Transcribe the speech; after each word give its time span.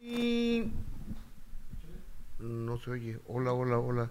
Y... 0.00 0.72
No 2.38 2.78
se 2.78 2.90
oye. 2.92 3.20
Hola, 3.26 3.52
hola, 3.52 3.78
hola. 3.78 4.10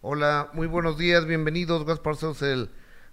Hola, 0.00 0.50
muy 0.52 0.68
buenos 0.68 0.96
días, 0.96 1.26
bienvenidos. 1.26 1.84
Gaspar 1.84 2.14
Sos, 2.14 2.40
el 2.42 2.70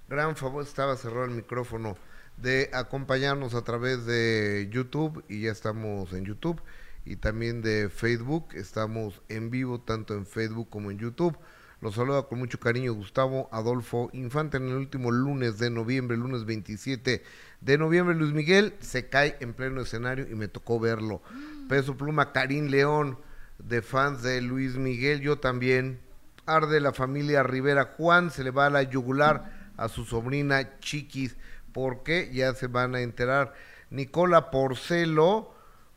gran 0.07 0.35
favor, 0.35 0.63
estaba 0.63 0.95
cerrado 0.97 1.25
el 1.25 1.31
micrófono, 1.31 1.97
de 2.37 2.69
acompañarnos 2.73 3.55
a 3.55 3.63
través 3.63 4.05
de 4.05 4.69
YouTube 4.71 5.23
y 5.29 5.41
ya 5.41 5.51
estamos 5.51 6.13
en 6.13 6.25
YouTube 6.25 6.61
y 7.05 7.15
también 7.15 7.63
de 7.63 7.89
Facebook. 7.89 8.49
Estamos 8.53 9.21
en 9.27 9.49
vivo 9.49 9.81
tanto 9.81 10.13
en 10.13 10.27
Facebook 10.27 10.69
como 10.69 10.91
en 10.91 10.99
YouTube. 10.99 11.35
Los 11.81 11.95
saluda 11.95 12.27
con 12.27 12.37
mucho 12.37 12.59
cariño 12.59 12.93
Gustavo 12.93 13.49
Adolfo 13.51 14.11
Infante 14.13 14.57
en 14.57 14.67
el 14.67 14.75
último 14.75 15.09
lunes 15.09 15.57
de 15.57 15.71
noviembre, 15.71 16.15
lunes 16.15 16.45
27 16.45 17.23
de 17.59 17.77
noviembre. 17.79 18.13
Luis 18.13 18.33
Miguel 18.33 18.75
se 18.81 19.09
cae 19.09 19.35
en 19.39 19.55
pleno 19.55 19.81
escenario 19.81 20.29
y 20.29 20.35
me 20.35 20.47
tocó 20.47 20.79
verlo. 20.79 21.23
Peso 21.67 21.97
Pluma, 21.97 22.33
Karim 22.33 22.67
León, 22.67 23.17
de 23.57 23.81
fans 23.81 24.21
de 24.21 24.41
Luis 24.41 24.75
Miguel, 24.75 25.21
yo 25.21 25.39
también. 25.39 25.99
Arde 26.45 26.79
la 26.81 26.93
familia 26.93 27.41
Rivera 27.41 27.95
Juan, 27.97 28.29
se 28.29 28.43
le 28.43 28.51
va 28.51 28.67
a 28.67 28.69
la 28.69 28.83
yugular 28.83 29.71
a 29.75 29.89
su 29.89 30.05
sobrina 30.05 30.77
Chiquis. 30.81 31.35
¿Por 31.73 32.03
qué? 32.03 32.29
Ya 32.31 32.53
se 32.53 32.67
van 32.67 32.93
a 32.93 33.01
enterar. 33.01 33.55
Nicola 33.89 34.51
Porcelo, 34.51 35.51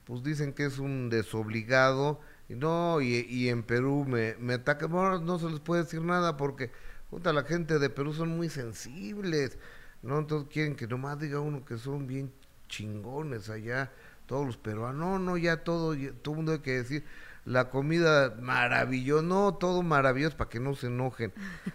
pues 0.04 0.22
dicen 0.22 0.54
que 0.54 0.64
es 0.64 0.78
un 0.78 1.10
desobligado 1.10 2.22
no, 2.48 3.00
y, 3.00 3.48
en 3.48 3.62
Perú 3.62 4.04
me, 4.06 4.36
me 4.38 4.54
atacan, 4.54 4.90
no 5.24 5.38
se 5.38 5.48
les 5.48 5.60
puede 5.60 5.82
decir 5.82 6.02
nada 6.02 6.36
porque 6.36 6.70
puta, 7.14 7.32
la 7.32 7.44
gente 7.44 7.78
de 7.78 7.90
Perú 7.90 8.12
son 8.12 8.30
muy 8.30 8.48
sensibles, 8.48 9.56
¿no? 10.02 10.18
Entonces 10.18 10.48
quieren 10.52 10.74
que 10.74 10.86
nomás 10.86 11.20
diga 11.20 11.38
uno 11.38 11.64
que 11.64 11.78
son 11.78 12.06
bien 12.06 12.32
chingones 12.68 13.50
allá, 13.50 13.92
todos 14.26 14.44
los 14.44 14.56
peruanos, 14.56 14.98
no, 14.98 15.18
no, 15.18 15.36
ya 15.36 15.58
todo, 15.58 15.94
todo 16.22 16.32
el 16.32 16.36
mundo 16.36 16.52
hay 16.52 16.58
que 16.58 16.72
decir, 16.72 17.04
la 17.44 17.70
comida 17.70 18.34
maravillosa, 18.40 19.22
no, 19.22 19.54
todo 19.54 19.82
maravilloso 19.82 20.36
para 20.36 20.50
que 20.50 20.60
no 20.60 20.74
se 20.74 20.86
enojen. 20.88 21.32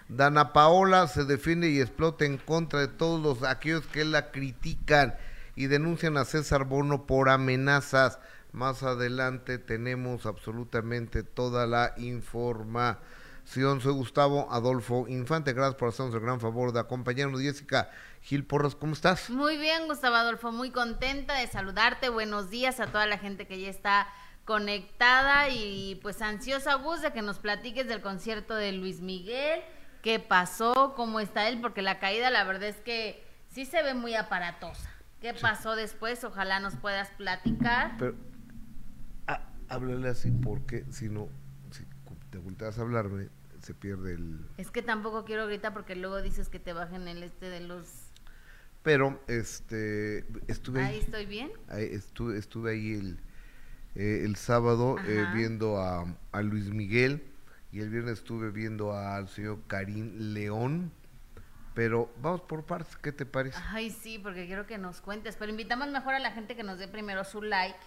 Dana 0.09 0.52
Paola 0.52 1.08
se 1.08 1.25
defiende 1.25 1.70
y 1.70 1.80
explota 1.80 2.25
en 2.25 2.38
contra 2.38 2.81
de 2.81 2.88
todos 2.88 3.22
los 3.22 3.47
aquellos 3.47 3.86
que 3.86 4.03
la 4.03 4.31
critican 4.31 5.16
y 5.56 5.67
denuncian 5.67 6.17
a 6.17 6.25
César 6.25 6.66
Bono 6.66 7.06
por 7.06 7.30
amenazas. 7.30 8.20
Más 8.52 8.81
adelante 8.83 9.59
tenemos 9.59 10.25
absolutamente 10.25 11.23
toda 11.23 11.67
la 11.67 11.94
información. 11.97 13.19
Soy 13.45 13.94
Gustavo 13.94 14.47
Adolfo 14.52 15.08
Infante. 15.08 15.53
Gracias 15.53 15.75
por 15.75 15.89
hacernos 15.89 16.16
el 16.16 16.22
gran 16.22 16.39
favor 16.39 16.72
de 16.72 16.80
acompañarnos. 16.80 17.41
Jessica 17.41 17.89
Gil 18.22 18.45
Porras, 18.45 18.75
¿cómo 18.75 18.94
estás? 18.94 19.30
Muy 19.30 19.58
bien, 19.58 19.88
Gustavo 19.88 20.16
Adolfo. 20.16 20.52
Muy 20.52 20.72
contenta 20.72 21.36
de 21.36 21.47
saludarte. 21.47 22.09
Buenos 22.09 22.50
días 22.50 22.80
a 22.80 22.88
toda 22.88 23.06
la 23.06 23.17
gente 23.17 23.47
que 23.47 23.59
ya 23.59 23.69
está 23.69 24.08
conectada 24.45 25.50
y 25.50 26.00
pues 26.02 26.22
ansiosa, 26.22 26.75
Gus, 26.75 27.02
de 27.02 27.13
que 27.13 27.22
nos 27.22 27.39
platiques 27.39 27.88
del 27.88 28.02
concierto 28.02 28.56
de 28.56 28.72
Luis 28.72 29.00
Miguel. 29.00 29.61
¿Qué 30.02 30.19
pasó? 30.19 30.94
¿Cómo 30.95 31.19
está 31.19 31.47
él? 31.47 31.59
Porque 31.61 31.81
la 31.81 32.00
caída, 32.00 32.30
la 32.30 32.44
verdad 32.44 32.69
es 32.69 32.78
que 32.78 33.23
sí 33.47 33.66
se 33.66 33.84
ve 33.84 33.94
muy 33.94 34.16
aparatosa. 34.16 34.89
¿Qué 35.22 35.34
pasó 35.34 35.75
después? 35.75 36.23
Ojalá 36.23 36.59
nos 36.59 36.75
puedas 36.78 37.09
platicar 37.11 37.97
háblale 39.70 40.09
así 40.09 40.31
porque 40.31 40.86
si 40.89 41.09
no, 41.09 41.30
si 41.72 41.84
te 42.31 42.38
volteas 42.38 42.78
a 42.78 42.81
hablarme, 42.81 43.30
se 43.62 43.73
pierde 43.73 44.14
el... 44.14 44.45
Es 44.58 44.72
que 44.72 44.81
tampoco 44.81 45.25
quiero 45.25 45.48
gritar 45.48 45.73
porque 45.73 45.95
luego 45.95 46.22
dices 46.22 46.50
que 46.50 46.59
te 46.59 46.73
bajen 46.73 47.08
el 47.08 47.23
este 47.23 47.50
de 47.50 47.62
los... 47.62 47.86
Pero, 48.84 49.22
este, 49.28 50.25
estuve 50.47 50.84
ahí. 50.84 51.00
estoy 51.00 51.25
bien? 51.25 51.52
Ahí, 51.67 51.84
estuve, 51.92 52.38
estuve 52.38 52.72
ahí 52.72 52.94
el, 52.94 53.20
eh, 53.95 54.22
el 54.23 54.38
sábado 54.38 54.95
eh, 55.06 55.25
viendo 55.34 55.78
a, 55.78 56.06
a, 56.31 56.42
Luis 56.42 56.70
Miguel 56.70 57.22
y 57.73 57.81
el 57.81 57.90
viernes 57.90 58.20
estuve 58.20 58.52
viendo 58.52 58.94
al 58.94 59.28
señor 59.28 59.59
Karim 59.67 60.34
León. 60.34 60.91
Pero 61.75 62.12
vamos 62.22 62.41
por 62.41 62.66
partes, 62.66 62.96
¿qué 62.97 63.12
te 63.12 63.25
parece? 63.25 63.57
Ay, 63.68 63.90
sí, 63.90 64.18
porque 64.18 64.47
quiero 64.47 64.66
que 64.66 64.78
nos 64.78 65.01
cuentes. 65.01 65.36
Pero 65.36 65.51
invitamos 65.51 65.90
mejor 65.90 66.13
a 66.13 66.19
la 66.19 66.31
gente 66.31 66.56
que 66.56 66.63
nos 66.63 66.80
dé 66.80 66.88
primero 66.88 67.24
su 67.25 67.41
like 67.41 67.78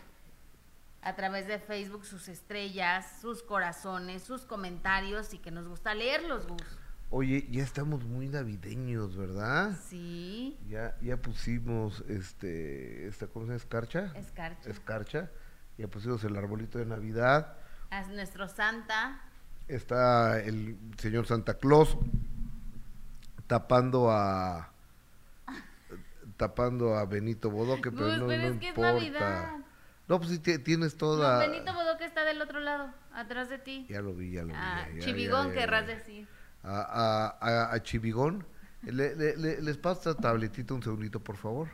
a 1.03 1.17
través 1.17 1.47
de 1.47 1.59
Facebook 1.59 2.05
sus 2.05 2.29
estrellas, 2.29 3.19
sus 3.21 3.43
corazones, 3.43 4.23
sus 4.23 4.45
comentarios 4.45 5.35
y 5.35 5.39
que 5.39 5.51
nos 5.51 5.67
gusta 5.67 5.95
leerlos, 5.95 6.47
Gus. 6.47 6.63
Oye, 7.11 7.47
ya 7.51 7.63
estamos 7.63 8.05
muy 8.05 8.29
navideños, 8.29 9.17
¿verdad? 9.17 9.77
Sí. 9.89 10.57
Ya, 10.69 10.97
ya 11.03 11.19
pusimos 11.19 12.03
este, 12.09 13.07
esta 13.07 13.27
cosa 13.27 13.55
escarcha. 13.55 14.13
Escarcha. 14.15 14.71
Escarcha. 14.71 15.31
Ya 15.77 15.89
pusimos 15.89 16.25
el 16.25 16.37
arbolito 16.37 16.79
de 16.79 16.87
Navidad. 16.87 17.59
Es 17.91 18.09
nuestro 18.09 18.49
Santa. 18.49 19.21
Está 19.69 20.41
el 20.41 20.79
señor 20.97 21.27
Santa 21.27 21.59
Claus 21.59 21.99
tapando 23.47 24.11
a 24.11 24.73
tapando 26.39 26.97
a 26.97 27.05
Benito 27.05 27.51
Bodoque, 27.51 27.93
pero 27.93 28.17
no, 28.17 28.27
no 28.27 28.47
importa. 28.49 29.62
No, 30.09 30.19
pues 30.19 30.31
sí 30.31 30.59
tienes 30.59 30.97
toda. 30.97 31.39
Benito 31.39 31.73
Bodoque 31.73 32.05
está 32.05 32.25
del 32.25 32.41
otro 32.43 32.61
lado, 32.61 32.93
atrás 33.15 33.49
de 33.49 33.59
ti. 33.59 33.87
Ya 33.89 34.03
lo 34.03 34.15
vi, 34.15 34.33
ya 34.33 34.43
lo 34.43 34.49
vi. 34.49 34.55
Ah, 34.57 34.87
Chivigón, 34.99 35.53
querrás 35.53 35.87
decir. 35.87 36.27
A, 36.63 37.37
a, 37.41 37.75
a, 37.75 37.83
Chivigón. 37.83 38.45
Le, 38.83 39.15
le, 39.15 39.61
les 39.63 39.77
pasa 39.79 40.15
tabletito 40.15 40.75
un 40.75 40.83
segundito, 40.83 41.21
por 41.21 41.37
favor. 41.37 41.69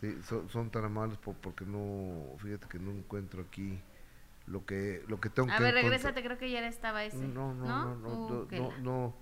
Sí, 0.00 0.18
son, 0.50 0.70
tan 0.70 0.84
amables 0.84 1.18
porque 1.18 1.64
no, 1.64 2.36
fíjate 2.38 2.68
que 2.68 2.78
no 2.78 2.90
encuentro 2.90 3.42
aquí 3.42 3.80
lo 4.46 4.64
que 4.66 5.02
lo 5.08 5.20
que 5.20 5.30
tengo 5.30 5.50
a 5.50 5.56
que 5.56 5.62
ver, 5.62 5.74
regrésate, 5.74 6.22
creo 6.22 6.38
que 6.38 6.50
ya 6.50 6.66
estaba 6.68 7.02
ese. 7.04 7.16
No, 7.16 7.54
no, 7.54 7.64
no, 7.64 7.96
no, 7.96 8.46
no, 8.50 8.72
no, 8.78 9.14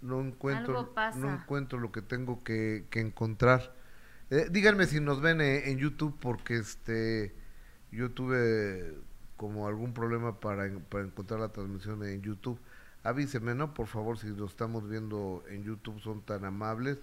no, 0.00 0.20
encuentro, 0.20 0.94
no 1.16 1.34
encuentro 1.34 1.78
lo 1.78 1.90
que 1.90 2.02
tengo 2.02 2.42
que, 2.44 2.86
que 2.88 3.00
encontrar. 3.00 3.74
Eh, 4.30 4.46
díganme 4.50 4.86
si 4.86 5.00
nos 5.00 5.20
ven 5.20 5.40
eh, 5.40 5.70
en 5.70 5.78
YouTube 5.78 6.16
porque 6.20 6.56
este 6.56 7.34
yo 7.96 8.10
tuve 8.10 8.94
como 9.36 9.66
algún 9.66 9.92
problema 9.94 10.38
para, 10.38 10.70
para 10.90 11.04
encontrar 11.04 11.40
la 11.40 11.48
transmisión 11.48 12.04
en 12.04 12.22
YouTube. 12.22 12.58
Avíseme, 13.02 13.54
¿no? 13.54 13.72
Por 13.72 13.86
favor, 13.86 14.18
si 14.18 14.28
lo 14.28 14.46
estamos 14.46 14.88
viendo 14.88 15.44
en 15.48 15.64
YouTube, 15.64 16.00
son 16.00 16.22
tan 16.22 16.44
amables, 16.44 16.98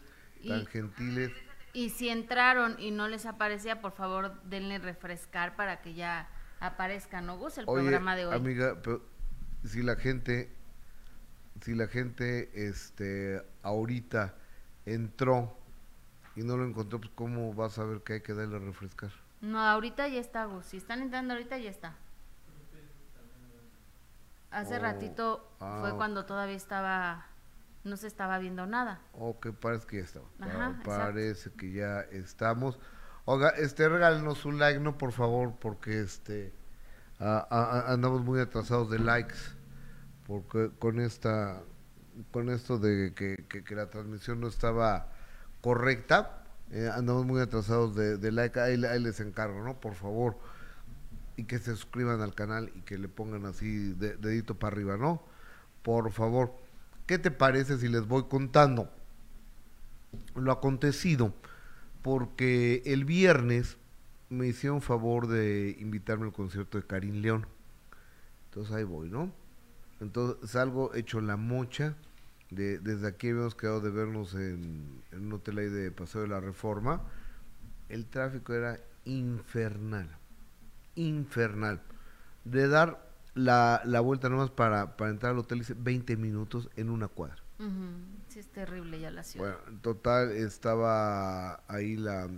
tan 0.47 0.65
gentiles. 0.65 1.31
Y 1.73 1.89
si 1.89 2.09
entraron 2.09 2.75
y 2.79 2.91
no 2.91 3.07
les 3.07 3.25
aparecía, 3.25 3.81
por 3.81 3.93
favor, 3.93 4.39
denle 4.43 4.77
refrescar 4.77 5.55
para 5.55 5.81
que 5.81 5.95
ya 5.95 6.29
aparezca, 6.59 7.21
¿no, 7.21 7.37
Gus? 7.37 7.57
El 7.57 7.65
programa 7.65 8.15
de 8.15 8.27
hoy. 8.27 8.35
Amiga, 8.35 8.79
pero 8.83 9.01
si 9.63 9.81
la 9.81 9.95
gente, 9.95 10.51
si 11.61 11.73
la 11.73 11.87
gente, 11.87 12.51
este, 12.67 13.41
ahorita 13.63 14.35
entró 14.85 15.57
y 16.35 16.43
no 16.43 16.57
lo 16.57 16.65
encontró, 16.65 16.99
pues 16.99 17.11
¿cómo 17.15 17.53
vas 17.53 17.79
a 17.79 17.85
ver 17.85 18.01
que 18.01 18.13
hay 18.13 18.21
que 18.21 18.33
darle 18.33 18.57
a 18.57 18.59
refrescar? 18.59 19.22
No, 19.43 19.59
ahorita 19.59 20.07
ya 20.07 20.21
está, 20.21 20.45
Gus. 20.45 20.65
Si 20.67 20.77
están 20.77 21.01
entrando 21.01 21.33
ahorita, 21.33 21.57
ya 21.57 21.69
está. 21.69 21.95
Hace 24.51 24.77
oh, 24.77 24.79
ratito 24.79 25.51
fue 25.59 25.89
ah. 25.89 25.93
cuando 25.97 26.25
todavía 26.25 26.55
estaba, 26.55 27.25
no 27.83 27.97
se 27.97 28.07
estaba 28.07 28.39
viendo 28.39 28.65
nada. 28.67 29.01
Ok, 29.11 29.47
parece 29.59 29.85
que 29.85 29.97
ya 29.97 30.03
estaba. 30.03 30.25
parece 30.85 31.51
que 31.51 31.73
ya 31.73 31.99
estamos. 32.11 32.79
Oiga, 33.25 33.49
este, 33.49 33.89
regálenos 33.89 34.45
un 34.45 34.59
like, 34.59 34.79
¿no? 34.79 34.97
Por 34.97 35.11
favor, 35.11 35.55
porque 35.59 35.99
este, 35.99 36.53
andamos 37.19 38.23
muy 38.23 38.39
atrasados 38.39 38.89
de 38.89 38.99
likes. 38.99 39.35
Porque 40.25 40.71
con 40.79 41.01
esta, 41.01 41.63
con 42.31 42.49
esto 42.49 42.77
de 42.77 43.13
que, 43.13 43.45
que 43.45 43.75
la 43.75 43.89
transmisión 43.89 44.39
no 44.39 44.47
estaba 44.47 45.09
correcta, 45.59 46.42
eh, 46.73 46.89
andamos 46.91 47.23
muy 47.23 47.39
atrasados 47.39 47.95
de, 47.95 48.31
like, 48.31 48.59
ahí, 48.59 48.77
les 48.77 49.19
encargo, 49.19 49.63
¿no? 49.63 49.79
Por 49.79 49.93
favor. 49.93 50.35
Y 51.37 51.43
que 51.43 51.59
se 51.59 51.75
suscriban 51.75 52.21
al 52.21 52.33
canal 52.33 52.71
y 52.75 52.81
que 52.81 52.97
le 52.97 53.07
pongan 53.07 53.45
así 53.45 53.93
dedito 53.93 54.55
para 54.55 54.73
arriba, 54.73 54.97
¿no? 54.97 55.21
Por 55.83 56.11
favor. 56.11 56.51
¿Qué 57.05 57.19
te 57.19 57.29
parece 57.29 57.77
si 57.77 57.89
les 57.89 58.07
voy 58.07 58.23
contando 58.23 58.89
lo 60.33 60.51
acontecido? 60.51 61.35
Porque 62.01 62.81
el 62.85 63.05
viernes 63.05 63.77
me 64.29 64.47
hicieron 64.47 64.81
favor 64.81 65.27
de 65.27 65.75
invitarme 65.79 66.25
al 66.25 66.33
concierto 66.33 66.79
de 66.79 66.87
Karim 66.87 67.21
León. 67.21 67.45
Entonces 68.49 68.73
ahí 68.73 68.83
voy, 68.83 69.09
¿no? 69.09 69.31
Entonces 69.99 70.49
salgo 70.49 70.95
hecho 70.95 71.21
la 71.21 71.37
mocha 71.37 71.95
desde 72.53 73.07
aquí 73.07 73.29
habíamos 73.29 73.55
quedado 73.55 73.81
de 73.81 73.89
vernos 73.89 74.33
en, 74.35 75.01
un 75.11 75.33
hotel 75.33 75.57
ahí 75.59 75.69
de 75.69 75.91
Paseo 75.91 76.21
de 76.21 76.27
la 76.27 76.39
Reforma. 76.39 77.01
El 77.89 78.05
tráfico 78.05 78.53
era 78.53 78.79
infernal, 79.05 80.09
infernal. 80.95 81.81
De 82.45 82.67
dar 82.67 83.09
la, 83.35 83.81
la 83.85 83.99
vuelta 83.99 84.29
nomás 84.29 84.49
para, 84.49 84.97
para 84.97 85.11
entrar 85.11 85.33
al 85.33 85.39
hotel, 85.39 85.61
hice 85.61 85.75
20 85.77 86.17
minutos 86.17 86.69
en 86.75 86.89
una 86.89 87.07
cuadra. 87.07 87.43
Sí, 88.27 88.39
es 88.39 88.47
terrible 88.47 88.99
ya 88.99 89.11
la 89.11 89.23
ciudad. 89.23 89.55
Bueno, 89.55 89.69
en 89.69 89.81
total 89.81 90.31
estaba 90.31 91.63
ahí 91.67 91.95
la, 91.95 92.29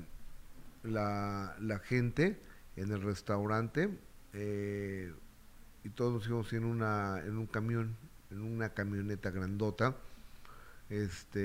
la, 0.83 1.55
la 1.59 1.79
gente 1.79 2.39
en 2.75 2.91
el 2.91 3.01
restaurante, 3.01 3.89
eh, 4.33 5.13
y 5.83 5.89
todos 5.89 6.13
nos 6.13 6.27
íbamos 6.27 6.53
en 6.53 6.65
una 6.65 7.21
en 7.25 7.37
un 7.37 7.47
camión, 7.47 7.95
en 8.35 8.41
una 8.41 8.69
camioneta 8.69 9.31
grandota, 9.31 9.95
este 10.89 11.39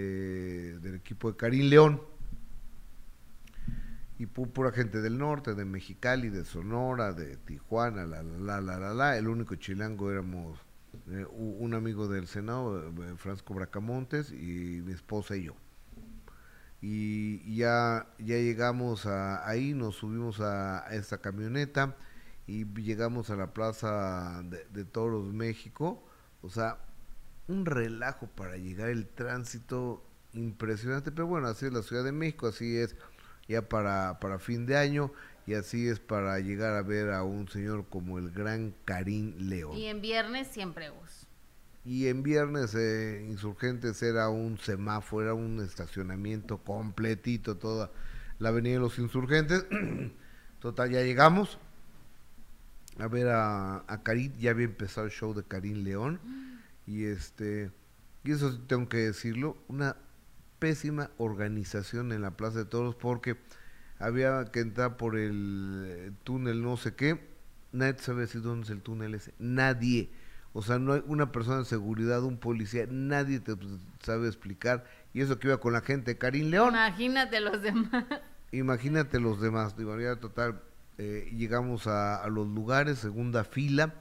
del 0.81 0.96
equipo 0.96 1.31
de 1.31 1.37
Karim 1.37 1.69
León 1.70 2.02
y 4.19 4.26
pura 4.26 4.72
gente 4.72 5.00
del 5.00 5.16
norte, 5.16 5.54
de 5.54 5.64
Mexicali, 5.64 6.28
de 6.28 6.44
Sonora, 6.44 7.12
de 7.12 7.37
Tijuana, 7.38 8.04
la 8.04 8.22
la 8.22 8.60
la 8.60 8.76
la 8.76 8.92
la, 8.92 9.16
el 9.16 9.28
único 9.28 9.54
chilango 9.54 10.10
éramos 10.10 10.58
eh, 11.10 11.25
un 11.31 11.72
amigo 11.75 12.08
del 12.08 12.26
Senado, 12.26 12.87
eh, 12.88 13.14
Francisco 13.16 13.54
Bracamontes, 13.54 14.32
y 14.32 14.82
mi 14.84 14.93
esposa 14.93 15.36
y 15.36 15.44
yo. 15.44 15.54
Y 16.82 17.56
ya, 17.56 18.08
ya 18.19 18.36
llegamos 18.36 19.06
a, 19.06 19.48
ahí, 19.48 19.75
nos 19.75 19.96
subimos 19.96 20.40
a, 20.40 20.86
esta 20.90 21.19
camioneta 21.19 21.96
y 22.46 22.64
llegamos 22.75 23.31
a 23.31 23.36
la 23.36 23.54
Plaza 23.54 24.43
de 24.43 24.84
Toros 24.84 25.32
México. 25.32 26.02
O 26.42 26.50
sea, 26.50 26.78
un 27.48 27.66
relajo 27.66 28.26
para 28.28 28.56
llegar 28.56 28.88
el 28.88 29.06
tránsito 29.06 30.04
impresionante, 30.32 31.10
pero 31.10 31.26
bueno, 31.26 31.48
así 31.48 31.66
es 31.66 31.72
la 31.72 31.82
Ciudad 31.82 32.04
de 32.04 32.12
México, 32.12 32.46
así 32.46 32.76
es 32.76 32.96
ya 33.48 33.69
para, 33.69 34.20
para 34.20 34.38
fin 34.38 34.64
de 34.64 34.76
año 34.76 35.12
y 35.46 35.54
así 35.54 35.88
es 35.88 35.98
para 35.98 36.38
llegar 36.38 36.75
a 36.75 36.82
ver 36.82 37.10
a 37.10 37.25
un 37.25 37.48
señor 37.48 37.87
como 37.88 38.19
el 38.19 38.31
gran 38.31 38.75
Karim 38.84 39.34
León. 39.38 39.76
Y 39.76 39.87
en 39.87 40.00
viernes 40.00 40.48
siempre 40.48 40.90
vos. 40.90 41.26
Y 41.84 42.08
en 42.08 42.22
viernes 42.22 42.75
eh, 42.75 43.26
Insurgentes 43.28 44.02
era 44.02 44.28
un 44.28 44.58
semáforo, 44.58 45.25
era 45.25 45.34
un 45.34 45.60
estacionamiento 45.60 46.58
completito, 46.58 47.56
toda 47.56 47.90
la 48.38 48.50
avenida 48.50 48.75
de 48.75 48.81
los 48.81 48.98
Insurgentes. 48.98 49.66
Total, 50.60 50.90
ya 50.90 51.02
llegamos 51.02 51.58
a 52.98 53.08
ver 53.08 53.28
a, 53.28 53.84
a 53.87 54.02
Karim, 54.02 54.32
ya 54.38 54.50
había 54.50 54.66
empezado 54.66 55.06
el 55.06 55.12
show 55.12 55.34
de 55.34 55.44
Karim 55.44 55.84
León. 55.84 56.20
Y 56.87 57.04
este, 57.04 57.70
y 58.25 58.32
eso 58.32 58.58
tengo 58.66 58.88
que 58.88 58.98
decirlo, 58.98 59.56
una 59.69 59.96
pésima 60.58 61.10
organización 61.19 62.12
en 62.12 62.22
la 62.22 62.32
Plaza 62.32 62.58
de 62.58 62.64
Toros 62.66 62.94
porque 62.94 63.37
había 63.98 64.44
que 64.46 64.60
entrar 64.60 64.96
por 64.96 65.16
el 65.16 66.12
túnel 66.25 66.62
no 66.62 66.76
sé 66.76 66.94
qué, 66.94 67.20
nadie 67.72 67.98
sabe 67.98 68.26
si 68.26 68.38
dónde 68.38 68.64
es 68.64 68.70
el 68.70 68.82
túnel 68.82 69.14
ese, 69.14 69.34
nadie. 69.38 70.10
O 70.52 70.62
sea, 70.62 70.78
no 70.78 70.94
hay 70.94 71.02
una 71.06 71.31
persona 71.31 71.58
de 71.58 71.64
seguridad, 71.64 72.25
un 72.25 72.36
policía, 72.36 72.86
nadie 72.90 73.38
te 73.38 73.54
sabe 74.00 74.26
explicar. 74.26 74.84
Y 75.14 75.20
eso 75.20 75.38
que 75.38 75.46
iba 75.46 75.58
con 75.58 75.72
la 75.72 75.81
gente, 75.81 76.19
Karim 76.19 76.50
León. 76.50 76.70
Imagínate 76.70 77.40
los 77.40 77.62
demás. 77.62 78.04
Imagínate 78.50 79.20
los 79.20 79.40
demás. 79.40 79.76
De 79.76 79.84
manera 79.84 80.16
total, 80.19 80.60
eh, 80.98 81.31
llegamos 81.32 81.87
a, 81.87 82.26
los 82.28 82.46
lugares, 82.48 82.98
segunda 82.98 83.44
fila, 83.44 83.94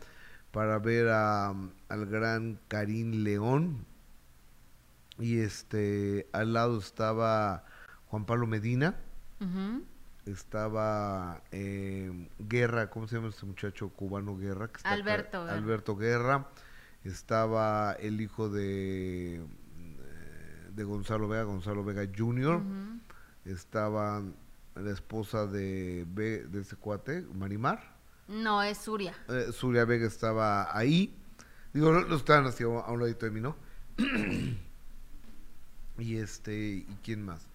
para 0.51 0.79
ver 0.79 1.09
a, 1.09 1.49
al 1.89 2.05
gran 2.05 2.59
Karim 2.67 3.23
León. 3.23 3.85
Y 5.17 5.39
este, 5.39 6.27
al 6.31 6.53
lado 6.53 6.79
estaba 6.79 7.65
Juan 8.07 8.25
Pablo 8.25 8.47
Medina 8.47 8.95
estaba 10.31 11.41
eh, 11.51 12.27
Guerra, 12.39 12.89
¿cómo 12.89 13.07
se 13.07 13.15
llama 13.15 13.29
este 13.29 13.45
muchacho 13.45 13.89
cubano 13.89 14.37
Guerra? 14.37 14.69
Alberto. 14.83 15.41
Alberto 15.41 15.95
Guerra. 15.95 16.47
Estaba 17.03 17.93
el 17.93 18.19
hijo 18.21 18.49
de, 18.49 19.35
eh, 19.35 19.41
de 20.73 20.83
Gonzalo 20.83 21.27
Vega, 21.27 21.43
Gonzalo 21.43 21.83
Vega 21.83 22.03
Jr. 22.15 22.61
Estaba 23.45 24.21
la 24.81 24.91
esposa 24.91 25.47
de, 25.47 26.05
de 26.05 26.61
ese 26.61 26.75
cuate, 26.75 27.25
Marimar. 27.33 27.99
No, 28.29 28.61
es 28.61 28.77
Suria. 28.77 29.15
Eh, 29.27 29.47
Suria 29.51 29.85
Vega 29.85 30.05
estaba 30.05 30.77
ahí. 30.77 31.15
Digo, 31.73 31.91
no, 31.91 32.15
estaban 32.15 32.45
así 32.45 32.63
a 32.63 32.67
un 32.67 32.99
ladito 32.99 33.25
de 33.25 33.31
mí, 33.31 33.41
¿no? 33.41 33.55
y 35.97 36.15
este, 36.15 36.55
¿y 36.55 36.97
quién 37.03 37.25
más? 37.25 37.47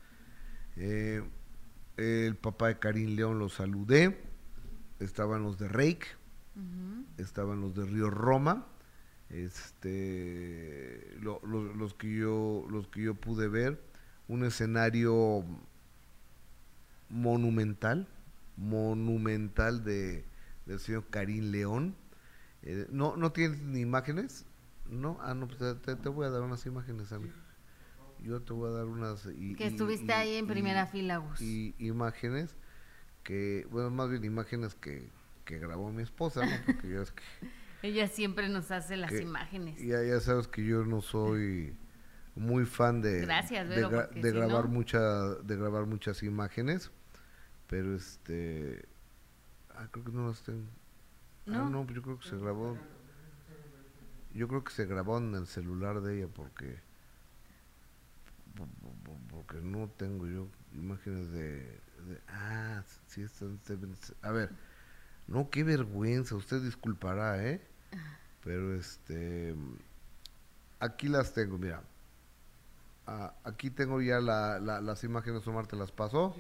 Eh, 0.76 1.22
el 1.96 2.34
papá 2.34 2.68
de 2.68 2.78
Karim 2.78 3.14
León 3.14 3.38
lo 3.38 3.48
saludé, 3.48 4.20
estaban 4.98 5.44
los 5.44 5.58
de 5.58 5.68
Reik, 5.68 6.06
estaban 7.18 7.60
los 7.60 7.74
de 7.74 7.84
Río 7.84 8.10
Roma, 8.10 8.66
este, 9.30 11.16
los 11.20 11.94
que 11.94 12.16
yo, 12.16 12.66
los 12.68 12.88
que 12.88 13.02
yo 13.02 13.14
pude 13.14 13.46
ver, 13.46 13.80
un 14.26 14.44
escenario 14.44 15.44
monumental, 17.08 18.08
monumental 18.56 19.84
de 19.84 20.24
del 20.66 20.80
señor 20.80 21.06
Karim 21.10 21.50
León. 21.50 21.94
Eh, 22.62 22.86
no, 22.90 23.16
no 23.16 23.32
tienes 23.32 23.60
ni 23.60 23.80
imágenes, 23.80 24.46
no, 24.88 25.18
ah 25.20 25.34
no, 25.34 25.46
pues 25.46 25.58
te, 25.82 25.96
te 25.96 26.08
voy 26.08 26.26
a 26.26 26.30
dar 26.30 26.42
unas 26.42 26.64
imágenes 26.64 27.12
a 27.12 27.18
mí 27.18 27.30
yo 28.24 28.40
te 28.40 28.52
voy 28.52 28.70
a 28.70 28.72
dar 28.72 28.86
unas... 28.86 29.28
Y, 29.36 29.54
que 29.54 29.66
estuviste 29.66 30.12
ahí 30.12 30.36
en 30.36 30.46
primera 30.46 30.86
fila, 30.86 31.18
Gus. 31.18 31.40
Y 31.40 31.74
imágenes 31.78 32.56
que, 33.22 33.66
bueno, 33.70 33.90
más 33.90 34.10
bien 34.10 34.24
imágenes 34.24 34.74
que, 34.74 35.10
que 35.44 35.58
grabó 35.58 35.92
mi 35.92 36.02
esposa, 36.02 36.44
¿no? 36.44 36.52
Porque 36.66 36.90
ya 36.90 37.02
es 37.02 37.12
que... 37.12 37.22
Ella 37.82 38.08
siempre 38.08 38.48
nos 38.48 38.70
hace 38.70 38.96
las 38.96 39.12
imágenes. 39.12 39.78
Ya, 39.78 40.02
ya 40.02 40.18
sabes 40.18 40.48
que 40.48 40.64
yo 40.64 40.86
no 40.86 41.02
soy 41.02 41.76
muy 42.36 42.64
fan 42.64 43.00
de, 43.00 43.20
Gracias, 43.20 43.68
de, 43.68 43.76
de 43.76 44.32
grabar 44.32 44.68
mucha, 44.68 45.00
de 45.00 45.56
grabar 45.56 45.86
muchas 45.86 46.22
imágenes, 46.22 46.90
pero 47.66 47.94
este... 47.94 48.84
Ah, 49.76 49.88
creo 49.90 50.04
que 50.04 50.12
no 50.12 50.28
las 50.28 50.42
tengo. 50.42 50.66
Ah, 51.46 51.50
¿No? 51.50 51.66
Ah, 51.66 51.70
no, 51.70 51.86
yo 51.92 52.02
creo 52.02 52.18
que 52.18 52.28
se 52.28 52.36
grabó... 52.36 52.76
Yo 54.32 54.48
creo 54.48 54.64
que 54.64 54.72
se 54.72 54.86
grabó 54.86 55.18
en 55.18 55.34
el 55.34 55.46
celular 55.46 56.00
de 56.00 56.18
ella 56.18 56.28
porque 56.32 56.80
porque 59.28 59.60
no 59.60 59.88
tengo 59.96 60.26
yo 60.26 60.48
imágenes 60.72 61.30
de, 61.32 61.80
ah, 62.28 62.82
sí 63.06 63.22
están, 63.22 63.58
a 64.22 64.30
ver, 64.30 64.50
no, 65.26 65.50
qué 65.50 65.64
vergüenza, 65.64 66.34
usted 66.36 66.62
disculpará, 66.62 67.44
¿eh? 67.44 67.60
Pero 68.42 68.74
este, 68.74 69.54
aquí 70.78 71.08
las 71.08 71.32
tengo, 71.32 71.58
mira, 71.58 71.82
ah, 73.06 73.34
aquí 73.44 73.70
tengo 73.70 74.00
ya 74.00 74.20
la, 74.20 74.58
las 74.58 75.04
imágenes, 75.04 75.46
Omar 75.46 75.66
te 75.66 75.76
las 75.76 75.92
pasó. 75.92 76.34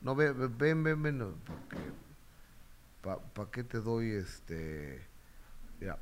No, 0.00 0.14
ven, 0.14 0.34
ven, 0.56 0.82
ven, 0.82 1.02
ven, 1.02 1.34
porque, 1.44 1.76
¿para 3.34 3.50
qué 3.50 3.64
te 3.64 3.80
doy 3.80 4.12
este, 4.12 5.06
mira, 5.78 5.98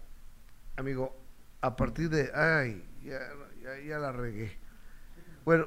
amigo, 0.77 1.17
a 1.61 1.75
partir 1.77 2.09
de, 2.09 2.31
ay, 2.33 2.85
ya, 3.03 3.19
ya, 3.63 3.81
ya 3.85 3.99
la 3.99 4.13
regué 4.13 4.57
bueno, 5.49 5.67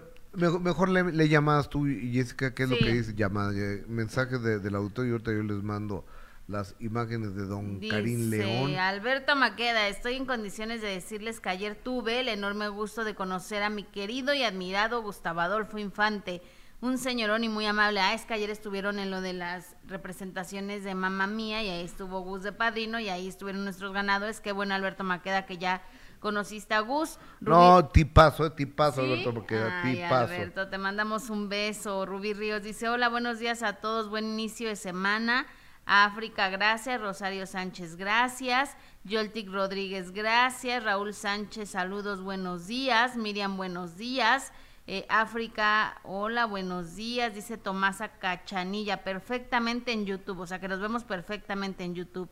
mejor, 0.60 0.89
le, 0.89 1.12
le, 1.12 1.27
llamas 1.27 1.68
tú 1.68 1.88
y 1.88 2.13
Jessica, 2.13 2.53
¿qué 2.53 2.63
es 2.63 2.70
lo 2.70 2.77
que 2.77 2.94
dice? 2.94 3.15
Llamada, 3.15 3.51
mensajes 3.88 4.39
de, 4.44 4.60
del 4.60 4.75
autor 4.75 5.08
y 5.08 5.10
ahorita 5.10 5.32
yo 5.32 5.41
les 5.41 5.63
mando 5.63 6.06
las 6.48 6.76
imágenes 6.80 7.36
de 7.36 7.46
don 7.46 7.80
Karim 7.80 8.30
León. 8.30 8.76
Alberto 8.76 9.36
Maqueda, 9.36 9.88
estoy 9.88 10.16
en 10.16 10.26
condiciones 10.26 10.82
de 10.82 10.90
decirles 10.90 11.40
que 11.40 11.50
ayer 11.50 11.76
tuve 11.76 12.20
el 12.20 12.28
enorme 12.28 12.68
gusto 12.68 13.04
de 13.04 13.16
conocer 13.16 13.64
a 13.64 13.70
mi 13.70 13.84
querido 13.84 14.34
y 14.34 14.44
admirado 14.44 15.02
Gustavo 15.02 15.42
Adolfo 15.42 15.78
Infante, 15.78 16.42
un 16.82 16.98
señorón 16.98 17.44
y 17.44 17.50
muy 17.50 17.66
amable. 17.66 18.00
Ah, 18.00 18.14
es 18.14 18.26
que 18.26 18.34
ayer 18.34 18.50
estuvieron 18.50 19.00
en 19.00 19.12
lo 19.12 19.22
de 19.22 19.34
las 19.34 19.76
representaciones 19.86 20.84
de 20.84 20.96
Mamá 20.96 21.28
Mía 21.28 21.64
y 21.64 21.70
ahí 21.70 21.86
estuvo 21.86 22.22
Gus 22.22 22.44
de 22.44 22.52
Padrino 22.52 23.00
y 23.00 23.08
ahí 23.10 23.28
estuvieron 23.28 23.64
nuestros 23.64 23.94
ganadores. 23.94 24.42
Qué 24.42 24.52
bueno 24.52 24.74
Alberto 24.74 25.04
Maqueda 25.04 25.46
que 25.46 25.58
ya 25.58 25.84
conociste 26.20 26.74
a 26.74 26.80
Gus. 26.80 27.20
No, 27.40 27.88
tipazo, 27.90 28.46
eh, 28.46 28.52
tipazo, 28.52 29.02
Alberto, 29.02 29.34
porque 29.34 29.62
tipazo. 29.84 30.34
Alberto, 30.34 30.70
te 30.70 30.78
mandamos 30.78 31.30
un 31.30 31.50
beso. 31.50 32.06
Rubí 32.06 32.34
Ríos 32.34 32.64
dice, 32.64 32.90
hola, 32.90 33.10
buenos 33.10 33.40
días 33.40 33.64
a 33.64 33.74
todos, 33.74 34.10
buen 34.10 34.26
inicio 34.26 34.68
de 34.68 34.76
semana. 34.76 35.46
África, 35.94 36.50
gracias. 36.50 37.02
Rosario 37.02 37.46
Sánchez, 37.46 37.98
gracias. 37.98 38.78
Yoltic 39.04 39.50
Rodríguez, 39.50 40.12
gracias. 40.12 40.82
Raúl 40.82 41.14
Sánchez, 41.14 41.72
saludos, 41.72 42.22
buenos 42.22 42.66
días. 42.68 43.18
Miriam, 43.18 43.58
buenos 43.58 43.98
días. 43.98 44.54
Eh, 44.88 45.06
África, 45.10 46.00
hola, 46.04 46.46
buenos 46.46 46.96
días. 46.96 47.36
Dice 47.36 47.58
Tomasa 47.58 48.08
Cachanilla, 48.20 49.04
perfectamente 49.04 49.92
en 49.92 50.06
YouTube, 50.06 50.40
o 50.40 50.48
sea 50.48 50.62
que 50.62 50.70
nos 50.70 50.80
vemos 50.80 51.04
perfectamente 51.04 51.84
en 51.84 51.94
YouTube. 51.94 52.30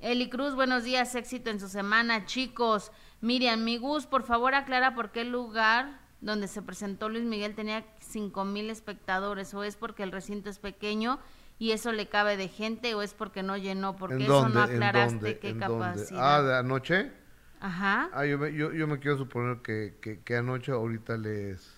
Eli 0.00 0.28
Cruz, 0.28 0.54
buenos 0.54 0.84
días, 0.84 1.14
éxito 1.14 1.48
en 1.48 1.60
su 1.60 1.68
semana, 1.68 2.26
chicos. 2.26 2.92
Miriam, 3.22 3.64
mi 3.64 3.78
Gus, 3.78 4.04
por 4.04 4.24
favor 4.24 4.54
aclara 4.54 4.94
por 4.94 5.12
qué 5.12 5.22
el 5.22 5.32
lugar 5.32 5.98
donde 6.20 6.46
se 6.46 6.60
presentó 6.60 7.08
Luis 7.08 7.24
Miguel 7.24 7.54
tenía 7.54 7.86
cinco 8.00 8.44
mil 8.44 8.68
espectadores, 8.68 9.54
o 9.54 9.64
es 9.64 9.76
porque 9.76 10.02
el 10.02 10.12
recinto 10.12 10.50
es 10.50 10.58
pequeño 10.58 11.18
y 11.58 11.72
eso 11.72 11.92
le 11.92 12.08
cabe 12.08 12.36
de 12.36 12.48
gente, 12.48 12.94
o 12.94 13.02
es 13.02 13.14
porque 13.14 13.42
no 13.42 13.56
llenó, 13.56 13.96
porque 13.96 14.24
eso 14.24 14.48
no 14.48 14.62
aclaraste 14.62 15.38
qué 15.38 15.56
capacidad. 15.56 16.36
Ah, 16.36 16.42
de 16.42 16.56
anoche. 16.56 17.12
Ajá. 17.60 18.08
Ah, 18.12 18.24
yo 18.24 18.38
me, 18.38 18.54
yo, 18.54 18.72
yo 18.72 18.86
me 18.86 19.00
quiero 19.00 19.18
suponer 19.18 19.58
que, 19.62 19.96
que, 20.00 20.20
que 20.20 20.36
anoche 20.36 20.70
ahorita 20.70 21.16
les... 21.16 21.74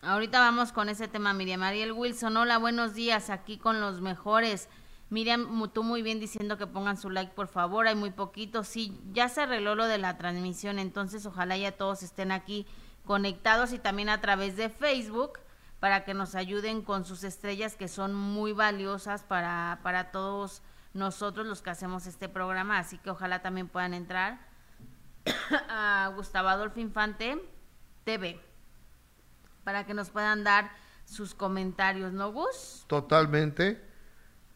Ahorita 0.00 0.38
vamos 0.38 0.72
con 0.72 0.88
ese 0.88 1.08
tema, 1.08 1.34
Miriam. 1.34 1.60
Mariel 1.60 1.92
Wilson, 1.92 2.36
hola, 2.36 2.56
buenos 2.56 2.94
días, 2.94 3.30
aquí 3.30 3.58
con 3.58 3.80
los 3.80 4.00
mejores. 4.00 4.68
Miriam, 5.10 5.70
tú 5.72 5.82
muy 5.82 6.02
bien 6.02 6.20
diciendo 6.20 6.56
que 6.56 6.66
pongan 6.66 6.96
su 6.96 7.10
like, 7.10 7.32
por 7.34 7.48
favor. 7.48 7.88
Hay 7.88 7.96
muy 7.96 8.10
poquito. 8.10 8.62
Sí, 8.62 9.00
ya 9.12 9.28
se 9.28 9.42
arregló 9.42 9.74
lo 9.74 9.86
de 9.86 9.98
la 9.98 10.16
transmisión, 10.16 10.78
entonces 10.78 11.26
ojalá 11.26 11.56
ya 11.56 11.72
todos 11.72 12.02
estén 12.02 12.30
aquí 12.30 12.66
conectados 13.04 13.72
y 13.72 13.78
también 13.78 14.08
a 14.08 14.20
través 14.20 14.56
de 14.56 14.68
Facebook 14.68 15.40
para 15.80 16.04
que 16.04 16.14
nos 16.14 16.34
ayuden 16.34 16.82
con 16.82 17.04
sus 17.04 17.24
estrellas 17.24 17.76
que 17.76 17.88
son 17.88 18.14
muy 18.14 18.52
valiosas 18.52 19.22
para, 19.22 19.80
para 19.82 20.10
todos 20.10 20.62
nosotros 20.92 21.46
los 21.46 21.62
que 21.62 21.70
hacemos 21.70 22.06
este 22.06 22.28
programa. 22.28 22.78
Así 22.78 22.98
que 22.98 23.10
ojalá 23.10 23.42
también 23.42 23.68
puedan 23.68 23.94
entrar 23.94 24.40
a 25.68 26.10
Gustavo 26.16 26.48
Adolfo 26.48 26.80
Infante 26.80 27.38
TV 28.04 28.40
para 29.64 29.84
que 29.84 29.94
nos 29.94 30.10
puedan 30.10 30.44
dar 30.44 30.70
sus 31.04 31.34
comentarios, 31.34 32.12
¿no, 32.12 32.32
Gus? 32.32 32.84
Totalmente, 32.86 33.80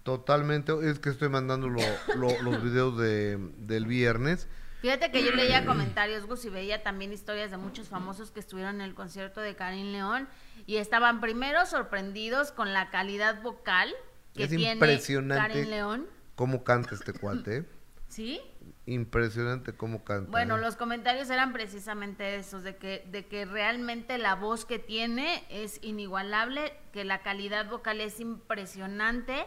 totalmente. 0.02 0.73
Es 0.91 0.99
que 0.99 1.11
estoy 1.11 1.29
mandando 1.29 1.69
los 1.69 2.62
videos 2.62 2.99
de, 2.99 3.37
del 3.59 3.87
viernes. 3.87 4.49
Fíjate 4.81 5.12
que 5.12 5.23
yo 5.23 5.31
leía 5.33 5.64
comentarios, 5.64 6.26
Gus, 6.26 6.45
y 6.45 6.49
veía 6.49 6.83
también 6.83 7.12
historias 7.12 7.50
de 7.50 7.57
muchos 7.57 7.88
famosos 7.88 8.33
que 8.33 8.41
estuvieron 8.41 8.76
en 8.76 8.81
el 8.81 8.95
concierto 8.95 9.41
de 9.41 9.55
Karim 9.55 9.93
León 9.93 10.29
y 10.66 10.76
estaban 10.76 11.21
primero 11.21 11.66
sorprendidos 11.66 12.52
con 12.52 12.73
la 12.73 12.90
calidad 12.90 13.42
vocal 13.42 13.92
que 14.35 14.45
es 14.45 14.50
tiene 14.50 14.73
impresionante 14.73 15.64
León. 15.66 16.07
cómo 16.35 16.64
canta 16.64 16.95
este 16.95 17.12
cuate. 17.12 17.66
¿Sí? 18.09 18.40
Impresionante 18.85 19.73
cómo 19.73 20.04
canta. 20.04 20.31
Bueno, 20.31 20.59
¿eh? 20.59 20.61
los 20.61 20.76
comentarios 20.76 21.31
eran 21.31 21.52
precisamente 21.52 22.37
esos, 22.37 22.62
de 22.62 22.76
que, 22.76 23.07
de 23.11 23.26
que 23.26 23.47
realmente 23.47 24.19
la 24.19 24.35
voz 24.35 24.66
que 24.66 24.78
tiene 24.78 25.45
es 25.49 25.78
inigualable, 25.83 26.75
que 26.92 27.04
la 27.04 27.23
calidad 27.23 27.71
vocal 27.71 28.02
es 28.02 28.21
impresionante 28.21 29.47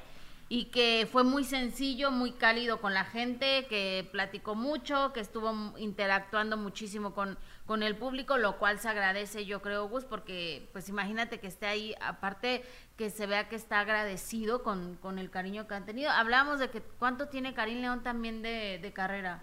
y 0.50 0.66
que 0.66 1.08
fue 1.12 1.24
muy 1.24 1.44
sencillo, 1.44 2.12
muy 2.12 2.32
cálido 2.32 2.82
con 2.82 2.94
la 2.94 3.04
gente, 3.04 3.66
que 3.68 4.08
platicó 4.12 4.56
mucho, 4.56 5.12
que 5.14 5.20
estuvo 5.20 5.74
interactuando 5.78 6.56
muchísimo 6.58 7.14
con, 7.14 7.38
con 7.66 7.82
el 7.82 7.98
público, 7.98 8.38
lo 8.38 8.58
cual 8.58 8.80
se 8.80 8.90
agradece, 8.90 9.46
yo 9.46 9.62
creo, 9.62 9.88
Gus, 9.88 10.06
porque 10.06 10.70
pues 10.72 10.88
imagínate 10.88 11.40
que 11.40 11.48
esté 11.48 11.66
ahí, 11.66 11.96
aparte 12.00 12.64
que 12.96 13.10
se 13.10 13.26
vea 13.26 13.50
que 13.50 13.56
está 13.56 13.80
agradecido 13.80 14.62
con, 14.64 14.98
con 14.98 15.18
el 15.18 15.32
cariño 15.32 15.68
que 15.68 15.74
han 15.74 15.86
tenido. 15.86 16.12
Hablábamos 16.12 16.60
de 16.60 16.70
que 16.70 16.82
cuánto 16.82 17.28
tiene 17.28 17.54
Karim 17.54 17.82
León 17.82 18.04
también 18.04 18.42
de, 18.42 18.80
de 18.82 18.94
carrera. 18.94 19.42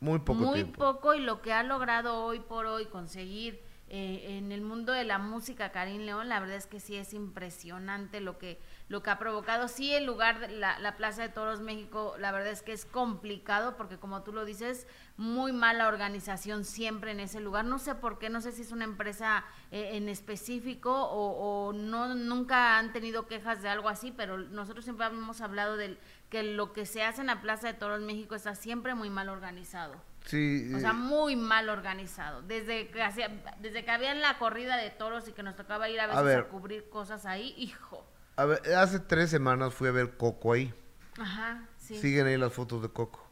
Muy 0.00 0.18
poco 0.18 0.40
Muy 0.40 0.54
tiempo. 0.54 0.78
poco 0.78 1.14
y 1.14 1.20
lo 1.20 1.40
que 1.40 1.52
ha 1.54 1.62
logrado 1.62 2.24
hoy 2.24 2.40
por 2.40 2.66
hoy 2.66 2.84
conseguir 2.86 3.62
eh, 3.88 4.38
en 4.38 4.50
el 4.50 4.62
mundo 4.62 4.92
de 4.92 5.04
la 5.04 5.18
música 5.18 5.70
Karim 5.70 6.02
León, 6.02 6.28
la 6.28 6.40
verdad 6.40 6.56
es 6.56 6.66
que 6.66 6.80
sí 6.80 6.96
es 6.96 7.12
impresionante 7.12 8.20
lo 8.20 8.38
que 8.38 8.58
lo 8.88 9.02
que 9.02 9.10
ha 9.10 9.18
provocado. 9.18 9.68
Sí, 9.68 9.94
el 9.94 10.04
lugar, 10.04 10.40
de 10.40 10.48
la, 10.48 10.78
la 10.78 10.96
Plaza 10.96 11.22
de 11.22 11.28
Toros 11.28 11.60
México, 11.60 12.14
la 12.18 12.32
verdad 12.32 12.50
es 12.50 12.62
que 12.62 12.72
es 12.72 12.84
complicado 12.84 13.76
porque 13.76 13.98
como 13.98 14.22
tú 14.22 14.32
lo 14.32 14.44
dices, 14.44 14.86
muy 15.16 15.52
mala 15.52 15.88
organización 15.88 16.64
siempre 16.64 17.12
en 17.12 17.20
ese 17.20 17.40
lugar. 17.40 17.64
No 17.64 17.78
sé 17.78 17.94
por 17.94 18.18
qué, 18.18 18.30
no 18.30 18.40
sé 18.40 18.52
si 18.52 18.62
es 18.62 18.72
una 18.72 18.84
empresa 18.84 19.44
eh, 19.70 19.90
en 19.92 20.08
específico 20.08 20.92
o, 20.92 21.68
o, 21.68 21.72
no 21.72 22.14
nunca 22.14 22.78
han 22.78 22.92
tenido 22.92 23.26
quejas 23.26 23.62
de 23.62 23.68
algo 23.68 23.88
así, 23.88 24.12
pero 24.12 24.38
nosotros 24.38 24.84
siempre 24.84 25.06
hemos 25.06 25.40
hablado 25.40 25.76
del 25.76 25.98
que 26.30 26.42
lo 26.42 26.72
que 26.72 26.86
se 26.86 27.02
hace 27.02 27.20
en 27.20 27.28
la 27.28 27.40
Plaza 27.40 27.68
de 27.68 27.74
Toros 27.74 28.00
México 28.00 28.34
está 28.34 28.54
siempre 28.54 28.94
muy 28.94 29.10
mal 29.10 29.28
organizado. 29.28 29.94
Sí, 30.24 30.72
O 30.74 30.80
sea, 30.80 30.90
eh, 30.90 30.94
muy 30.94 31.36
mal 31.36 31.68
organizado. 31.68 32.40
Desde 32.42 32.88
que 32.88 33.02
hacía, 33.02 33.28
desde 33.60 33.84
que 33.84 33.90
había 33.90 34.14
la 34.14 34.38
corrida 34.38 34.76
de 34.76 34.90
toros 34.90 35.28
y 35.28 35.32
que 35.32 35.42
nos 35.42 35.54
tocaba 35.54 35.88
ir 35.88 36.00
a 36.00 36.04
A 36.04 36.06
veces 36.06 36.20
a, 36.20 36.22
ver. 36.22 36.48
cubrir 36.48 36.88
cosas 36.88 37.26
ahí, 37.26 37.54
hijo. 37.58 38.06
a 38.36 38.44
ver, 38.46 38.60
hace 38.74 39.00
tres 39.00 39.30
semanas 39.30 39.74
fui 39.74 39.88
a 39.88 39.92
ver 39.92 40.16
Coco 40.16 40.52
ahí. 40.54 40.72
Ajá, 41.18 41.68
sí. 41.76 41.96
Siguen 41.98 42.26
ahí 42.26 42.36
las 42.38 42.52
fotos 42.52 42.80
de 42.82 42.88
Coco. 42.88 43.22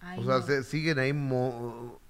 Ay, 0.00 0.20
o 0.20 0.24
sea, 0.24 0.36
no. 0.36 0.42
se- 0.42 0.62
siguen 0.62 0.98
ahí, 1.00 1.12
mo- 1.12 2.00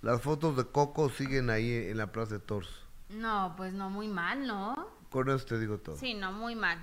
las 0.00 0.22
fotos 0.22 0.56
de 0.56 0.64
Coco 0.64 1.10
siguen 1.10 1.50
ahí 1.50 1.70
en 1.90 1.98
la 1.98 2.10
Plaza 2.10 2.34
de 2.34 2.40
Toros. 2.40 2.86
No, 3.10 3.54
pues 3.58 3.74
no, 3.74 3.90
muy 3.90 4.08
mal, 4.08 4.46
¿no? 4.46 4.88
Con 5.10 5.28
eso 5.28 5.44
te 5.44 5.58
digo 5.58 5.76
todo. 5.78 5.96
Sí, 5.96 6.14
no, 6.14 6.32
muy 6.32 6.54
mal. 6.54 6.78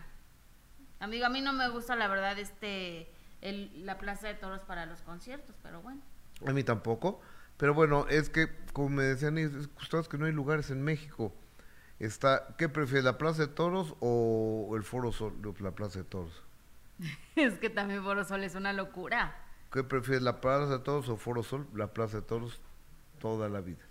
Amigo, 0.99 1.25
a 1.25 1.29
mí 1.29 1.41
no 1.41 1.51
me 1.51 1.67
gusta 1.69 1.95
la 1.95 2.07
verdad 2.07 2.37
este 2.37 3.11
el, 3.41 3.85
la 3.85 3.97
plaza 3.97 4.27
de 4.27 4.35
toros 4.35 4.61
para 4.61 4.85
los 4.85 5.01
conciertos, 5.01 5.55
pero 5.63 5.81
bueno. 5.81 6.01
A 6.45 6.53
mí 6.53 6.63
tampoco. 6.63 7.21
Pero 7.57 7.73
bueno, 7.73 8.07
es 8.09 8.29
que, 8.29 8.47
como 8.73 8.89
me 8.89 9.03
decían, 9.03 9.37
es, 9.37 9.53
es 9.53 9.69
ustedes 9.81 10.07
que 10.07 10.17
no 10.17 10.25
hay 10.25 10.31
lugares 10.31 10.71
en 10.71 10.81
México. 10.81 11.33
Está, 11.99 12.55
¿Qué 12.57 12.69
prefieres, 12.69 13.03
la 13.03 13.17
Plaza 13.17 13.41
de 13.41 13.47
Toros 13.49 13.95
o 13.99 14.71
el 14.75 14.83
Foro 14.83 15.11
Sol, 15.11 15.33
la 15.59 15.71
Plaza 15.71 15.99
de 15.99 16.05
Toros? 16.05 16.43
es 17.35 17.55
que 17.55 17.69
también 17.69 18.03
Foro 18.03 18.23
Sol 18.23 18.43
es 18.43 18.55
una 18.55 18.71
locura. 18.71 19.35
¿Qué 19.71 19.83
prefieres, 19.83 20.23
la 20.23 20.39
Plaza 20.39 20.77
de 20.77 20.79
Toros 20.79 21.09
o 21.09 21.17
Foro 21.17 21.43
Sol? 21.43 21.67
La 21.73 21.93
Plaza 21.93 22.17
de 22.17 22.23
Toros 22.23 22.61
toda 23.19 23.49
la 23.49 23.61
vida. 23.61 23.83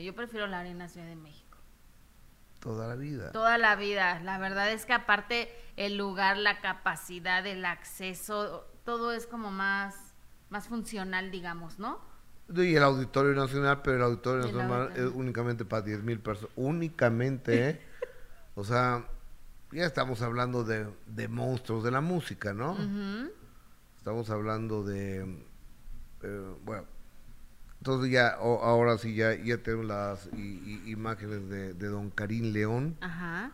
Yo 0.00 0.14
prefiero 0.14 0.46
la 0.46 0.60
Arena 0.60 0.88
Ciudad 0.88 1.06
de 1.06 1.16
México. 1.16 1.58
Toda 2.60 2.88
la 2.88 2.94
vida. 2.94 3.30
Toda 3.32 3.58
la 3.58 3.76
vida. 3.76 4.20
La 4.20 4.38
verdad 4.38 4.72
es 4.72 4.86
que 4.86 4.94
aparte 4.94 5.54
el 5.76 5.96
lugar, 5.96 6.38
la 6.38 6.60
capacidad, 6.60 7.46
el 7.46 7.64
acceso, 7.64 8.66
todo 8.84 9.12
es 9.12 9.26
como 9.26 9.50
más, 9.50 9.94
más 10.54 10.68
funcional, 10.68 11.32
digamos, 11.32 11.80
¿no? 11.80 11.98
Y 12.48 12.76
el 12.76 12.82
Auditorio 12.84 13.34
Nacional, 13.34 13.82
pero 13.82 13.96
el 13.96 14.02
Auditorio 14.04 14.46
el 14.46 14.52
Nacional 14.54 14.92
es 14.94 15.10
únicamente 15.12 15.64
para 15.64 15.82
10 15.82 16.02
mil 16.04 16.20
personas. 16.20 16.52
Únicamente, 16.56 17.70
¿eh? 17.70 17.80
O 18.54 18.62
sea, 18.62 19.04
ya 19.72 19.84
estamos 19.84 20.22
hablando 20.22 20.62
de, 20.62 20.86
de 21.06 21.26
monstruos 21.26 21.82
de 21.82 21.90
la 21.90 22.00
música, 22.00 22.54
¿no? 22.54 22.74
Ujú. 22.74 23.32
Estamos 23.98 24.30
hablando 24.30 24.84
de... 24.84 25.22
eh, 26.22 26.54
bueno, 26.64 26.84
entonces 27.80 28.12
ya, 28.12 28.36
o- 28.40 28.62
ahora 28.62 28.96
sí, 28.96 29.16
ya, 29.16 29.34
ya 29.34 29.58
tenemos 29.58 29.86
las 29.86 30.26
i- 30.36 30.82
i- 30.86 30.90
imágenes 30.92 31.48
de, 31.48 31.74
de 31.74 31.86
Don 31.88 32.10
Karim 32.10 32.52
León. 32.52 32.96
Ajá. 33.00 33.50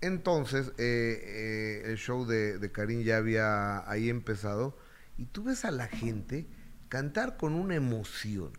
Entonces, 0.00 0.68
eh, 0.78 1.20
eh, 1.24 1.82
el 1.90 1.98
show 1.98 2.24
de, 2.24 2.58
de 2.58 2.72
Karim 2.72 3.02
ya 3.02 3.18
había 3.18 3.86
ahí 3.90 4.08
empezado 4.08 4.74
y 5.18 5.24
tú 5.26 5.44
ves 5.44 5.64
a 5.64 5.70
la 5.70 5.86
gente 5.88 6.46
cantar 6.88 7.36
con 7.36 7.54
una 7.54 7.74
emoción, 7.74 8.52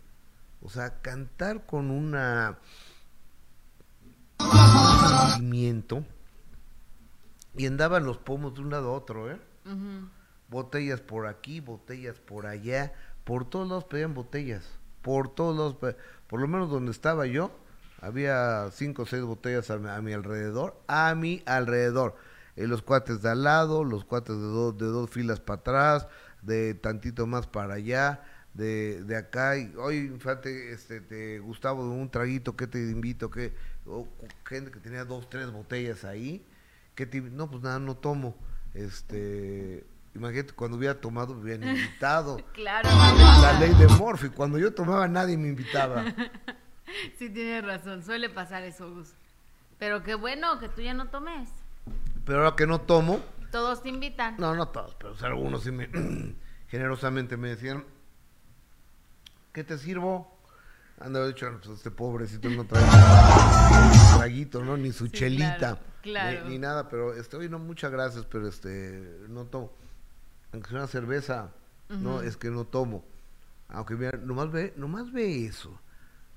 o 0.62 0.68
sea, 0.70 1.00
cantar 1.00 1.66
con 1.66 1.90
una 1.90 2.58
un 4.38 5.08
sentimiento 5.32 6.04
y 7.56 7.66
andaban 7.66 8.04
los 8.04 8.18
pomos 8.18 8.54
de 8.54 8.60
un 8.60 8.70
lado 8.70 8.90
a 8.90 8.92
otro, 8.92 9.30
¿eh? 9.30 9.38
Botellas 10.48 11.00
por 11.00 11.26
aquí, 11.26 11.60
botellas 11.60 12.18
por 12.18 12.46
allá, 12.46 12.92
por 13.24 13.48
todos 13.48 13.68
lados 13.68 13.84
pedían 13.84 14.14
botellas, 14.14 14.64
por 15.02 15.32
todos 15.34 15.56
lados, 15.56 15.74
pe- 15.76 15.96
por 16.28 16.40
lo 16.40 16.48
menos 16.48 16.70
donde 16.70 16.90
estaba 16.92 17.26
yo, 17.26 17.50
había 18.00 18.68
cinco 18.72 19.02
o 19.02 19.06
seis 19.06 19.22
botellas 19.22 19.70
a, 19.70 19.78
mi- 19.78 19.88
a 19.88 20.00
mi 20.00 20.12
alrededor, 20.12 20.80
a 20.88 21.14
mi 21.14 21.42
alrededor. 21.46 22.16
Eh, 22.56 22.66
los 22.66 22.82
cuates 22.82 23.22
de 23.22 23.30
al 23.30 23.44
lado, 23.44 23.84
los 23.84 24.04
cuates 24.04 24.36
de, 24.36 24.42
dos 24.42 24.76
de 24.76 24.86
dos 24.86 25.08
filas 25.10 25.38
para 25.40 25.60
atrás, 25.60 26.08
de 26.42 26.74
tantito 26.74 27.26
más 27.26 27.46
para 27.46 27.74
allá, 27.74 28.22
de, 28.54 29.02
de 29.04 29.16
acá. 29.16 29.56
Y, 29.56 29.72
Oye, 29.76 30.10
fíjate, 30.18 30.72
este, 30.72 31.00
te, 31.00 31.38
Gustavo, 31.38 31.82
un 31.82 32.10
traguito, 32.10 32.56
¿qué 32.56 32.66
te 32.66 32.78
invito? 32.78 33.30
que 33.30 33.52
gente 34.44 34.70
que 34.70 34.80
tenía 34.80 35.04
dos, 35.04 35.28
tres 35.28 35.50
botellas 35.50 36.04
ahí. 36.04 36.44
¿qué 36.94 37.06
te 37.06 37.20
no, 37.20 37.50
pues 37.50 37.62
nada, 37.62 37.78
no 37.78 37.96
tomo. 37.96 38.36
Este, 38.74 39.84
imagínate, 40.14 40.52
cuando 40.52 40.76
hubiera 40.76 41.00
tomado, 41.00 41.34
me 41.34 41.42
hubieran 41.42 41.76
invitado. 41.76 42.38
Claro. 42.52 42.88
La 43.40 43.58
ley 43.58 43.72
de 43.74 43.88
Morphy, 43.88 44.28
cuando 44.28 44.58
yo 44.58 44.74
tomaba 44.74 45.08
nadie 45.08 45.36
me 45.36 45.48
invitaba. 45.48 46.04
Sí, 47.18 47.30
tienes 47.30 47.64
razón. 47.64 48.02
Suele 48.02 48.28
pasar 48.28 48.64
eso, 48.64 48.92
Gus. 48.92 49.14
Pero 49.78 50.02
qué 50.02 50.16
bueno 50.16 50.58
que 50.58 50.68
tú 50.68 50.80
ya 50.80 50.92
no 50.92 51.06
tomes. 51.06 51.48
Pero 52.24 52.38
ahora 52.38 52.56
que 52.56 52.66
no 52.66 52.80
tomo, 52.80 53.20
Todos 53.50 53.82
te 53.82 53.88
invitan. 53.88 54.36
no, 54.38 54.54
no 54.54 54.68
todos, 54.68 54.94
pero 54.96 55.12
o 55.12 55.16
sea, 55.16 55.28
algunos 55.28 55.62
sí 55.62 55.70
me, 55.72 55.88
generosamente 56.68 57.36
me 57.36 57.48
decían, 57.50 57.84
¿qué 59.52 59.64
te 59.64 59.78
sirvo? 59.78 60.38
Anda, 61.00 61.26
dicho, 61.26 61.50
pues 61.62 61.78
este 61.78 61.90
pobrecito 61.90 62.50
no 62.50 62.66
trae 62.66 62.82
traguito, 64.16 64.62
¿no? 64.64 64.76
Ni 64.76 64.92
su 64.92 65.06
Sí, 65.06 65.12
chelita, 65.12 65.58
claro, 65.58 65.80
claro. 66.02 66.44
Ni, 66.44 66.50
ni 66.50 66.58
nada, 66.58 66.88
pero 66.88 67.14
este, 67.14 67.36
oye, 67.38 67.48
no, 67.48 67.58
muchas 67.58 67.90
gracias, 67.90 68.26
pero 68.26 68.46
este, 68.46 69.24
no 69.28 69.46
tomo. 69.46 69.72
Aunque 70.52 70.68
sea 70.68 70.78
una 70.78 70.86
cerveza, 70.88 71.50
no, 71.88 72.20
es 72.20 72.36
que 72.36 72.50
no 72.50 72.64
tomo. 72.66 73.04
Aunque 73.68 73.94
mira, 73.94 74.12
nomás 74.18 74.50
ve, 74.52 74.74
nomás 74.76 75.10
ve 75.12 75.46
eso. 75.46 75.80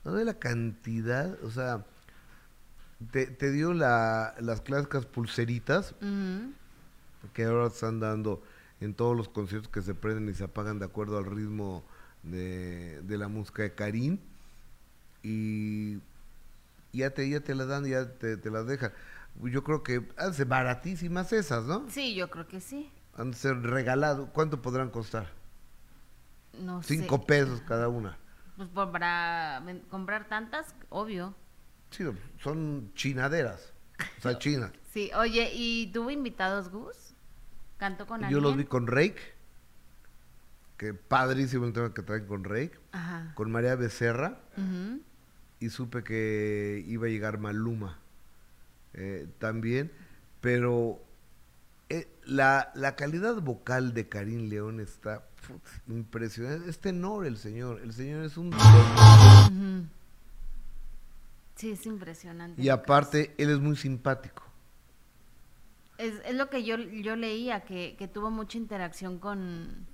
No 0.05 0.13
ve 0.13 0.24
la 0.24 0.36
cantidad, 0.36 1.38
o 1.43 1.51
sea, 1.51 1.86
te, 3.12 3.25
te 3.27 3.51
dio 3.51 3.74
la, 3.74 4.34
las 4.39 4.62
clásicas 4.62 5.05
pulseritas 5.05 5.93
Ujú. 6.01 6.53
Que 7.33 7.45
ahora 7.45 7.67
están 7.67 7.99
dando 7.99 8.41
en 8.81 8.93
todos 8.93 9.15
los 9.15 9.29
conciertos 9.29 9.71
que 9.71 9.81
se 9.81 9.93
prenden 9.95 10.29
y 10.29 10.33
se 10.33 10.43
apagan 10.43 10.79
de 10.79 10.85
acuerdo 10.85 11.17
al 11.17 11.25
ritmo 11.25 11.83
de, 12.23 13.01
de 13.01 13.17
la 13.17 13.27
música 13.27 13.63
de 13.63 13.73
Karim 13.73 14.19
y 15.23 15.99
ya 16.91 17.09
te, 17.11 17.29
ya 17.29 17.39
te 17.39 17.55
la 17.55 17.65
dan, 17.65 17.85
ya 17.85 18.09
te, 18.13 18.37
te 18.37 18.51
las 18.51 18.67
dejan. 18.67 18.91
Yo 19.41 19.63
creo 19.63 19.81
que 19.81 20.07
hace 20.17 20.43
baratísimas 20.43 21.33
esas, 21.33 21.63
¿no? 21.65 21.89
Sí, 21.89 22.13
yo 22.13 22.29
creo 22.29 22.47
que 22.47 22.59
sí. 22.59 22.91
Han 23.17 23.31
de 23.31 23.37
ser 23.37 23.61
regalado. 23.61 24.27
¿Cuánto 24.27 24.61
podrán 24.61 24.89
costar? 24.89 25.31
No 26.59 26.83
sé. 26.83 26.95
Cinco 26.97 27.25
pesos 27.25 27.61
cada 27.61 27.87
una. 27.87 28.17
Pues 28.57 28.69
para 28.69 29.63
comprar 29.89 30.27
tantas, 30.27 30.75
obvio. 30.89 31.33
Sí, 31.89 32.03
son 32.39 32.91
chinaderas. 32.93 33.73
O 34.19 34.21
sea, 34.21 34.37
chinas. 34.39 34.71
Sí, 34.91 35.09
oye, 35.15 35.51
¿y 35.53 35.87
tuvo 35.91 36.11
invitados 36.11 36.69
Gus? 36.69 37.02
¿Cantó 37.83 38.07
con 38.07 38.29
Yo 38.29 38.39
los 38.39 38.55
vi 38.55 38.63
con 38.63 38.87
Rake. 38.87 39.19
Que 40.77 40.93
padrísimo 40.93 41.65
el 41.65 41.73
tema 41.73 41.93
que 41.93 42.01
traen 42.01 42.25
con 42.27 42.45
Rake. 42.45 42.79
Ajá. 42.93 43.33
Con 43.35 43.51
María 43.51 43.75
Becerra. 43.75 44.39
Y 45.59 45.69
supe 45.69 46.01
que 46.01 46.81
iba 46.87 47.07
a 47.07 47.09
llegar 47.09 47.39
Maluma 47.39 47.99
eh, 48.93 49.27
también, 49.37 49.91
pero 50.39 51.03
eh, 51.89 52.07
la, 52.23 52.71
la 52.73 52.95
calidad 52.95 53.35
vocal 53.41 53.93
de 53.93 54.07
Karim 54.07 54.47
León 54.47 54.79
está 54.79 55.25
impresionante. 55.89 56.69
Es 56.69 56.79
tenor 56.79 57.25
el 57.25 57.35
señor, 57.35 57.81
el 57.81 57.91
señor 57.91 58.23
es 58.23 58.37
un. 58.37 58.53
Ujú. 58.53 59.87
Sí, 61.55 61.71
es 61.71 61.85
impresionante. 61.85 62.61
Y 62.61 62.69
aparte, 62.69 63.35
él 63.37 63.49
es 63.49 63.59
muy 63.59 63.75
simpático. 63.75 64.52
Es, 66.03 66.22
es 66.25 66.36
lo 66.36 66.50
que 66.50 66.63
yo, 66.63 66.77
yo 66.77 67.15
leía, 67.15 67.62
que, 67.62 67.95
que 67.98 68.07
tuvo 68.07 68.29
mucha 68.29 68.57
interacción 68.57 69.19
con, 69.19 69.88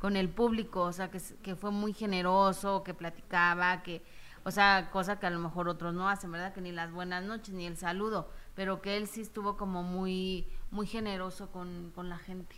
con 0.00 0.16
el 0.16 0.28
público, 0.28 0.82
o 0.82 0.92
sea, 0.92 1.10
que, 1.10 1.20
que 1.42 1.56
fue 1.56 1.70
muy 1.70 1.92
generoso, 1.92 2.82
que 2.84 2.92
platicaba, 2.92 3.82
que, 3.82 4.02
o 4.44 4.50
sea, 4.50 4.90
cosa 4.92 5.18
que 5.18 5.26
a 5.26 5.30
lo 5.30 5.38
mejor 5.38 5.68
otros 5.68 5.94
no 5.94 6.08
hacen, 6.08 6.30
¿verdad? 6.30 6.52
Que 6.52 6.60
ni 6.60 6.72
las 6.72 6.92
buenas 6.92 7.24
noches, 7.24 7.54
ni 7.54 7.66
el 7.66 7.76
saludo, 7.76 8.30
pero 8.54 8.82
que 8.82 8.96
él 8.96 9.06
sí 9.06 9.22
estuvo 9.22 9.56
como 9.56 9.82
muy, 9.82 10.46
muy 10.70 10.86
generoso 10.86 11.50
con, 11.50 11.90
con 11.94 12.08
la 12.08 12.18
gente. 12.18 12.56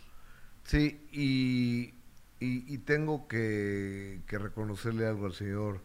Sí, 0.63 1.07
y, 1.11 1.93
y, 2.39 2.73
y 2.73 2.77
tengo 2.79 3.27
que, 3.27 4.21
que 4.27 4.37
reconocerle 4.37 5.07
algo 5.07 5.25
al 5.25 5.33
señor 5.33 5.81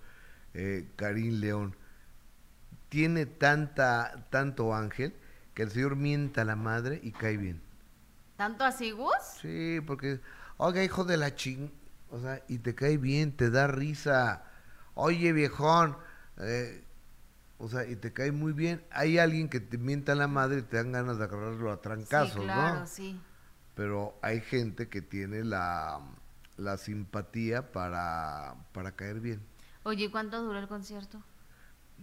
eh, 0.53 0.91
Karim 0.97 1.41
León. 1.41 1.77
Tiene 2.89 3.27
tanta, 3.27 4.27
tanto 4.31 4.75
ángel 4.75 5.15
que 5.55 5.63
el 5.63 5.71
señor 5.71 5.97
mienta 5.97 6.43
a 6.43 6.45
la 6.45 6.57
madre 6.57 7.01
y 7.03 7.13
cae 7.13 7.37
bien. 7.37 7.61
¿Tanto 8.37 8.65
así, 8.65 8.91
Gus? 8.91 9.13
Sí, 9.41 9.81
porque, 9.87 10.21
oiga, 10.57 10.83
hijo 10.83 11.05
de 11.05 11.17
la 11.17 11.35
ching, 11.35 11.71
o 12.11 12.21
sea, 12.21 12.43
y 12.49 12.59
te 12.59 12.75
cae 12.75 12.97
bien, 12.97 13.33
te 13.37 13.51
da 13.51 13.67
risa. 13.67 14.45
Oye, 14.95 15.33
viejón, 15.33 15.97
eh, 16.39 16.85
o 17.59 17.69
sea, 17.69 17.87
y 17.87 17.97
te 17.97 18.13
cae 18.13 18.33
muy 18.33 18.53
bien. 18.53 18.85
Hay 18.91 19.19
alguien 19.19 19.49
que 19.49 19.61
te 19.61 19.79
mienta 19.79 20.13
a 20.13 20.17
la 20.17 20.29
madre 20.29 20.59
y 20.61 20.63
te 20.63 20.77
dan 20.77 20.93
ganas 20.93 21.19
de 21.19 21.25
agarrarlo 21.25 21.71
a 21.71 21.81
trancazos, 21.81 22.35
sí, 22.35 22.41
claro, 22.41 22.81
¿no? 22.81 22.87
sí. 22.87 23.21
Pero 23.75 24.17
hay 24.23 24.41
gente 24.41 24.89
que 24.89 25.03
tiene 25.03 25.45
la, 25.45 26.01
la 26.57 26.77
simpatía 26.77 27.73
para, 27.73 28.55
para 28.73 28.93
caer 28.93 29.21
bien. 29.21 29.41
Oye, 29.85 30.05
¿y 30.05 30.11
¿cuánto 30.11 30.43
duró 30.43 30.59
el 30.59 30.69
concierto? 30.69 31.23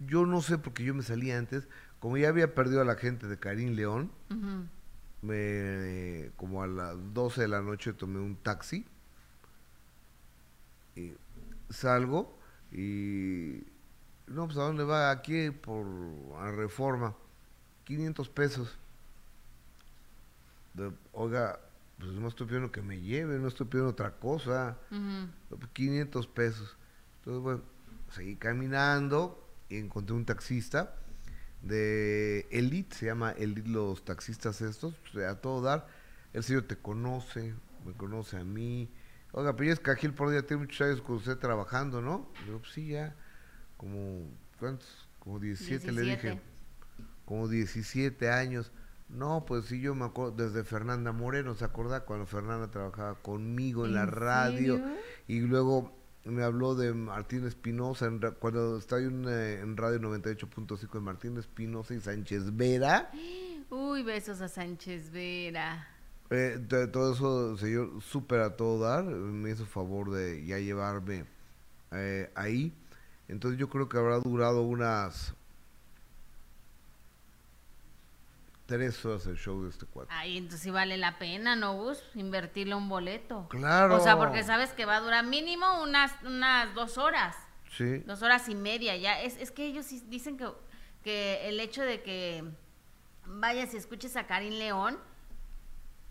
Yo 0.06 0.26
no 0.26 0.40
sé 0.40 0.58
porque 0.58 0.84
yo 0.84 0.94
me 0.94 1.02
salí 1.02 1.30
antes, 1.30 1.68
como 2.02 2.16
ya 2.18 2.28
había 2.28 2.52
perdido 2.52 2.80
a 2.82 2.84
la 2.84 2.96
gente 2.96 3.28
de 3.28 3.38
Karim 3.38 3.74
León, 3.76 4.10
me 5.22 6.30
como 6.36 6.62
a 6.64 6.66
las 6.66 6.96
12 7.14 7.42
de 7.42 7.48
la 7.48 7.62
noche 7.62 7.92
tomé 7.92 8.18
un 8.18 8.34
taxi 8.34 8.84
y 10.96 11.12
salgo 11.70 12.36
y 12.72 13.62
no 14.26 14.46
pues 14.46 14.58
a 14.58 14.62
dónde 14.62 14.82
va 14.82 15.12
aquí 15.12 15.50
por 15.52 15.86
a 16.40 16.50
Reforma 16.50 17.14
500 17.84 18.28
pesos. 18.28 18.76
De- 20.74 20.90
oiga 21.12 21.60
pues 21.98 22.10
no 22.14 22.26
estoy 22.26 22.46
pidiendo 22.48 22.72
que 22.72 22.82
me 22.82 23.00
lleve 23.00 23.38
no 23.38 23.46
estoy 23.46 23.66
pidiendo 23.66 23.90
otra 23.90 24.10
cosa. 24.16 24.76
Ujú. 24.90 25.68
500 25.72 26.26
pesos. 26.26 26.76
Entonces, 27.18 27.42
bueno, 27.44 27.60
seguí 28.10 28.34
caminando 28.34 29.46
y 29.68 29.76
encontré 29.76 30.16
un 30.16 30.24
taxista 30.24 30.96
de 31.62 32.46
Elite, 32.50 32.94
se 32.96 33.06
llama 33.06 33.32
Elite 33.32 33.68
los 33.68 34.04
taxistas 34.04 34.60
estos, 34.60 34.94
pues, 35.12 35.26
a 35.26 35.40
todo 35.40 35.62
dar. 35.62 35.86
El 36.32 36.42
señor 36.42 36.62
te 36.62 36.76
conoce, 36.76 37.54
me 37.86 37.92
conoce 37.92 38.36
a 38.36 38.44
mí. 38.44 38.90
Oiga, 39.32 39.54
pero 39.54 39.68
ya 39.68 39.72
es 39.72 39.80
Cajil 39.80 40.12
por 40.12 40.30
día, 40.30 40.46
tiene 40.46 40.64
muchos 40.64 40.86
años 40.86 41.00
con 41.00 41.16
usted 41.16 41.38
trabajando, 41.38 42.02
¿no? 42.02 42.28
Yo, 42.46 42.58
pues 42.58 42.72
sí, 42.72 42.88
ya, 42.88 43.14
como, 43.76 44.28
¿cuántos? 44.58 45.08
Como 45.18 45.38
17, 45.38 45.92
le 45.92 46.02
17. 46.02 46.28
dije. 46.30 46.42
Como 47.24 47.48
17 47.48 48.30
años. 48.30 48.72
No, 49.08 49.44
pues 49.46 49.66
sí, 49.66 49.80
yo 49.80 49.94
me 49.94 50.06
acuerdo, 50.06 50.32
desde 50.32 50.64
Fernanda 50.64 51.12
Moreno, 51.12 51.54
¿se 51.54 51.64
acuerda? 51.64 52.04
Cuando 52.04 52.26
Fernanda 52.26 52.70
trabajaba 52.70 53.14
conmigo 53.14 53.84
en, 53.84 53.94
la 53.94 54.02
¿En 54.02 54.08
radio. 54.08 54.76
serio? 54.76 54.96
Y 55.28 55.40
luego 55.40 56.01
me 56.24 56.42
habló 56.44 56.74
de 56.74 56.92
Martín 56.94 57.46
Espinosa, 57.46 58.10
cuando 58.38 58.78
estaba 58.78 59.02
en, 59.02 59.24
eh, 59.28 59.60
en 59.60 59.76
Radio 59.76 59.98
98.5 60.00 60.92
de 60.92 61.00
Martín 61.00 61.36
Espinosa 61.38 61.94
y 61.94 62.00
Sánchez 62.00 62.56
Vera. 62.56 63.10
Uy, 63.70 64.02
besos 64.02 64.40
a 64.40 64.48
Sánchez 64.48 65.10
Vera. 65.10 65.88
Eh, 66.30 66.58
to- 66.68 66.88
todo 66.90 67.12
eso, 67.12 67.56
señor, 67.56 68.00
súper 68.02 68.40
a 68.40 68.56
todo 68.56 68.78
dar. 68.78 69.04
Me 69.04 69.50
hizo 69.50 69.66
favor 69.66 70.10
de 70.10 70.44
ya 70.46 70.58
llevarme 70.58 71.24
eh, 71.90 72.30
ahí. 72.34 72.72
Entonces 73.28 73.58
yo 73.58 73.68
creo 73.68 73.88
que 73.88 73.98
habrá 73.98 74.18
durado 74.18 74.62
unas 74.62 75.34
tres 78.76 79.04
horas 79.04 79.26
el 79.26 79.36
show 79.36 79.62
de 79.62 79.70
este 79.70 79.84
cuate. 79.86 80.08
Ay, 80.14 80.38
entonces 80.38 80.60
sí 80.60 80.70
vale 80.70 80.96
la 80.96 81.18
pena, 81.18 81.56
¿no, 81.56 81.74
Gus? 81.74 82.02
Invertirle 82.14 82.74
un 82.74 82.88
boleto. 82.88 83.46
Claro. 83.50 83.96
O 83.96 84.00
sea, 84.00 84.16
porque 84.16 84.42
sabes 84.42 84.70
que 84.72 84.84
va 84.86 84.96
a 84.96 85.00
durar 85.00 85.24
mínimo 85.26 85.82
unas, 85.82 86.12
unas 86.24 86.74
dos 86.74 86.96
horas, 86.98 87.36
Sí. 87.70 87.98
dos 88.06 88.22
horas 88.22 88.48
y 88.48 88.54
media. 88.54 88.96
Ya 88.96 89.20
es, 89.20 89.36
es 89.36 89.50
que 89.50 89.66
ellos 89.66 89.86
dicen 90.08 90.36
que, 90.36 90.48
que 91.02 91.48
el 91.48 91.60
hecho 91.60 91.82
de 91.82 92.02
que 92.02 92.44
vayas 93.26 93.74
y 93.74 93.76
escuches 93.76 94.16
a 94.16 94.26
Karim 94.26 94.54
León 94.54 94.98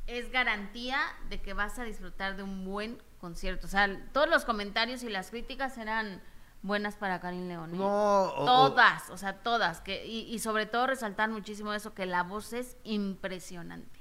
es 0.07 0.31
garantía 0.31 0.99
de 1.29 1.41
que 1.41 1.53
vas 1.53 1.79
a 1.79 1.83
disfrutar 1.83 2.35
de 2.35 2.43
un 2.43 2.65
buen 2.65 3.01
concierto. 3.19 3.67
O 3.67 3.69
sea, 3.69 3.87
todos 4.13 4.29
los 4.29 4.45
comentarios 4.45 5.03
y 5.03 5.09
las 5.09 5.29
críticas 5.29 5.77
eran 5.77 6.21
buenas 6.61 6.95
para 6.95 7.19
Karim 7.19 7.47
León. 7.47 7.73
¿eh? 7.73 7.77
No, 7.77 8.33
todas, 8.37 9.09
o 9.09 9.17
sea, 9.17 9.37
todas. 9.41 9.81
Que, 9.81 10.05
y, 10.05 10.21
y 10.33 10.39
sobre 10.39 10.65
todo 10.65 10.87
resaltar 10.87 11.29
muchísimo 11.29 11.73
eso, 11.73 11.93
que 11.93 12.05
la 12.05 12.23
voz 12.23 12.53
es 12.53 12.77
impresionante. 12.83 13.99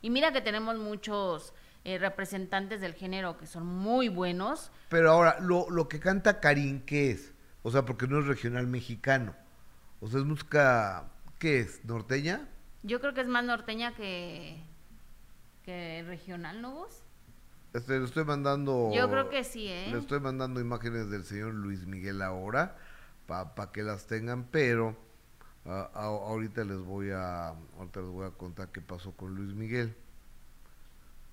Y 0.00 0.10
mira 0.10 0.32
que 0.32 0.40
tenemos 0.40 0.76
muchos 0.78 1.54
eh, 1.84 1.98
representantes 1.98 2.80
del 2.80 2.94
género 2.94 3.36
que 3.38 3.46
son 3.46 3.66
muy 3.66 4.08
buenos. 4.08 4.70
Pero 4.88 5.10
ahora, 5.10 5.38
lo, 5.40 5.68
lo 5.70 5.88
que 5.88 6.00
canta 6.00 6.40
Karim, 6.40 6.84
¿qué 6.84 7.12
es? 7.12 7.32
O 7.62 7.70
sea, 7.70 7.84
porque 7.84 8.06
no 8.06 8.18
es 8.18 8.26
regional 8.26 8.66
mexicano. 8.66 9.34
O 10.00 10.08
sea, 10.08 10.20
es 10.20 10.26
música, 10.26 11.08
¿qué 11.38 11.60
es? 11.60 11.84
¿Norteña? 11.84 12.48
Yo 12.82 13.00
creo 13.00 13.14
que 13.14 13.20
es 13.20 13.28
más 13.28 13.44
norteña 13.44 13.94
que, 13.94 14.60
que 15.64 16.04
regional, 16.06 16.60
¿no 16.60 16.72
vos? 16.72 17.01
Este, 17.74 17.98
le 17.98 18.04
estoy 18.04 18.24
mandando... 18.24 18.90
Yo 18.94 19.08
creo 19.10 19.28
que 19.30 19.44
sí, 19.44 19.66
¿eh? 19.68 19.88
Le 19.90 19.98
estoy 19.98 20.20
mandando 20.20 20.60
imágenes 20.60 21.08
del 21.10 21.24
señor 21.24 21.54
Luis 21.54 21.86
Miguel 21.86 22.20
ahora, 22.20 22.76
para 23.26 23.72
que 23.72 23.82
las 23.82 24.06
tengan, 24.06 24.44
pero 24.50 24.94
ah, 25.64 25.88
a- 25.94 26.04
ahorita 26.04 26.64
les 26.64 26.78
voy 26.80 27.10
a 27.10 27.48
ahorita 27.78 28.00
les 28.00 28.10
voy 28.10 28.26
a 28.26 28.30
contar 28.30 28.68
qué 28.68 28.80
pasó 28.82 29.12
con 29.12 29.34
Luis 29.34 29.54
Miguel. 29.54 29.94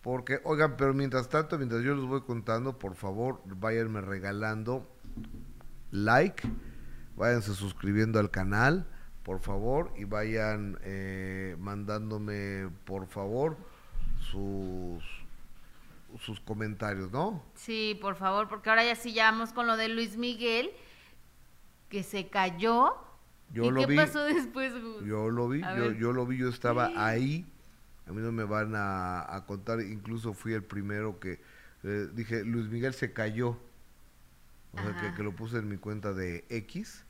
Porque, 0.01 0.39
oigan, 0.45 0.77
pero 0.77 0.93
mientras 0.93 1.27
tanto, 1.27 1.57
mientras 1.57 1.83
yo 1.83 1.93
les 1.93 2.05
voy 2.05 2.21
contando, 2.21 2.79
por 2.79 2.95
favor, 2.95 3.41
váyanme 3.45 3.99
regalando 3.99 4.87
like, 5.91 6.47
váyanse 7.17 7.53
suscribiendo 7.53 8.17
al 8.17 8.31
canal, 8.31 8.87
por 9.23 9.41
favor, 9.41 9.91
y 9.97 10.05
vayan 10.05 10.77
eh, 10.83 11.57
mandándome, 11.59 12.69
por 12.85 13.07
favor, 13.07 13.57
sus, 14.31 15.03
sus 16.19 16.39
comentarios, 16.39 17.11
¿no? 17.11 17.43
Sí, 17.55 17.97
por 18.01 18.15
favor, 18.15 18.47
porque 18.47 18.69
ahora 18.69 18.83
ya 18.83 18.95
sí 18.95 19.13
ya 19.13 19.31
vamos 19.31 19.53
con 19.53 19.67
lo 19.67 19.77
de 19.77 19.89
Luis 19.89 20.17
Miguel, 20.17 20.71
que 21.89 22.03
se 22.03 22.27
cayó. 22.27 22.95
Yo 23.51 23.65
¿Y 23.65 23.71
lo 23.71 23.81
qué 23.81 23.87
vi. 23.87 23.95
pasó 23.95 24.23
después? 24.23 24.73
Yo 25.05 25.29
lo 25.29 25.49
vi, 25.49 25.61
yo, 25.99 26.13
lo 26.13 26.25
vi, 26.25 26.37
yo 26.37 26.49
estaba 26.49 26.91
ahí. 26.95 27.45
A 28.07 28.11
mí 28.11 28.21
no 28.21 28.31
me 28.31 28.43
van 28.43 28.75
a, 28.75 29.35
a 29.35 29.45
contar, 29.45 29.81
incluso 29.81 30.33
fui 30.33 30.53
el 30.53 30.63
primero 30.63 31.19
que 31.19 31.39
eh, 31.83 32.09
dije, 32.13 32.43
Luis 32.43 32.67
Miguel 32.67 32.93
se 32.93 33.13
cayó. 33.13 33.57
O 34.71 34.77
sea, 34.77 35.13
que, 35.15 35.23
lo 35.23 35.31
puse 35.35 35.57
en 35.57 35.67
mi 35.67 35.77
cuenta 35.77 36.13
de 36.13 36.45
X. 36.49 37.03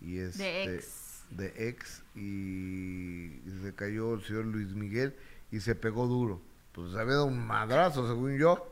Y 0.00 0.18
este, 0.18 0.42
De 0.42 0.74
ex. 0.74 1.24
De 1.30 1.68
X. 1.68 2.02
Y, 2.14 2.20
y 2.20 3.60
se 3.62 3.74
cayó 3.74 4.14
el 4.14 4.22
señor 4.22 4.46
Luis 4.46 4.74
Miguel 4.74 5.14
y 5.50 5.60
se 5.60 5.74
pegó 5.74 6.06
duro. 6.06 6.42
Pues 6.72 6.94
había 6.94 7.14
dado 7.14 7.26
un 7.26 7.46
madrazo, 7.46 8.06
según 8.06 8.38
yo. 8.38 8.66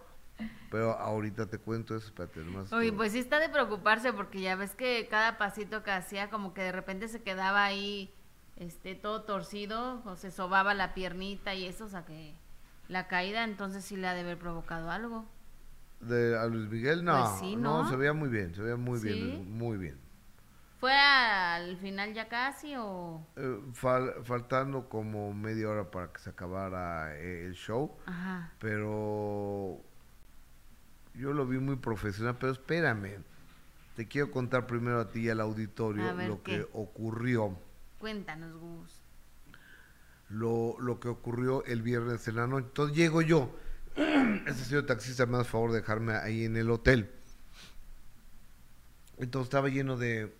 Pero 0.71 0.93
ahorita 0.93 1.47
te 1.47 1.59
cuento 1.59 1.97
eso, 1.97 2.09
espérate, 2.09 2.41
nomás. 2.41 2.71
Te- 2.71 2.93
pues 2.93 3.13
sí 3.13 3.19
está 3.19 3.39
de 3.41 3.49
preocuparse 3.49 4.13
porque 4.13 4.41
ya 4.41 4.55
ves 4.57 4.75
que 4.75 5.09
cada 5.11 5.39
pasito 5.39 5.83
que 5.83 5.91
hacía 5.91 6.31
como 6.31 6.53
que 6.55 6.63
de 6.63 6.73
repente 6.73 7.09
se 7.09 7.23
quedaba 7.23 7.65
ahí 7.65 8.13
este 8.57 8.95
todo 8.95 9.23
torcido 9.23 10.03
o 10.05 10.17
se 10.17 10.31
sobaba 10.31 10.75
la 10.75 10.95
piernita 10.95 11.55
y 11.55 11.67
eso, 11.67 11.87
o 11.87 11.89
sea 11.89 12.05
que 12.05 12.35
la 12.89 13.07
caída, 13.09 13.45
entonces 13.45 13.85
sí 13.85 13.97
le 13.97 14.09
ha 14.09 14.15
de 14.15 14.21
haber 14.21 14.39
provocado 14.39 14.91
algo. 14.91 15.25
De, 16.01 16.37
a 16.39 16.47
Luis 16.47 16.69
Miguel, 16.71 17.05
no, 17.05 17.13
Pues 17.17 17.29
sí, 17.31 17.57
no, 17.57 17.83
¿no? 17.83 17.89
se 17.89 17.97
veía 17.97 18.13
muy 18.13 18.29
bien, 18.29 18.55
se 18.55 18.63
veía 18.63 18.77
muy 18.77 19.01
¿Sí? 19.01 19.09
bien, 19.09 19.51
muy 19.59 19.77
bien. 19.77 19.99
¿Fue 20.81 20.93
al 20.93 21.77
final 21.79 22.15
ya 22.15 22.29
casi 22.29 22.75
o...? 22.77 23.27
Eh, 23.37 23.59
fal- 23.75 24.23
faltando 24.25 24.89
como 24.89 25.35
media 25.35 25.69
hora 25.69 25.91
para 25.91 26.13
que 26.13 26.21
se 26.21 26.31
acabara 26.31 27.17
eh, 27.17 27.47
el 27.47 27.55
show, 27.55 27.97
Ajá. 28.07 28.53
pero 28.61 29.81
yo 31.15 31.33
lo 31.33 31.47
vi 31.47 31.59
muy 31.59 31.77
profesional, 31.77 32.37
pero 32.39 32.53
espérame, 32.53 33.17
te 33.97 34.07
quiero 34.07 34.31
contar 34.31 34.69
primero 34.69 35.01
a 35.01 35.09
ti 35.11 35.23
y 35.23 35.29
al 35.31 35.41
auditorio 35.41 36.15
ver, 36.15 36.29
lo 36.29 36.43
¿qué? 36.45 36.59
que 36.59 36.69
ocurrió, 36.73 37.59
Cuéntanos, 37.99 38.55
Gus. 38.61 39.01
lo, 40.29 40.77
lo 40.79 41.01
que 41.01 41.09
ocurrió 41.09 41.65
el 41.65 41.83
viernes 41.83 42.29
en 42.29 42.37
la 42.37 42.47
noche. 42.47 42.67
Entonces 42.69 42.97
llego 42.97 43.21
yo, 43.23 43.53
ese 44.47 44.65
señor 44.65 44.87
taxista 44.87 45.27
me 45.27 45.39
hace 45.39 45.51
favor 45.51 45.73
de 45.73 45.79
dejarme 45.81 46.15
ahí 46.15 46.45
en 46.45 46.57
el 46.57 46.71
hotel. 46.71 47.11
Entonces 49.17 49.49
estaba 49.49 49.69
lleno 49.69 49.97
de, 49.97 50.33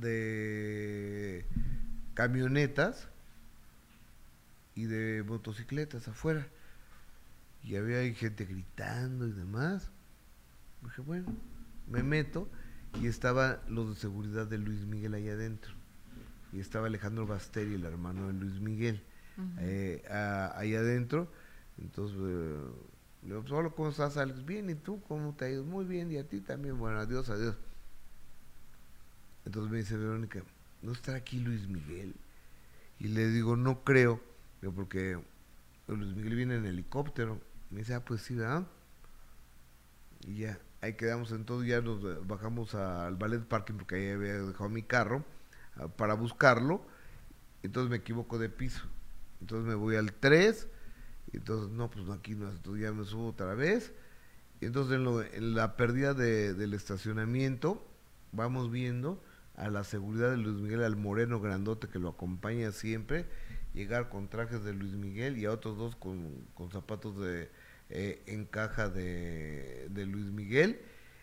de 0.00 1.44
camionetas 2.14 3.08
y 4.74 4.84
de 4.84 5.22
motocicletas 5.24 6.08
afuera. 6.08 6.46
Y 7.62 7.76
había 7.76 8.12
gente 8.14 8.44
gritando 8.44 9.26
y 9.26 9.32
demás. 9.32 9.90
Dije, 10.82 11.02
bueno, 11.02 11.26
me 11.90 12.02
meto 12.02 12.48
y 13.02 13.06
estaban 13.08 13.58
los 13.68 13.88
de 13.90 13.96
seguridad 13.96 14.46
de 14.46 14.58
Luis 14.58 14.86
Miguel 14.86 15.14
ahí 15.14 15.28
adentro. 15.28 15.72
Y 16.52 16.60
estaba 16.60 16.86
Alejandro 16.86 17.26
Basteri, 17.26 17.74
el 17.74 17.84
hermano 17.84 18.28
de 18.28 18.34
Luis 18.34 18.60
Miguel, 18.60 19.02
eh, 19.58 20.02
a- 20.10 20.58
ahí 20.58 20.74
adentro. 20.74 21.30
Entonces, 21.78 22.18
eh, 22.20 22.60
le 23.22 23.28
digo, 23.28 23.44
pues, 23.44 23.72
¿cómo 23.74 23.88
estás, 23.90 24.16
Alex? 24.16 24.44
Bien, 24.44 24.70
¿y 24.70 24.74
tú? 24.76 25.02
¿Cómo 25.02 25.34
te 25.34 25.46
ha 25.46 25.50
ido? 25.50 25.64
Muy 25.64 25.84
bien, 25.84 26.10
y 26.12 26.18
a 26.18 26.28
ti 26.28 26.40
también. 26.40 26.78
Bueno, 26.78 26.98
adiós, 27.00 27.28
adiós. 27.30 27.56
Entonces 29.46 29.72
me 29.72 29.78
dice 29.78 29.96
Verónica, 29.98 30.42
¿no 30.82 30.92
estará 30.92 31.18
aquí 31.18 31.40
Luis 31.40 31.68
Miguel? 31.68 32.16
Y 33.00 33.08
le 33.08 33.28
digo, 33.28 33.56
no 33.56 33.84
creo, 33.84 34.20
porque 34.74 35.18
Luis 35.88 36.16
Miguel 36.16 36.36
viene 36.36 36.56
en 36.56 36.66
helicóptero. 36.66 37.40
Me 37.70 37.80
dice, 37.80 37.94
ah, 37.94 38.04
pues 38.04 38.22
sí, 38.22 38.34
¿verdad? 38.36 38.66
Y 40.26 40.38
ya, 40.38 40.58
ahí 40.80 40.94
quedamos 40.94 41.32
entonces, 41.32 41.68
ya 41.68 41.80
nos 41.80 42.02
eh, 42.04 42.18
bajamos 42.24 42.74
al 42.74 43.16
ballet 43.16 43.40
parking 43.44 43.74
porque 43.74 43.96
ahí 43.96 44.10
había 44.10 44.34
dejado 44.42 44.68
mi 44.68 44.82
carro 44.82 45.24
ah, 45.76 45.88
para 45.88 46.14
buscarlo. 46.14 46.82
Entonces 47.62 47.90
me 47.90 47.96
equivoco 47.98 48.38
de 48.38 48.48
piso. 48.50 48.82
Entonces 49.42 49.68
me 49.68 49.74
voy 49.74 49.96
al 49.96 50.12
3. 50.14 50.68
Y 51.32 51.38
entonces, 51.38 51.70
no, 51.72 51.90
pues 51.90 52.06
no, 52.06 52.14
aquí 52.14 52.34
no, 52.34 52.50
entonces 52.50 52.82
ya 52.84 52.92
me 52.92 53.04
subo 53.04 53.28
otra 53.30 53.54
vez. 53.54 53.92
Entonces 54.60 54.96
en, 54.96 55.04
lo- 55.04 55.22
en 55.22 55.54
la 55.54 55.76
pérdida 55.76 56.14
de- 56.14 56.54
del 56.54 56.74
estacionamiento, 56.74 57.86
vamos 58.32 58.70
viendo 58.72 59.22
a 59.56 59.68
la 59.70 59.84
seguridad 59.84 60.30
de 60.30 60.36
Luis 60.36 60.56
Miguel, 60.56 60.82
al 60.84 60.96
moreno 60.96 61.40
grandote 61.40 61.88
que 61.88 61.98
lo 61.98 62.08
acompaña 62.10 62.72
siempre, 62.72 63.26
llegar 63.74 64.08
con 64.08 64.28
trajes 64.28 64.62
de 64.64 64.72
Luis 64.74 64.92
Miguel 64.92 65.38
y 65.38 65.46
a 65.46 65.52
otros 65.52 65.76
dos 65.78 65.96
con, 65.96 66.32
con 66.54 66.70
zapatos 66.70 67.18
de 67.20 67.50
eh, 67.88 68.22
en 68.26 68.44
caja 68.46 68.88
de, 68.88 69.88
de 69.90 70.06
Luis 70.06 70.26
Miguel 70.26 70.80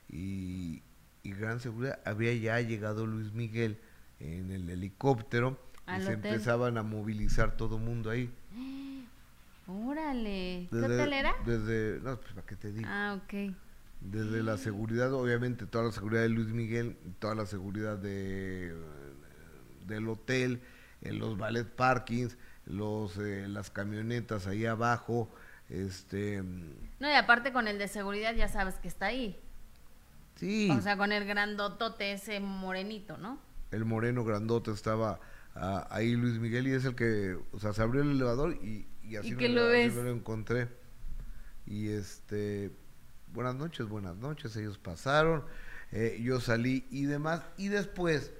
y, 0.09 0.81
y 1.23 1.31
gran 1.33 1.59
seguridad. 1.59 1.99
Había 2.05 2.33
ya 2.33 2.59
llegado 2.61 3.05
Luis 3.05 3.33
Miguel 3.33 3.77
en 4.19 4.51
el 4.51 4.69
helicóptero 4.69 5.59
y 5.87 6.01
se 6.01 6.13
hotel. 6.13 6.13
empezaban 6.15 6.77
a 6.77 6.83
movilizar 6.83 7.57
todo 7.57 7.77
mundo 7.77 8.09
ahí. 8.09 8.31
Órale. 9.67 10.67
¿Qué 10.69 10.75
Desde- 10.77 10.95
hotel 10.95 11.13
era? 11.13 11.33
Desde, 11.45 11.99
no, 12.01 12.19
pues 12.19 12.33
para 12.33 12.45
qué 12.45 12.55
te 12.55 12.71
digo. 12.71 12.87
Ah, 12.89 13.17
ok. 13.23 13.53
Desde 14.03 14.43
la 14.43 14.57
seguridad, 14.57 15.13
obviamente, 15.13 15.65
toda 15.65 15.85
la 15.85 15.91
seguridad 15.91 16.21
de 16.23 16.29
Luis 16.29 16.47
Miguel, 16.49 16.97
toda 17.19 17.35
la 17.35 17.45
seguridad 17.45 17.97
de, 17.97 18.75
del 19.87 20.07
hotel, 20.09 20.61
en 21.01 21.19
los 21.19 21.37
ballet 21.37 21.65
parkings, 21.67 22.37
los, 22.65 23.17
eh, 23.17 23.47
las 23.47 23.69
camionetas 23.69 24.45
ahí 24.47 24.65
abajo, 24.65 25.29
este, 25.69 26.43
No, 26.99 27.09
y 27.09 27.13
aparte 27.13 27.53
con 27.53 27.67
el 27.67 27.77
de 27.77 27.87
seguridad 27.87 28.35
ya 28.35 28.47
sabes 28.49 28.75
que 28.75 28.87
está 28.89 29.07
ahí. 29.07 29.39
sí, 30.35 30.69
O 30.71 30.81
sea, 30.81 30.97
con 30.97 31.11
el 31.11 31.25
grandotote 31.25 32.11
ese 32.13 32.39
morenito, 32.39 33.17
¿no? 33.17 33.39
el 33.71 33.85
moreno 33.85 34.23
grandote 34.23 34.69
estaba 34.69 35.19
ah, 35.55 35.87
ahí 35.89 36.15
Luis 36.15 36.37
Miguel 36.39 36.67
y 36.67 36.73
es 36.73 36.85
el 36.85 36.93
que, 36.93 37.35
o 37.53 37.59
sea, 37.59 37.73
se 37.73 37.81
abrió 37.81 38.03
el 38.03 38.11
elevador 38.11 38.53
y, 38.61 38.85
y 39.01 39.15
así, 39.15 39.29
¿Y 39.29 39.47
lo 39.47 39.67
ves? 39.67 39.95
lo 39.95 40.11
encontré. 40.11 40.67
Y 41.65 41.87
este, 41.89 42.71
buenas 43.33 43.55
noches, 43.55 43.87
buenas 43.87 44.15
noches, 44.17 44.55
ellos 44.55 44.77
pasaron, 44.77 45.43
eh, 45.91 46.19
yo 46.23 46.39
salí 46.39 46.85
y 46.91 47.05
demás, 47.05 47.41
y 47.57 47.67
después 47.67 48.31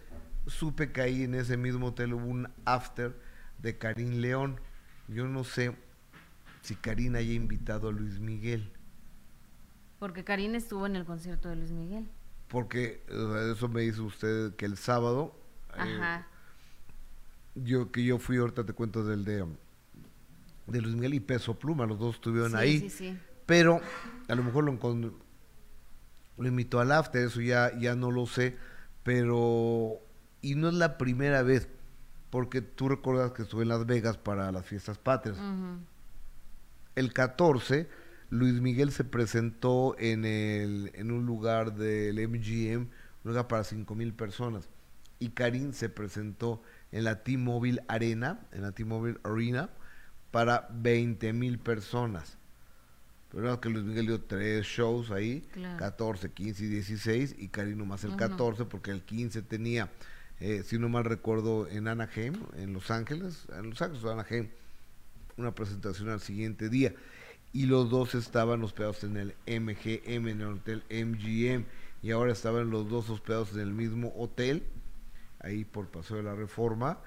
supe 0.47 0.91
que 0.91 1.01
ahí 1.01 1.23
en 1.23 1.35
ese 1.35 1.57
mismo 1.57 1.87
hotel 1.87 2.13
hubo 2.13 2.25
un 2.25 2.49
after 2.65 3.15
de 3.59 3.77
Karim 3.77 4.21
León. 4.21 4.59
Yo 5.07 5.27
no 5.27 5.43
sé 5.43 5.75
si 6.61 6.75
Karim 6.75 7.15
haya 7.15 7.33
invitado 7.33 7.89
a 7.89 7.91
Luis 7.91 8.19
Miguel. 8.19 8.71
Porque 9.99 10.23
Karina 10.23 10.57
estuvo 10.57 10.85
en 10.85 10.95
el 10.95 11.05
concierto 11.05 11.49
de 11.49 11.55
Luis 11.55 11.71
Miguel. 11.71 12.07
Porque 12.49 13.01
eso 13.51 13.69
me 13.69 13.81
dice 13.81 14.01
usted 14.01 14.55
que 14.55 14.65
el 14.65 14.77
sábado 14.77 15.33
eh, 15.75 15.79
Ajá. 15.79 16.27
yo 17.55 17.91
que 17.91 18.03
yo 18.03 18.19
fui 18.19 18.37
ahorita 18.37 18.65
te 18.65 18.73
cuento 18.73 19.03
del 19.03 19.25
de 19.25 19.45
de 20.67 20.81
Luis 20.81 20.95
Miguel 20.95 21.15
y 21.15 21.19
Peso 21.19 21.57
Pluma, 21.57 21.85
los 21.85 21.99
dos 21.99 22.15
estuvieron 22.15 22.51
sí, 22.51 22.57
ahí, 22.57 22.79
sí, 22.79 22.89
sí. 22.89 23.19
Pero 23.45 23.81
a 24.27 24.35
lo 24.35 24.43
mejor 24.43 24.63
lo 24.63 24.71
encon- 24.73 25.13
lo 26.37 26.47
invitó 26.47 26.79
al 26.79 26.91
after, 26.91 27.23
eso 27.25 27.41
ya 27.41 27.77
ya 27.79 27.95
no 27.95 28.11
lo 28.11 28.25
sé, 28.25 28.57
pero 29.03 29.99
y 30.41 30.55
no 30.55 30.67
es 30.69 30.73
la 30.73 30.97
primera 30.97 31.41
vez, 31.43 31.67
porque 32.29 32.61
tú 32.61 32.89
recuerdas 32.89 33.31
que 33.33 33.43
estuve 33.43 33.63
en 33.63 33.69
Las 33.69 33.85
Vegas 33.85 34.17
para 34.17 34.51
las 34.51 34.65
fiestas 34.65 34.97
patrias. 34.97 35.37
El 36.95 37.13
14 37.13 37.87
Luis 38.29 38.61
Miguel 38.61 38.91
se 38.91 39.03
presentó 39.03 39.95
en 39.99 40.25
el 40.25 40.91
en 40.95 41.11
un 41.11 41.25
lugar 41.25 41.75
del 41.75 42.17
MGM, 42.19 42.81
un 42.81 42.89
lugar 43.23 43.47
para 43.47 43.63
cinco 43.63 43.95
mil 43.95 44.13
personas 44.13 44.67
y 45.19 45.29
Karim 45.29 45.71
se 45.73 45.89
presentó 45.89 46.61
en 46.91 47.03
la 47.05 47.23
T-Mobile 47.23 47.83
Arena, 47.87 48.41
en 48.51 48.61
la 48.63 48.71
T-Mobile 48.71 49.19
Arena, 49.23 49.69
para 50.31 50.67
20 50.71 51.31
mil 51.33 51.59
personas. 51.59 52.37
Pero 53.33 53.59
que 53.59 53.69
Luis 53.69 53.83
Miguel 53.83 54.05
dio 54.07 54.21
tres 54.21 54.65
shows 54.65 55.09
ahí, 55.11 55.41
Claro. 55.53 55.77
14, 55.79 56.31
15 56.31 56.63
y 56.63 56.67
16, 56.67 57.35
y 57.39 57.47
Karim 57.47 57.77
nomás 57.79 58.03
el 58.03 58.11
Ujú. 58.11 58.19
14, 58.19 58.65
porque 58.65 58.91
el 58.91 59.01
15 59.01 59.41
tenía, 59.41 59.89
eh, 60.39 60.61
si 60.63 60.77
no 60.77 60.87
mal 60.87 61.03
recuerdo, 61.03 61.67
en 61.67 61.87
Anaheim, 61.87 62.35
en 62.55 62.73
Los 62.73 62.91
Ángeles, 62.91 63.47
en 63.57 63.71
Los 63.71 63.81
Ángeles 63.81 64.03
o 64.03 64.11
Anaheim, 64.11 64.49
una 65.37 65.53
presentación 65.55 66.09
al 66.09 66.19
siguiente 66.21 66.69
día. 66.69 66.93
Y 67.53 67.65
los 67.65 67.89
dos 67.89 68.13
estaban 68.15 68.63
hospedados 68.63 69.03
en 69.03 69.17
el 69.17 69.35
MGM, 69.47 70.27
en 70.27 70.41
el 70.41 70.47
hotel 70.47 70.83
MGM, 70.89 71.65
y 72.03 72.11
ahora 72.11 72.31
estaban 72.33 72.69
los 72.69 72.87
dos 72.89 73.09
hospedados 73.09 73.53
en 73.53 73.61
el 73.61 73.73
mismo 73.73 74.13
hotel, 74.15 74.63
ahí 75.39 75.65
por 75.65 75.87
Paseo 75.89 76.17
de 76.17 76.23
la 76.23 76.35
Reforma, 76.35 76.99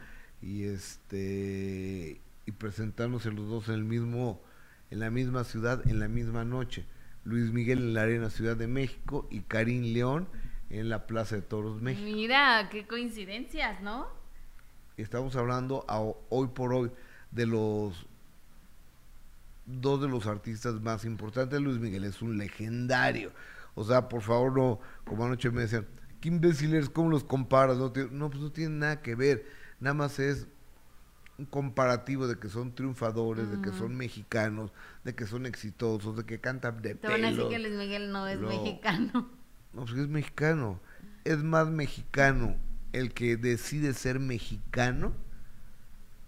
y 0.42 0.64
este 0.64 2.20
y 2.46 2.52
presentándose 2.52 3.30
los 3.32 3.48
dos 3.48 3.68
en 3.68 3.74
el 3.76 3.84
mismo, 3.84 4.40
en 4.90 5.00
la 5.00 5.10
misma 5.10 5.44
ciudad, 5.44 5.86
en 5.88 5.98
la 5.98 6.08
misma 6.08 6.44
noche. 6.44 6.84
Luis 7.24 7.50
Miguel 7.52 7.78
en 7.78 7.94
la 7.94 8.02
Arena 8.02 8.30
Ciudad 8.30 8.56
de 8.56 8.68
México 8.68 9.26
y 9.30 9.40
Karim 9.40 9.92
León 9.92 10.28
en 10.70 10.88
la 10.88 11.06
Plaza 11.06 11.36
de 11.36 11.42
Toros 11.42 11.82
México. 11.82 12.04
Mira, 12.06 12.68
qué 12.70 12.86
coincidencias, 12.86 13.80
¿no? 13.82 14.06
Estamos 14.96 15.34
hablando 15.36 15.84
a- 15.88 16.00
hoy 16.28 16.48
por 16.48 16.72
hoy 16.72 16.90
de 17.32 17.46
los 17.46 18.06
dos 19.66 20.00
de 20.00 20.08
los 20.08 20.26
artistas 20.26 20.80
más 20.80 21.04
importantes. 21.04 21.60
Luis 21.60 21.78
Miguel 21.78 22.04
es 22.04 22.22
un 22.22 22.38
legendario. 22.38 23.32
O 23.74 23.84
sea, 23.84 24.08
por 24.08 24.22
favor, 24.22 24.56
no, 24.56 24.80
como 25.04 25.24
anoche 25.24 25.50
me 25.50 25.62
decían, 25.62 25.86
qué 26.20 26.28
imbécil 26.28 26.72
eres, 26.74 26.88
¿cómo 26.88 27.10
los 27.10 27.24
comparas? 27.24 27.76
No, 27.76 27.92
no, 28.12 28.30
pues 28.30 28.40
no 28.42 28.50
tiene 28.52 28.76
nada 28.76 29.02
que 29.02 29.14
ver. 29.14 29.44
Nada 29.80 29.94
más 29.94 30.18
es 30.18 30.46
un 31.38 31.44
comparativo 31.46 32.26
de 32.26 32.38
que 32.38 32.48
son 32.48 32.74
triunfadores, 32.74 33.50
de 33.50 33.60
que 33.60 33.70
son 33.76 33.96
mexicanos, 33.96 34.72
de 35.04 35.14
que 35.14 35.26
son 35.26 35.44
exitosos, 35.46 36.16
de 36.16 36.24
que 36.24 36.40
cantan 36.40 36.80
de 36.80 36.94
Te 36.94 37.08
van 37.08 37.24
a 37.24 37.28
decir 37.28 37.36
pelo. 37.36 37.48
que 37.50 37.58
Luis 37.58 37.74
Miguel 37.74 38.10
no 38.10 38.26
es 38.26 38.38
No. 38.40 38.48
mexicano. 38.48 39.28
No, 39.72 39.84
pues 39.84 39.98
es 39.98 40.08
mexicano. 40.08 40.80
Es 41.24 41.42
más 41.42 41.68
mexicano 41.68 42.56
el 42.92 43.12
que 43.12 43.36
decide 43.36 43.92
ser 43.92 44.18
mexicano 44.20 45.12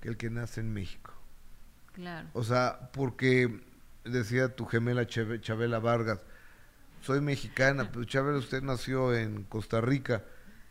que 0.01 0.09
el 0.09 0.17
que 0.17 0.29
nace 0.29 0.61
en 0.61 0.73
México. 0.75 1.15
Claro. 1.95 2.29
O 2.35 2.45
sea, 2.45 2.91
porque 2.93 3.63
decía 4.05 4.55
tu 4.55 4.67
gemela 4.67 5.07
Chabela 5.07 5.79
Vargas, 5.79 6.21
soy 7.01 7.21
mexicana, 7.21 7.89
pero 7.93 8.05
Chabela 8.05 8.39
usted 8.39 8.63
nació 8.63 9.15
en 9.15 9.45
Costa 9.45 9.81
Rica 9.81 10.25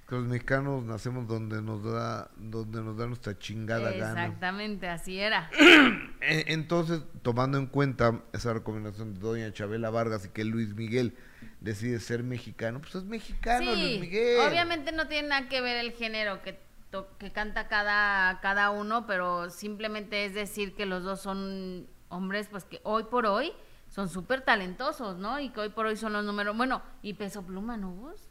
los 0.09 0.23
mexicanos 0.25 0.83
nacemos 0.85 1.27
donde 1.27 1.61
nos 1.61 1.83
da, 1.83 2.29
donde 2.37 2.81
nos 2.81 2.97
da 2.97 3.07
nuestra 3.07 3.37
chingada 3.37 3.91
gana. 3.91 4.23
Exactamente, 4.25 4.87
así 4.87 5.19
era. 5.19 5.49
E- 6.21 6.45
Entonces, 6.47 7.01
tomando 7.21 7.57
en 7.57 7.67
cuenta 7.67 8.21
esa 8.33 8.53
recomendación 8.53 9.13
de 9.13 9.19
doña 9.19 9.51
Chabela 9.53 9.89
Vargas 9.89 10.25
y 10.25 10.29
que 10.29 10.43
Luis 10.45 10.73
Miguel 10.75 11.15
decide 11.61 11.99
ser 11.99 12.23
mexicano, 12.23 12.79
pues 12.81 12.95
es 12.95 13.03
mexicano 13.03 13.73
Luis 13.75 13.99
Miguel. 13.99 14.39
obviamente 14.47 14.91
no 14.91 15.07
tiene 15.07 15.27
nada 15.29 15.49
que 15.49 15.61
ver 15.61 15.77
el 15.77 15.91
género 15.91 16.41
que, 16.41 16.59
to- 16.89 17.07
que 17.17 17.31
canta 17.31 17.67
cada, 17.67 18.39
cada 18.41 18.69
uno, 18.71 19.05
pero 19.07 19.49
simplemente 19.49 20.25
es 20.25 20.33
decir 20.33 20.73
que 20.75 20.85
los 20.85 21.03
dos 21.03 21.21
son 21.21 21.87
hombres, 22.09 22.47
pues 22.49 22.63
que 22.63 22.79
hoy 22.83 23.03
por 23.03 23.25
hoy 23.25 23.51
son 23.89 24.09
súper 24.09 24.41
talentosos, 24.41 25.17
¿no? 25.17 25.39
Y 25.39 25.49
que 25.49 25.59
hoy 25.61 25.69
por 25.69 25.85
hoy 25.85 25.97
son 25.97 26.13
los 26.13 26.23
números, 26.25 26.55
bueno, 26.57 26.81
y 27.01 27.13
Peso 27.13 27.43
Pluma, 27.45 27.77
¿no 27.77 27.91
vos? 27.91 28.29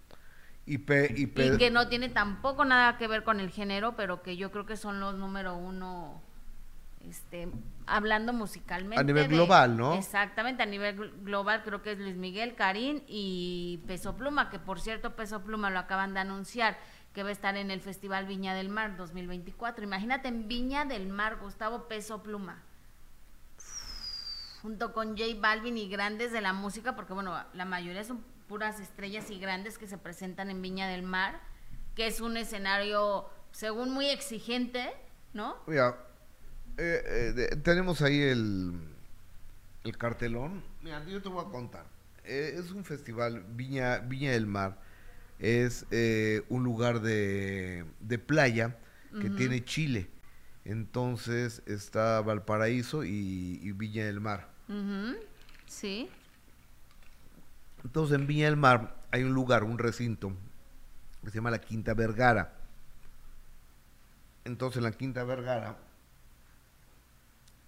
Y, 0.67 0.79
pe- 0.79 1.15
y 1.17 1.27
pe- 1.29 1.47
Y 1.55 1.59
que 1.59 1.71
no 1.71 1.89
tiene 1.89 2.09
tampoco 2.09 2.65
nada 2.65 2.99
que 2.99 3.07
ver 3.07 3.23
con 3.23 3.39
el 3.41 3.51
género, 3.51 3.95
pero 3.97 4.23
que 4.23 4.37
yo 4.37 4.51
creo 4.51 4.67
que 4.67 4.77
son 4.77 4.99
los 4.99 5.15
número 5.15 5.55
uno, 5.57 6.21
este, 7.09 7.49
hablando 7.87 8.33
musicalmente. 8.33 9.01
A 9.01 9.05
nivel 9.05 9.29
de- 9.29 9.35
global, 9.37 9.77
¿no? 9.77 9.95
Exactamente, 9.95 10.65
a 10.65 10.67
nivel 10.67 10.97
gl- 10.99 11.23
global 11.23 11.63
creo 11.65 11.83
que 11.83 11.93
es 11.93 11.99
Luis 11.99 12.17
Miguel, 12.17 12.57
Karim 12.57 13.03
y 13.07 13.81
Peso 13.87 14.17
Pluma, 14.17 14.51
que 14.51 14.59
por 14.59 14.81
cierto 14.81 15.15
Peso 15.15 15.43
Pluma 15.45 15.71
lo 15.71 15.79
acaban 15.79 16.15
de 16.15 16.21
anunciar 16.21 16.77
que 17.15 17.23
va 17.23 17.29
a 17.29 17.33
estar 17.33 17.57
en 17.57 17.71
el 17.71 17.81
Festival 17.81 18.27
Viña 18.27 18.53
del 18.53 18.69
Mar 18.69 18.97
2024. 18.97 19.85
Imagínate 19.85 20.27
en 20.29 20.49
Viña 20.49 20.85
del 20.85 21.07
Mar, 21.07 21.37
Gustavo 21.41 21.87
Peso 21.89 22.23
Pluma. 22.25 22.61
Junto 24.63 24.93
con 24.93 25.17
J 25.17 25.25
Balvin 25.39 25.79
y 25.79 25.89
grandes 25.89 26.33
de 26.33 26.41
la 26.41 26.53
música, 26.53 26.97
porque 26.97 27.13
bueno, 27.13 27.35
la 27.55 27.65
mayoría 27.65 28.03
son 28.03 28.23
puras 28.49 28.81
estrellas 28.81 29.31
y 29.31 29.39
grandes 29.39 29.79
que 29.79 29.87
se 29.87 29.99
presentan 29.99 30.51
en 30.51 30.63
Viña 30.63 30.89
del 30.89 31.03
Mar, 31.03 31.41
que 31.95 32.07
es 32.07 32.21
un 32.21 32.37
escenario, 32.37 33.29
según 33.53 33.93
muy 33.93 34.07
exigente, 34.07 34.91
¿no? 35.33 35.57
Mira, 35.67 35.97
eh, 36.79 37.03
eh, 37.07 37.33
de- 37.35 37.57
tenemos 37.57 38.03
ahí 38.03 38.21
el, 38.21 38.73
el 39.85 39.97
cartelón. 39.99 40.63
Mira, 40.83 41.05
yo 41.07 41.21
te 41.23 41.29
voy 41.29 41.45
a 41.45 41.49
contar. 41.51 41.87
Eh, 42.25 42.55
es 42.59 42.71
un 42.73 42.85
festival, 42.85 43.45
Viña, 43.51 43.99
Viña 43.99 44.33
del 44.33 44.47
Mar. 44.47 44.79
Es 45.39 45.87
eh, 45.91 46.43
un 46.49 46.65
lugar 46.65 47.01
de, 47.01 47.85
de 48.01 48.19
playa 48.19 48.77
que 49.21 49.31
tiene 49.31 49.65
Chile. 49.65 50.11
Entonces 50.67 51.63
está 51.67 52.21
Valparaíso 52.21 53.05
y, 53.05 53.61
y 53.63 53.73
Viña 53.73 54.05
del 54.07 54.21
Mar. 54.21 54.49
Sí. 55.67 56.11
Entonces 57.87 58.19
en 58.19 58.27
Viña 58.27 58.47
del 58.47 58.57
Mar 58.57 58.97
hay 59.13 59.23
un 59.23 59.33
lugar, 59.33 59.63
un 59.63 59.79
recinto, 59.79 60.33
que 61.23 61.31
se 61.31 61.37
llama 61.37 61.53
la 61.53 61.61
Quinta 61.61 61.95
Vergara. 61.95 62.53
Entonces 64.45 64.79
en 64.79 64.83
la 64.83 64.91
Quinta 64.91 65.23
Vergara, 65.23 65.77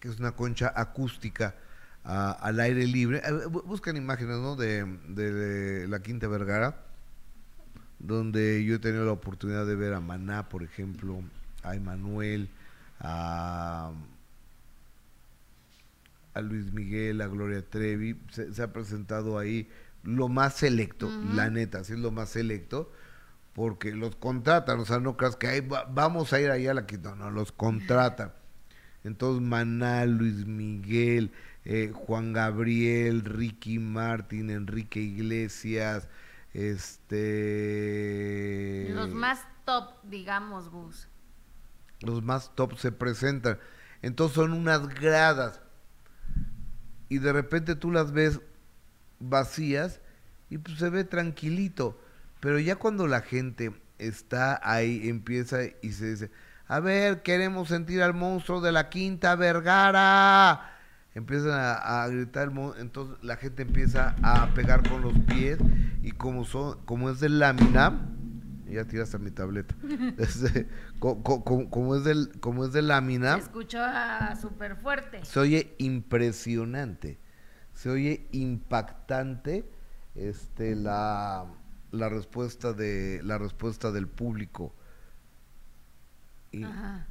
que 0.01 0.09
es 0.09 0.19
una 0.19 0.33
concha 0.33 0.73
acústica 0.75 1.55
al 2.03 2.59
aire 2.59 2.85
libre, 2.89 3.23
bu- 3.23 3.63
buscan 3.63 3.97
imágenes 3.97 4.39
¿no? 4.39 4.57
de, 4.57 5.87
la 5.89 6.01
Quinta 6.01 6.27
Vergara, 6.27 6.75
donde 8.01 8.65
yo 8.65 8.75
he 8.75 8.79
tenido 8.81 9.05
la 9.07 9.13
oportunidad 9.13 9.67
de 9.67 9.77
ver 9.77 9.95
a 9.95 10.01
Maná, 10.01 10.49
por 10.49 10.65
ejemplo, 10.65 11.23
a 11.63 11.77
Emanuel, 11.77 12.49
a, 12.99 13.93
a 16.35 16.41
Luis 16.41 16.73
Miguel, 16.73 17.21
a 17.21 17.29
Gloria 17.29 17.63
Trevi, 17.63 18.21
se, 18.33 18.53
se 18.53 18.63
ha 18.65 18.73
presentado 18.73 19.39
ahí 19.39 19.69
lo 20.03 20.29
más 20.29 20.55
selecto, 20.55 21.11
la 21.35 21.51
neta, 21.51 21.85
sí 21.85 21.93
es 21.95 21.99
lo 21.99 22.11
más 22.11 22.31
selecto, 22.31 22.91
porque 23.53 23.93
los 23.93 24.17
contratan, 24.17 24.79
o 24.81 24.85
sea, 24.85 25.01
no 25.01 25.17
creas 25.17 25.37
que 25.37 25.49
"Ay, 25.49 25.61
va- 25.61 25.85
vamos 25.91 26.33
a 26.33 26.41
ir 26.41 26.51
allá 26.51 26.71
a 26.71 26.75
la 26.75 26.87
quinta, 26.87 27.15
no, 27.17 27.31
los 27.31 27.53
contratan. 27.53 28.33
Entonces, 29.05 29.43
Maná, 29.47 30.05
Luis 30.07 30.47
Miguel, 30.47 31.33
eh, 31.65 31.93
Juan 31.95 32.33
Gabriel, 32.33 33.25
Ricky 33.25 33.79
Martin, 33.79 34.51
Enrique 34.51 35.01
Iglesias, 35.01 36.09
este... 37.59 38.89
Los 38.95 39.11
más 39.15 39.41
top, 39.65 39.91
digamos, 40.05 40.69
Gus. 40.71 41.09
los 42.01 42.23
más 42.23 42.55
top 42.55 42.77
se 42.77 42.93
presentan. 42.93 43.59
Entonces 44.03 44.35
son 44.37 44.53
unas 44.53 44.89
gradas. 44.89 45.61
Y 47.09 47.19
de 47.19 47.33
repente 47.33 47.75
tú 47.75 47.91
las 47.91 48.13
ves 48.13 48.41
vacías 49.21 50.01
y 50.51 50.59
pues 50.59 50.79
se 50.79 50.91
ve 50.91 51.05
tranquilito. 51.05 52.01
Pero 52.41 52.59
ya 52.59 52.77
cuando 52.77 53.07
la 53.07 53.21
gente 53.21 53.73
está 53.99 54.61
ahí, 54.63 55.09
empieza 55.09 55.59
y 55.83 55.93
se 55.93 56.11
dice, 56.11 56.31
a 56.69 56.81
ver, 56.81 57.23
queremos 57.23 57.69
sentir 57.69 58.03
al 58.03 58.15
monstruo 58.15 58.61
de 58.61 58.73
la 58.73 58.89
Quinta 58.91 59.35
Vergara. 59.37 60.75
Empiezan 61.15 61.51
a, 61.53 62.03
a 62.05 62.09
gritar, 62.09 62.53
entonces 62.79 63.17
la 63.25 63.37
gente 63.37 63.63
empieza 63.63 64.15
a 64.23 64.55
pegar 64.55 64.89
con 64.89 65.03
los 65.03 65.15
pies 65.27 65.59
y 66.03 66.13
como, 66.13 66.45
son, 66.45 66.79
como 66.85 67.11
es 67.11 67.19
de 67.19 67.29
lámina, 67.29 68.09
ya 68.71 68.85
tiraste 68.85 69.19
mi 69.19 69.31
tableta, 69.33 69.75
Este, 70.19 70.69
co- 71.01 71.23
co- 71.25 71.43
co- 71.43 71.69
como, 71.71 71.97
es 71.97 72.05
del, 72.05 72.31
como 72.39 72.67
es 72.67 72.73
de 72.73 72.83
lámina, 72.83 73.35
Se 73.35 73.41
escucha 73.41 74.37
súper 74.37 74.77
fuerte. 74.77 75.25
se 75.25 75.41
oye 75.41 75.75
impresionante, 75.79 77.19
se 77.79 77.89
oye 77.91 78.27
impactante 78.33 79.65
este, 80.17 80.75
la, 80.75 81.47
la, 81.93 82.09
respuesta 82.09 82.73
de, 82.73 83.21
la 83.23 83.39
respuesta 83.39 83.93
del 83.93 84.09
público. 84.09 84.75
Y, 86.51 86.65
Ajá. 86.65 87.07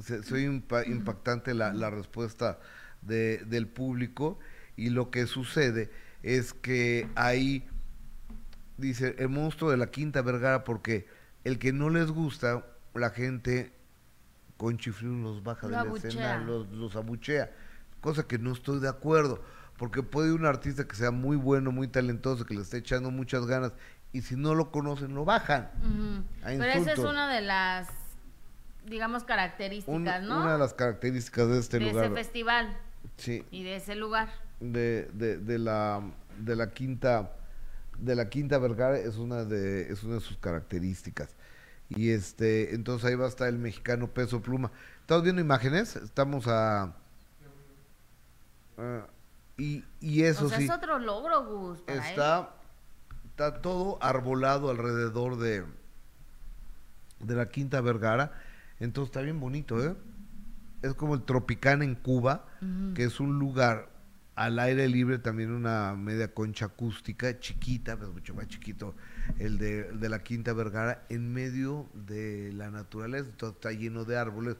se, 0.00 0.22
se 0.22 0.34
oye 0.34 0.48
impa- 0.48 0.86
impactante 0.86 1.52
la, 1.52 1.72
la 1.72 1.90
respuesta 1.90 2.60
de- 3.02 3.38
del 3.46 3.66
público 3.66 4.38
y 4.76 4.90
lo 4.90 5.10
que 5.10 5.26
sucede 5.26 5.90
es 6.22 6.52
que 6.52 7.08
ahí 7.16 7.66
dice 8.76 9.16
el 9.18 9.30
monstruo 9.30 9.72
de 9.72 9.78
la 9.78 9.90
Quinta 9.90 10.22
Vergara 10.22 10.62
porque 10.62 11.08
el 11.42 11.58
que 11.58 11.72
no 11.72 11.90
les 11.90 12.12
gusta 12.12 12.64
la 12.94 13.10
gente 13.10 13.72
con 14.56 14.78
chiflidos 14.78 15.16
los 15.18 15.42
baja 15.42 15.66
Lo 15.66 15.76
del 15.78 15.86
abuchea. 15.88 16.08
escenario, 16.08 16.46
los, 16.46 16.68
los 16.70 16.94
abuchea, 16.96 17.50
cosa 18.00 18.26
que 18.26 18.38
no 18.38 18.52
estoy 18.52 18.80
de 18.80 18.88
acuerdo, 18.88 19.42
porque 19.76 20.02
puede 20.02 20.32
un 20.32 20.46
artista 20.46 20.86
que 20.86 20.96
sea 20.96 21.10
muy 21.10 21.36
bueno, 21.36 21.72
muy 21.72 21.88
talentoso, 21.88 22.44
que 22.44 22.54
le 22.54 22.62
esté 22.62 22.78
echando 22.78 23.10
muchas 23.10 23.46
ganas, 23.46 23.72
y 24.12 24.22
si 24.22 24.36
no 24.36 24.54
lo 24.54 24.70
conocen, 24.70 25.14
lo 25.14 25.24
bajan. 25.24 25.70
Pero 26.42 26.64
esa 26.64 26.92
es 26.92 26.98
una 26.98 27.28
de 27.32 27.42
las, 27.42 27.88
digamos, 28.86 29.24
características, 29.24 30.22
¿no? 30.22 30.40
Una 30.40 30.52
de 30.54 30.58
las 30.58 30.74
características 30.74 31.48
de 31.48 31.58
este 31.58 31.78
de 31.78 31.90
lugar. 31.92 32.04
ese 32.06 32.14
festival 32.14 32.76
Sí, 33.16 33.44
y 33.50 33.62
de 33.62 33.76
ese 33.76 33.94
lugar. 33.94 34.28
de, 34.60 35.08
de, 35.12 35.38
de 35.38 35.58
la 35.58 36.02
de 36.38 36.56
la 36.56 36.70
quinta 36.72 37.32
de 37.98 38.14
la 38.14 38.28
quinta 38.28 38.58
Vergara 38.58 38.96
es 38.98 39.16
una 39.16 39.44
de 39.44 39.90
es 39.92 40.02
una 40.04 40.14
de 40.14 40.20
sus 40.20 40.36
características 40.36 41.34
y 41.88 42.10
este 42.10 42.74
entonces 42.74 43.08
ahí 43.08 43.14
va 43.16 43.24
a 43.24 43.28
estar 43.28 43.48
el 43.48 43.58
mexicano 43.58 44.08
peso 44.08 44.40
pluma 44.40 44.70
estamos 45.00 45.24
viendo 45.24 45.40
imágenes 45.42 45.96
estamos 45.96 46.46
a 46.46 46.94
ah, 48.78 49.06
y, 49.56 49.84
y 50.00 50.22
eso 50.22 50.46
o 50.46 50.48
sea, 50.48 50.58
sí. 50.58 50.64
es 50.64 50.70
otro 50.70 50.98
logro, 50.98 51.44
Gus. 51.44 51.80
está 51.86 52.54
está 53.30 53.60
todo 53.60 53.98
arbolado 54.00 54.70
alrededor 54.70 55.38
de 55.38 55.64
de 57.20 57.34
la 57.34 57.48
quinta 57.48 57.80
Vergara. 57.80 58.32
Entonces 58.80 59.10
está 59.10 59.22
bien 59.22 59.40
bonito 59.40 59.82
eh 59.84 59.94
es 60.82 60.94
como 60.94 61.14
el 61.14 61.22
Tropicana 61.22 61.84
en 61.84 61.94
Cuba 61.94 62.46
que 62.94 63.04
es 63.04 63.20
un 63.20 63.38
lugar 63.38 63.88
al 64.34 64.60
aire 64.60 64.86
libre, 64.88 65.18
también 65.18 65.50
una 65.50 65.96
media 65.96 66.32
concha 66.32 66.66
acústica, 66.66 67.40
chiquita, 67.40 67.96
pues 67.96 68.10
mucho 68.10 68.34
más 68.34 68.46
chiquito, 68.46 68.94
el 69.40 69.58
de, 69.58 69.88
el 69.88 69.98
de 69.98 70.08
la 70.08 70.22
Quinta 70.22 70.52
Vergara, 70.52 71.04
en 71.08 71.32
medio 71.32 71.88
de 71.92 72.52
la 72.52 72.70
naturaleza, 72.70 73.30
entonces 73.30 73.56
está 73.56 73.72
lleno 73.72 74.04
de 74.04 74.16
árboles, 74.16 74.56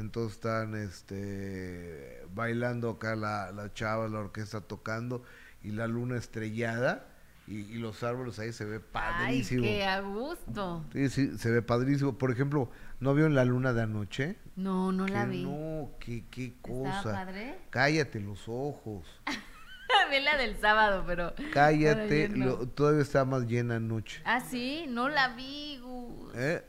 entonces 0.00 0.34
están 0.36 0.74
este 0.74 2.22
bailando 2.34 2.90
acá 2.90 3.16
la, 3.16 3.52
la 3.52 3.72
chava, 3.72 4.08
la 4.08 4.18
orquesta 4.20 4.60
tocando, 4.60 5.22
y 5.62 5.70
la 5.70 5.86
luna 5.86 6.16
estrellada, 6.16 7.06
y, 7.46 7.60
y 7.60 7.78
los 7.78 8.02
árboles 8.02 8.38
ahí 8.38 8.52
se 8.52 8.64
ve 8.64 8.80
padrísimo. 8.80 9.62
Ay, 9.64 9.68
qué 9.68 9.84
a 9.84 10.00
gusto. 10.00 10.84
Sí, 10.92 11.08
sí, 11.08 11.38
se 11.38 11.50
ve 11.50 11.62
padrísimo. 11.62 12.18
Por 12.18 12.30
ejemplo, 12.32 12.70
¿no 13.00 13.14
vio 13.14 13.28
la 13.28 13.44
luna 13.44 13.72
de 13.72 13.82
anoche? 13.82 14.36
No, 14.56 14.90
no 14.92 15.06
la 15.06 15.26
vi. 15.26 15.44
No, 15.44 15.90
qué, 16.00 16.24
qué 16.30 16.46
¿Estaba 16.46 17.02
cosa. 17.02 17.12
padre? 17.12 17.58
Cállate 17.70 18.20
los 18.20 18.48
ojos. 18.48 19.04
vi 20.10 20.20
la 20.20 20.36
del 20.36 20.56
sábado, 20.58 21.04
pero... 21.06 21.32
Cállate, 21.52 22.28
no. 22.28 22.46
lo- 22.46 22.68
todavía 22.68 23.02
está 23.02 23.24
más 23.24 23.46
llena 23.46 23.76
anoche. 23.76 24.22
Ah, 24.24 24.40
sí, 24.40 24.84
no 24.88 25.08
la 25.08 25.34
vi, 25.34 25.78
Gus. 25.82 26.32
¿Eh? 26.34 26.64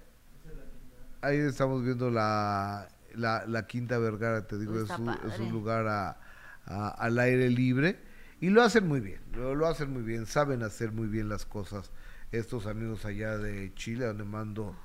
Ahí 1.22 1.38
estamos 1.38 1.84
viendo 1.84 2.10
la, 2.12 2.88
la, 3.18 3.46
la 3.46 3.68
Quinta 3.68 3.98
Vergara, 3.98 4.48
te 4.48 4.58
digo, 4.58 4.74
es 4.80 4.90
un, 5.00 5.10
es 5.28 5.40
un 5.40 5.52
lugar 5.52 5.88
a- 5.88 6.18
a- 6.66 6.90
al 6.90 7.18
aire 7.20 7.50
libre 7.50 8.00
y 8.40 8.50
lo 8.50 8.62
hacen 8.64 8.88
muy 8.88 9.00
bien, 9.00 9.22
lo, 9.34 9.56
lo 9.56 9.68
hacen 9.68 9.92
muy 9.92 10.04
bien, 10.04 10.26
saben 10.26 10.64
hacer 10.64 10.92
muy 10.92 11.08
bien 11.08 11.28
las 11.30 11.46
cosas 11.46 11.92
estos 12.32 12.68
amigos 12.68 13.06
allá 13.06 13.38
de 13.38 13.74
Chile, 13.76 14.06
donde 14.06 14.24
mando 14.26 14.76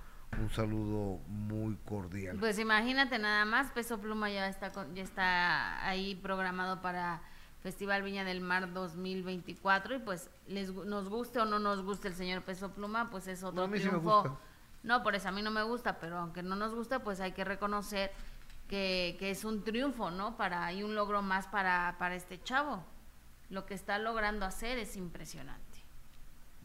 un 0.40 0.48
saludo 0.50 1.18
muy 1.28 1.76
cordial. 1.84 2.38
Pues 2.38 2.58
imagínate 2.58 3.18
nada 3.18 3.44
más, 3.44 3.70
Peso 3.72 3.98
Pluma 4.00 4.30
ya 4.30 4.48
está 4.48 4.72
ya 4.94 5.02
está 5.02 5.86
ahí 5.86 6.14
programado 6.14 6.80
para 6.80 7.20
Festival 7.62 8.02
Viña 8.02 8.24
del 8.24 8.40
Mar 8.40 8.72
2024 8.72 9.96
y 9.96 9.98
pues 9.98 10.30
les 10.46 10.72
nos 10.72 11.08
guste 11.08 11.38
o 11.40 11.44
no 11.44 11.58
nos 11.58 11.82
guste 11.82 12.08
el 12.08 12.14
señor 12.14 12.42
Peso 12.42 12.70
Pluma, 12.72 13.10
pues 13.10 13.26
es 13.26 13.42
otro 13.42 13.64
triunfo. 13.90 14.22
No, 14.82 15.02
por 15.02 15.14
eso 15.14 15.28
a 15.28 15.32
mí 15.32 15.42
no 15.42 15.50
me 15.50 15.62
gusta, 15.62 15.98
pero 15.98 16.18
aunque 16.18 16.42
no 16.42 16.56
nos 16.56 16.74
guste, 16.74 16.98
pues 17.00 17.20
hay 17.20 17.32
que 17.32 17.44
reconocer 17.44 18.12
que, 18.68 19.16
que 19.18 19.30
es 19.30 19.44
un 19.44 19.62
triunfo, 19.64 20.10
¿no? 20.10 20.36
Para 20.36 20.72
y 20.72 20.82
un 20.82 20.94
logro 20.94 21.22
más 21.22 21.46
para 21.46 21.96
para 21.98 22.14
este 22.14 22.42
chavo. 22.42 22.84
Lo 23.48 23.66
que 23.66 23.74
está 23.74 23.98
logrando 23.98 24.46
hacer 24.46 24.78
es 24.78 24.96
impresionante 24.96 25.72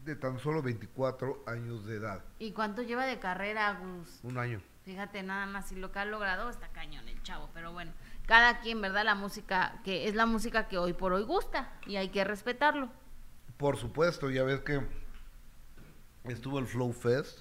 de 0.08 0.16
tan 0.16 0.38
solo 0.38 0.62
24 0.62 1.44
años 1.46 1.84
de 1.86 1.96
edad. 1.96 2.24
¿Y 2.38 2.52
cuánto 2.52 2.82
lleva 2.82 3.04
de 3.06 3.18
carrera, 3.18 3.72
Gus? 3.74 4.20
Un 4.22 4.38
año. 4.38 4.60
Fíjate 4.84 5.22
nada 5.22 5.46
más, 5.46 5.70
y 5.70 5.76
lo 5.76 5.92
que 5.92 5.98
ha 5.98 6.06
logrado 6.06 6.48
está 6.48 6.68
cañón 6.68 7.06
el 7.08 7.22
chavo, 7.22 7.50
pero 7.52 7.72
bueno, 7.72 7.92
cada 8.26 8.60
quien, 8.60 8.80
¿verdad? 8.80 9.04
La 9.04 9.14
música, 9.14 9.80
que 9.84 10.08
es 10.08 10.14
la 10.14 10.24
música 10.24 10.66
que 10.66 10.78
hoy 10.78 10.94
por 10.94 11.12
hoy 11.12 11.24
gusta, 11.24 11.70
y 11.86 11.96
hay 11.96 12.08
que 12.08 12.24
respetarlo. 12.24 12.88
Por 13.58 13.76
supuesto, 13.76 14.30
ya 14.30 14.44
ves 14.44 14.60
que 14.60 14.80
estuvo 16.24 16.58
el 16.58 16.66
Flow 16.66 16.92
Fest 16.92 17.40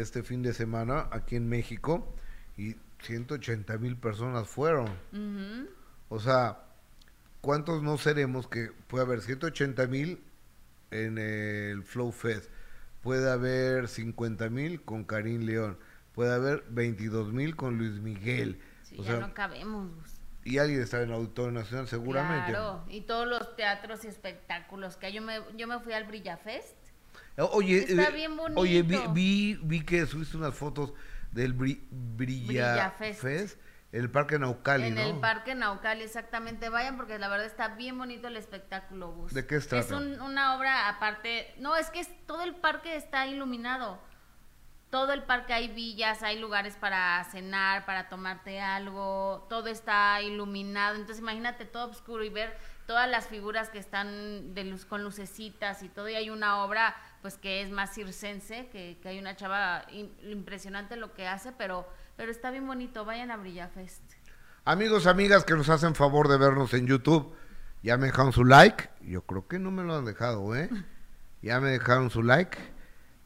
este 0.00 0.22
fin 0.22 0.42
de 0.42 0.52
semana 0.52 1.08
aquí 1.10 1.36
en 1.36 1.48
México, 1.48 2.14
y 2.56 2.76
180 3.02 3.78
mil 3.78 3.96
personas 3.96 4.48
fueron. 4.48 4.88
O 6.08 6.20
sea, 6.20 6.64
¿cuántos 7.40 7.82
no 7.82 7.98
seremos 7.98 8.48
que 8.48 8.70
puede 8.88 9.04
haber 9.04 9.20
180 9.20 9.86
mil 9.86 10.20
en 10.90 11.18
el 11.18 11.82
Flow 11.82 12.12
Fest. 12.12 12.50
Puede 13.02 13.30
haber 13.30 13.88
50 13.88 14.48
mil 14.50 14.82
con 14.82 15.04
Karim 15.04 15.42
León. 15.42 15.78
Puede 16.14 16.34
haber 16.34 16.64
22 16.68 17.32
mil 17.32 17.56
con 17.56 17.78
Luis 17.78 18.00
Miguel. 18.00 18.60
o 18.98 19.02
ya 19.02 19.18
no 19.18 19.34
cabemos. 19.34 19.90
Y 20.44 20.58
alguien 20.58 20.80
está 20.80 21.02
en 21.02 21.08
el 21.08 21.14
Auditorio 21.14 21.52
Nacional 21.52 21.88
seguramente. 21.88 22.50
Claro, 22.50 22.84
y 22.88 23.02
todos 23.02 23.26
los 23.26 23.56
teatros 23.56 24.04
y 24.04 24.08
espectáculos 24.08 24.96
que 24.96 25.12
yo 25.12 25.20
me, 25.20 25.40
yo 25.56 25.66
me 25.66 25.80
fui 25.80 25.92
al 25.92 26.04
Brilla 26.04 26.36
Fest. 26.36 26.76
Oye, 27.38 27.78
está 27.88 28.08
eh, 28.08 28.12
bien 28.12 28.36
bonito. 28.36 28.60
Oye, 28.60 28.82
vi, 28.82 29.58
vi, 29.62 29.84
que 29.84 30.06
subiste 30.06 30.36
unas 30.36 30.54
fotos 30.54 30.92
del 31.32 31.52
Brilla, 31.52 32.90
Fest 32.92 33.58
el 33.92 34.10
Parque 34.10 34.38
Naucali, 34.38 34.88
en 34.88 34.98
el 34.98 35.18
Parque 35.20 35.54
Naucali, 35.54 36.02
exactamente. 36.02 36.68
Vayan 36.68 36.96
porque 36.96 37.18
la 37.18 37.28
verdad 37.28 37.46
está 37.46 37.68
bien 37.68 37.96
bonito 37.96 38.28
el 38.28 38.36
espectáculo, 38.36 39.12
Gus. 39.12 39.32
¿De 39.32 39.46
qué 39.46 39.56
está? 39.56 39.78
Es 39.78 39.90
una 39.90 40.56
obra 40.56 40.88
aparte. 40.88 41.54
No, 41.58 41.76
es 41.76 41.90
que 41.90 42.04
todo 42.26 42.42
el 42.42 42.54
parque 42.54 42.96
está 42.96 43.26
iluminado. 43.26 43.98
Todo 44.90 45.12
el 45.12 45.22
parque 45.22 45.52
hay 45.52 45.68
villas, 45.68 46.22
hay 46.22 46.38
lugares 46.38 46.76
para 46.76 47.24
cenar, 47.30 47.86
para 47.86 48.08
tomarte 48.08 48.60
algo. 48.60 49.46
Todo 49.48 49.68
está 49.68 50.20
iluminado. 50.20 50.96
Entonces 50.96 51.20
imagínate 51.20 51.64
todo 51.64 51.90
oscuro 51.90 52.22
y 52.22 52.28
ver 52.28 52.56
todas 52.86 53.08
las 53.08 53.28
figuras 53.28 53.70
que 53.70 53.78
están 53.78 54.54
de 54.54 54.64
luz 54.64 54.84
con 54.84 55.02
lucecitas 55.02 55.82
y 55.82 55.88
todo. 55.88 56.08
Y 56.08 56.14
hay 56.14 56.30
una 56.30 56.62
obra 56.62 56.94
pues 57.26 57.38
que 57.38 57.60
es 57.60 57.72
más 57.72 57.92
circense, 57.92 58.68
que, 58.70 59.00
que 59.02 59.08
hay 59.08 59.18
una 59.18 59.34
chava 59.34 59.84
impresionante 60.30 60.94
lo 60.94 61.12
que 61.12 61.26
hace, 61.26 61.50
pero 61.50 61.84
pero 62.16 62.30
está 62.30 62.52
bien 62.52 62.64
bonito, 62.68 63.04
vayan 63.04 63.32
a 63.32 63.36
Brillafest. 63.36 64.00
Amigos, 64.64 65.08
amigas 65.08 65.44
que 65.44 65.54
nos 65.54 65.68
hacen 65.68 65.96
favor 65.96 66.28
de 66.28 66.38
vernos 66.38 66.72
en 66.72 66.86
YouTube, 66.86 67.34
ya 67.82 67.96
me 67.96 68.06
dejaron 68.06 68.32
su 68.32 68.44
like. 68.44 68.90
Yo 69.00 69.22
creo 69.22 69.48
que 69.48 69.58
no 69.58 69.72
me 69.72 69.82
lo 69.82 69.96
han 69.96 70.04
dejado, 70.04 70.54
¿eh? 70.54 70.70
Ya 71.42 71.58
me 71.58 71.70
dejaron 71.70 72.10
su 72.10 72.22
like, 72.22 72.58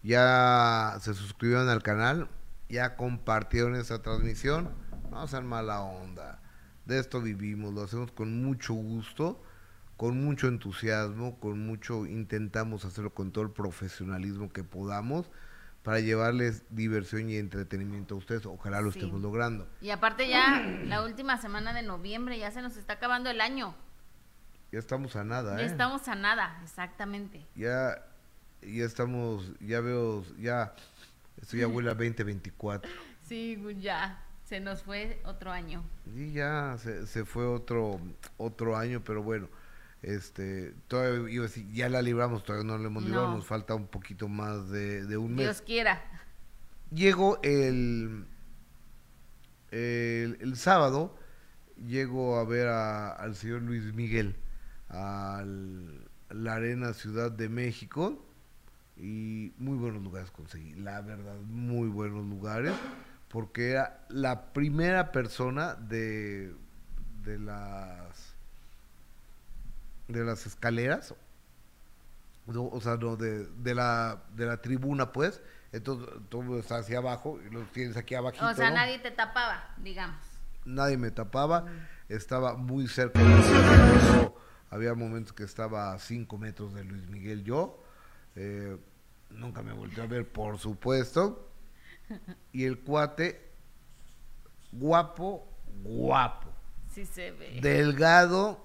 ya 0.02 0.96
se 1.02 1.12
suscribieron 1.12 1.68
al 1.68 1.82
canal, 1.82 2.30
ya 2.70 2.96
compartieron 2.96 3.76
esta 3.76 4.00
transmisión. 4.00 4.70
No 5.10 5.28
sean 5.28 5.46
mala 5.46 5.82
onda. 5.82 6.40
De 6.86 6.98
esto 6.98 7.20
vivimos, 7.20 7.74
lo 7.74 7.82
hacemos 7.82 8.12
con 8.12 8.42
mucho 8.42 8.72
gusto, 8.72 9.42
con 10.00 10.18
mucho 10.24 10.48
entusiasmo, 10.48 11.38
con 11.40 11.66
mucho 11.66 12.06
intentamos 12.06 12.86
hacerlo 12.86 13.12
con 13.12 13.32
todo 13.32 13.44
el 13.44 13.50
profesionalismo 13.50 14.50
que 14.50 14.64
podamos 14.64 15.26
para 15.82 16.00
llevarles 16.00 16.62
diversión 16.70 17.28
y 17.28 17.36
entretenimiento 17.36 18.14
a 18.14 18.16
ustedes. 18.16 18.46
Ojalá 18.46 18.80
lo 18.80 18.88
estemos 18.88 19.20
logrando. 19.20 19.68
Y 19.82 19.90
aparte 19.90 20.26
ya 20.26 20.58
la 20.86 21.04
última 21.04 21.36
semana 21.36 21.74
de 21.74 21.82
noviembre, 21.82 22.38
ya 22.38 22.50
se 22.50 22.62
nos 22.62 22.78
está 22.78 22.94
acabando 22.94 23.28
el 23.28 23.42
año. 23.42 23.74
Ya 24.72 24.78
estamos 24.78 25.16
a 25.16 25.24
nada, 25.24 25.56
¿eh? 25.56 25.66
Ya 25.66 25.70
estamos 25.70 26.08
a 26.08 26.14
nada, 26.14 26.58
exactamente. 26.64 27.46
Ya, 27.54 28.02
ya 28.62 28.86
estamos, 28.86 29.52
ya 29.60 29.82
veo, 29.82 30.24
ya, 30.38 30.74
esto 31.42 31.58
ya 31.58 31.68
huele 31.68 31.90
a 31.90 31.94
2024. 31.94 32.90
Sí, 33.28 33.62
ya, 33.78 34.24
se 34.46 34.60
nos 34.60 34.82
fue 34.82 35.20
otro 35.24 35.52
año. 35.52 35.84
Y 36.16 36.32
ya, 36.32 36.76
se, 36.78 37.06
se 37.06 37.26
fue 37.26 37.46
otro, 37.46 38.00
otro 38.38 38.78
año, 38.78 39.02
pero 39.04 39.22
bueno 39.22 39.46
este, 40.02 40.74
todavía 40.88 41.46
ya 41.72 41.88
la 41.88 42.00
libramos, 42.00 42.42
todavía 42.42 42.66
no 42.66 42.78
la 42.78 42.86
hemos 42.86 43.04
librado, 43.04 43.34
nos 43.34 43.46
falta 43.46 43.74
un 43.74 43.86
poquito 43.86 44.28
más 44.28 44.70
de, 44.70 45.16
un 45.16 45.34
mes. 45.34 45.46
Dios 45.46 45.62
quiera. 45.62 46.02
Llego 46.90 47.38
el, 47.42 48.24
el, 49.70 50.56
sábado, 50.56 51.16
llego 51.86 52.38
a 52.38 52.44
ver 52.44 52.68
al 52.68 53.34
señor 53.36 53.62
Luis 53.62 53.92
Miguel 53.94 54.36
a 54.88 55.44
la 56.30 56.54
Arena 56.54 56.94
Ciudad 56.94 57.30
de 57.30 57.48
México 57.48 58.24
y 58.96 59.52
muy 59.58 59.76
buenos 59.76 60.02
lugares 60.02 60.30
conseguí, 60.30 60.74
la 60.74 61.00
verdad, 61.00 61.36
muy 61.42 61.88
buenos 61.88 62.26
lugares, 62.26 62.74
porque 63.28 63.70
era 63.70 64.04
la 64.08 64.52
primera 64.52 65.12
persona 65.12 65.74
de, 65.74 66.54
de 67.22 67.38
las 67.38 68.09
de 70.12 70.24
las 70.24 70.46
escaleras, 70.46 71.14
o 72.46 72.80
sea, 72.80 72.96
no, 72.96 73.16
de, 73.16 73.46
de, 73.46 73.74
la, 73.74 74.22
de 74.34 74.46
la 74.46 74.60
tribuna, 74.60 75.12
pues, 75.12 75.40
entonces 75.72 76.08
todo 76.28 76.58
está 76.58 76.78
hacia 76.78 76.98
abajo 76.98 77.38
y 77.46 77.50
lo 77.50 77.62
tienes 77.66 77.96
aquí 77.96 78.14
abajo. 78.14 78.44
O 78.44 78.54
sea, 78.54 78.70
nadie 78.70 78.98
te 78.98 79.10
tapaba, 79.10 79.74
digamos. 79.78 80.20
Nadie 80.64 80.96
me 80.96 81.10
tapaba, 81.10 81.66
estaba 82.08 82.54
muy 82.54 82.86
cerca 82.86 83.20
de 83.20 84.30
había 84.70 84.94
momentos 84.94 85.32
que 85.32 85.42
estaba 85.42 85.92
a 85.92 85.98
cinco 85.98 86.38
metros 86.38 86.74
de 86.74 86.84
Luis 86.84 87.08
Miguel 87.08 87.42
yo, 87.44 87.82
eh, 88.36 88.76
nunca 89.30 89.62
me 89.62 89.72
volvió 89.72 90.02
a 90.02 90.06
ver, 90.06 90.30
por 90.30 90.58
supuesto, 90.58 91.50
y 92.52 92.64
el 92.64 92.78
cuate, 92.80 93.50
guapo, 94.72 95.46
guapo. 95.82 96.48
Sí 96.92 97.04
se 97.04 97.32
ve. 97.32 97.60
Delgado, 97.60 98.64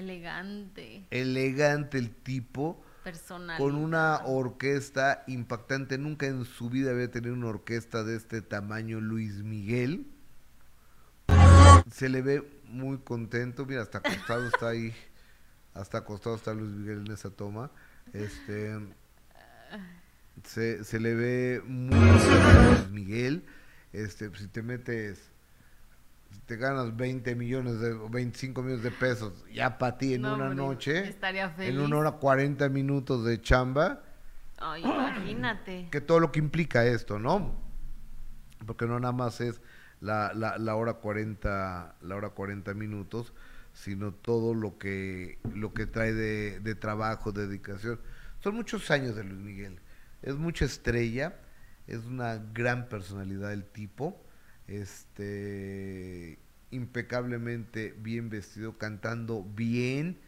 Elegante. 0.00 1.06
Elegante 1.10 1.98
el 1.98 2.10
tipo. 2.10 2.82
Personal. 3.04 3.58
Con 3.58 3.74
una 3.74 4.24
orquesta 4.24 5.24
impactante. 5.26 5.98
Nunca 5.98 6.26
en 6.26 6.46
su 6.46 6.70
vida 6.70 6.90
había 6.90 7.10
tenido 7.10 7.34
una 7.34 7.48
orquesta 7.48 8.02
de 8.02 8.16
este 8.16 8.40
tamaño 8.40 9.00
Luis 9.00 9.42
Miguel. 9.42 10.06
Se 11.92 12.08
le 12.08 12.22
ve 12.22 12.62
muy 12.64 12.98
contento. 12.98 13.66
Mira, 13.66 13.82
hasta 13.82 13.98
acostado 13.98 14.46
está 14.48 14.68
ahí. 14.68 14.94
Hasta 15.74 15.98
acostado 15.98 16.36
está 16.36 16.54
Luis 16.54 16.70
Miguel 16.70 17.04
en 17.06 17.12
esa 17.12 17.30
toma. 17.30 17.70
Este. 18.14 18.78
Se, 20.44 20.82
se 20.82 20.98
le 20.98 21.14
ve 21.14 21.62
muy 21.66 21.98
Luis 21.98 22.88
Miguel. 22.90 23.44
Este, 23.92 24.34
si 24.34 24.48
te 24.48 24.62
metes 24.62 25.30
te 26.46 26.56
ganas 26.56 26.96
20 26.96 27.34
millones 27.36 27.80
de 27.80 27.94
25 27.94 28.62
millones 28.62 28.82
de 28.82 28.90
pesos 28.90 29.44
ya 29.52 29.78
para 29.78 29.98
ti 29.98 30.14
en 30.14 30.24
una 30.24 30.52
noche, 30.52 31.08
estaría 31.08 31.50
feliz. 31.50 31.74
en 31.74 31.80
una 31.80 31.96
hora 31.96 32.12
40 32.12 32.68
minutos 32.68 33.24
de 33.24 33.40
chamba. 33.40 34.02
Ay, 34.58 34.82
imagínate. 34.82 35.88
Que 35.90 36.00
todo 36.00 36.20
lo 36.20 36.32
que 36.32 36.38
implica 36.38 36.84
esto, 36.84 37.18
¿no? 37.18 37.54
Porque 38.66 38.86
no 38.86 38.98
nada 39.00 39.12
más 39.12 39.40
es 39.40 39.60
la, 40.00 40.32
la, 40.34 40.58
la 40.58 40.74
hora 40.74 40.94
40 40.94 41.96
la 42.00 42.16
hora 42.16 42.30
40 42.30 42.74
minutos, 42.74 43.32
sino 43.72 44.12
todo 44.12 44.54
lo 44.54 44.76
que 44.76 45.38
lo 45.54 45.72
que 45.72 45.86
trae 45.86 46.12
de, 46.12 46.60
de 46.60 46.74
trabajo, 46.74 47.32
de 47.32 47.46
dedicación. 47.46 48.00
Son 48.40 48.54
muchos 48.54 48.90
años 48.90 49.14
de 49.16 49.24
Luis 49.24 49.40
Miguel. 49.40 49.78
Es 50.22 50.36
mucha 50.36 50.64
estrella, 50.64 51.36
es 51.86 52.04
una 52.04 52.36
gran 52.52 52.88
personalidad 52.88 53.52
el 53.52 53.64
tipo 53.64 54.20
este 54.70 56.38
impecablemente 56.70 57.94
bien 57.98 58.30
vestido, 58.30 58.78
cantando 58.78 59.42
bien. 59.42 60.18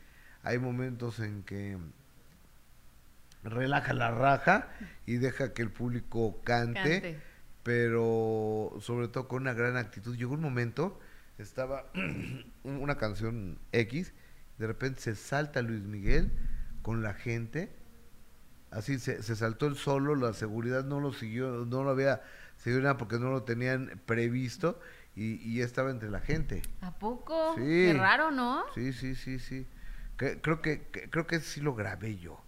Hay 0.43 0.59
momentos 0.59 1.20
en 1.20 1.43
que 1.45 1.78
relaja 3.45 3.93
la 3.93 4.11
raja 4.11 4.68
y 5.07 5.16
deja 5.16 5.53
que 5.53 5.62
el 5.62 5.70
público 5.70 6.40
cante, 6.45 7.20
pero 7.62 8.76
sobre 8.80 9.09
todo 9.09 9.28
con 9.28 9.43
una 9.43 9.55
gran 9.55 9.76
actitud. 9.76 10.16
Llegó 10.16 10.34
un 10.34 10.40
momento, 10.40 10.99
estaba 11.38 11.86
una 12.64 12.97
canción 12.97 13.59
X, 13.70 14.12
de 14.59 14.66
repente 14.66 15.01
se 15.01 15.14
salta 15.14 15.62
Luis 15.62 15.82
Miguel 15.82 16.32
con 16.82 17.03
la 17.03 17.14
gente 17.14 17.82
Así 18.72 18.99
se, 18.99 19.22
se 19.22 19.36
saltó 19.36 19.66
el 19.66 19.76
solo, 19.76 20.14
la 20.14 20.32
seguridad 20.32 20.82
no 20.82 20.99
lo 20.99 21.12
siguió, 21.12 21.66
no 21.66 21.84
lo 21.84 21.90
había 21.90 22.22
seguido 22.63 22.83
nada 22.83 22.97
porque 22.97 23.19
no 23.19 23.31
lo 23.31 23.43
tenían 23.43 24.01
previsto 24.07 24.79
y, 25.17 25.35
y 25.43 25.61
estaba 25.61 25.91
entre 25.91 26.11
la 26.11 26.21
gente. 26.21 26.63
¿A 26.81 26.93
poco? 26.99 27.55
Sí. 27.57 27.61
Qué 27.63 27.95
raro, 27.99 28.31
¿no? 28.31 28.65
Sí, 28.75 28.93
sí, 28.93 29.15
sí, 29.15 29.39
sí. 29.39 29.67
Que- 30.17 30.41
creo 30.41 30.63
que, 30.63 30.83
que- 30.89 31.11
creo 31.11 31.27
que 31.27 31.37
eso 31.37 31.47
sí 31.51 31.61
lo 31.61 31.75
grabé 31.75 32.17
yo. 32.19 32.41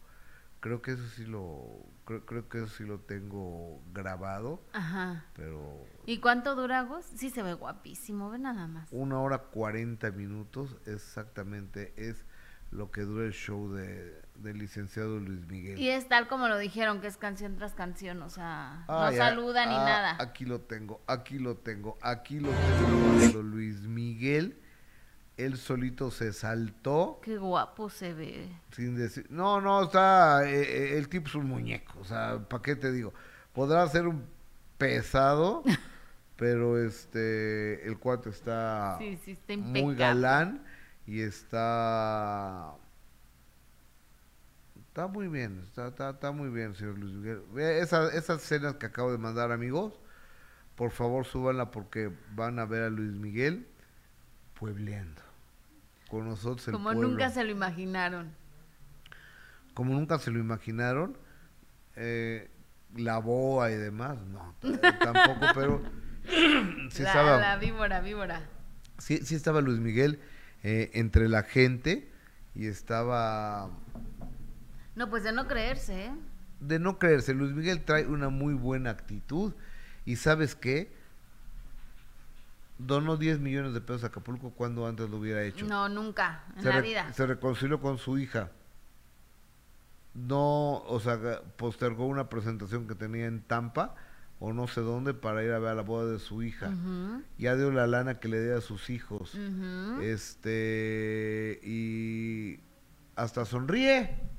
Creo 0.60 0.80
que 0.80 0.92
eso 0.92 1.06
sí 1.08 1.26
lo 1.26 1.84
creo, 2.06 2.24
creo 2.24 2.48
que 2.48 2.58
eso 2.58 2.68
sí 2.68 2.84
lo 2.84 2.98
tengo 3.00 3.82
grabado, 3.92 4.62
Ajá. 4.72 5.26
pero 5.34 5.84
¿Y 6.06 6.18
cuánto 6.20 6.54
dura? 6.54 6.88
Sí, 7.16 7.28
se 7.28 7.42
ve 7.42 7.52
guapísimo, 7.52 8.30
ve 8.30 8.38
nada 8.38 8.66
más. 8.66 8.88
una 8.90 9.18
hora 9.20 9.38
cuarenta 9.38 10.10
minutos 10.10 10.76
exactamente 10.86 11.92
es 11.96 12.24
lo 12.70 12.90
que 12.90 13.02
dura 13.02 13.26
el 13.26 13.32
show 13.34 13.70
de, 13.74 14.22
del 14.36 14.58
licenciado 14.58 15.18
Luis 15.20 15.46
Miguel. 15.46 15.78
Y 15.78 15.88
es 15.90 16.08
tal 16.08 16.26
como 16.28 16.48
lo 16.48 16.58
dijeron, 16.58 17.00
que 17.00 17.06
es 17.06 17.16
canción 17.16 17.56
tras 17.56 17.74
canción, 17.74 18.20
o 18.22 18.28
sea, 18.30 18.84
Ah, 18.88 19.06
no 19.06 19.12
ya. 19.12 19.18
saluda 19.18 19.64
ni 19.66 19.74
Ah, 19.74 19.84
nada. 19.84 20.16
Aquí 20.20 20.44
lo 20.44 20.60
tengo, 20.60 21.00
aquí 21.06 21.38
lo 21.38 21.56
tengo, 21.56 21.96
aquí 22.02 22.40
lo 22.40 22.48
tengo. 22.50 23.18
Cuando 23.20 23.42
Luis 23.42 23.80
Miguel, 23.82 24.58
él 25.36 25.56
solito 25.56 26.10
se 26.10 26.32
saltó 26.32 27.20
Qué 27.22 27.36
guapo 27.38 27.88
se 27.90 28.12
ve. 28.12 28.48
sin 28.72 28.96
decir. 28.96 29.26
No, 29.30 29.60
no, 29.60 29.84
está. 29.84 30.48
eh, 30.48 30.62
eh, 30.94 30.98
el 30.98 31.08
tipo 31.08 31.28
es 31.28 31.34
un 31.36 31.46
muñeco. 31.48 31.98
O 32.00 32.04
sea, 32.04 32.40
¿para 32.48 32.62
qué 32.62 32.76
te 32.76 32.92
digo? 32.92 33.14
Podrá 33.52 33.86
ser 33.88 34.06
un 34.08 34.24
pesado, 34.78 35.62
pero 36.36 36.76
este. 36.84 37.86
El 37.86 37.98
cuate 37.98 38.30
está 38.30 38.96
Sí, 38.98 39.18
sí, 39.24 39.30
está 39.32 39.56
muy 39.56 39.94
galán 39.94 40.64
y 41.06 41.20
está. 41.20 42.74
Está 44.94 45.08
muy 45.08 45.26
bien, 45.26 45.58
está, 45.66 45.88
está, 45.88 46.10
está 46.10 46.30
muy 46.30 46.50
bien, 46.50 46.72
señor 46.76 46.96
Luis 46.96 47.12
Miguel. 47.14 47.42
Esa- 47.58 48.14
esas 48.14 48.40
escenas 48.44 48.76
que 48.76 48.86
acabo 48.86 49.10
de 49.10 49.18
mandar, 49.18 49.50
amigos, 49.50 49.92
por 50.76 50.92
favor 50.92 51.26
súbanla 51.26 51.72
porque 51.72 52.12
van 52.36 52.60
a 52.60 52.64
ver 52.64 52.84
a 52.84 52.90
Luis 52.90 53.10
Miguel 53.10 53.66
puebleando. 54.56 55.20
Con 56.08 56.26
nosotros 56.28 56.68
el 56.68 56.74
Como 56.74 56.90
pueblo. 56.92 57.08
nunca 57.08 57.28
se 57.30 57.42
lo 57.42 57.50
imaginaron. 57.50 58.30
Como 59.74 59.94
nunca 59.94 60.20
se 60.20 60.30
lo 60.30 60.38
imaginaron, 60.38 61.18
eh, 61.96 62.48
la 62.94 63.18
boa 63.18 63.72
y 63.72 63.74
demás, 63.74 64.16
no, 64.28 64.54
tampoco, 65.00 65.46
pero 65.56 65.82
sí 66.90 67.02
la, 67.02 67.08
estaba... 67.08 67.38
la 67.40 67.56
víbora, 67.56 68.00
víbora. 68.00 68.42
sí, 68.98 69.16
sí 69.24 69.34
estaba 69.34 69.60
Luis 69.60 69.80
Miguel 69.80 70.20
eh, 70.62 70.92
entre 70.94 71.28
la 71.28 71.42
gente 71.42 72.08
y 72.54 72.66
estaba 72.68 73.70
No, 74.96 75.10
pues 75.10 75.24
de 75.24 75.32
no 75.32 75.46
creerse, 75.46 76.06
¿eh? 76.06 76.14
de 76.60 76.78
no 76.78 76.98
creerse. 76.98 77.34
Luis 77.34 77.52
Miguel 77.52 77.84
trae 77.84 78.06
una 78.06 78.28
muy 78.28 78.54
buena 78.54 78.90
actitud 78.90 79.52
y 80.04 80.16
sabes 80.16 80.54
qué, 80.54 80.92
donó 82.78 83.16
10 83.16 83.40
millones 83.40 83.74
de 83.74 83.80
pesos 83.80 84.04
a 84.04 84.08
Acapulco 84.08 84.50
cuando 84.50 84.86
antes 84.86 85.08
lo 85.08 85.18
hubiera 85.18 85.42
hecho. 85.42 85.66
No, 85.66 85.88
nunca, 85.88 86.44
en 86.56 86.62
se, 86.62 86.68
la 86.68 86.80
vida. 86.80 87.12
se 87.12 87.26
reconcilió 87.26 87.80
con 87.80 87.98
su 87.98 88.18
hija. 88.18 88.50
No, 90.14 90.82
o 90.82 91.00
sea, 91.00 91.42
postergó 91.56 92.06
una 92.06 92.28
presentación 92.28 92.86
que 92.86 92.94
tenía 92.94 93.26
en 93.26 93.42
Tampa 93.42 93.96
o 94.38 94.52
no 94.52 94.68
sé 94.68 94.80
dónde 94.80 95.12
para 95.12 95.42
ir 95.42 95.50
a 95.50 95.58
ver 95.58 95.74
la 95.74 95.82
boda 95.82 96.12
de 96.12 96.18
su 96.18 96.42
hija. 96.42 96.72
Ya 97.36 97.56
dio 97.56 97.72
la 97.72 97.86
lana 97.86 98.20
que 98.20 98.28
le 98.28 98.38
dé 98.38 98.56
a 98.56 98.60
sus 98.60 98.90
hijos. 98.90 99.36
Este, 100.02 101.58
y 101.64 102.60
hasta 103.16 103.44
sonríe. 103.44 104.33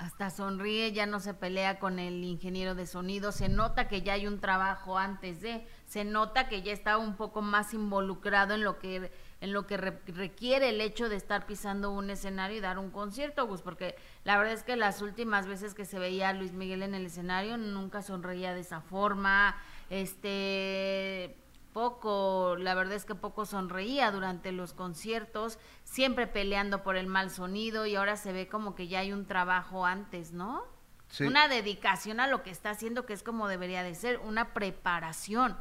Hasta 0.00 0.30
sonríe, 0.30 0.92
ya 0.92 1.04
no 1.04 1.20
se 1.20 1.34
pelea 1.34 1.78
con 1.78 1.98
el 1.98 2.24
ingeniero 2.24 2.74
de 2.74 2.86
sonido, 2.86 3.32
se 3.32 3.50
nota 3.50 3.86
que 3.86 4.00
ya 4.00 4.14
hay 4.14 4.26
un 4.26 4.40
trabajo 4.40 4.96
antes 4.96 5.42
de, 5.42 5.66
se 5.86 6.04
nota 6.06 6.48
que 6.48 6.62
ya 6.62 6.72
está 6.72 6.96
un 6.96 7.16
poco 7.16 7.42
más 7.42 7.74
involucrado 7.74 8.54
en 8.54 8.64
lo 8.64 8.78
que 8.78 9.12
en 9.42 9.52
lo 9.52 9.66
que 9.66 9.76
re- 9.76 10.00
requiere 10.06 10.70
el 10.70 10.80
hecho 10.80 11.10
de 11.10 11.16
estar 11.16 11.44
pisando 11.44 11.90
un 11.90 12.08
escenario 12.08 12.56
y 12.56 12.60
dar 12.60 12.78
un 12.78 12.90
concierto, 12.90 13.46
Gus, 13.46 13.60
porque 13.60 13.94
la 14.24 14.38
verdad 14.38 14.54
es 14.54 14.62
que 14.62 14.76
las 14.76 15.02
últimas 15.02 15.46
veces 15.46 15.74
que 15.74 15.84
se 15.84 15.98
veía 15.98 16.30
a 16.30 16.32
Luis 16.32 16.52
Miguel 16.52 16.82
en 16.82 16.94
el 16.94 17.04
escenario 17.04 17.58
nunca 17.58 18.00
sonreía 18.00 18.54
de 18.54 18.60
esa 18.60 18.80
forma, 18.80 19.54
este 19.88 21.36
poco, 21.72 22.56
la 22.58 22.74
verdad 22.74 22.94
es 22.94 23.04
que 23.04 23.14
poco 23.14 23.46
sonreía 23.46 24.10
durante 24.10 24.52
los 24.52 24.72
conciertos, 24.72 25.58
siempre 25.84 26.26
peleando 26.26 26.82
por 26.82 26.96
el 26.96 27.06
mal 27.06 27.30
sonido 27.30 27.86
y 27.86 27.96
ahora 27.96 28.16
se 28.16 28.32
ve 28.32 28.48
como 28.48 28.74
que 28.74 28.88
ya 28.88 29.00
hay 29.00 29.12
un 29.12 29.26
trabajo 29.26 29.86
antes, 29.86 30.32
¿no? 30.32 30.64
Sí. 31.08 31.24
Una 31.24 31.48
dedicación 31.48 32.20
a 32.20 32.26
lo 32.26 32.42
que 32.42 32.50
está 32.50 32.70
haciendo, 32.70 33.04
que 33.06 33.12
es 33.12 33.22
como 33.22 33.48
debería 33.48 33.82
de 33.82 33.94
ser, 33.94 34.18
una 34.18 34.52
preparación. 34.54 35.56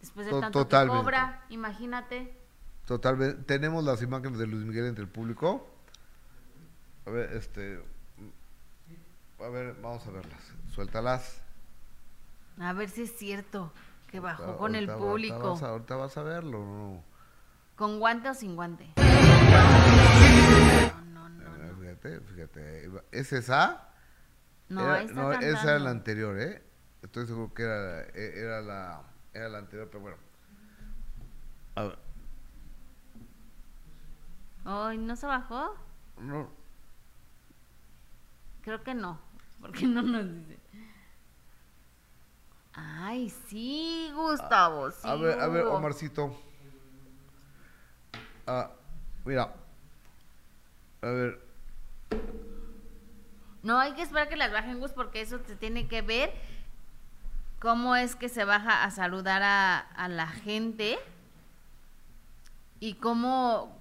Después 0.00 0.26
de 0.26 0.32
To- 0.32 0.40
tanto 0.40 0.68
que 0.68 0.86
cobra, 0.86 1.44
imagínate. 1.48 2.36
Totalmente. 2.86 3.42
Tenemos 3.44 3.82
las 3.84 4.02
imágenes 4.02 4.38
de 4.38 4.46
Luis 4.46 4.64
Miguel 4.64 4.86
entre 4.86 5.04
el 5.04 5.10
público. 5.10 5.66
A 7.06 7.10
ver, 7.10 7.32
este. 7.32 7.82
A 9.40 9.48
ver, 9.48 9.74
vamos 9.80 10.06
a 10.06 10.10
verlas. 10.10 10.52
Suéltalas. 10.74 11.40
A 12.60 12.72
ver 12.74 12.88
si 12.90 13.02
es 13.02 13.16
cierto 13.16 13.72
que 14.14 14.20
bajó 14.20 14.44
Ahorita- 14.44 14.58
con 14.58 14.74
el 14.76 14.88
ahorita 14.90 15.04
público. 15.04 15.34
Ahorita 15.34 15.48
vas, 15.50 15.62
a, 15.64 15.68
ahorita 15.70 15.96
vas 15.96 16.16
a 16.18 16.22
verlo. 16.22 16.58
¿no? 16.60 17.02
¿Con 17.74 17.98
guante 17.98 18.28
o 18.30 18.34
sin 18.34 18.54
guante? 18.54 18.88
No, 18.96 20.94
no, 21.02 21.28
no. 21.28 21.76
Fíjate, 21.80 22.20
fíjate. 22.20 22.90
¿Es 23.10 23.32
esa? 23.32 23.88
No, 24.68 24.82
Era- 24.82 25.02
no, 25.12 25.32
esa 25.32 25.62
era 25.62 25.78
la 25.80 25.90
anterior, 25.90 26.38
¿eh? 26.38 26.62
Estoy 27.02 27.26
seguro 27.26 27.52
que 27.54 27.64
era, 27.64 28.02
e- 28.02 28.38
era, 28.38 28.60
la, 28.60 29.02
era 29.32 29.48
la 29.48 29.58
anterior, 29.58 29.88
pero 29.88 30.00
bueno. 30.02 30.16
A 31.74 31.82
ver, 31.82 31.98
Ay, 34.64 34.96
¿no 34.98 35.16
se 35.16 35.26
bajó? 35.26 35.74
no, 36.20 36.48
Creo 38.62 38.80
que 38.84 38.94
no, 38.94 39.18
porque 39.60 39.86
no 39.88 40.02
nos 40.02 40.24
dice. 40.24 40.60
Ay, 42.76 43.30
sí, 43.48 44.10
Gustavo, 44.14 44.90
sí. 44.90 44.98
a 45.04 45.14
ver, 45.14 45.38
a 45.40 45.46
ver. 45.48 45.64
Omarcito. 45.66 46.36
Ah, 48.46 48.70
mira. 49.24 49.52
A 51.02 51.06
ver, 51.06 51.40
No, 53.62 53.78
hay 53.78 53.92
que 53.94 54.02
esperar 54.02 54.28
que 54.28 54.36
las 54.36 54.52
bajen, 54.52 54.80
Gus, 54.80 54.92
porque 54.92 55.20
eso 55.22 55.38
se 55.46 55.56
tiene 55.56 55.86
que 55.88 56.02
ver 56.02 56.32
cómo 57.60 57.96
es 57.96 58.14
que 58.16 58.28
se 58.28 58.44
baja 58.44 58.84
a 58.84 58.90
saludar 58.90 59.42
a, 59.42 59.78
a 59.78 60.08
la 60.08 60.26
gente 60.26 60.98
y 62.80 62.94
cómo, 62.94 63.78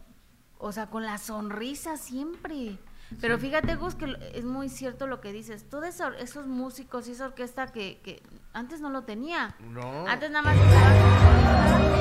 o 0.59 0.71
sea, 0.71 0.87
con 0.89 1.03
la 1.03 1.17
sonrisa 1.17 1.97
siempre. 1.97 2.77
Pero 3.19 3.37
fíjate, 3.37 3.75
Gus, 3.75 3.95
que 3.95 4.15
es 4.33 4.45
muy 4.45 4.69
cierto 4.69 5.05
lo 5.07 5.19
que 5.19 5.33
dices. 5.33 5.69
Todos 5.69 5.85
eso- 5.85 6.13
esos 6.13 6.47
músicos 6.47 7.07
y 7.07 7.11
esa 7.11 7.25
orquesta 7.25 7.67
que, 7.67 7.99
que 8.01 8.23
antes 8.53 8.81
no 8.81 8.89
lo 8.89 9.03
tenía. 9.03 9.55
no. 9.59 10.07
Antes 10.07 10.31
nada 10.31 10.43
más 10.43 10.57
estaban 10.57 11.93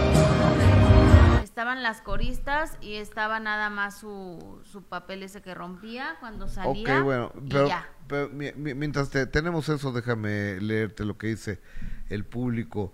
estaban 1.43 1.83
las 1.83 2.01
coristas 2.01 2.79
y 2.81 2.95
estaba 2.95 3.39
nada 3.39 3.69
más 3.69 3.99
su, 3.99 4.61
su 4.65 4.83
papel 4.85 5.23
ese 5.23 5.43
que 5.43 5.55
rompía 5.55 6.17
cuando 6.21 6.49
salía. 6.49 6.99
Ok, 6.99 7.05
bueno, 7.05 7.33
pero, 7.51 7.69
pero 8.07 8.29
mi- 8.31 8.53
mi- 8.53 8.75
mientras 8.75 9.11
te- 9.11 9.27
tenemos 9.27 9.69
eso, 9.69 9.93
déjame 9.93 10.59
leerte 10.61 11.05
lo 11.05 11.19
que 11.19 11.27
dice 11.29 11.61
el 12.09 12.25
público. 12.25 12.93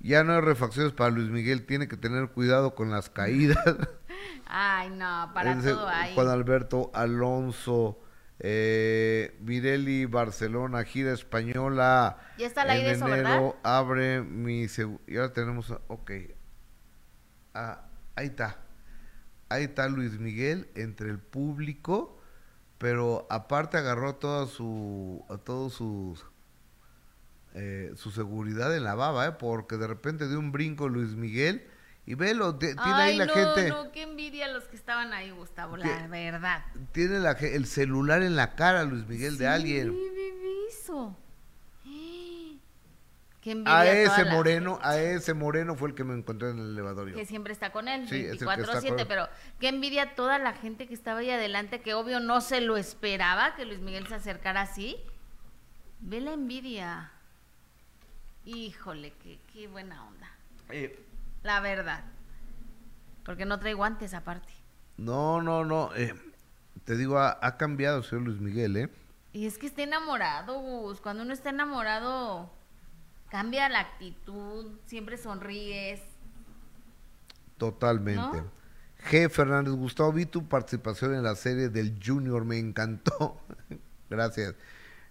Ya 0.00 0.24
no 0.24 0.32
hay 0.34 0.40
refacciones 0.40 0.92
para 0.92 1.10
Luis 1.10 1.28
Miguel, 1.30 1.66
tiene 1.66 1.86
que 1.86 1.96
tener 1.96 2.30
cuidado 2.30 2.74
con 2.74 2.90
las 2.90 3.10
caídas. 3.10 3.58
Ay, 4.46 4.90
no, 4.90 5.30
para 5.32 5.56
todo 5.60 5.88
hay. 5.88 6.14
Juan 6.14 6.28
Alberto 6.28 6.90
Alonso, 6.94 7.98
eh, 8.40 10.06
Barcelona, 10.08 10.84
gira 10.84 11.12
española. 11.12 12.18
Ya 12.38 12.46
está 12.46 12.62
al 12.62 12.70
en 12.70 12.76
aire 12.76 12.90
eso, 12.92 13.06
enero 13.06 13.22
¿verdad? 13.22 13.54
abre 13.62 14.22
mi 14.22 14.66
y 15.06 15.16
ahora 15.16 15.32
tenemos, 15.32 15.70
ok. 15.88 16.10
Ah, 17.54 17.84
ahí 18.16 18.26
está. 18.28 18.58
Ahí 19.50 19.64
está 19.64 19.88
Luis 19.88 20.18
Miguel 20.18 20.68
entre 20.74 21.10
el 21.10 21.18
público, 21.18 22.18
pero 22.78 23.26
aparte 23.30 23.76
agarró 23.76 24.14
toda 24.14 24.46
su, 24.46 25.24
a 25.28 25.36
todos 25.36 25.74
sus, 25.74 26.24
eh, 27.54 27.92
su 27.96 28.10
seguridad 28.10 28.74
en 28.74 28.84
la 28.84 28.94
baba, 28.94 29.26
¿eh? 29.26 29.32
porque 29.32 29.76
de 29.76 29.86
repente 29.86 30.28
dio 30.28 30.38
un 30.38 30.52
brinco 30.52 30.88
Luis 30.88 31.14
Miguel 31.14 31.66
y 32.06 32.14
velo, 32.14 32.54
ti- 32.56 32.66
tiene 32.68 32.80
Ay, 32.82 33.10
ahí 33.12 33.16
la 33.18 33.26
no, 33.26 33.32
gente 33.34 33.68
no, 33.68 33.92
qué 33.92 34.02
envidia 34.02 34.48
los 34.48 34.64
que 34.64 34.76
estaban 34.76 35.12
ahí, 35.12 35.30
Gustavo, 35.30 35.76
la 35.76 36.06
verdad. 36.08 36.64
tiene 36.92 37.18
la, 37.20 37.32
el 37.32 37.66
celular 37.66 38.22
en 38.22 38.34
la 38.36 38.54
cara, 38.56 38.84
Luis 38.84 39.06
Miguel, 39.06 39.38
de 39.38 39.44
Sí, 39.44 39.50
alguien. 39.50 39.96
eso. 40.68 41.16
Qué 43.40 43.52
envidia 43.52 43.78
A 43.78 43.86
ese 43.90 44.24
moreno, 44.26 44.74
gente. 44.74 44.88
a 44.88 45.00
ese 45.02 45.32
moreno 45.34 45.74
fue 45.74 45.88
el 45.88 45.94
que 45.94 46.04
me 46.04 46.12
encontré 46.14 46.50
en 46.50 46.58
el 46.58 46.70
elevador. 46.72 47.08
yo. 47.08 47.16
que 47.16 47.24
siempre 47.24 47.52
está 47.54 47.72
con 47.72 47.88
él, 47.88 48.06
Sí, 48.08 48.16
es 48.16 48.32
el 48.32 48.38
que 48.38 48.44
está 48.44 48.56
24-7, 48.56 48.88
con 48.90 48.98
él. 49.00 49.06
pero 49.08 49.28
qué 49.58 49.68
envidia 49.68 50.14
toda 50.14 50.38
la 50.38 50.52
gente 50.52 50.86
que 50.86 50.92
estaba 50.92 51.20
ahí 51.20 51.30
adelante, 51.30 51.80
que 51.80 51.94
obvio 51.94 52.20
no 52.20 52.42
se 52.42 52.60
lo 52.60 52.76
esperaba 52.76 53.54
que 53.54 53.64
Luis 53.64 53.80
Miguel 53.80 54.06
se 54.08 54.16
acercara 54.16 54.60
así. 54.62 54.96
Ve 56.00 56.20
la 56.20 56.32
envidia. 56.34 57.12
Híjole, 58.44 59.12
qué, 59.22 59.38
qué 59.52 59.68
buena 59.68 60.04
onda. 60.06 60.30
Eh, 60.70 60.98
La 61.42 61.60
verdad. 61.60 62.04
Porque 63.24 63.44
no 63.44 63.58
trae 63.58 63.74
guantes 63.74 64.14
aparte. 64.14 64.52
no, 64.96 65.40
no, 65.42 65.64
no. 65.64 65.94
eh, 65.94 66.14
te 66.84 66.96
digo, 66.96 67.18
ha, 67.18 67.38
ha 67.42 67.56
cambiado 67.56 68.02
señor 68.02 68.24
Luis 68.26 68.40
Miguel, 68.40 68.76
¿eh? 68.76 68.90
Y 69.32 69.46
es 69.46 69.58
que 69.58 69.66
está 69.66 69.82
enamorado, 69.82 70.58
Gus. 70.60 71.00
Cuando 71.00 71.22
uno 71.22 71.32
está 71.32 71.50
enamorado, 71.50 72.50
cambia 73.30 73.68
la 73.68 73.80
actitud, 73.80 74.72
siempre 74.86 75.16
sonríes. 75.16 76.00
Totalmente. 77.58 78.38
¿No? 78.38 78.60
G. 79.10 79.30
Fernández, 79.30 79.72
Gustavo, 79.74 80.12
vi 80.12 80.26
tu 80.26 80.46
participación 80.48 81.14
en 81.14 81.22
la 81.22 81.34
serie 81.34 81.68
del 81.68 81.98
Junior, 82.04 82.44
me 82.44 82.58
encantó. 82.58 83.40
Gracias. 84.10 84.54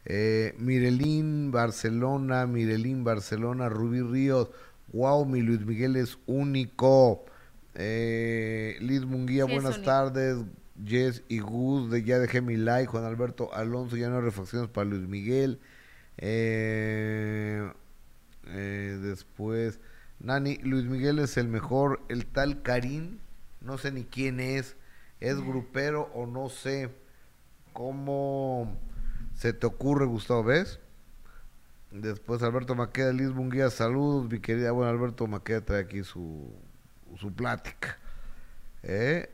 Eh, 0.06 0.56
Mirelín 0.58 1.52
Barcelona, 1.52 2.46
Mirelín 2.46 3.04
Barcelona, 3.04 3.70
Rubí 3.70 4.02
Ríos, 4.02 4.50
wow, 4.94 5.26
mi 5.26 5.42
Luis 5.42 5.66
Miguel 5.66 5.96
es 5.96 6.18
único. 6.26 7.26
Eh, 7.76 8.78
Liz 8.82 9.06
Munguía, 9.06 9.46
Sí, 9.46 9.54
buenas 9.54 9.82
tardes. 9.84 10.38
Jess 10.86 11.24
y 11.28 11.40
Gus, 11.40 11.92
de 11.92 12.04
ya 12.04 12.20
dejé 12.20 12.42
mi 12.42 12.56
like. 12.56 12.88
Juan 12.88 13.04
Alberto 13.04 13.54
Alonso, 13.54 13.98
ya 13.98 14.10
no 14.10 14.18
hay 14.18 14.22
refacciones 14.24 14.70
para 14.70 14.86
Luis 14.90 15.08
Miguel. 15.08 15.60
Eh, 16.18 17.72
eh, 18.48 19.00
después, 19.02 19.80
Nani, 20.20 20.58
Luis 20.64 20.86
Miguel 20.86 21.20
es 21.20 21.38
el 21.38 21.48
mejor. 21.48 22.02
El 22.10 22.26
tal 22.26 22.62
Karim, 22.62 23.20
no 23.62 23.78
sé 23.78 23.92
ni 23.92 24.04
quién 24.04 24.40
es. 24.40 24.76
¿Es 25.20 25.38
grupero 25.40 26.10
o 26.14 26.26
no 26.26 26.50
sé? 26.50 26.90
¿Cómo 27.74 28.78
se 29.36 29.54
te 29.54 29.68
ocurre, 29.68 30.06
Gustavo? 30.06 30.44
¿Ves? 30.44 30.80
Después 31.92 32.44
Alberto 32.44 32.76
Maqueda, 32.76 33.12
Liz 33.14 33.30
Munguía, 33.30 33.70
saludos, 33.70 34.30
mi 34.32 34.40
querida. 34.40 34.72
Bueno, 34.72 34.92
Alberto 34.92 35.26
Maqueda 35.28 35.62
trae 35.62 35.82
aquí 35.82 36.04
su, 36.04 36.54
su 37.18 37.34
plática. 37.34 37.98
¿Eh? 38.84 39.30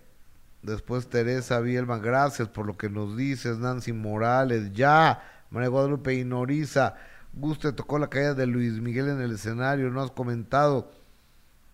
Después 0.61 1.07
Teresa 1.09 1.59
Bielman, 1.59 2.01
gracias 2.01 2.47
por 2.49 2.65
lo 2.65 2.77
que 2.77 2.89
nos 2.89 3.17
dices. 3.17 3.57
Nancy 3.59 3.93
Morales, 3.93 4.71
ya. 4.73 5.21
María 5.51 5.69
Guadalupe 5.69 6.13
Inoriza, 6.15 6.95
Guste 7.33 7.71
tocó 7.73 7.99
la 7.99 8.09
caída 8.09 8.33
de 8.33 8.47
Luis 8.47 8.73
Miguel 8.81 9.09
en 9.09 9.21
el 9.21 9.33
escenario, 9.33 9.89
no 9.91 10.01
has 10.01 10.11
comentado, 10.11 10.91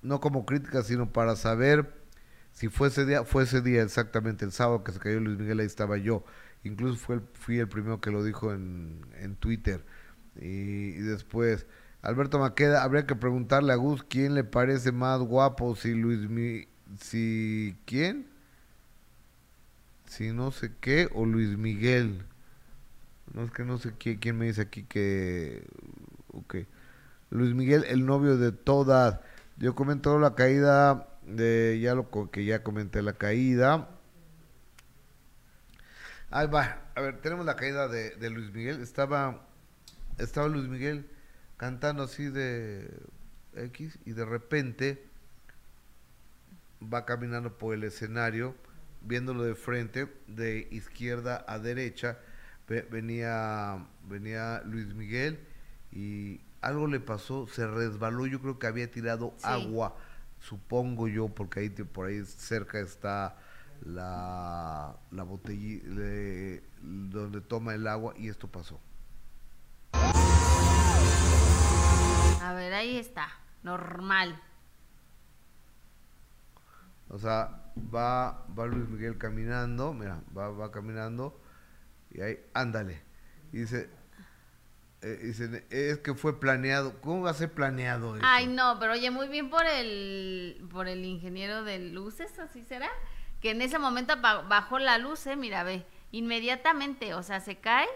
no 0.01 0.19
como 0.19 0.45
crítica, 0.45 0.83
sino 0.83 1.11
para 1.11 1.35
saber 1.35 1.91
si 2.51 2.67
fue 2.69 2.89
ese 2.89 3.05
día, 3.05 3.23
fue 3.23 3.43
ese 3.43 3.61
día 3.61 3.81
exactamente, 3.83 4.45
el 4.45 4.51
sábado 4.51 4.83
que 4.83 4.91
se 4.91 4.99
cayó 4.99 5.19
Luis 5.19 5.37
Miguel, 5.39 5.59
ahí 5.61 5.65
estaba 5.67 5.97
yo. 5.97 6.23
Incluso 6.63 6.97
fue 6.97 7.15
el- 7.15 7.21
fui 7.33 7.59
el 7.59 7.67
primero 7.69 8.01
que 8.01 8.11
lo 8.11 8.23
dijo 8.23 8.53
en, 8.53 9.05
en 9.19 9.35
Twitter. 9.35 9.83
Y, 10.35 10.91
después, 10.93 11.65
Alberto 12.01 12.39
Maqueda, 12.39 12.83
habría 12.83 13.05
que 13.05 13.15
preguntarle 13.15 13.73
a 13.73 13.75
Gus 13.75 14.03
quién 14.03 14.35
le 14.35 14.43
parece 14.43 14.91
más 14.91 15.19
guapo, 15.19 15.75
si 15.75 15.93
Luis 15.93 16.29
Mi, 16.29 16.67
si 16.99 17.77
quién, 17.85 18.27
si 20.05 20.31
no 20.31 20.51
sé 20.51 20.71
qué, 20.79 21.09
o 21.13 21.25
Luis 21.25 21.57
Miguel. 21.57 22.25
No 23.33 23.43
es 23.43 23.51
que 23.51 23.63
no 23.63 23.77
sé 23.77 23.93
quién, 23.97 24.17
quién 24.17 24.37
me 24.37 24.45
dice 24.47 24.61
aquí 24.61 24.83
que, 24.83 25.65
ok. 26.33 26.55
Luis 27.29 27.53
Miguel, 27.55 27.85
el 27.87 28.05
novio 28.05 28.37
de 28.37 28.51
todas. 28.51 29.19
Yo 29.57 29.75
comento 29.75 30.19
la 30.19 30.35
caída 30.35 31.07
de, 31.25 31.79
ya 31.81 31.95
lo 31.95 32.09
que 32.31 32.45
ya 32.45 32.63
comenté 32.63 33.01
la 33.01 33.13
caída. 33.13 33.89
Ahí 36.29 36.47
va, 36.47 36.81
a 36.95 37.01
ver, 37.01 37.21
tenemos 37.21 37.45
la 37.45 37.55
caída 37.55 37.87
de, 37.87 38.11
de 38.11 38.29
Luis 38.29 38.51
Miguel. 38.53 38.81
Estaba, 38.81 39.47
estaba 40.21 40.47
Luis 40.47 40.67
Miguel 40.67 41.05
cantando 41.57 42.03
así 42.03 42.29
de 42.29 42.89
X 43.55 43.99
y 44.05 44.13
de 44.13 44.25
repente 44.25 45.05
va 46.81 47.05
caminando 47.05 47.57
por 47.57 47.73
el 47.73 47.83
escenario, 47.83 48.55
viéndolo 49.01 49.43
de 49.43 49.55
frente, 49.55 50.07
de 50.27 50.67
izquierda 50.71 51.45
a 51.47 51.59
derecha, 51.59 52.17
ve- 52.67 52.87
venía, 52.89 53.85
venía 54.07 54.61
Luis 54.65 54.93
Miguel 54.93 55.39
y 55.91 56.41
algo 56.61 56.87
le 56.87 56.99
pasó, 56.99 57.47
se 57.47 57.67
resbaló, 57.67 58.25
yo 58.27 58.39
creo 58.41 58.57
que 58.59 58.67
había 58.67 58.89
tirado 58.89 59.33
Sí. 59.37 59.43
agua, 59.45 59.95
supongo 60.39 61.07
yo, 61.07 61.29
porque 61.29 61.59
ahí 61.59 61.69
por 61.69 62.07
ahí 62.07 62.23
cerca 62.25 62.79
está 62.79 63.37
la, 63.85 64.95
la 65.11 65.23
botella 65.23 66.61
donde 66.81 67.41
toma 67.41 67.75
el 67.75 67.87
agua 67.87 68.13
y 68.17 68.29
esto 68.29 68.47
pasó. 68.47 68.79
A 72.41 72.53
ver, 72.53 72.73
ahí 72.73 72.97
está. 72.97 73.29
Normal. 73.63 74.41
O 77.09 77.17
sea, 77.19 77.61
va, 77.93 78.45
va 78.57 78.65
Luis 78.65 78.87
Miguel 78.87 79.17
caminando, 79.17 79.93
mira, 79.93 80.21
va, 80.35 80.49
va 80.49 80.71
caminando 80.71 81.39
y 82.09 82.21
ahí, 82.21 82.39
ándale. 82.53 83.01
Y 83.51 83.59
dice, 83.59 83.89
eh, 85.01 85.19
dicen, 85.23 85.65
es 85.69 85.97
que 85.99 86.13
fue 86.13 86.39
planeado. 86.39 86.99
¿Cómo 87.01 87.23
va 87.23 87.31
a 87.31 87.33
ser 87.33 87.51
planeado 87.51 88.15
eso? 88.15 88.25
Ay, 88.25 88.47
no, 88.47 88.77
pero 88.79 88.93
oye, 88.93 89.11
muy 89.11 89.27
bien 89.27 89.49
por 89.49 89.65
el, 89.65 90.65
por 90.71 90.87
el 90.87 91.03
ingeniero 91.03 91.63
de 91.63 91.79
luces, 91.79 92.37
así 92.39 92.63
será. 92.63 92.89
Que 93.41 93.51
en 93.51 93.61
ese 93.61 93.79
momento 93.79 94.13
bajó 94.21 94.79
la 94.79 94.97
luz, 94.97 95.25
eh, 95.27 95.35
mira, 95.35 95.63
ve, 95.63 95.85
inmediatamente, 96.11 97.13
o 97.13 97.23
sea, 97.23 97.39
se 97.39 97.57
cae 97.57 97.87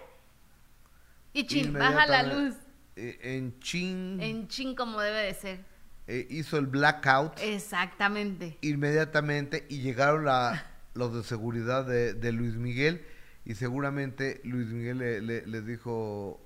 y 1.33 1.45
chin, 1.45 1.73
baja 1.73 2.07
la 2.07 2.23
luz. 2.23 2.55
Eh, 2.95 3.19
en 3.21 3.59
chin 3.59 4.19
En 4.21 4.47
chin 4.47 4.75
como 4.75 4.99
debe 5.01 5.23
de 5.23 5.33
ser. 5.33 5.59
eh, 6.07 6.27
hizo 6.29 6.57
el 6.57 6.67
blackout 6.67 7.39
Exactamente. 7.39 8.57
inmediatamente 8.61 9.65
y 9.69 9.79
llegaron 9.81 10.25
la, 10.25 10.65
los 10.93 11.13
de 11.15 11.23
seguridad 11.23 11.85
de, 11.85 12.13
de 12.13 12.31
Luis 12.31 12.55
Miguel 12.55 13.05
y 13.43 13.55
seguramente 13.55 14.41
Luis 14.43 14.67
Miguel 14.67 14.97
le, 14.99 15.21
le- 15.21 15.45
les 15.47 15.65
dijo, 15.65 16.41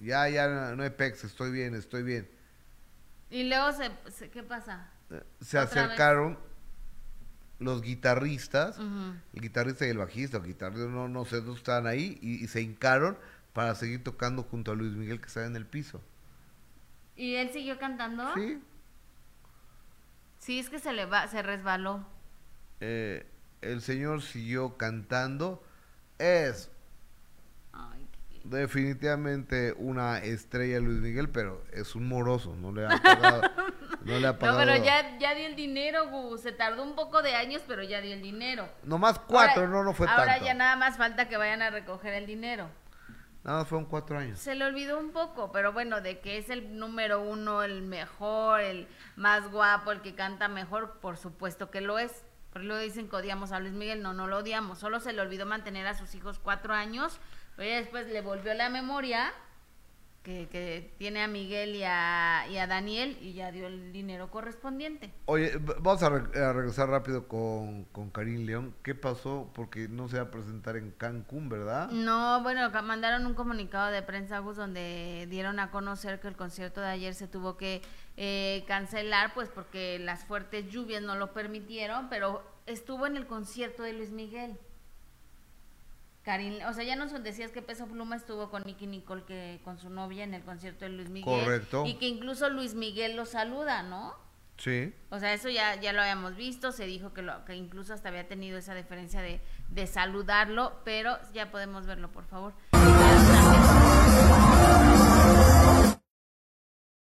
ya, 0.00 0.28
ya, 0.28 0.48
no, 0.48 0.76
no 0.76 0.82
hay 0.82 0.90
pex, 0.90 1.24
estoy 1.24 1.50
bien, 1.52 1.74
estoy 1.74 2.02
bien. 2.02 2.28
Y 3.30 3.44
luego 3.44 3.72
se, 3.72 3.90
se- 4.10 4.30
¿qué 4.30 4.42
pasa? 4.42 4.90
Eh, 5.10 5.22
se 5.40 5.58
vez. 5.58 5.66
acercaron 5.66 6.38
los 7.58 7.80
guitarristas, 7.82 8.78
el 8.78 9.40
guitarrista 9.40 9.86
y 9.86 9.90
el 9.90 9.98
bajista, 9.98 10.36
el 10.38 10.42
guitarrista, 10.44 10.86
no, 10.88 11.08
no 11.08 11.24
sé, 11.24 11.40
dos 11.40 11.58
estaban 11.58 11.86
ahí 11.86 12.18
y, 12.20 12.44
y 12.44 12.48
se 12.48 12.60
hincaron 12.60 13.16
para 13.54 13.74
seguir 13.74 14.04
tocando 14.04 14.42
junto 14.42 14.72
a 14.72 14.74
Luis 14.74 14.92
Miguel 14.92 15.20
que 15.20 15.28
estaba 15.28 15.46
en 15.46 15.56
el 15.56 15.64
piso. 15.66 16.02
¿Y 17.16 17.36
él 17.36 17.50
siguió 17.50 17.78
cantando? 17.78 18.34
Sí, 18.34 18.60
Sí, 20.38 20.58
es 20.58 20.68
que 20.68 20.78
se 20.78 20.92
le 20.92 21.06
va, 21.06 21.26
se 21.28 21.42
resbaló. 21.42 22.04
eh, 22.80 23.26
el 23.62 23.80
señor 23.80 24.20
siguió 24.20 24.76
cantando. 24.76 25.64
Es 26.18 26.70
Ay, 27.72 28.06
qué- 28.30 28.40
definitivamente 28.44 29.72
una 29.78 30.18
estrella 30.18 30.80
Luis 30.80 31.00
Miguel, 31.00 31.30
pero 31.30 31.64
es 31.72 31.94
un 31.94 32.06
moroso, 32.08 32.54
no 32.56 32.72
le 32.72 32.84
ha 32.84 32.98
pagado. 33.00 33.40
no 34.04 34.18
le 34.18 34.26
ha 34.26 34.32
No, 34.32 34.38
pagado. 34.38 34.58
pero 34.58 34.84
ya, 34.84 35.16
ya 35.18 35.34
dio 35.34 35.46
el 35.46 35.56
dinero, 35.56 36.10
Gus. 36.10 36.42
Se 36.42 36.52
tardó 36.52 36.82
un 36.82 36.94
poco 36.94 37.22
de 37.22 37.34
años, 37.34 37.62
pero 37.66 37.82
ya 37.82 38.02
dio 38.02 38.12
el 38.12 38.20
dinero. 38.20 38.68
Nomás 38.82 39.18
cuatro, 39.18 39.62
Ahora- 39.62 39.72
no, 39.72 39.82
no 39.84 39.94
fue 39.94 40.06
Ahora 40.08 40.26
tanto. 40.26 40.44
ya 40.44 40.52
nada 40.54 40.76
más 40.76 40.98
falta 40.98 41.26
que 41.28 41.38
vayan 41.38 41.62
a 41.62 41.70
recoger 41.70 42.12
el 42.12 42.26
dinero. 42.26 42.68
Nada 43.44 43.58
más 43.58 43.68
fueron 43.68 43.84
cuatro 43.84 44.18
años. 44.18 44.38
Se 44.38 44.54
le 44.54 44.64
olvidó 44.64 44.98
un 44.98 45.10
poco, 45.10 45.52
pero 45.52 45.74
bueno, 45.74 46.00
de 46.00 46.20
que 46.20 46.38
es 46.38 46.48
el 46.48 46.78
número 46.78 47.20
uno, 47.20 47.62
el 47.62 47.82
mejor, 47.82 48.60
el 48.60 48.88
más 49.16 49.50
guapo, 49.50 49.92
el 49.92 50.00
que 50.00 50.14
canta 50.14 50.48
mejor, 50.48 50.98
por 51.00 51.18
supuesto 51.18 51.70
que 51.70 51.82
lo 51.82 51.98
es. 51.98 52.24
Pero 52.54 52.64
luego 52.64 52.80
dicen 52.80 53.08
que 53.08 53.16
odiamos 53.16 53.52
a 53.52 53.60
Luis 53.60 53.74
Miguel, 53.74 54.02
no, 54.02 54.14
no 54.14 54.26
lo 54.26 54.38
odiamos, 54.38 54.78
solo 54.78 54.98
se 54.98 55.12
le 55.12 55.20
olvidó 55.20 55.44
mantener 55.44 55.86
a 55.86 55.94
sus 55.94 56.14
hijos 56.14 56.38
cuatro 56.38 56.72
años, 56.72 57.20
pero 57.56 57.76
después 57.76 58.06
le 58.06 58.22
volvió 58.22 58.54
la 58.54 58.70
memoria 58.70 59.32
que, 60.24 60.48
que 60.50 60.92
tiene 60.98 61.22
a 61.22 61.28
Miguel 61.28 61.76
y 61.76 61.84
a, 61.84 62.46
y 62.50 62.56
a 62.56 62.66
Daniel 62.66 63.16
y 63.20 63.34
ya 63.34 63.52
dio 63.52 63.66
el 63.68 63.92
dinero 63.92 64.30
correspondiente. 64.30 65.12
Oye, 65.26 65.52
vamos 65.58 66.02
a, 66.02 66.08
re- 66.08 66.40
a 66.42 66.52
regresar 66.52 66.88
rápido 66.88 67.28
con, 67.28 67.84
con 67.92 68.10
Karim 68.10 68.46
León. 68.46 68.74
¿Qué 68.82 68.94
pasó? 68.94 69.52
Porque 69.54 69.86
no 69.86 70.08
se 70.08 70.16
va 70.16 70.24
a 70.24 70.30
presentar 70.30 70.76
en 70.76 70.90
Cancún, 70.92 71.48
¿verdad? 71.48 71.90
No, 71.90 72.42
bueno, 72.42 72.70
mandaron 72.82 73.26
un 73.26 73.34
comunicado 73.34 73.92
de 73.92 74.02
prensa, 74.02 74.38
Gus, 74.38 74.56
donde 74.56 75.26
dieron 75.28 75.60
a 75.60 75.70
conocer 75.70 76.18
que 76.20 76.28
el 76.28 76.36
concierto 76.36 76.80
de 76.80 76.88
ayer 76.88 77.14
se 77.14 77.28
tuvo 77.28 77.56
que 77.58 77.82
eh, 78.16 78.64
cancelar, 78.66 79.34
pues 79.34 79.50
porque 79.50 79.98
las 79.98 80.24
fuertes 80.24 80.70
lluvias 80.70 81.02
no 81.02 81.16
lo 81.16 81.34
permitieron, 81.34 82.08
pero 82.08 82.42
estuvo 82.66 83.06
en 83.06 83.16
el 83.18 83.26
concierto 83.26 83.82
de 83.82 83.92
Luis 83.92 84.10
Miguel. 84.10 84.58
Karin, 86.24 86.62
o 86.64 86.72
sea, 86.72 86.84
ya 86.84 86.96
nos 86.96 87.12
decías 87.22 87.50
que 87.50 87.60
Peso 87.60 87.86
Pluma 87.86 88.16
estuvo 88.16 88.48
con 88.48 88.62
Nicky 88.64 88.86
Nicole, 88.86 89.24
que 89.24 89.60
con 89.62 89.78
su 89.78 89.90
novia 89.90 90.24
en 90.24 90.32
el 90.32 90.42
concierto 90.42 90.86
de 90.86 90.90
Luis 90.90 91.10
Miguel. 91.10 91.44
Correcto. 91.44 91.84
Y 91.84 91.94
que 91.94 92.06
incluso 92.06 92.48
Luis 92.48 92.74
Miguel 92.74 93.14
lo 93.14 93.26
saluda, 93.26 93.82
¿no? 93.82 94.14
Sí. 94.56 94.94
O 95.10 95.18
sea, 95.18 95.34
eso 95.34 95.50
ya, 95.50 95.74
ya 95.74 95.92
lo 95.92 96.00
habíamos 96.00 96.34
visto, 96.34 96.72
se 96.72 96.86
dijo 96.86 97.12
que, 97.12 97.20
lo, 97.20 97.44
que 97.44 97.54
incluso 97.54 97.92
hasta 97.92 98.08
había 98.08 98.26
tenido 98.26 98.56
esa 98.56 98.74
diferencia 98.74 99.20
de, 99.20 99.42
de 99.68 99.86
saludarlo, 99.86 100.80
pero 100.82 101.18
ya 101.34 101.50
podemos 101.50 101.84
verlo, 101.86 102.10
por 102.10 102.24
favor. 102.24 102.54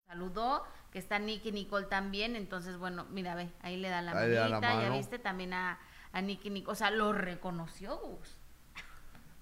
Saludó, 0.06 0.66
que 0.92 1.00
está 1.00 1.18
Nicky 1.18 1.52
Nicole 1.52 1.88
también, 1.88 2.36
entonces 2.36 2.78
bueno, 2.78 3.08
mira, 3.10 3.34
ve, 3.34 3.50
ahí 3.62 3.78
le 3.78 3.90
da 3.90 4.04
la 4.04 4.14
da 4.14 4.28
manita, 4.28 4.82
ya 4.82 4.90
viste 4.92 5.18
también 5.18 5.54
a, 5.54 5.80
a 6.12 6.22
Nicky 6.22 6.52
Nicole, 6.52 6.74
o 6.74 6.76
sea, 6.76 6.92
lo 6.92 7.14
reconoció, 7.14 7.98
Gus, 7.98 8.38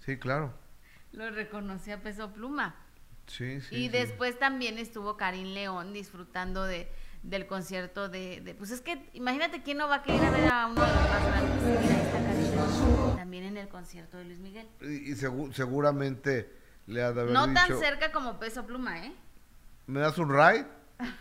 Sí, 0.07 0.17
claro. 0.17 0.53
lo 1.11 1.29
reconoció 1.31 1.95
a 1.95 1.97
Peso 1.97 2.31
Pluma. 2.31 2.75
Sí, 3.27 3.59
sí. 3.59 3.75
y 3.75 3.81
sí. 3.87 3.89
después 3.89 4.39
también 4.39 4.77
estuvo 4.77 5.17
Karim 5.17 5.47
León 5.53 5.91
disfrutando 5.91 6.63
de, 6.63 6.89
del 7.23 7.45
concierto 7.45 8.07
de, 8.07 8.39
de- 8.39 8.55
Pues 8.55 8.71
es 8.71 8.79
que 8.79 9.09
imagínate 9.11 9.63
quién 9.63 9.79
no 9.79 9.89
va 9.89 9.95
a 9.95 10.03
querer 10.03 10.23
a 10.23 10.31
ver 10.31 10.49
a 10.49 10.67
uno 10.67 10.81
de 10.81 10.87
los 10.87 11.09
más 11.09 11.25
grandes. 11.25 13.17
También 13.17 13.43
en 13.43 13.57
el 13.57 13.67
concierto 13.67 14.15
de 14.17 14.23
Luis 14.23 14.39
Miguel. 14.39 14.69
Y, 14.79 15.11
y 15.11 15.15
segu- 15.15 15.51
seguramente 15.51 16.55
le 16.85 17.03
ha 17.03 17.11
de 17.11 17.19
haber 17.19 17.33
No 17.33 17.53
tan 17.53 17.77
cerca 17.77 18.13
como 18.13 18.39
Peso 18.39 18.65
Pluma, 18.65 19.05
¿eh? 19.05 19.13
¿me 19.87 19.99
das 19.99 20.17
un 20.19 20.29
ride 20.29 20.65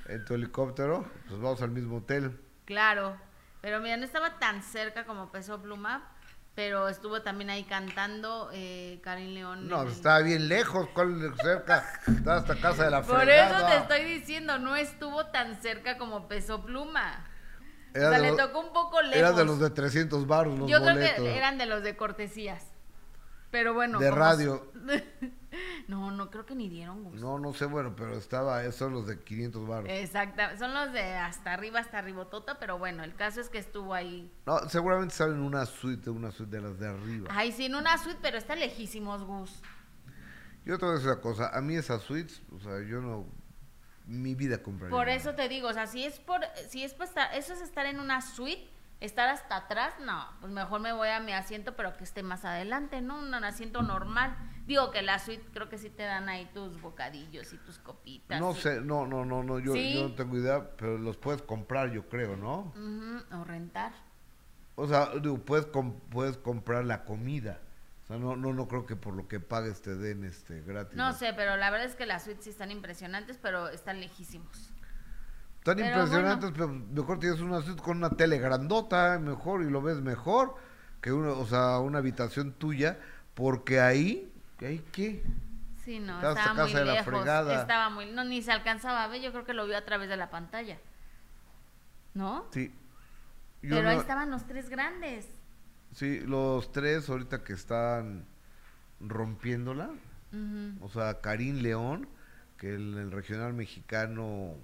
en 0.08 0.24
tu 0.24 0.34
helicóptero? 0.34 1.10
Pues 1.28 1.40
vamos 1.40 1.60
al 1.60 1.70
mismo 1.72 1.96
hotel. 1.96 2.38
Claro, 2.66 3.16
pero 3.62 3.80
mira, 3.80 3.96
no 3.96 4.04
estaba 4.04 4.38
tan 4.38 4.62
cerca 4.62 5.04
como 5.06 5.32
Peso 5.32 5.60
Pluma, 5.60 6.08
pero 6.56 6.88
estuvo 6.88 7.20
también 7.22 7.50
ahí 7.50 7.62
cantando 7.64 8.50
eh, 8.52 8.98
Karim 9.04 9.34
León. 9.34 9.68
No, 9.68 9.82
el- 9.82 9.88
estaba 9.88 10.20
bien 10.20 10.48
lejos, 10.48 10.88
¿cuál 10.94 11.32
cerca? 11.40 11.84
Estaba 12.08 12.38
hasta 12.38 12.56
casa 12.56 12.84
de 12.86 12.90
la 12.90 13.02
Por 13.02 13.20
fregada. 13.20 13.58
eso 13.58 13.66
te 13.68 13.76
estoy 13.94 14.10
diciendo, 14.18 14.58
no 14.58 14.74
estuvo 14.74 15.26
tan 15.26 15.60
cerca 15.62 15.98
como 15.98 16.26
Peso 16.26 16.64
Pluma. 16.64 17.24
Era 17.94 18.08
o 18.08 18.10
sea, 18.10 18.18
le 18.18 18.28
los- 18.28 18.36
tocó 18.38 18.60
un 18.60 18.72
poco 18.72 19.00
lejos. 19.02 19.16
Era 19.16 19.32
de 19.32 19.44
los 19.44 19.60
de 19.60 19.70
300 19.70 20.26
baros 20.26 20.58
los 20.58 20.68
Yo 20.68 20.80
boletos. 20.80 21.10
creo 21.14 21.24
que 21.24 21.36
eran 21.36 21.58
de 21.58 21.66
los 21.66 21.82
de 21.82 21.96
cortesías. 21.96 22.64
Pero 23.56 23.72
bueno. 23.72 23.98
De 23.98 24.10
radio. 24.10 24.70
no, 25.88 26.10
no 26.10 26.30
creo 26.30 26.44
que 26.44 26.54
ni 26.54 26.68
dieron 26.68 27.04
gusto. 27.04 27.18
No, 27.18 27.38
no 27.38 27.54
sé, 27.54 27.64
bueno, 27.64 27.96
pero 27.96 28.12
estaba, 28.18 28.62
esos 28.62 28.76
son 28.76 28.92
los 28.92 29.06
de 29.06 29.18
500 29.18 29.66
baros. 29.66 29.88
Exacto, 29.88 30.42
son 30.58 30.74
los 30.74 30.92
de 30.92 31.14
hasta 31.14 31.54
arriba, 31.54 31.80
hasta 31.80 31.96
arribotota, 31.96 32.58
pero 32.58 32.78
bueno, 32.78 33.02
el 33.02 33.14
caso 33.14 33.40
es 33.40 33.48
que 33.48 33.56
estuvo 33.56 33.94
ahí. 33.94 34.30
No, 34.44 34.58
seguramente 34.68 35.12
estaban 35.12 35.36
en 35.36 35.40
una 35.40 35.64
suite, 35.64 36.10
una 36.10 36.30
suite 36.32 36.54
de 36.54 36.60
las 36.60 36.78
de 36.78 36.86
arriba. 36.86 37.28
Ay, 37.30 37.50
sí, 37.50 37.64
en 37.64 37.76
una 37.76 37.96
suite, 37.96 38.18
pero 38.20 38.36
está 38.36 38.54
lejísimos, 38.56 39.24
Gus. 39.24 39.62
Yo 40.66 40.76
te 40.78 40.84
voy 40.84 40.92
a 40.92 40.98
decir 40.98 41.10
una 41.10 41.22
cosa, 41.22 41.56
a 41.56 41.62
mí 41.62 41.76
esas 41.76 42.02
suites, 42.02 42.42
o 42.54 42.60
sea, 42.60 42.82
yo 42.86 43.00
no, 43.00 43.26
mi 44.04 44.34
vida 44.34 44.62
compraría. 44.62 44.94
Por 44.94 45.08
eso 45.08 45.34
te 45.34 45.48
digo, 45.48 45.68
o 45.68 45.72
sea, 45.72 45.86
si 45.86 46.04
es 46.04 46.18
por, 46.18 46.42
si 46.68 46.84
es 46.84 46.92
por 46.92 47.06
estar, 47.06 47.34
eso 47.34 47.54
es 47.54 47.62
estar 47.62 47.86
en 47.86 48.00
una 48.00 48.20
suite, 48.20 48.68
estar 49.00 49.28
hasta 49.28 49.56
atrás, 49.56 49.94
no, 50.00 50.26
pues 50.40 50.52
mejor 50.52 50.80
me 50.80 50.92
voy 50.92 51.08
a 51.08 51.20
mi 51.20 51.32
asiento, 51.32 51.76
pero 51.76 51.96
que 51.96 52.04
esté 52.04 52.22
más 52.22 52.44
adelante, 52.44 53.00
¿no? 53.02 53.18
Un 53.18 53.34
asiento 53.34 53.82
normal. 53.82 54.36
Digo 54.66 54.90
que 54.90 55.02
la 55.02 55.18
suite 55.18 55.44
creo 55.52 55.68
que 55.68 55.78
sí 55.78 55.90
te 55.90 56.02
dan 56.02 56.28
ahí 56.28 56.46
tus 56.54 56.80
bocadillos 56.80 57.52
y 57.52 57.58
tus 57.58 57.78
copitas. 57.78 58.40
No 58.40 58.52
y- 58.52 58.54
sé, 58.56 58.80
no, 58.80 59.06
no, 59.06 59.24
no, 59.24 59.42
no, 59.42 59.58
yo, 59.58 59.74
¿Sí? 59.74 59.94
yo 59.94 60.08
no 60.08 60.14
tengo 60.14 60.36
idea, 60.38 60.70
pero 60.76 60.98
los 60.98 61.16
puedes 61.16 61.42
comprar, 61.42 61.90
yo 61.92 62.08
creo, 62.08 62.36
¿no? 62.36 62.72
Ujú, 62.74 63.36
o 63.40 63.44
rentar. 63.44 63.92
O 64.74 64.86
sea, 64.88 65.10
digo, 65.20 65.38
puedes, 65.38 65.66
com- 65.66 66.00
puedes 66.10 66.36
comprar 66.36 66.84
la 66.84 67.04
comida. 67.04 67.60
O 68.04 68.06
sea, 68.06 68.18
no, 68.18 68.36
no, 68.36 68.52
no 68.52 68.68
creo 68.68 68.86
que 68.86 68.94
por 68.96 69.14
lo 69.14 69.26
que 69.26 69.40
pagues 69.40 69.82
te 69.82 69.96
den 69.96 70.22
este 70.24 70.62
gratis. 70.62 70.96
No 70.96 71.12
sé, 71.12 71.32
pero 71.34 71.56
la 71.56 71.70
verdad 71.70 71.86
es 71.88 71.96
que 71.96 72.06
las 72.06 72.24
suites 72.24 72.44
sí 72.44 72.50
están 72.50 72.70
impresionantes, 72.70 73.36
pero 73.36 73.68
están 73.68 74.00
lejísimos. 74.00 74.72
Tan 75.66 75.78
pero 75.78 75.88
impresionantes, 75.88 76.52
pero 76.52 76.68
mejor 76.68 77.18
tienes 77.18 77.40
una 77.40 77.60
suite 77.60 77.82
con 77.82 77.96
una 77.96 78.10
tele 78.10 78.38
grandota, 78.38 79.18
mejor, 79.18 79.62
y 79.62 79.68
lo 79.68 79.82
ves 79.82 80.00
mejor 80.00 80.54
que 81.00 81.12
una, 81.12 81.30
o 81.30 81.44
sea, 81.44 81.80
una 81.80 81.98
habitación 81.98 82.52
tuya, 82.52 83.00
porque 83.34 83.80
ahí, 83.80 84.32
¿ahí 84.60 84.80
qué? 84.92 85.24
Sí, 85.84 85.98
no, 85.98 86.18
Estaba 86.18 86.54
muy 86.54 86.72
la 86.72 87.02
fregada. 87.02 87.60
Estaba 87.60 87.90
muy, 87.90 88.06
no, 88.06 88.22
ni 88.22 88.42
se 88.42 88.52
alcanzaba 88.52 89.02
a 89.02 89.08
ver, 89.08 89.20
yo 89.20 89.32
creo 89.32 89.44
que 89.44 89.54
lo 89.54 89.66
vio 89.66 89.76
a 89.76 89.84
través 89.84 90.08
de 90.08 90.16
la 90.16 90.30
pantalla. 90.30 90.78
¿No? 92.14 92.46
Sí. 92.52 92.72
Yo 93.60 93.74
pero 93.74 93.88
ahí 93.88 93.98
estaban 93.98 94.30
los 94.30 94.46
tres 94.46 94.68
grandes. 94.68 95.28
Sí, 95.94 96.20
los 96.20 96.70
tres 96.70 97.10
ahorita 97.10 97.42
que 97.42 97.54
están 97.54 98.24
rompiéndola, 99.00 99.90
o 100.80 100.88
sea, 100.88 101.20
Karim 101.20 101.56
León, 101.56 102.08
que 102.56 102.72
el, 102.72 102.98
el 102.98 103.10
regional 103.10 103.52
mexicano, 103.52 104.54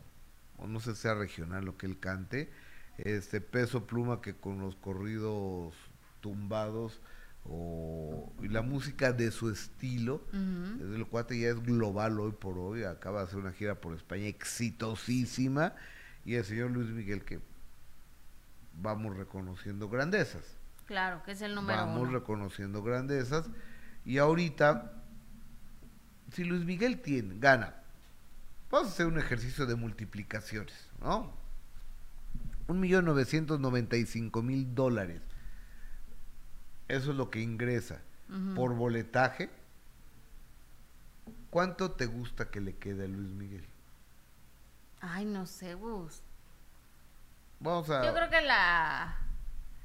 o 0.59 0.67
no 0.67 0.81
sé 0.81 0.95
si 0.95 1.03
sea 1.03 1.15
regional 1.15 1.65
lo 1.65 1.77
que 1.77 1.87
él 1.87 1.99
cante, 1.99 2.51
este 2.99 3.41
Peso 3.41 3.87
Pluma 3.87 4.21
que 4.21 4.35
con 4.35 4.61
los 4.61 4.77
corridos 4.77 5.75
tumbados 6.21 7.01
o 7.45 8.33
y 8.43 8.49
la 8.49 8.63
música 8.63 9.13
de 9.13 9.31
su 9.33 9.51
estilo, 9.51 10.23
Ujú. 10.33 10.95
el 10.95 11.07
cuate 11.07 11.39
ya 11.41 11.49
es 11.49 11.61
global 11.63 12.21
hoy 12.21 12.33
por 12.33 12.57
hoy, 12.59 12.85
acaba 12.85 13.21
de 13.21 13.27
hacer 13.27 13.39
una 13.41 13.53
gira 13.53 13.75
por 13.81 13.95
España 13.97 14.27
exitosísima 14.27 15.75
y 16.25 16.35
el 16.35 16.45
señor 16.45 16.71
Luis 16.71 16.89
Miguel 16.91 17.25
que 17.25 17.41
vamos 18.81 19.17
reconociendo 19.17 19.89
grandezas 19.89 20.57
Claro, 20.87 21.23
que 21.25 21.33
es 21.33 21.43
el 21.43 21.55
número 21.55 21.79
vamos 21.79 22.03
uno. 22.03 22.13
reconociendo 22.19 22.83
grandezas 22.83 23.49
y 24.05 24.19
ahorita 24.19 24.93
si 26.33 26.45
Luis 26.45 26.65
Miguel 26.65 27.01
tiene 27.01 27.37
gana 27.39 27.75
vamos 28.73 28.89
a 28.89 28.93
hacer 28.93 29.07
un 29.07 29.19
ejercicio 29.19 29.67
de 29.67 29.77
multiplicaciones 29.77 30.89
no 31.01 31.33
un 32.67 32.81
millón 32.81 33.05
novecientos 33.05 33.61
noventa 33.61 33.97
y 33.97 34.07
cinco 34.07 34.43
mil 34.43 34.75
dólares 34.75 35.23
eso 36.89 37.13
es 37.13 37.17
lo 37.17 37.31
que 37.31 37.41
ingresa 37.41 38.01
por 38.57 38.75
boletaje 38.75 39.51
¿cuánto 41.51 41.93
te 41.93 42.07
gusta 42.07 42.51
que 42.51 42.61
le 42.61 42.77
quede 42.77 43.05
a 43.05 43.09
Luis 43.09 43.29
Miguel? 43.29 43.67
Ay, 45.01 45.25
no 45.27 45.47
sé, 45.47 45.75
Gus. 45.75 46.23
vamos 47.61 47.91
a 47.91 48.05
Yo 48.07 48.15
creo 48.15 48.31
que 48.31 48.41
la... 48.41 49.19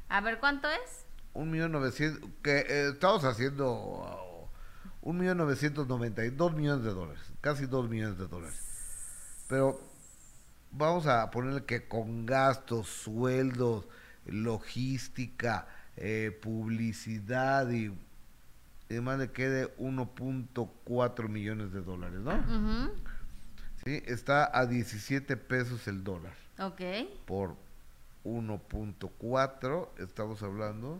A 0.07 0.21
ver, 0.21 0.39
¿cuánto 0.39 0.69
es? 0.69 1.05
un 1.33 1.51
millón 1.51 1.71
novecientos 1.73 2.29
que 2.41 2.59
eh, 2.59 2.89
estamos 2.89 3.23
haciendo 3.25 3.69
uh, 3.73 4.47
un 5.01 5.17
millón 5.17 5.37
novecientos 5.39 5.87
noventa 5.87 6.23
y 6.23 6.29
dos 6.29 6.53
millones 6.53 6.85
de 6.85 6.93
dólares 6.93 7.23
casi 7.41 7.65
dos 7.65 7.89
millones 7.89 8.17
de 8.17 8.27
dólares 8.27 8.66
pero 9.47 9.79
vamos 10.71 11.07
a 11.07 11.29
ponerle 11.31 11.63
que 11.65 11.87
con 11.87 12.25
gastos 12.25 12.87
sueldos 12.87 13.85
logística 14.25 15.67
eh, 15.95 16.37
publicidad 16.41 17.69
y, 17.71 17.85
y 17.85 18.93
demás 18.93 19.19
le 19.19 19.31
quede 19.31 19.75
1.4 19.77 21.29
millones 21.29 21.71
de 21.71 21.81
dólares 21.81 22.19
no 22.19 22.91
sí 23.83 24.03
está 24.05 24.49
a 24.57 24.65
17 24.65 25.37
pesos 25.37 25.87
el 25.87 26.03
dólar 26.03 26.33
Ok. 26.59 26.81
por 27.25 27.55
1.4, 28.25 29.87
estamos 29.99 30.43
hablando 30.43 30.99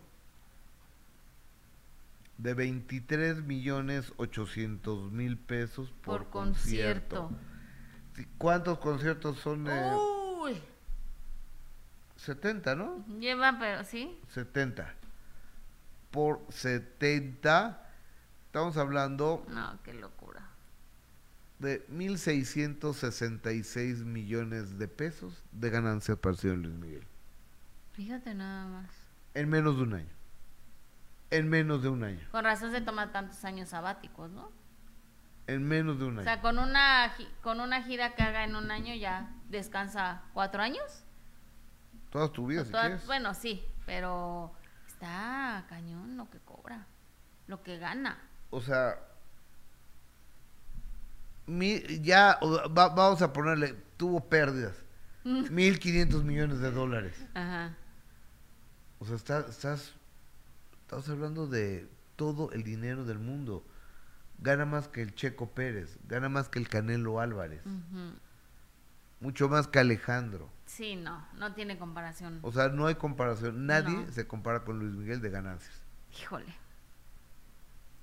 de 2.37 2.53
23 2.53 3.43
millones 3.43 4.13
800 4.17 5.11
mil 5.11 5.37
pesos 5.37 5.89
por, 6.01 6.23
Por 6.23 6.29
concierto. 6.29 7.29
Sí, 7.29 7.35
¿Cuántos 8.38 8.80
conciertos 8.80 9.38
son? 9.39 9.68
eh, 9.68 9.93
Uy. 10.41 10.61
70, 12.15 12.76
¿no? 12.76 13.05
Lleva, 13.20 13.57
pero 13.59 13.84
sí. 13.84 14.20
70. 14.30 14.93
Por 16.11 16.41
70, 16.49 17.86
estamos 18.47 18.78
hablando 18.78 19.45
No, 19.49 19.78
qué 19.84 19.93
locura. 19.93 20.41
de 21.59 21.88
1.666 21.89 24.03
millones 24.05 24.78
de 24.80 24.88
pesos 24.88 25.43
de 25.51 25.70
ganancias 25.70 26.18
para 26.18 26.34
el 26.34 26.39
señor 26.39 26.57
Luis 26.57 26.76
Miguel. 26.76 27.03
Fíjate 27.93 28.34
nada 28.34 28.68
más. 28.68 28.89
En 29.34 29.49
menos 29.49 29.78
de 29.78 29.84
un 29.84 29.93
año. 29.93 30.09
En 31.30 31.49
menos 31.49 31.84
de 31.84 31.89
un 31.89 32.03
año. 32.03 32.26
Con 32.32 32.43
razón 32.43 32.72
se 32.72 32.82
toma 32.82 33.11
tantos 33.11 33.43
años 33.43 33.70
sabáticos, 33.70 34.32
¿no? 34.32 34.51
En 35.47 35.63
menos 35.63 35.97
de 35.97 36.05
un 36.05 36.17
O 36.17 36.19
año. 36.19 36.23
sea, 36.25 36.41
con 36.41 36.59
una, 36.59 37.13
con 37.41 37.59
una 37.61 37.81
gira 37.83 38.13
que 38.15 38.23
haga 38.23 38.43
en 38.43 38.55
un 38.55 38.69
año 38.69 38.93
ya 38.95 39.29
descansa 39.49 40.21
cuatro 40.33 40.61
años. 40.61 41.03
Toda 42.11 42.29
tu 42.31 42.47
vida, 42.47 42.61
O 42.61 42.65
si 42.65 42.71
toda- 42.71 42.83
quieres. 42.87 43.05
bueno, 43.05 43.33
sí, 43.33 43.63
pero 43.85 44.51
está 44.87 45.65
cañón 45.69 46.17
lo 46.17 46.29
que 46.29 46.39
cobra, 46.39 46.85
lo 47.47 47.63
que 47.63 47.77
gana. 47.77 48.17
O 48.49 48.59
sea, 48.61 48.97
mi- 51.45 51.81
ya 52.01 52.37
o- 52.41 52.69
va- 52.73 52.89
vamos 52.89 53.21
a 53.21 53.31
ponerle, 53.31 53.73
tuvo 53.97 54.19
pérdidas. 54.27 54.75
1.500 55.23 56.23
millones 56.23 56.59
de 56.59 56.71
dólares. 56.71 57.25
Ajá. 57.33 57.75
O 58.99 59.05
sea, 59.05 59.15
está- 59.15 59.45
estás, 59.49 59.93
estás 60.81 61.07
hablando 61.09 61.47
de 61.47 61.89
todo 62.15 62.51
el 62.51 62.63
dinero 62.63 63.05
del 63.05 63.19
mundo. 63.19 63.63
Gana 64.39 64.65
más 64.65 64.88
que 64.88 65.01
el 65.01 65.15
Checo 65.15 65.51
Pérez, 65.51 65.97
gana 66.07 66.29
más 66.29 66.47
que 66.49 66.59
el 66.59 66.69
Canelo 66.69 67.19
Álvarez, 67.19 67.61
mucho 69.19 69.49
más 69.49 69.67
que 69.67 69.79
Alejandro. 69.79 70.49
Sí, 70.65 70.95
no, 70.95 71.25
no 71.35 71.53
tiene 71.53 71.77
comparación. 71.79 72.39
O 72.43 72.51
sea, 72.51 72.67
no 72.69 72.85
hay 72.88 72.95
comparación. 72.95 73.65
Nadie 73.65 73.95
No. 74.05 74.11
se 74.11 74.27
compara 74.27 74.63
con 74.63 74.79
Luis 74.79 74.93
Miguel 74.93 75.21
de 75.21 75.29
ganancias. 75.29 75.81
Híjole. 76.21 76.53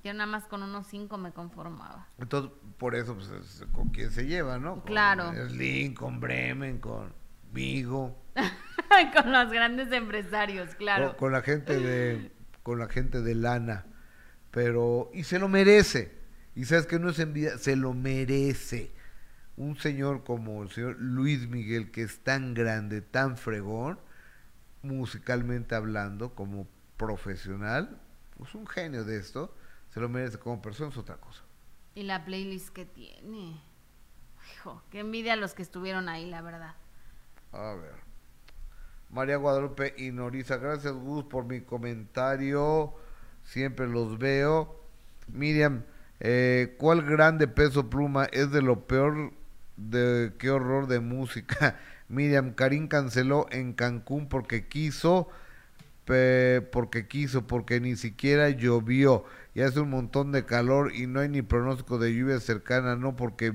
Yo 0.03 0.13
nada 0.13 0.27
más 0.27 0.45
con 0.47 0.63
unos 0.63 0.87
cinco 0.89 1.17
me 1.17 1.33
conformaba. 1.33 2.09
Entonces, 2.19 2.51
por 2.79 2.95
eso, 2.95 3.15
pues, 3.15 3.29
es 3.31 3.65
con 3.73 3.89
quién 3.91 4.11
se 4.11 4.27
lleva, 4.27 4.59
¿no? 4.59 4.75
Con 4.77 4.83
Claro. 4.87 5.33
Slim, 5.49 5.95
con 5.95 6.21
Bremen, 6.21 6.79
con 6.79 7.13
Vigo, 7.53 8.21
con 9.15 9.31
los 9.33 9.51
grandes 9.53 9.93
empresarios, 9.93 10.75
claro. 10.75 11.11
con, 11.11 11.17
con 11.17 11.33
la 11.33 11.43
gente 11.43 11.79
de, 11.79 12.33
con 12.63 12.79
la 12.81 12.89
gente 12.89 13.23
de 13.23 13.35
lana. 13.35 13.87
Pero, 14.51 15.11
y 15.15 15.25
se 15.25 15.39
lo 15.39 15.49
merece. 15.49 16.24
Y 16.55 16.65
sabes 16.65 16.87
que 16.87 16.99
no 16.99 17.11
es 17.11 17.19
envidia, 17.19 17.59
se 17.59 17.77
lo 17.77 17.93
merece. 17.95 18.93
Un 19.57 19.77
señor 19.77 20.25
como 20.25 20.63
el 20.63 20.71
señor 20.71 20.97
Luis 20.99 21.49
Miguel, 21.49 21.91
que 21.91 22.03
es 22.03 22.21
tan 22.21 22.55
grande, 22.55 23.01
tan 23.01 23.37
fregón, 23.37 23.99
musicalmente 24.83 25.75
hablando, 25.75 26.35
como 26.35 26.67
profesional, 26.97 28.01
pues 28.37 28.55
un 28.55 28.67
genio 28.67 29.05
de 29.05 29.19
esto, 29.19 29.55
se 29.93 30.01
lo 30.01 30.09
merece 30.09 30.39
como 30.39 30.61
persona, 30.61 30.91
es 30.91 30.97
otra 30.97 31.17
cosa. 31.17 31.43
Y 31.95 32.03
la 32.03 32.25
playlist 32.25 32.71
que 32.71 32.85
tiene. 32.85 33.61
Hijo, 34.53 34.83
qué 34.91 35.01
envidia 35.01 35.35
a 35.35 35.37
los 35.37 35.55
que 35.55 35.63
estuvieron 35.63 36.09
ahí, 36.09 36.29
la 36.29 36.43
verdad. 36.43 36.75
A 37.53 37.75
ver. 37.75 37.95
María 39.11 39.37
Guadalupe 39.37 39.95
y 39.97 40.11
Norisa, 40.11 40.57
gracias 40.57 40.93
Gus 40.93 41.25
por 41.25 41.45
mi 41.45 41.61
comentario. 41.61 42.95
Siempre 43.45 43.87
los 43.87 44.19
veo. 44.19 44.81
Miriam, 45.29 45.85
eh, 46.21 46.75
¿cuál 46.79 47.03
grande 47.03 47.49
peso 47.49 47.91
pluma 47.91 48.25
es 48.27 48.51
de 48.51 48.63
lo 48.63 48.87
peor 48.87 49.33
de 49.77 50.33
qué 50.39 50.51
horror 50.51 50.87
de 50.87 51.01
música? 51.01 51.79
Miriam, 52.09 52.53
Karim 52.55 52.89
canceló 52.89 53.47
en 53.51 53.73
Cancún 53.73 54.29
porque 54.29 54.69
quiso, 54.69 55.29
porque 56.05 57.07
quiso, 57.09 57.47
porque 57.47 57.81
ni 57.81 57.97
siquiera 57.97 58.51
llovió 58.51 59.25
y 59.55 59.63
hace 59.63 59.81
un 59.81 59.91
montón 59.91 60.33
de 60.33 60.45
calor 60.45 60.95
y 60.95 61.07
no 61.07 61.21
hay 61.21 61.29
ni 61.29 61.43
pronóstico 61.43 61.99
de 61.99 62.15
lluvia 62.15 62.41
cercana, 62.41 62.97
no 62.97 63.17
porque 63.17 63.53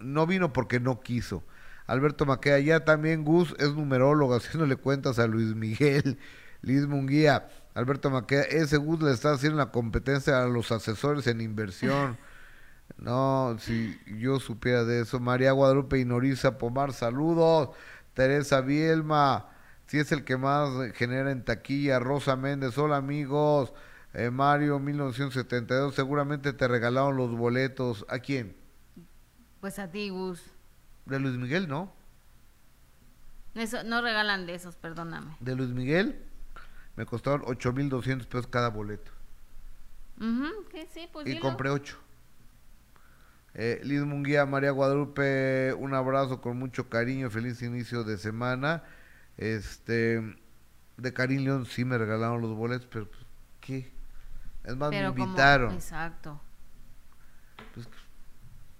no 0.00 0.26
vino 0.26 0.52
porque 0.52 0.80
no 0.80 1.00
quiso. 1.00 1.42
Alberto 1.86 2.26
Maqueda, 2.26 2.58
ya 2.60 2.84
también 2.84 3.24
Gus 3.24 3.54
es 3.58 3.74
numerólogo, 3.74 4.34
haciéndole 4.36 4.76
cuentas 4.76 5.18
a 5.18 5.26
Luis 5.26 5.54
Miguel, 5.54 6.18
Liz 6.62 6.86
Munguía. 6.86 7.48
Alberto 7.74 8.10
Maqueda, 8.10 8.42
ese 8.42 8.76
Gus 8.76 9.02
le 9.02 9.12
está 9.12 9.32
haciendo 9.32 9.58
la 9.58 9.70
competencia 9.70 10.42
a 10.42 10.46
los 10.46 10.72
asesores 10.72 11.26
en 11.26 11.40
inversión. 11.40 12.16
No, 12.96 13.56
si 13.60 13.98
yo 14.18 14.40
supiera 14.40 14.82
de 14.84 15.02
eso. 15.02 15.20
María 15.20 15.52
Guadalupe 15.52 15.98
y 15.98 16.04
Norisa 16.04 16.58
Pomar, 16.58 16.92
saludos. 16.92 17.76
Teresa 18.14 18.60
Bielma, 18.60 19.50
si 19.86 19.98
es 19.98 20.10
el 20.10 20.24
que 20.24 20.36
más 20.36 20.70
genera 20.94 21.30
en 21.30 21.44
taquilla. 21.44 21.98
Rosa 21.98 22.34
Méndez, 22.34 22.76
hola 22.78 22.96
amigos. 22.96 23.72
Eh, 24.14 24.30
Mario 24.30 24.78
1972, 24.78 25.94
seguramente 25.94 26.52
te 26.52 26.66
regalaron 26.66 27.16
los 27.16 27.30
boletos. 27.36 28.04
¿A 28.08 28.18
quién? 28.18 28.56
Pues 29.60 29.78
a 29.78 29.90
ti, 29.90 30.08
Gus. 30.08 30.42
De 31.04 31.20
Luis 31.20 31.36
Miguel, 31.36 31.68
¿no? 31.68 31.92
Eso, 33.54 33.84
no 33.84 34.00
regalan 34.02 34.46
de 34.46 34.54
esos, 34.54 34.76
perdóname. 34.76 35.36
De 35.40 35.54
Luis 35.54 35.70
Miguel 35.70 36.27
me 36.98 37.06
costaron 37.06 37.42
8.200 37.42 38.26
pesos 38.26 38.48
cada 38.48 38.70
boleto. 38.70 39.12
Sí, 40.18 41.08
pues 41.12 41.26
y 41.28 41.30
dilo. 41.30 41.40
compré 41.42 41.70
8. 41.70 41.96
Eh, 43.54 43.80
Liz 43.84 44.00
Munguía, 44.02 44.44
María 44.46 44.72
Guadalupe, 44.72 45.74
un 45.74 45.94
abrazo 45.94 46.40
con 46.40 46.58
mucho 46.58 46.88
cariño, 46.88 47.30
feliz 47.30 47.62
inicio 47.62 48.02
de 48.02 48.18
semana. 48.18 48.82
Este, 49.36 50.36
de 50.96 51.12
Karim 51.12 51.44
León 51.44 51.66
sí 51.66 51.84
me 51.84 51.96
regalaron 51.98 52.40
los 52.40 52.56
boletos, 52.56 52.88
pero 52.90 53.08
pues, 53.08 53.22
¿qué? 53.60 53.92
Es 54.64 54.74
más, 54.76 54.90
Pero 54.90 55.10
me 55.10 55.14
como- 55.14 55.24
invitaron. 55.26 55.74
Exacto. 55.74 56.40
Pues, 57.74 57.88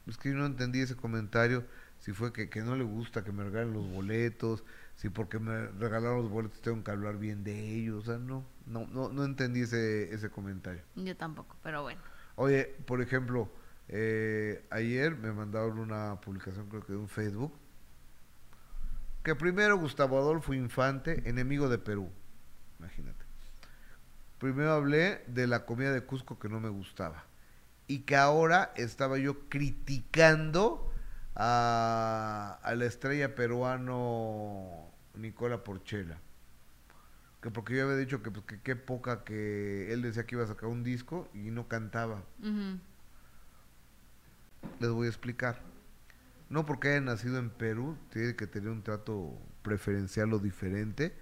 es 0.09 0.19
que 0.19 0.31
yo 0.31 0.35
no 0.35 0.47
entendí 0.47 0.81
ese 0.81 0.97
comentario, 0.97 1.65
si 2.01 2.13
fue 2.13 2.33
que, 2.33 2.51
que 2.51 2.63
no 2.63 2.75
le 2.75 2.83
gusta 2.83 3.23
que 3.23 3.31
me 3.31 3.45
regalen 3.45 3.73
los 3.75 3.89
boletos, 3.89 4.65
si 4.99 5.11
porque 5.11 5.39
me 5.39 5.69
regalaron 5.79 6.23
los 6.23 6.29
boletos 6.29 6.61
tengo 6.61 6.83
que 6.83 6.91
hablar 6.91 7.19
bien 7.19 7.45
de 7.45 7.57
ellos, 7.57 8.03
o 8.03 8.05
sea, 8.05 8.19
no, 8.19 8.45
no, 8.67 8.85
no, 8.89 9.09
no 9.11 9.25
entendí 9.25 9.61
ese, 9.61 10.13
ese 10.13 10.29
comentario. 10.29 10.83
Yo 10.97 11.17
tampoco, 11.17 11.57
pero 11.63 11.83
bueno. 11.83 12.01
Oye, 12.35 12.65
por 12.85 13.01
ejemplo, 13.01 13.49
eh, 13.87 14.67
ayer 14.71 15.17
me 15.17 15.31
mandaron 15.31 15.79
una 15.79 16.21
publicación, 16.21 16.69
creo 16.69 16.85
que 16.85 16.93
de 16.95 16.99
un 16.99 17.09
Facebook, 17.09 17.53
que 19.23 19.37
primero 19.37 19.79
Gustavo 19.79 20.19
Adolfo 20.19 20.53
Infante, 20.53 21.29
enemigo 21.29 21.69
de 21.69 21.79
Perú, 21.79 22.11
imagínate. 22.81 23.25
Primero 24.39 24.73
hablé 24.73 25.23
de 25.29 25.47
la 25.47 25.65
comida 25.65 25.93
de 25.93 26.03
Cusco 26.03 26.41
que 26.41 26.49
no 26.49 26.59
me 26.59 26.71
gustaba 26.71 27.25
y 27.87 28.01
que 28.01 28.17
ahora 28.17 28.73
estaba 28.75 29.17
yo 29.19 29.49
criticando 29.49 30.88
a, 31.39 32.59
a 32.63 32.75
la 32.75 32.85
estrella 32.85 33.35
peruano 33.35 34.91
Nicola 35.15 35.65
Porchela. 35.65 36.19
Que 37.41 37.51
porque 37.51 37.77
yo 37.77 37.85
había 37.85 37.97
dicho 37.97 38.23
que 38.23 38.31
pues, 38.33 38.45
que 38.45 38.61
qué 38.61 38.75
poca 38.75 39.23
que 39.23 39.93
él 39.93 40.03
decía 40.03 40.27
que 40.27 40.35
iba 40.35 40.45
a 40.45 40.49
sacar 40.49 40.69
un 40.69 40.83
disco 40.83 41.29
y 41.33 41.51
no 41.51 41.69
cantaba. 41.69 42.25
Les 44.81 44.91
voy 44.91 45.07
a 45.07 45.11
explicar. 45.11 45.63
No 46.51 46.67
porque 46.67 46.89
haya 46.89 47.01
nacido 47.01 47.39
en 47.39 47.51
Perú, 47.51 47.97
tiene 48.11 48.35
que 48.35 48.47
tener 48.47 48.71
un 48.71 48.83
trato 48.83 49.39
preferencial 49.63 50.33
o 50.33 50.39
diferente 50.41 51.15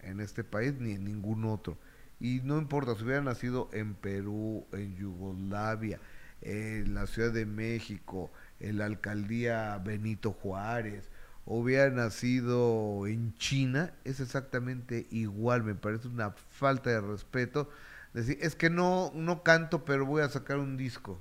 en 0.00 0.20
este 0.20 0.44
país 0.44 0.74
ni 0.78 0.92
en 0.92 1.04
ningún 1.04 1.44
otro. 1.44 1.76
Y 2.20 2.40
no 2.44 2.58
importa, 2.58 2.94
si 2.94 3.02
hubiera 3.02 3.22
nacido 3.22 3.68
en 3.72 3.94
Perú, 3.94 4.66
en 4.72 4.94
Yugoslavia, 4.94 5.98
en 6.42 6.94
la 6.94 7.06
Ciudad 7.06 7.32
de 7.32 7.46
México, 7.46 8.30
en 8.60 8.78
la 8.78 8.84
alcaldía 8.84 9.78
Benito 9.78 10.32
Juárez, 10.32 11.08
o 11.44 11.58
hubiera 11.58 11.90
nacido 11.90 13.06
en 13.06 13.34
China, 13.34 13.92
es 14.04 14.20
exactamente 14.20 15.06
igual. 15.10 15.64
Me 15.64 15.74
parece 15.74 16.08
una 16.08 16.30
falta 16.30 16.90
de 16.90 17.00
respeto. 17.00 17.70
Decir, 18.12 18.38
es 18.40 18.54
que 18.54 18.70
no, 18.70 19.10
no 19.14 19.42
canto, 19.42 19.84
pero 19.84 20.06
voy 20.06 20.22
a 20.22 20.28
sacar 20.28 20.58
un 20.58 20.76
disco. 20.76 21.20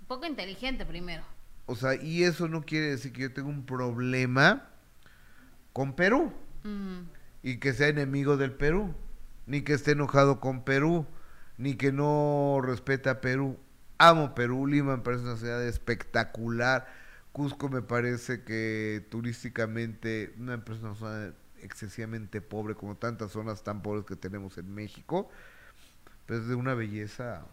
Un 0.00 0.06
poco 0.06 0.26
inteligente 0.26 0.84
primero. 0.84 1.22
O 1.66 1.76
sea, 1.76 1.94
y 1.94 2.24
eso 2.24 2.48
no 2.48 2.62
quiere 2.62 2.86
decir 2.86 3.12
que 3.12 3.22
yo 3.22 3.32
tenga 3.32 3.48
un 3.48 3.64
problema 3.64 4.68
con 5.72 5.94
Perú 5.94 6.32
y 7.42 7.58
que 7.58 7.72
sea 7.72 7.88
enemigo 7.88 8.36
del 8.36 8.52
Perú, 8.52 8.92
ni 9.46 9.62
que 9.62 9.74
esté 9.74 9.92
enojado 9.92 10.40
con 10.40 10.64
Perú, 10.64 11.06
ni 11.58 11.76
que 11.76 11.92
no 11.92 12.60
respete 12.62 13.08
a 13.08 13.20
Perú. 13.20 13.56
Amo 14.00 14.34
Perú, 14.34 14.66
Lima 14.66 14.96
me 14.96 15.02
parece 15.02 15.24
una 15.24 15.36
ciudad 15.36 15.62
espectacular. 15.66 16.86
Cusco 17.32 17.68
me 17.68 17.82
parece 17.82 18.42
que 18.44 19.06
turísticamente 19.10 20.32
me 20.38 20.58
parece 20.58 20.84
una 20.86 20.94
zona 20.94 21.34
excesivamente 21.62 22.40
pobre 22.40 22.74
como 22.74 22.96
tantas 22.96 23.32
zonas 23.32 23.62
tan 23.62 23.82
pobres 23.82 24.06
que 24.06 24.16
tenemos 24.16 24.56
en 24.58 24.74
México, 24.74 25.30
pero 26.26 26.40
es 26.40 26.48
de 26.48 26.56
una 26.56 26.74
belleza 26.74 27.46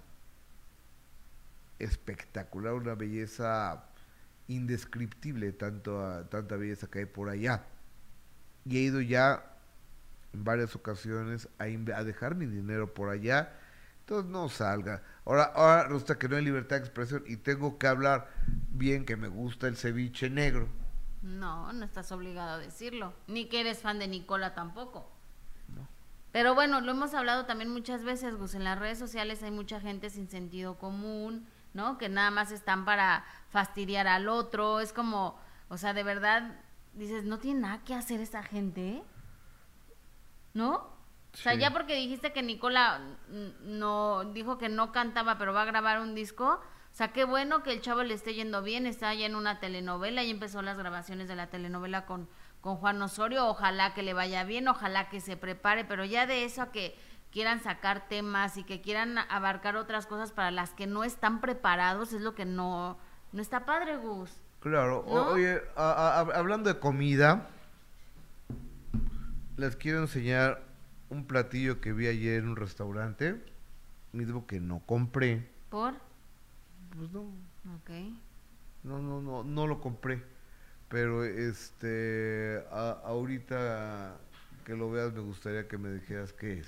espectacular, 1.80 2.74
una 2.74 2.96
belleza 2.96 3.84
indescriptible, 4.48 5.52
tanto 5.54 6.04
a- 6.06 6.30
tanta 6.30 6.56
belleza 6.58 6.88
que 6.88 7.00
hay 7.00 7.06
por 7.06 7.30
allá. 7.30 7.66
Y 8.66 8.78
he 8.78 8.82
ido 8.82 9.02
ya 9.02 9.44
en 10.34 10.44
varias 10.44 10.76
ocasiones 10.76 11.50
a 11.60 11.66
dejar 12.04 12.36
mi 12.36 12.48
dinero 12.48 12.94
por 12.94 13.10
allá, 13.10 13.54
entonces 14.08 14.32
no 14.32 14.48
salga. 14.48 15.04
Ahora, 15.26 15.52
ahora 15.54 15.84
resulta 15.84 16.18
que 16.18 16.30
no 16.30 16.38
hay 16.38 16.46
libertad 16.46 16.78
de 16.78 16.84
expresión 16.84 17.26
y 17.28 17.36
tengo 17.36 17.78
que 17.78 17.88
hablar 17.88 18.30
bien 18.70 19.06
que 19.06 19.18
me 19.18 19.28
gusta 19.28 19.68
el 19.68 19.76
ceviche 19.76 20.30
negro. 20.30 20.70
No, 21.22 21.74
no 21.74 21.84
estás 21.84 22.14
obligado 22.14 22.52
a 22.52 22.58
decirlo. 22.58 23.14
Ni 23.28 23.50
que 23.50 23.60
eres 23.60 23.80
fan 23.82 24.00
de 24.00 24.08
Nicola 24.08 24.56
tampoco. 24.56 25.12
Pero 26.32 26.56
bueno, 26.56 26.80
lo 26.80 26.92
hemos 26.92 27.14
hablado 27.14 27.46
también 27.46 27.70
muchas 27.70 28.06
veces, 28.06 28.38
Gus. 28.38 28.56
En 28.56 28.64
las 28.64 28.80
redes 28.80 28.98
sociales 28.98 29.44
hay 29.44 29.52
mucha 29.52 29.82
gente 29.82 30.10
sin 30.10 30.30
sentido 30.30 30.78
común, 30.78 31.46
¿no? 31.74 31.98
Que 31.98 32.08
nada 32.08 32.32
más 32.32 32.52
están 32.52 32.86
para 32.86 33.26
fastidiar 33.50 34.08
al 34.08 34.30
otro. 34.30 34.80
Es 34.80 34.94
como, 34.94 35.38
o 35.68 35.78
sea, 35.78 35.94
de 35.94 36.04
verdad, 36.04 36.56
dices, 36.94 37.26
no 37.26 37.40
tiene 37.40 37.60
nada 37.60 37.84
que 37.84 37.94
hacer 37.94 38.22
esa 38.22 38.42
gente. 38.42 39.04
¿no? 40.58 40.97
O 41.34 41.38
sea, 41.38 41.54
Sí. 41.54 41.60
ya 41.60 41.72
porque 41.72 41.96
dijiste 41.96 42.34
que 42.34 42.42
Nicola 42.42 43.00
no 43.64 44.24
dijo 44.34 44.58
que 44.58 44.70
no 44.70 44.92
cantaba, 44.92 45.38
pero 45.38 45.54
va 45.54 45.62
a 45.64 45.66
grabar 45.66 46.00
un 46.00 46.16
disco. 46.16 46.46
O 46.92 46.96
sea, 46.98 47.10
qué 47.14 47.26
bueno 47.26 47.62
que 47.62 47.72
el 47.74 47.82
chavo 47.82 48.02
le 48.04 48.14
esté 48.16 48.34
yendo 48.34 48.64
bien, 48.64 48.88
está 48.88 49.14
ya 49.14 49.28
en 49.28 49.36
una 49.36 49.60
telenovela 49.60 50.24
y 50.24 50.32
empezó 50.32 50.62
las 50.64 50.78
grabaciones 50.80 51.28
de 51.28 51.36
la 51.36 51.48
telenovela 51.48 52.06
con, 52.08 52.28
con 52.62 52.78
Juan 52.78 53.00
Osorio. 53.04 53.46
Ojalá 53.48 53.94
que 53.94 54.02
le 54.02 54.14
vaya 54.14 54.44
bien, 54.46 54.68
ojalá 54.68 55.10
que 55.10 55.22
se 55.22 55.38
prepare, 55.38 55.86
pero 55.86 56.06
ya 56.06 56.26
de 56.26 56.44
eso 56.44 56.64
a 56.64 56.72
que 56.72 56.98
quieran 57.32 57.62
sacar 57.62 58.08
temas 58.08 58.58
y 58.58 58.64
que 58.64 58.82
quieran 58.82 59.20
abarcar 59.30 59.76
otras 59.76 60.08
cosas 60.08 60.32
para 60.32 60.50
las 60.50 60.72
que 60.72 60.88
no 60.88 61.04
están 61.04 61.40
preparados 61.40 62.14
es 62.14 62.22
lo 62.22 62.34
que 62.34 62.46
no, 62.46 62.98
no 63.32 63.42
está 63.44 63.66
padre, 63.66 63.98
Gus. 63.98 64.32
Claro, 64.62 65.02
o- 65.06 65.14
¿No? 65.16 65.28
oye, 65.34 65.62
a- 65.76 65.92
a- 65.92 66.26
hab- 66.26 66.34
hablando 66.36 66.74
de 66.74 66.80
comida, 66.80 67.48
les 69.56 69.76
quiero 69.76 70.00
enseñar 70.00 70.64
un 71.10 71.26
platillo 71.26 71.80
que 71.82 71.94
vi 71.94 72.08
ayer 72.08 72.40
en 72.44 72.50
un 72.50 72.56
restaurante, 72.56 73.42
mismo 74.12 74.46
que 74.48 74.60
no 74.60 74.80
compré. 74.86 75.50
¿Por? 75.70 75.94
Pues 76.96 77.12
no, 77.12 77.22
Ok. 77.76 77.90
no, 78.84 79.00
no, 79.00 79.22
no, 79.22 79.44
no 79.44 79.68
lo 79.68 79.80
compré. 79.82 80.24
Pero 80.90 81.26
este, 81.26 82.64
a- 82.72 83.02
ahorita 83.04 84.18
que 84.66 84.76
lo 84.76 84.90
veas 84.90 85.14
me 85.14 85.20
gustaría 85.22 85.68
que 85.68 85.78
me 85.78 85.92
dijeras 85.92 86.34
qué 86.34 86.60
es. 86.60 86.68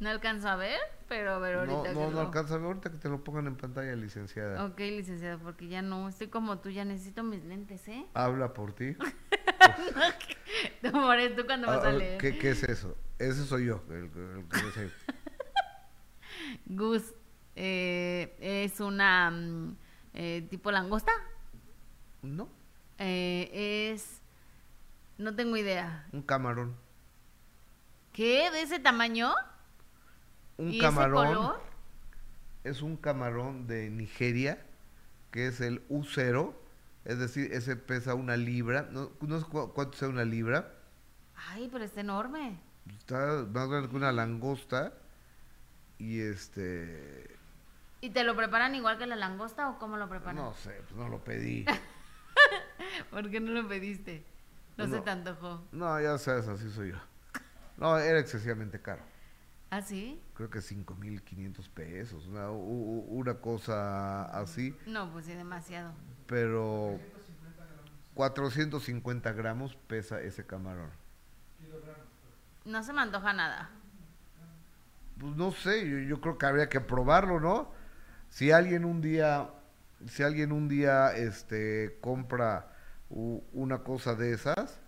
No 0.00 0.10
alcanzo 0.10 0.48
a 0.48 0.56
ver, 0.56 0.78
pero 1.08 1.32
a 1.32 1.38
ver 1.38 1.54
No, 1.56 1.60
ahorita. 1.60 1.92
no, 1.94 2.00
que 2.00 2.06
no 2.06 2.10
lo- 2.10 2.20
alcanza 2.20 2.54
a 2.54 2.58
ver 2.58 2.66
ahorita 2.66 2.90
que 2.90 2.98
te 2.98 3.08
lo 3.08 3.22
pongan 3.24 3.46
en 3.46 3.56
pantalla, 3.56 3.94
licenciada. 3.96 4.64
Ok, 4.66 4.78
licenciado, 4.80 5.38
porque 5.38 5.68
ya 5.68 5.82
no, 5.82 6.08
estoy 6.08 6.28
como 6.28 6.58
tú, 6.58 6.70
ya 6.70 6.84
necesito 6.84 7.22
mis 7.22 7.44
lentes, 7.44 7.86
¿eh? 7.88 8.04
Habla 8.14 8.52
por 8.52 8.74
ti. 8.74 8.96
More, 10.92 11.30
tú 11.30 11.44
cuando 11.46 11.68
vas 11.68 11.84
Ah, 11.84 11.88
a 11.88 11.92
leer. 11.92 12.18
¿Qué, 12.18 12.38
qué 12.38 12.50
es 12.50 12.62
eso? 12.64 12.96
Ese 13.18 13.44
soy 13.44 13.66
yo, 13.66 13.82
el, 13.90 14.10
el 14.14 14.72
sé. 14.72 14.90
Gus, 16.66 17.14
eh, 17.56 18.36
es 18.40 18.80
una 18.80 19.30
mm, 19.30 19.76
eh, 20.14 20.46
tipo 20.50 20.70
langosta. 20.70 21.12
No, 22.22 22.48
Eh, 22.98 23.90
es, 23.92 24.22
no 25.18 25.34
tengo 25.36 25.56
idea. 25.56 26.06
un 26.12 26.22
camarón. 26.22 26.76
¿Qué? 28.12 28.50
¿De 28.50 28.62
ese 28.62 28.78
tamaño? 28.78 29.32
Un 30.56 30.72
¿Y 30.72 30.78
camarón. 30.78 31.26
ese 31.26 31.34
color? 31.36 31.60
es 32.64 32.82
un 32.82 32.96
camarón 32.96 33.66
de 33.66 33.90
Nigeria, 33.90 34.64
que 35.30 35.46
es 35.48 35.60
el 35.60 35.86
U0, 35.88 36.54
es 37.04 37.18
decir, 37.18 37.52
ese 37.52 37.76
pesa 37.76 38.14
una 38.14 38.36
libra, 38.36 38.88
no, 38.90 39.10
no 39.20 39.40
sé 39.40 39.46
cu- 39.46 39.72
cuánto 39.74 39.96
sea 39.96 40.08
una 40.08 40.24
libra, 40.24 40.72
Ay, 41.48 41.68
pero 41.72 41.84
está 41.84 42.00
enorme. 42.00 42.58
está 42.98 43.44
más 43.52 43.68
grande 43.68 43.88
que 43.88 43.96
una 43.96 44.12
langosta, 44.12 44.92
y 45.98 46.20
este, 46.20 47.36
¿Y 48.00 48.10
te 48.10 48.24
lo 48.24 48.36
preparan 48.36 48.74
igual 48.74 48.98
que 48.98 49.06
la 49.06 49.16
langosta 49.16 49.68
o 49.70 49.78
cómo 49.78 49.96
lo 49.96 50.08
preparan? 50.08 50.36
no 50.36 50.54
sé, 50.54 50.72
pues 50.88 50.94
no 50.96 51.08
lo 51.08 51.22
pedí. 51.24 51.64
¿Por 53.10 53.30
qué 53.30 53.40
no 53.40 53.52
lo 53.52 53.68
pediste? 53.68 54.24
No, 54.76 54.84
se 54.86 54.96
No. 54.96 55.02
te 55.02 55.10
antojó. 55.10 55.62
No, 55.72 56.00
ya 56.00 56.18
sabes, 56.18 56.48
así 56.48 56.70
soy 56.70 56.90
yo. 56.90 56.96
No, 57.76 57.96
era 57.98 58.18
excesivamente 58.18 58.80
caro. 58.80 59.02
¿Ah, 59.70 59.82
sí? 59.82 60.20
Creo 60.34 60.50
que 60.50 60.60
5.500 60.60 61.68
pesos, 61.68 62.26
una, 62.26 62.50
una 62.50 63.34
cosa 63.40 64.24
así, 64.38 64.76
No, 64.86 65.10
pues 65.12 65.26
sí, 65.26 65.34
demasiado. 65.34 65.92
Pero 66.26 66.98
450 68.14 69.32
gramos 69.32 69.76
pesa 69.86 70.20
ese 70.20 70.46
camarón. 70.46 70.90
No 72.64 72.82
se 72.82 72.92
me 72.92 73.02
antoja 73.02 73.32
nada. 73.32 73.70
Pues 75.18 75.36
no 75.36 75.52
sé, 75.52 75.88
yo, 75.88 75.98
yo 75.98 76.20
creo 76.20 76.38
que 76.38 76.46
habría 76.46 76.68
que 76.68 76.80
probarlo, 76.80 77.40
¿no? 77.40 77.70
Si 78.30 78.50
alguien 78.50 78.84
un 78.84 79.00
día, 79.00 79.48
si 80.08 80.22
alguien 80.22 80.50
un 80.52 80.68
día 80.68 81.14
este 81.16 81.98
compra 82.00 82.72
u- 83.10 83.42
una 83.52 83.78
cosa 83.78 84.14
de 84.14 84.32
esas 84.32 84.80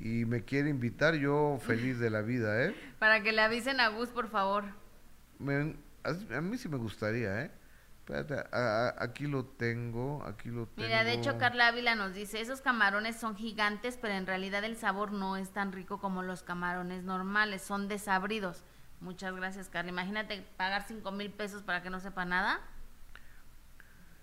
y 0.00 0.24
me 0.24 0.44
quiere 0.44 0.70
invitar, 0.70 1.14
yo 1.14 1.58
feliz 1.60 1.98
de 1.98 2.08
la 2.10 2.22
vida, 2.22 2.64
¿eh? 2.64 2.74
Para 2.98 3.22
que 3.22 3.32
le 3.32 3.42
avisen 3.42 3.80
a 3.80 3.88
Gus, 3.88 4.08
por 4.10 4.28
favor. 4.28 4.64
Me- 5.38 5.76
a, 6.04 6.36
a 6.36 6.40
mí 6.40 6.56
sí 6.56 6.68
me 6.68 6.76
gustaría, 6.78 7.42
¿eh? 7.42 7.50
Espérate, 8.08 8.48
a- 8.56 8.88
a- 8.88 9.04
aquí 9.04 9.26
lo 9.26 9.44
tengo, 9.44 10.24
aquí 10.24 10.48
lo 10.48 10.66
tengo. 10.66 10.88
Mira, 10.88 11.04
de 11.04 11.12
hecho, 11.12 11.36
Carla 11.36 11.66
Ávila 11.68 11.94
nos 11.94 12.14
dice, 12.14 12.40
esos 12.40 12.62
camarones 12.62 13.16
son 13.20 13.36
gigantes, 13.36 13.98
pero 14.00 14.14
en 14.14 14.26
realidad 14.26 14.64
el 14.64 14.76
sabor 14.76 15.12
no 15.12 15.36
es 15.36 15.50
tan 15.50 15.72
rico 15.72 16.00
como 16.00 16.22
los 16.22 16.42
camarones 16.42 17.04
normales, 17.04 17.60
son 17.60 17.86
desabridos. 17.86 18.64
Muchas 19.00 19.34
gracias, 19.36 19.68
Carla. 19.68 19.90
Imagínate 19.90 20.40
pagar 20.56 20.86
cinco 20.88 21.12
mil 21.12 21.30
pesos 21.30 21.62
para 21.62 21.82
que 21.82 21.90
no 21.90 22.00
sepa 22.00 22.24
nada. 22.24 22.60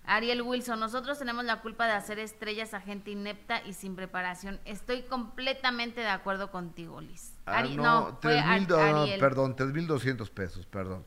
Ariel 0.04 0.42
Wilson, 0.42 0.78
nosotros 0.80 1.18
tenemos 1.18 1.44
la 1.44 1.60
culpa 1.62 1.86
de 1.86 1.92
hacer 1.92 2.18
estrellas 2.18 2.74
a 2.74 2.80
gente 2.80 3.10
inepta 3.12 3.64
y 3.64 3.72
sin 3.72 3.94
preparación. 3.96 4.60
Estoy 4.64 5.02
completamente 5.02 6.00
de 6.00 6.08
acuerdo 6.08 6.50
contigo, 6.50 7.00
Liz. 7.00 7.34
Ah, 7.46 7.62
no, 7.62 8.18
fue 8.20 8.32
3,000 8.32 8.62
Ar- 8.62 8.66
do- 8.66 8.78
no, 8.92 9.02
Ariel. 9.02 9.20
perdón, 9.20 9.56
3.200 9.56 10.30
pesos, 10.30 10.66
perdón. 10.66 11.04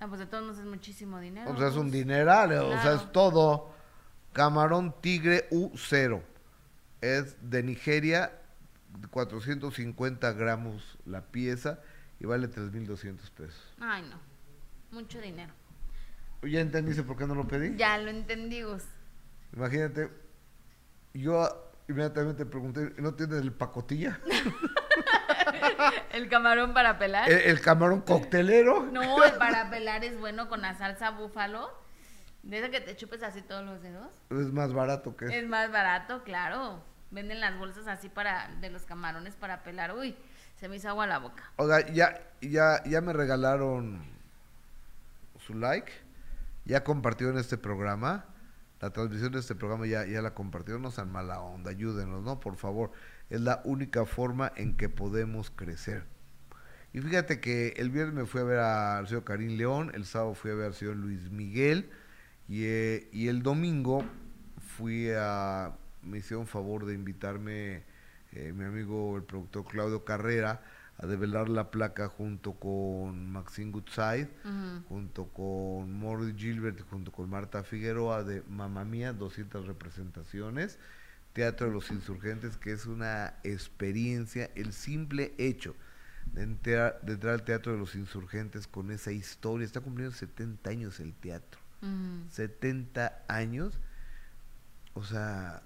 Ah, 0.00 0.06
pues 0.06 0.20
de 0.20 0.26
todos 0.26 0.44
modos 0.44 0.58
es 0.58 0.64
muchísimo 0.64 1.18
dinero. 1.18 1.50
O 1.50 1.56
sea, 1.56 1.68
es 1.68 1.74
un 1.76 1.84
Gus. 1.86 1.92
dineral, 1.92 2.52
o 2.52 2.80
sea, 2.82 2.94
es 2.94 3.12
todo. 3.12 3.72
Camarón 4.32 4.94
tigre 5.00 5.48
U0. 5.50 6.22
Es 7.00 7.36
de 7.50 7.62
Nigeria, 7.62 8.32
450 9.10 10.32
gramos 10.32 10.98
la 11.04 11.22
pieza 11.22 11.80
y 12.20 12.26
vale 12.26 12.48
3.200 12.48 13.30
pesos. 13.30 13.74
Ay, 13.80 14.02
no. 14.02 14.18
Mucho 14.90 15.20
dinero. 15.20 15.52
¿Ya 16.42 16.60
entendiste 16.60 17.02
por 17.02 17.16
qué 17.16 17.26
no 17.26 17.34
lo 17.34 17.48
pedí? 17.48 17.76
Ya 17.76 17.98
lo 17.98 18.10
entendí, 18.10 18.62
Gus. 18.62 18.84
Imagínate, 19.52 20.08
yo 21.14 21.72
inmediatamente 21.88 22.46
pregunté, 22.46 22.94
¿no 22.98 23.14
tienes 23.14 23.40
el 23.40 23.52
pacotilla? 23.52 24.20
El 26.12 26.28
camarón 26.28 26.74
para 26.74 26.98
pelar. 26.98 27.30
¿El, 27.30 27.38
el 27.38 27.60
camarón 27.60 28.00
coctelero? 28.02 28.84
No, 28.92 29.22
el 29.24 29.34
para 29.34 29.70
pelar 29.70 30.04
es 30.04 30.18
bueno 30.18 30.48
con 30.48 30.62
la 30.62 30.74
salsa 30.76 31.10
búfalo. 31.10 31.70
De 32.42 32.58
esa 32.58 32.70
que 32.70 32.80
te 32.80 32.96
chupes 32.96 33.22
así 33.22 33.42
todos 33.42 33.64
los 33.64 33.82
dedos. 33.82 34.08
Es 34.30 34.52
más 34.52 34.72
barato 34.72 35.16
que 35.16 35.26
eso. 35.26 35.34
Es 35.34 35.46
más 35.46 35.70
barato, 35.70 36.22
claro. 36.24 36.82
Venden 37.10 37.40
las 37.40 37.58
bolsas 37.58 37.86
así 37.88 38.08
para 38.08 38.48
de 38.60 38.70
los 38.70 38.82
camarones 38.82 39.34
para 39.34 39.62
pelar. 39.62 39.94
Uy, 39.94 40.16
se 40.58 40.68
me 40.68 40.76
hizo 40.76 40.88
agua 40.88 41.06
la 41.06 41.18
boca. 41.18 41.44
Oiga, 41.56 41.86
ya, 41.92 42.20
ya, 42.40 42.82
ya 42.84 43.00
me 43.00 43.12
regalaron 43.12 44.02
su 45.38 45.54
like, 45.54 45.92
ya 46.64 46.84
compartieron 46.84 47.38
este 47.38 47.56
programa, 47.56 48.26
la 48.80 48.90
transmisión 48.90 49.32
de 49.32 49.40
este 49.40 49.54
programa 49.54 49.86
ya, 49.86 50.04
ya 50.04 50.20
la 50.20 50.34
compartieron, 50.34 50.82
no 50.82 50.90
sean 50.90 51.10
mala 51.10 51.40
onda, 51.40 51.70
ayúdenos, 51.70 52.22
¿no? 52.22 52.40
Por 52.40 52.56
favor, 52.56 52.92
es 53.30 53.40
la 53.40 53.60
única 53.64 54.04
forma 54.06 54.52
en 54.56 54.76
que 54.76 54.88
podemos 54.88 55.50
crecer. 55.50 56.04
Y 56.92 57.00
fíjate 57.00 57.40
que 57.40 57.74
el 57.76 57.90
viernes 57.90 58.14
me 58.14 58.24
fui 58.26 58.40
a 58.40 58.44
ver 58.44 58.58
al 58.58 59.06
señor 59.06 59.24
Karim 59.24 59.56
León, 59.58 59.90
el 59.94 60.04
sábado 60.06 60.34
fui 60.34 60.50
a 60.50 60.54
ver 60.54 60.66
al 60.66 60.74
señor 60.74 60.96
Luis 60.96 61.30
Miguel, 61.30 61.90
y, 62.48 62.64
eh, 62.64 63.08
y 63.12 63.28
el 63.28 63.42
domingo 63.42 64.04
fui 64.76 65.10
a, 65.14 65.76
me 66.02 66.18
hicieron 66.18 66.46
favor 66.46 66.86
de 66.86 66.94
invitarme 66.94 67.84
eh, 68.32 68.52
mi 68.54 68.64
amigo 68.64 69.16
el 69.16 69.22
productor 69.24 69.66
Claudio 69.66 70.04
Carrera 70.04 70.62
a 70.96 71.06
develar 71.06 71.48
la 71.48 71.70
placa 71.70 72.08
junto 72.08 72.54
con 72.54 73.30
Maxine 73.30 73.70
Goodside, 73.70 74.28
Ujú. 74.44 74.82
junto 74.88 75.28
con 75.28 75.92
Morris 75.92 76.34
Gilbert, 76.36 76.80
junto 76.90 77.12
con 77.12 77.28
Marta 77.30 77.62
Figueroa 77.62 78.24
de 78.24 78.42
Mamma 78.48 78.84
Mía, 78.84 79.12
200 79.12 79.66
representaciones, 79.66 80.78
Teatro 81.38 81.68
de 81.68 81.72
los 81.72 81.88
Insurgentes, 81.92 82.56
que 82.56 82.72
es 82.72 82.86
una 82.86 83.34
experiencia, 83.44 84.50
el 84.56 84.72
simple 84.72 85.34
hecho 85.38 85.76
de 86.32 86.42
entrar, 86.42 87.00
de 87.02 87.12
entrar 87.12 87.34
al 87.34 87.44
Teatro 87.44 87.70
de 87.70 87.78
los 87.78 87.94
Insurgentes 87.94 88.66
con 88.66 88.90
esa 88.90 89.12
historia, 89.12 89.64
está 89.64 89.80
cumpliendo 89.80 90.12
70 90.16 90.68
años 90.68 90.98
el 90.98 91.14
teatro. 91.14 91.60
Ujú. 91.80 92.28
70 92.32 93.22
años. 93.28 93.78
O 94.94 95.04
sea, 95.04 95.62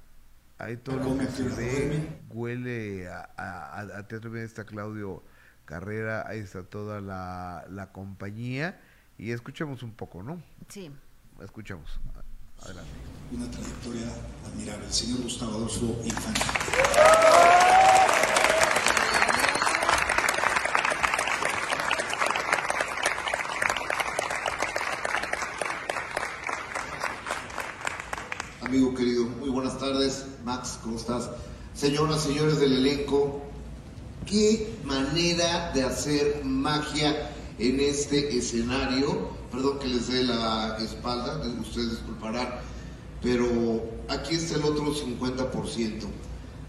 ahí 0.58 0.76
todo 0.76 0.96
lo 0.98 1.16
que 1.18 1.26
se 1.28 1.44
ve 1.48 2.06
huele 2.28 3.08
a, 3.08 3.30
a, 3.38 3.80
a- 3.80 4.06
teatro. 4.08 4.30
Bien 4.30 4.44
está 4.44 4.64
Claudio 4.66 5.22
Carrera, 5.64 6.28
ahí 6.28 6.40
está 6.40 6.64
toda 6.64 7.00
la, 7.00 7.64
la 7.70 7.92
compañía. 7.92 8.78
Y 9.16 9.30
escuchemos 9.30 9.82
un 9.82 9.94
poco, 9.94 10.22
¿no? 10.22 10.42
Sí. 10.68 10.90
Escuchemos. 11.40 11.98
Una 12.64 13.50
trayectoria 13.50 14.06
admirable. 14.46 14.86
El 14.86 14.92
señor 14.92 15.22
Gustavo 15.22 15.56
Adolfo 15.56 15.96
Infante. 16.04 16.42
Amigo 28.60 28.94
querido, 28.94 29.24
muy 29.24 29.50
buenas 29.50 29.76
tardes. 29.80 30.26
Max, 30.44 30.78
¿cómo 30.84 30.98
estás? 30.98 31.30
Señoras, 31.74 32.22
señores 32.22 32.60
del 32.60 32.74
elenco, 32.74 33.42
qué 34.24 34.72
manera 34.84 35.72
de 35.72 35.82
hacer 35.82 36.44
magia 36.44 37.28
en 37.58 37.80
este 37.80 38.38
escenario. 38.38 39.41
Perdón 39.52 39.78
que 39.80 39.88
les 39.88 40.08
dé 40.08 40.24
la 40.24 40.78
espalda, 40.80 41.42
ustedes 41.60 41.90
disculparán, 41.90 42.48
pero 43.22 43.84
aquí 44.08 44.34
está 44.34 44.56
el 44.56 44.64
otro 44.64 44.94
50%. 44.94 46.06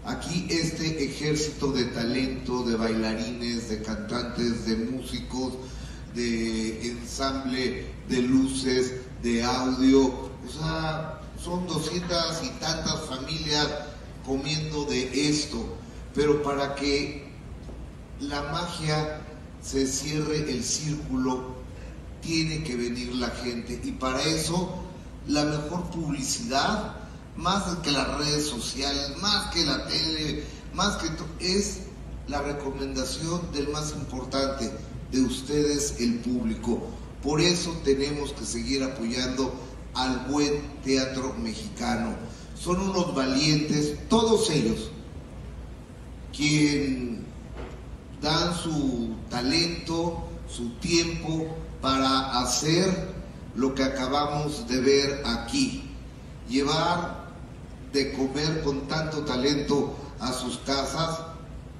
Aquí 0.04 0.46
este 0.50 1.02
ejército 1.02 1.72
de 1.72 1.84
talento, 1.86 2.62
de 2.64 2.76
bailarines, 2.76 3.70
de 3.70 3.80
cantantes, 3.80 4.66
de 4.66 4.76
músicos, 4.76 5.54
de 6.14 6.86
ensamble, 6.86 7.86
de 8.10 8.22
luces, 8.22 8.96
de 9.22 9.42
audio, 9.42 10.04
o 10.04 10.50
sea, 10.52 11.22
son 11.42 11.66
doscientas 11.66 12.42
y 12.44 12.50
tantas 12.60 13.00
familias 13.06 13.66
comiendo 14.26 14.84
de 14.84 15.30
esto, 15.30 15.64
pero 16.14 16.42
para 16.42 16.74
que 16.74 17.32
la 18.20 18.42
magia 18.52 19.22
se 19.62 19.86
cierre 19.86 20.50
el 20.50 20.62
círculo, 20.62 21.63
tiene 22.24 22.62
que 22.62 22.76
venir 22.76 23.14
la 23.14 23.30
gente 23.30 23.80
y 23.84 23.92
para 23.92 24.22
eso 24.22 24.74
la 25.26 25.44
mejor 25.44 25.84
publicidad, 25.90 26.96
más 27.36 27.64
que 27.78 27.90
las 27.90 28.18
redes 28.18 28.46
sociales, 28.46 29.12
más 29.20 29.52
que 29.52 29.64
la 29.64 29.86
tele, 29.86 30.44
más 30.74 30.96
que 30.96 31.08
es 31.40 31.80
la 32.28 32.42
recomendación 32.42 33.40
del 33.52 33.68
más 33.68 33.92
importante 33.92 34.70
de 35.10 35.20
ustedes, 35.20 35.96
el 36.00 36.18
público. 36.20 36.82
Por 37.22 37.40
eso 37.40 37.72
tenemos 37.84 38.32
que 38.32 38.44
seguir 38.44 38.82
apoyando 38.82 39.54
al 39.94 40.26
buen 40.28 40.60
teatro 40.82 41.34
mexicano. 41.34 42.14
Son 42.54 42.80
unos 42.80 43.14
valientes, 43.14 43.96
todos 44.08 44.50
ellos, 44.50 44.90
quien 46.36 47.24
dan 48.20 48.54
su 48.56 49.14
talento, 49.30 50.28
su 50.48 50.70
tiempo 50.76 51.56
para 51.84 52.40
hacer 52.40 53.12
lo 53.54 53.74
que 53.74 53.84
acabamos 53.84 54.66
de 54.66 54.80
ver 54.80 55.22
aquí. 55.26 55.84
Llevar 56.48 57.26
de 57.92 58.14
comer 58.14 58.62
con 58.62 58.88
tanto 58.88 59.18
talento 59.26 59.94
a 60.18 60.32
sus 60.32 60.56
casas 60.60 61.18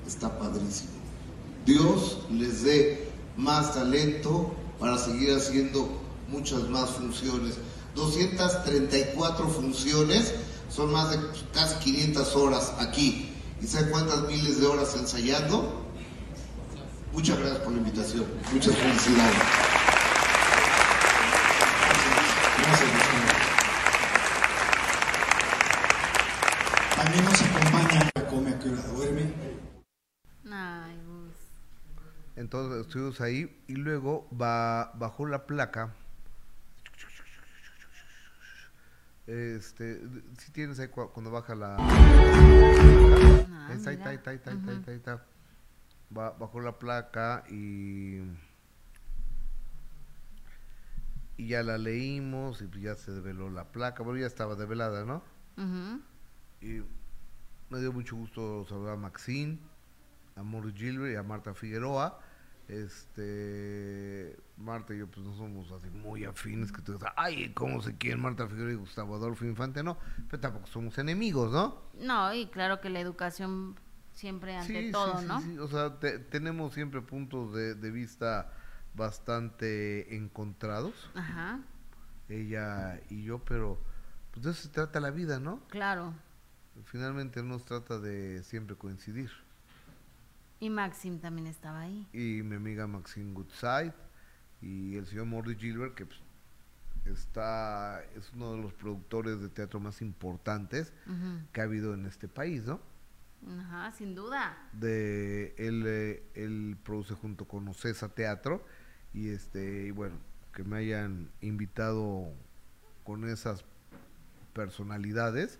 está 0.06 0.38
padrísimo. 0.38 0.90
Dios 1.64 2.18
les 2.30 2.64
dé 2.64 3.08
más 3.38 3.72
talento 3.72 4.54
para 4.78 4.98
seguir 4.98 5.34
haciendo 5.34 5.88
muchas 6.28 6.68
más 6.68 6.90
funciones. 6.90 7.54
234 7.94 9.48
funciones, 9.48 10.34
son 10.68 10.92
más 10.92 11.12
de 11.12 11.18
casi 11.54 11.76
500 11.76 12.36
horas 12.36 12.72
aquí. 12.78 13.32
¿Y 13.62 13.66
sabe 13.66 13.90
cuántas 13.90 14.20
miles 14.28 14.60
de 14.60 14.66
horas 14.66 14.94
ensayando? 14.96 15.82
Muchas 17.14 17.38
gracias 17.38 17.60
por 17.60 17.72
la 17.72 17.78
invitación. 17.78 18.26
Muchas 18.52 18.76
felicidades. 18.76 19.83
Gracias, 22.66 22.90
También 26.96 27.24
nos 27.24 27.42
acompaña, 27.42 28.10
come 28.30 28.50
a 28.50 28.58
qué 28.58 28.68
hora 28.70 28.82
duerme. 28.88 29.34
Ay. 30.50 31.00
Entonces 32.36 32.80
estuvimos 32.86 33.20
ahí 33.20 33.62
y 33.68 33.74
luego 33.76 34.28
va, 34.30 34.92
bajó 34.94 35.26
la 35.26 35.46
placa. 35.46 35.92
Este, 39.26 40.00
si 40.38 40.52
tienes 40.52 40.78
ahí 40.80 40.88
cua- 40.88 41.10
cuando 41.12 41.30
baja 41.30 41.54
la... 41.54 41.76
Ah, 41.78 43.70
está, 43.72 43.90
ahí 43.90 43.96
está, 43.96 44.10
ahí 44.10 44.16
está, 44.16 44.30
ahí 44.30 44.36
está, 44.36 44.50
ahí 44.50 44.56
está, 44.58 44.70
ahí 44.70 44.76
está, 44.78 44.90
ahí 44.90 44.96
está. 44.96 45.24
Ba- 46.10 46.32
bajó 46.38 46.60
la 46.60 46.78
placa 46.78 47.44
y... 47.48 48.18
Y 51.36 51.48
ya 51.48 51.62
la 51.62 51.78
leímos 51.78 52.62
y 52.62 52.80
ya 52.80 52.94
se 52.94 53.10
develó 53.12 53.50
la 53.50 53.64
placa. 53.64 54.02
Bueno, 54.02 54.20
ya 54.20 54.26
estaba 54.26 54.54
develada, 54.54 55.04
¿no? 55.04 55.22
Y 56.60 56.82
me 57.70 57.80
dio 57.80 57.92
mucho 57.92 58.16
gusto 58.16 58.64
saludar 58.68 58.94
a 58.94 58.96
Maxine, 58.96 59.58
a 60.36 60.42
Maurice 60.42 60.76
Gilbert 60.78 61.12
y 61.12 61.16
a 61.16 61.22
Marta 61.22 61.54
Figueroa. 61.54 62.20
Este, 62.66 64.36
Marta 64.56 64.94
y 64.94 64.98
yo 64.98 65.06
pues 65.06 65.26
no 65.26 65.36
somos 65.36 65.70
así 65.72 65.90
muy 65.90 66.24
afines 66.24 66.72
que 66.72 66.80
tú 66.80 66.98
ay, 67.16 67.50
¿cómo 67.52 67.82
se 67.82 67.96
quieren 67.96 68.22
Marta 68.22 68.46
Figueroa 68.48 68.72
y 68.72 68.76
Gustavo 68.76 69.16
Adolfo 69.16 69.44
Infante? 69.44 69.82
No, 69.82 69.98
pero 70.30 70.40
tampoco 70.40 70.66
somos 70.68 70.96
enemigos, 70.98 71.52
¿no? 71.52 71.82
No, 72.00 72.32
y 72.32 72.46
claro 72.46 72.80
que 72.80 72.88
la 72.88 73.00
educación 73.00 73.76
siempre 74.12 74.56
ante 74.56 74.90
todo, 74.92 75.18
sí, 75.20 75.26
¿no? 75.26 75.40
sí, 75.42 75.58
o 75.58 75.68
sea, 75.68 75.98
te- 75.98 76.18
tenemos 76.18 76.72
siempre 76.72 77.02
puntos 77.02 77.52
de, 77.54 77.74
de 77.74 77.90
vista 77.90 78.50
bastante 78.94 80.14
encontrados, 80.16 81.10
Ajá, 81.14 81.60
ella 82.28 83.00
y 83.10 83.22
yo, 83.24 83.38
pero 83.44 83.78
pues 84.30 84.44
de 84.44 84.50
eso 84.52 84.62
se 84.62 84.68
trata 84.68 85.00
la 85.00 85.10
vida, 85.10 85.38
¿no? 85.40 85.60
claro. 85.68 86.14
Finalmente 86.86 87.40
no 87.42 87.60
se 87.60 87.66
trata 87.66 88.00
de 88.00 88.42
siempre 88.42 88.74
coincidir. 88.74 89.30
Y 90.58 90.70
Maxim 90.70 91.20
también 91.20 91.46
estaba 91.46 91.82
ahí. 91.82 92.08
y 92.12 92.42
mi 92.42 92.56
amiga 92.56 92.88
Maxine 92.88 93.32
Goodside 93.32 93.92
y 94.60 94.96
el 94.96 95.06
señor 95.06 95.26
Mordy 95.26 95.54
Gilbert 95.54 95.94
que 95.94 96.06
pues, 96.06 96.18
está 97.04 98.02
es 98.16 98.32
uno 98.32 98.54
de 98.56 98.62
los 98.62 98.72
productores 98.72 99.40
de 99.40 99.48
teatro 99.50 99.78
más 99.78 100.00
importantes 100.02 100.92
que 101.52 101.60
ha 101.60 101.64
habido 101.64 101.94
en 101.94 102.06
este 102.06 102.26
país, 102.28 102.64
¿no? 102.64 102.80
Ajá, 103.60 103.92
sin 103.92 104.14
duda. 104.14 104.56
De 104.72 105.54
él, 105.58 105.84
eh, 105.86 106.22
él 106.34 106.76
produce 106.82 107.14
junto 107.14 107.44
con 107.46 107.68
Ocesa 107.68 108.08
Teatro 108.08 108.64
y 109.14 109.30
este 109.30 109.86
y 109.86 109.90
bueno 109.92 110.16
que 110.54 110.64
me 110.64 110.78
hayan 110.78 111.30
invitado 111.40 112.28
con 113.04 113.28
esas 113.28 113.64
personalidades 114.52 115.58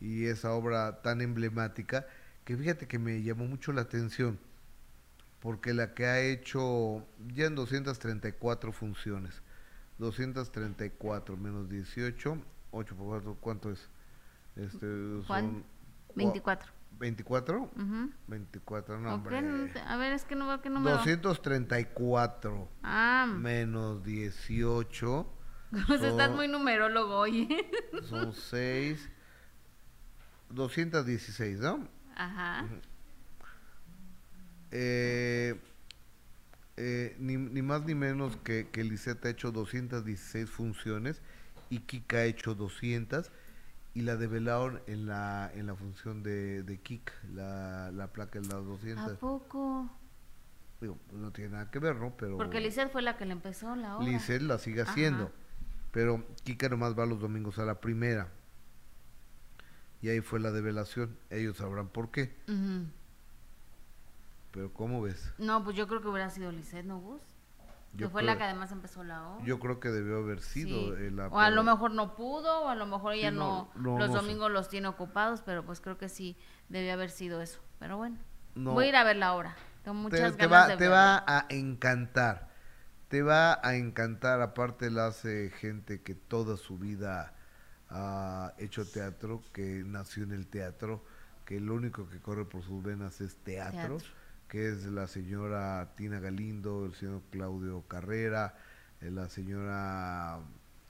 y 0.00 0.26
esa 0.26 0.52
obra 0.52 1.02
tan 1.02 1.20
emblemática 1.20 2.06
que 2.44 2.56
fíjate 2.56 2.86
que 2.88 2.98
me 2.98 3.22
llamó 3.22 3.46
mucho 3.46 3.72
la 3.72 3.82
atención 3.82 4.38
porque 5.40 5.74
la 5.74 5.94
que 5.94 6.06
ha 6.06 6.20
hecho 6.20 7.04
ya 7.34 7.46
en 7.46 7.54
234 7.54 8.72
funciones 8.72 9.42
234 9.98 11.36
menos 11.36 11.68
18 11.68 12.38
8 12.72 12.96
por 12.96 13.06
4 13.06 13.36
¿cuánto 13.40 13.70
es? 13.70 13.88
este 14.56 14.86
Juan, 15.26 15.44
son 15.52 15.64
cua- 16.16 16.58
24. 16.98 17.58
24 17.58 17.60
Ujú. 17.76 18.10
24 18.28 19.00
no 19.00 19.10
¿O 19.10 19.14
hombre 19.14 19.40
qué? 19.72 19.78
A 19.80 19.96
ver, 19.96 20.12
es 20.12 20.24
que 20.24 20.34
no 20.36 20.46
veo 20.46 20.60
qué 20.62 20.70
número. 20.70 20.96
234 20.96 22.68
Ah, 22.82 23.26
menos 23.28 24.02
18 24.04 25.30
pues 25.86 26.02
estás 26.02 26.26
son- 26.28 26.36
muy 26.36 26.48
numerólogo, 26.48 27.16
oye. 27.18 27.48
son 28.08 28.32
6 28.32 29.08
216 30.50 31.58
¿no? 31.60 31.88
Ajá. 32.16 32.64
Eh, 34.70 35.54
eh, 36.76 37.16
ni, 37.18 37.36
ni 37.36 37.62
más 37.62 37.84
ni 37.84 37.94
menos 37.94 38.36
que, 38.38 38.68
que 38.70 38.82
Lisette 38.84 39.24
ha 39.26 39.30
hecho 39.30 39.52
216 39.52 40.50
funciones 40.50 41.22
y 41.70 41.80
Kika 41.80 42.18
ha 42.18 42.24
hecho 42.24 42.54
200 42.54 43.30
y 43.94 44.02
la 44.02 44.16
develaron 44.16 44.82
en 44.86 45.06
la 45.06 45.50
en 45.54 45.66
la 45.66 45.74
función 45.76 46.22
de, 46.22 46.62
de 46.64 46.80
Kika, 46.80 47.12
la, 47.32 47.90
la 47.92 48.12
placa 48.12 48.40
de 48.40 48.46
las 48.46 48.56
¿A 48.56 48.60
200. 48.60 49.18
poco? 49.18 49.88
Digo, 50.80 50.98
no 51.12 51.30
tiene 51.32 51.50
nada 51.50 51.70
que 51.70 51.78
ver, 51.78 51.96
¿no? 51.96 52.16
Pero 52.16 52.36
Porque 52.36 52.60
Lizeth 52.60 52.90
fue 52.90 53.02
la 53.02 53.16
que 53.16 53.24
le 53.24 53.32
empezó 53.32 53.74
la 53.76 53.96
obra. 53.96 54.06
Lisette 54.06 54.42
la 54.42 54.58
sigue 54.58 54.82
Ajá. 54.82 54.90
haciendo, 54.90 55.32
pero 55.92 56.26
Kika 56.42 56.68
nomás 56.68 56.98
va 56.98 57.06
los 57.06 57.20
domingos 57.20 57.58
a 57.58 57.64
la 57.64 57.80
primera. 57.80 58.28
Y 60.02 60.08
ahí 60.10 60.20
fue 60.20 60.38
la 60.40 60.50
develación, 60.50 61.16
ellos 61.30 61.56
sabrán 61.56 61.88
por 61.88 62.10
qué, 62.10 62.36
Ujú. 62.46 62.86
pero 64.50 64.72
¿cómo 64.74 65.00
ves? 65.00 65.32
No, 65.38 65.64
pues 65.64 65.76
yo 65.76 65.86
creo 65.88 66.02
que 66.02 66.08
hubiera 66.08 66.28
sido 66.28 66.52
Lizeth, 66.52 66.84
¿no, 66.84 66.98
Gus? 67.00 67.22
Yo 67.96 68.06
que 68.08 68.12
fue 68.12 68.22
creo- 68.22 68.32
la 68.32 68.38
que 68.38 68.44
además 68.44 68.72
empezó 68.72 69.04
la 69.04 69.28
obra. 69.28 69.44
Yo 69.44 69.58
creo 69.60 69.80
que 69.80 69.88
debió 69.88 70.18
haber 70.18 70.40
sido 70.40 70.96
Sí. 70.96 71.10
la 71.10 71.28
o 71.28 71.38
a 71.38 71.50
lo 71.50 71.62
mejor 71.62 71.92
no 71.92 72.14
pudo, 72.16 72.62
o 72.64 72.68
a 72.68 72.74
lo 72.74 72.86
mejor 72.86 73.12
ella 73.14 73.30
Sí, 73.30 73.36
no, 73.36 73.70
no, 73.74 73.80
no, 73.92 73.98
los 73.98 74.10
no 74.10 74.16
sé. 74.16 74.22
domingos 74.22 74.50
los 74.50 74.68
tiene 74.68 74.88
ocupados, 74.88 75.42
pero 75.42 75.64
pues 75.64 75.80
creo 75.80 75.96
que 75.98 76.08
sí 76.08 76.36
debió 76.68 76.92
haber 76.92 77.10
sido 77.10 77.40
eso. 77.40 77.60
Pero 77.78 77.96
bueno, 77.96 78.18
No. 78.54 78.72
voy 78.72 78.86
a 78.86 78.88
ir 78.88 78.96
a 78.96 79.04
ver 79.04 79.16
la 79.16 79.34
obra. 79.34 79.54
Tengo 79.84 79.96
te, 80.08 80.16
muchas 80.16 80.36
te 80.36 80.46
ganas 80.46 80.64
va, 80.64 80.68
de 80.68 80.76
te 80.76 80.84
verla. 80.88 80.96
va 80.96 81.24
a 81.26 81.46
encantar. 81.50 82.48
Te 83.08 83.22
va 83.22 83.60
a 83.62 83.76
encantar. 83.76 84.40
Aparte 84.40 84.90
la 84.90 85.06
hace 85.06 85.50
gente 85.50 86.02
que 86.02 86.14
toda 86.14 86.56
su 86.56 86.78
vida 86.78 87.32
ha 87.90 88.54
hecho 88.58 88.84
teatro, 88.90 89.42
que 89.52 89.82
nació 89.86 90.24
en 90.24 90.32
el 90.32 90.46
teatro, 90.48 91.04
que 91.44 91.60
lo 91.60 91.74
único 91.74 92.08
que 92.08 92.18
corre 92.20 92.44
por 92.46 92.62
sus 92.62 92.82
venas 92.82 93.20
es 93.20 93.36
teatro, 93.36 93.98
Teatro. 93.98 94.23
Que 94.48 94.68
es 94.68 94.86
la 94.86 95.06
señora 95.06 95.92
Tina 95.96 96.20
Galindo, 96.20 96.86
el 96.86 96.94
señor 96.94 97.22
Claudio 97.30 97.82
Carrera, 97.88 98.54
eh, 99.00 99.10
la 99.10 99.28
señora 99.28 100.40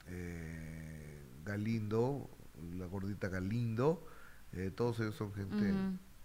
eh, 0.07 1.21
Galindo, 1.45 2.29
la 2.77 2.85
gordita 2.85 3.29
Galindo, 3.29 4.05
eh, 4.53 4.71
todos 4.75 4.99
ellos 4.99 5.15
son 5.15 5.33
gente 5.33 5.73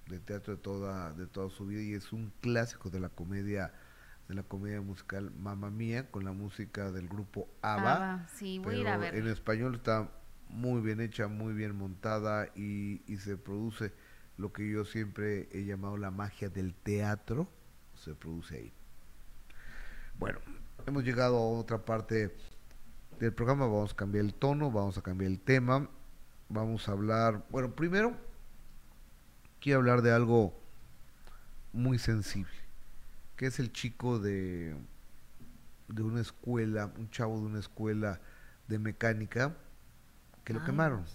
de 0.09 0.19
teatro 0.19 0.57
de 0.57 0.61
toda 0.61 1.13
de 1.13 1.27
toda 1.27 1.51
su 1.51 1.67
vida 1.67 1.83
y 1.83 1.95
es 1.95 2.13
un 2.13 2.33
clásico 2.41 2.91
de 2.91 3.01
la 3.01 3.09
comedia 3.09 3.73
de 4.29 4.35
la 4.35 4.43
comedia 4.43 4.81
musical 4.81 5.33
Mamma 5.39 5.71
Mía 5.71 6.11
con 6.11 6.25
la 6.25 6.33
música 6.33 6.93
del 6.93 7.09
grupo 7.09 7.49
ABBA. 7.63 7.95
ABBA, 7.95 8.29
sí, 8.29 8.59
voy 8.59 8.77
a 8.77 8.79
ir 8.79 8.89
a 8.89 8.91
pero 8.91 9.01
verla. 9.01 9.19
En 9.21 9.27
español 9.29 9.75
está 9.77 10.11
muy 10.49 10.81
bien 10.81 11.01
hecha, 11.01 11.29
muy 11.29 11.53
bien 11.53 11.77
montada 11.77 12.49
y, 12.55 13.03
y 13.07 13.17
se 13.19 13.37
produce 13.37 13.93
lo 14.41 14.53
que 14.53 14.69
yo 14.69 14.85
siempre 14.85 15.49
he 15.53 15.65
llamado 15.65 15.97
la 15.97 16.11
magia 16.11 16.49
del 16.49 16.75
teatro, 16.75 17.49
se 17.95 18.15
produce 18.15 18.57
ahí. 18.57 18.73
Bueno, 20.19 20.39
hemos 20.87 21.05
llegado 21.05 21.37
a 21.37 21.59
otra 21.59 21.85
parte 21.85 22.35
del 23.19 23.33
programa, 23.33 23.67
vamos 23.67 23.93
a 23.93 23.97
cambiar 23.97 24.25
el 24.25 24.35
tono, 24.35 24.71
vamos 24.71 24.97
a 24.99 25.03
cambiar 25.03 25.31
el 25.31 25.41
tema, 25.41 25.89
vamos 26.49 26.89
a 26.89 26.93
hablar, 26.93 27.45
bueno, 27.51 27.75
primero 27.75 28.17
quiero 29.61 29.81
hablar 29.81 30.03
de 30.03 30.13
algo 30.13 30.59
muy 31.73 31.99
sensible 31.99 32.61
que 33.41 33.47
es 33.47 33.59
el 33.59 33.73
chico 33.73 34.19
de, 34.19 34.77
de 35.89 36.03
una 36.03 36.21
escuela, 36.21 36.93
un 36.99 37.09
chavo 37.09 37.41
de 37.41 37.47
una 37.47 37.59
escuela 37.59 38.21
de 38.69 38.79
mecánica, 38.79 39.57
que 40.45 40.53
lo 40.53 40.61
Ay. 40.61 40.67
quemaron, 40.67 41.07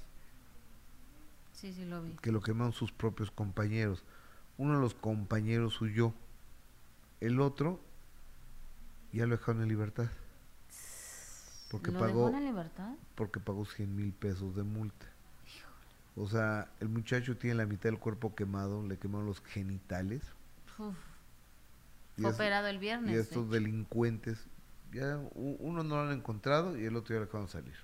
Sí, 1.56 1.74
sí 1.74 1.86
lo 1.86 2.04
vi. 2.04 2.12
que 2.22 2.32
lo 2.32 2.42
quemaron 2.42 2.74
sus 2.74 2.92
propios 2.92 3.32
compañeros. 3.32 4.04
Uno 4.58 4.76
de 4.76 4.82
los 4.82 4.94
compañeros 4.94 5.82
huyó, 5.82 6.14
el 7.22 7.40
otro 7.40 7.80
ya 9.12 9.26
lo 9.26 9.38
dejaron 9.38 9.62
en 9.64 9.70
libertad. 9.70 10.08
Porque 11.72 11.92
¿Lo 11.92 12.00
pagó, 12.00 12.26
dejó 12.28 12.38
en 12.38 12.46
libertad? 12.46 12.94
porque 13.16 13.40
pagó 13.40 13.66
100 13.66 13.96
mil 13.96 14.14
pesos 14.14 14.56
de 14.56 14.64
multa. 14.64 15.06
O 16.18 16.28
sea, 16.28 16.70
el 16.80 16.88
muchacho 16.90 17.36
tiene 17.38 17.56
la 17.56 17.66
mitad 17.66 17.90
del 17.90 18.00
cuerpo 18.00 18.36
quemado, 18.36 18.86
le 18.88 18.98
quemaron 18.98 19.26
los 19.26 19.42
genitales. 19.42 20.22
Uf, 20.78 20.96
fue 22.18 22.32
operado 22.32 22.68
el 22.68 22.80
viernes. 22.80 23.14
Y 23.14 23.18
estos 23.18 23.50
delincuentes, 23.50 24.46
ya 24.94 25.20
uno 25.34 25.84
no 25.84 25.96
lo 25.96 26.02
han 26.10 26.14
encontrado 26.18 26.78
y 26.78 26.86
el 26.86 26.96
otro 26.96 27.16
ya 27.16 27.20
lo 27.20 27.26
acaban 27.26 27.48
de 27.48 27.52
salir. 27.52 27.76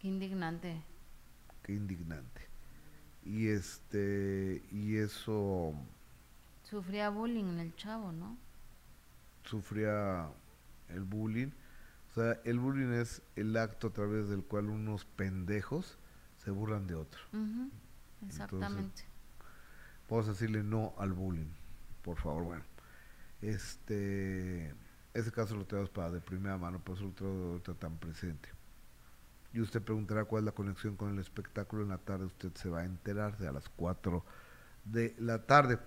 Qué 0.00 0.08
indignante. 0.08 0.82
Qué 1.62 1.72
indignante. 1.74 2.42
Y 3.24 3.48
este, 3.48 4.62
y 4.70 4.96
eso 4.96 5.74
Sufría 6.64 7.10
bullying 7.10 7.58
el 7.58 7.74
chavo, 7.76 8.12
¿no? 8.12 8.36
sufría 9.44 10.30
el 10.88 11.04
bullying. 11.04 11.50
O 12.10 12.14
sea, 12.14 12.40
el 12.44 12.58
bullying 12.58 12.92
es 12.92 13.22
el 13.36 13.56
acto 13.56 13.88
a 13.88 13.92
través 13.92 14.28
del 14.28 14.44
cual 14.44 14.68
unos 14.68 15.04
pendejos 15.04 15.98
se 16.36 16.50
burlan 16.50 16.86
de 16.86 16.94
otro. 16.94 17.20
Ujú, 17.32 17.70
Exactamente. 18.26 19.04
Vamos 20.08 20.28
a 20.28 20.32
decirle 20.32 20.62
no 20.62 20.94
al 20.98 21.12
bullying, 21.12 21.50
por 22.02 22.18
favor, 22.18 22.44
bueno. 22.44 22.64
Este, 23.40 24.74
ese 25.14 25.32
caso 25.32 25.56
lo 25.56 25.66
tenemos 25.66 25.90
para 25.90 26.10
de 26.10 26.20
primera 26.20 26.58
mano, 26.58 26.78
por 26.80 26.96
eso 26.96 27.06
lo 27.06 27.12
traigo 27.12 27.50
ahorita 27.52 27.74
tan 27.74 27.96
presente. 27.98 28.48
Y 29.52 29.60
usted 29.60 29.82
preguntará 29.82 30.24
cuál 30.24 30.42
es 30.42 30.46
la 30.46 30.52
conexión 30.52 30.96
con 30.96 31.12
el 31.12 31.18
espectáculo 31.18 31.82
en 31.82 31.90
la 31.90 31.98
tarde, 31.98 32.24
usted 32.24 32.52
se 32.54 32.68
va 32.68 32.80
a 32.80 32.84
enterar 32.84 33.36
de 33.38 33.48
a 33.48 33.52
las 33.52 33.68
4 33.68 34.24
de 34.84 35.14
la 35.18 35.44
tarde. 35.44 35.78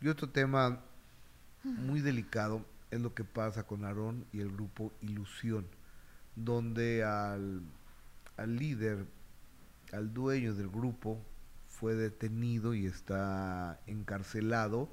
Y 0.00 0.08
otro 0.08 0.28
tema 0.28 0.80
muy 1.64 2.00
delicado 2.00 2.64
es 2.90 3.00
lo 3.00 3.14
que 3.14 3.24
pasa 3.24 3.64
con 3.64 3.84
Aarón 3.84 4.26
y 4.32 4.40
el 4.40 4.52
grupo 4.52 4.92
Ilusión, 5.00 5.66
donde 6.36 7.04
al, 7.04 7.62
al 8.36 8.56
líder, 8.56 9.06
al 9.92 10.12
dueño 10.12 10.54
del 10.54 10.68
grupo, 10.68 11.20
fue 11.66 11.94
detenido 11.94 12.74
y 12.74 12.86
está 12.86 13.80
encarcelado 13.86 14.88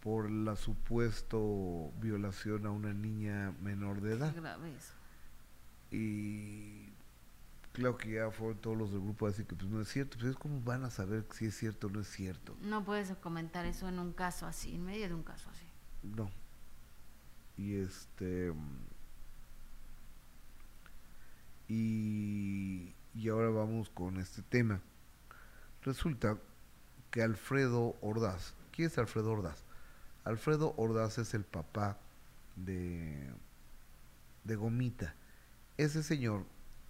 por 0.00 0.30
la 0.30 0.56
supuesto 0.56 1.92
violación 2.00 2.66
a 2.66 2.70
una 2.70 2.92
niña 2.92 3.54
menor 3.62 4.00
de 4.00 4.14
edad. 4.14 4.34
Qué 4.34 4.40
grave 4.40 4.74
eso. 4.74 4.94
Y 5.90 6.87
claro 7.72 7.96
que 7.96 8.12
ya 8.12 8.30
fueron 8.30 8.58
todos 8.58 8.76
los 8.76 8.90
del 8.90 9.00
grupo 9.00 9.26
a 9.26 9.30
decir 9.30 9.46
que 9.46 9.54
pues 9.54 9.70
no 9.70 9.80
es 9.80 9.88
cierto. 9.88 10.18
Pues 10.18 10.30
es 10.30 10.36
como 10.36 10.60
van 10.60 10.84
a 10.84 10.90
saber 10.90 11.26
si 11.32 11.46
es 11.46 11.56
cierto 11.56 11.86
o 11.86 11.90
no 11.90 12.00
es 12.00 12.08
cierto. 12.08 12.56
No 12.62 12.84
puedes 12.84 13.10
comentar 13.16 13.66
eso 13.66 13.88
en 13.88 13.98
un 13.98 14.12
caso 14.12 14.46
así, 14.46 14.74
en 14.74 14.84
medio 14.84 15.08
de 15.08 15.14
un 15.14 15.22
caso 15.22 15.48
así. 15.50 15.64
No. 16.02 16.30
Y 17.56 17.76
este. 17.76 18.52
Y, 21.68 22.94
y 23.14 23.28
ahora 23.28 23.50
vamos 23.50 23.90
con 23.90 24.18
este 24.18 24.42
tema. 24.42 24.80
Resulta 25.82 26.38
que 27.10 27.22
Alfredo 27.22 27.96
Ordaz, 28.00 28.54
¿quién 28.72 28.88
es 28.88 28.98
Alfredo 28.98 29.32
Ordaz? 29.32 29.64
Alfredo 30.24 30.74
Ordaz 30.76 31.18
es 31.18 31.34
el 31.34 31.44
papá 31.44 31.98
de, 32.56 33.30
de 34.44 34.56
Gomita. 34.56 35.14
Ese 35.76 36.02
señor 36.02 36.44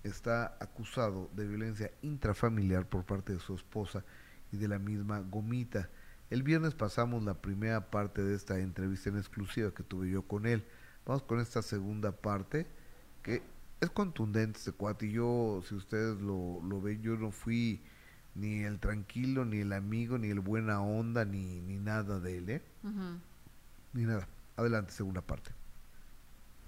está 0.04 0.56
acusado 0.60 1.30
de 1.34 1.46
violencia 1.46 1.90
intrafamiliar 2.02 2.86
por 2.86 3.04
parte 3.04 3.34
de 3.34 3.40
su 3.40 3.54
esposa 3.54 4.04
y 4.52 4.56
de 4.56 4.68
la 4.68 4.78
misma 4.78 5.20
Gomita. 5.20 5.88
El 6.30 6.42
viernes 6.42 6.74
pasamos 6.74 7.22
la 7.22 7.34
primera 7.34 7.90
parte 7.90 8.22
de 8.22 8.34
esta 8.34 8.58
entrevista 8.58 9.08
en 9.08 9.16
exclusiva 9.16 9.72
que 9.72 9.82
tuve 9.82 10.10
yo 10.10 10.22
con 10.22 10.46
él. 10.46 10.64
Vamos 11.06 11.22
con 11.22 11.40
esta 11.40 11.62
segunda 11.62 12.12
parte 12.12 12.66
que 13.22 13.42
es 13.80 13.90
contundente 13.90 14.58
este 14.58 14.72
cuate. 14.72 15.06
Y 15.06 15.12
yo, 15.12 15.62
si 15.66 15.74
ustedes 15.74 16.20
lo, 16.20 16.60
lo 16.62 16.80
ven, 16.80 17.02
yo 17.02 17.16
no 17.16 17.30
fui 17.30 17.80
ni 18.34 18.60
el 18.60 18.78
tranquilo, 18.78 19.44
ni 19.44 19.58
el 19.60 19.72
amigo, 19.72 20.18
ni 20.18 20.28
el 20.28 20.40
buena 20.40 20.80
onda, 20.80 21.24
ni, 21.24 21.60
ni 21.60 21.78
nada 21.78 22.20
de 22.20 22.38
él, 22.38 22.50
¿eh? 22.50 22.62
Ni 23.92 24.04
nada. 24.04 24.28
Adelante, 24.56 24.92
segunda 24.92 25.22
parte. 25.22 25.57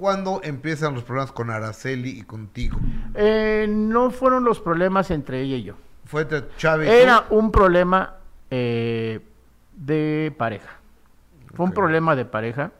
¿Cuándo 0.00 0.40
empiezan 0.42 0.94
los 0.94 1.04
problemas 1.04 1.30
con 1.30 1.50
Araceli 1.50 2.08
y 2.08 2.22
contigo? 2.22 2.78
Eh, 3.14 3.66
no 3.68 4.10
fueron 4.10 4.44
los 4.44 4.58
problemas 4.58 5.10
entre 5.10 5.42
ella 5.42 5.56
y 5.56 5.62
yo. 5.64 5.74
¿Fue 6.06 6.22
entre 6.22 6.48
Chávez? 6.56 6.88
Era 6.88 7.26
un 7.28 7.52
problema 7.52 8.14
eh, 8.50 9.20
de 9.76 10.34
pareja. 10.38 10.78
Fue 11.52 11.66
un 11.66 11.72
problema 11.72 12.16
de 12.16 12.24
pareja 12.24 12.72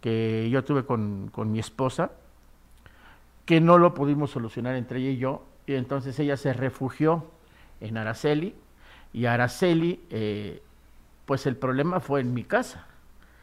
que 0.00 0.48
yo 0.48 0.64
tuve 0.64 0.86
con, 0.86 1.28
con 1.30 1.52
mi 1.52 1.58
esposa, 1.58 2.12
que 3.44 3.60
no 3.60 3.76
lo 3.76 3.92
pudimos 3.92 4.30
solucionar 4.30 4.76
entre 4.76 5.00
ella 5.00 5.10
y 5.10 5.18
yo, 5.18 5.44
y 5.66 5.74
entonces 5.74 6.18
ella 6.20 6.38
se 6.38 6.54
refugió 6.54 7.26
en 7.82 7.98
Araceli, 7.98 8.54
y 9.12 9.26
Araceli, 9.26 10.06
eh, 10.08 10.62
pues 11.26 11.44
el 11.44 11.56
problema 11.56 12.00
fue 12.00 12.22
en 12.22 12.32
mi 12.32 12.44
casa, 12.44 12.86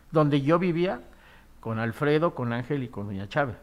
donde 0.09 0.41
yo 0.41 0.57
vivía 0.57 1.01
con 1.63 1.79
Alfredo, 1.79 2.35
con 2.35 2.51
Ángel 2.51 2.83
y 2.83 2.89
con 2.89 3.07
Doña 3.07 3.29
Chávez. 3.29 3.55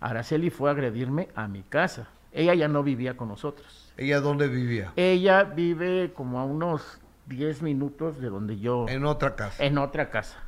Araceli 0.00 0.48
fue 0.48 0.70
a 0.70 0.74
agredirme 0.74 1.28
a 1.34 1.48
mi 1.48 1.64
casa. 1.64 2.06
Ella 2.30 2.54
ya 2.54 2.68
no 2.68 2.84
vivía 2.84 3.16
con 3.16 3.26
nosotros. 3.26 3.92
¿Ella 3.96 4.20
dónde 4.20 4.46
vivía? 4.46 4.92
Ella 4.94 5.42
vive 5.42 6.12
como 6.14 6.38
a 6.38 6.44
unos 6.44 7.00
10 7.26 7.62
minutos 7.62 8.20
de 8.20 8.28
donde 8.28 8.60
yo... 8.60 8.86
En 8.88 9.04
otra 9.04 9.34
casa. 9.34 9.64
en 9.64 9.76
otra 9.78 10.08
casa. 10.08 10.38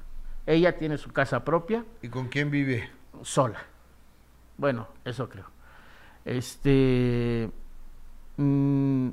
Ella 0.46 0.78
tiene 0.78 0.98
su 0.98 1.10
casa 1.12 1.44
propia, 1.44 1.84
¿Y 2.00 2.08
con 2.08 2.28
quién 2.28 2.52
vive? 2.52 2.88
sola. 3.22 3.58
Bueno, 4.56 4.86
eso 5.04 5.28
creo. 5.28 5.46
Este... 6.24 7.50
mm, 8.36 9.08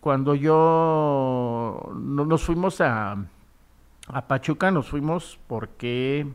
cuando 0.00 0.34
yo... 0.34 1.90
no- 1.94 2.24
nos 2.24 2.42
fuimos 2.42 2.80
a, 2.80 3.12
a 4.06 4.26
Pachuca, 4.26 4.70
nos 4.70 4.88
fuimos 4.88 5.38
porque 5.46 6.26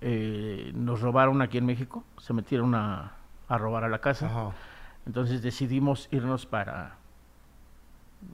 eh, 0.00 0.72
nos 0.74 1.00
robaron 1.00 1.42
aquí 1.42 1.58
en 1.58 1.66
México. 1.66 2.04
Se 2.18 2.32
metieron 2.32 2.74
a, 2.74 3.12
a 3.48 3.58
robar 3.58 3.84
a 3.84 3.88
la 3.88 4.00
casa. 4.00 4.26
Ajá. 4.26 4.52
Entonces 5.06 5.42
decidimos 5.42 6.08
irnos 6.10 6.46
para, 6.46 6.96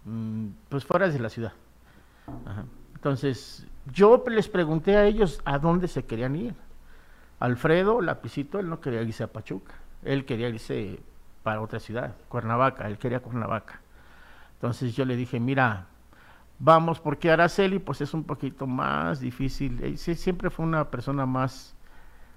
mm, 0.04 0.46
pues 0.68 0.84
fuera 0.84 1.08
de 1.08 1.18
la 1.18 1.28
ciudad. 1.28 1.52
Ajá. 2.44 2.64
Entonces 2.94 3.66
yo 3.92 4.22
les 4.28 4.48
pregunté 4.48 4.96
a 4.96 5.04
ellos 5.04 5.40
a 5.44 5.58
dónde 5.58 5.88
se 5.88 6.04
querían 6.04 6.36
ir. 6.36 6.54
Alfredo, 7.38 8.00
Lapicito, 8.00 8.58
él 8.58 8.68
no 8.68 8.80
quería 8.80 9.02
irse 9.02 9.22
a 9.22 9.26
Pachuca, 9.26 9.74
él 10.02 10.24
quería 10.24 10.48
irse 10.48 10.98
para 11.42 11.60
otra 11.60 11.78
ciudad, 11.78 12.14
Cuernavaca, 12.28 12.88
él 12.88 12.98
quería 12.98 13.20
Cuernavaca. 13.20 13.80
Entonces 14.54 14.96
yo 14.96 15.04
le 15.04 15.16
dije, 15.16 15.38
mira, 15.38 15.86
vamos, 16.58 17.00
porque 17.00 17.30
Araceli 17.30 17.78
pues 17.78 18.00
es 18.00 18.14
un 18.14 18.24
poquito 18.24 18.66
más 18.66 19.20
difícil, 19.20 19.82
eh, 19.82 19.96
siempre 19.96 20.50
fue 20.50 20.64
una 20.64 20.90
persona 20.90 21.26
más 21.26 21.74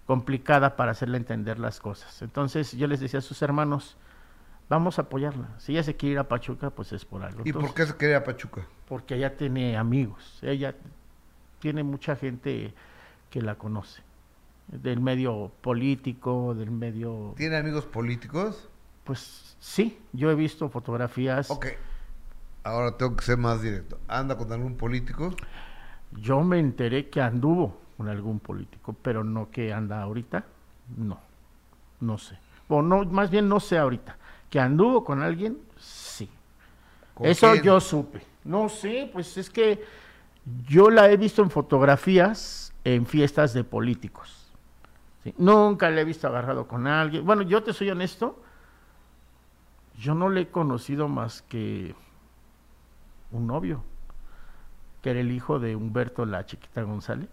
complicada 0.06 0.76
para 0.76 0.92
hacerle 0.92 1.18
entender 1.18 1.60
las 1.60 1.80
cosas. 1.80 2.22
Entonces 2.22 2.72
yo 2.74 2.88
les 2.88 3.00
decía 3.00 3.20
a 3.20 3.22
sus 3.22 3.42
hermanos, 3.42 3.98
vamos 4.68 4.98
a 4.98 5.04
apoyarla. 5.04 5.50
Si 5.60 5.74
ella 5.74 5.84
se 5.84 5.96
quiere 5.96 6.14
ir 6.14 6.20
a 6.20 6.28
Pachuca, 6.28 6.70
pues 6.72 6.92
es 6.94 7.06
por 7.06 7.24
algo. 7.24 7.42
¿Y 7.46 7.54
por 7.54 7.62
Entonces, 7.62 7.76
qué 7.76 7.92
se 7.92 7.98
quería 7.98 8.24
Pachuca? 8.24 8.66
Porque 8.88 9.16
ella 9.16 9.38
tiene 9.38 9.78
amigos, 9.78 10.40
ella 10.42 10.76
tiene 11.60 11.84
mucha 11.84 12.16
gente 12.16 12.74
que 13.30 13.42
la 13.42 13.56
conoce, 13.56 14.02
del 14.68 15.00
medio 15.00 15.52
político, 15.62 16.56
del 16.56 16.72
medio... 16.72 17.34
¿Tiene 17.38 17.58
amigos 17.58 17.86
políticos? 17.86 18.70
Pues 19.04 19.56
sí, 19.60 20.00
yo 20.14 20.32
he 20.32 20.36
visto 20.36 20.70
fotografías. 20.70 21.52
Ok. 21.52 21.68
Ahora 22.64 22.98
tengo 22.98 23.16
que 23.16 23.24
ser 23.24 23.38
más 23.38 23.62
directo. 23.62 24.00
¿Anda 24.08 24.38
con 24.38 24.52
algún 24.52 24.76
político? 24.76 25.34
Yo 26.12 26.42
me 26.44 26.60
enteré 26.60 27.10
que 27.10 27.22
anduvo 27.22 27.78
con 27.98 28.10
algún 28.10 28.40
político, 28.40 28.96
pero 29.02 29.24
no 29.24 29.50
que 29.52 29.74
anda 29.74 30.02
ahorita, 30.02 30.46
no, 30.98 31.20
no 32.00 32.18
sé. 32.18 32.38
O 32.68 32.82
no, 32.82 33.04
más 33.06 33.30
bien 33.30 33.48
no 33.50 33.60
sé 33.60 33.78
ahorita. 33.78 34.18
Que 34.50 34.60
anduvo 34.60 35.04
con 35.04 35.22
alguien, 35.22 35.58
sí. 35.78 36.30
¿Con 37.14 37.28
Eso 37.28 37.52
quién? 37.52 37.64
yo 37.64 37.80
supe. 37.80 38.22
No 38.44 38.70
sé, 38.70 39.10
pues 39.12 39.38
es 39.38 39.50
que 39.50 39.84
yo 40.68 40.90
la 40.90 41.12
he 41.12 41.18
visto 41.18 41.42
en 41.42 41.50
fotografías 41.50 42.74
en 42.84 43.06
fiestas 43.06 43.54
de 43.54 43.64
políticos. 43.64 44.52
¿sí? 45.24 45.34
Nunca 45.38 45.90
la 45.90 46.02
he 46.02 46.06
visto 46.06 46.28
agarrado 46.28 46.68
con 46.68 46.88
alguien. 46.88 47.26
Bueno, 47.26 47.42
yo 47.44 47.62
te 47.64 47.74
soy 47.74 47.90
honesto, 47.90 48.42
yo 50.00 50.16
no 50.16 50.30
le 50.30 50.42
he 50.42 50.48
conocido 50.48 51.08
más 51.08 51.42
que 51.44 51.94
un 53.32 53.48
novio, 53.48 53.84
que 55.02 55.12
era 55.12 55.20
el 55.20 55.32
hijo 55.32 55.60
de 55.60 55.76
Humberto 55.76 56.26
La 56.26 56.46
Chiquita 56.46 56.82
González. 56.82 57.30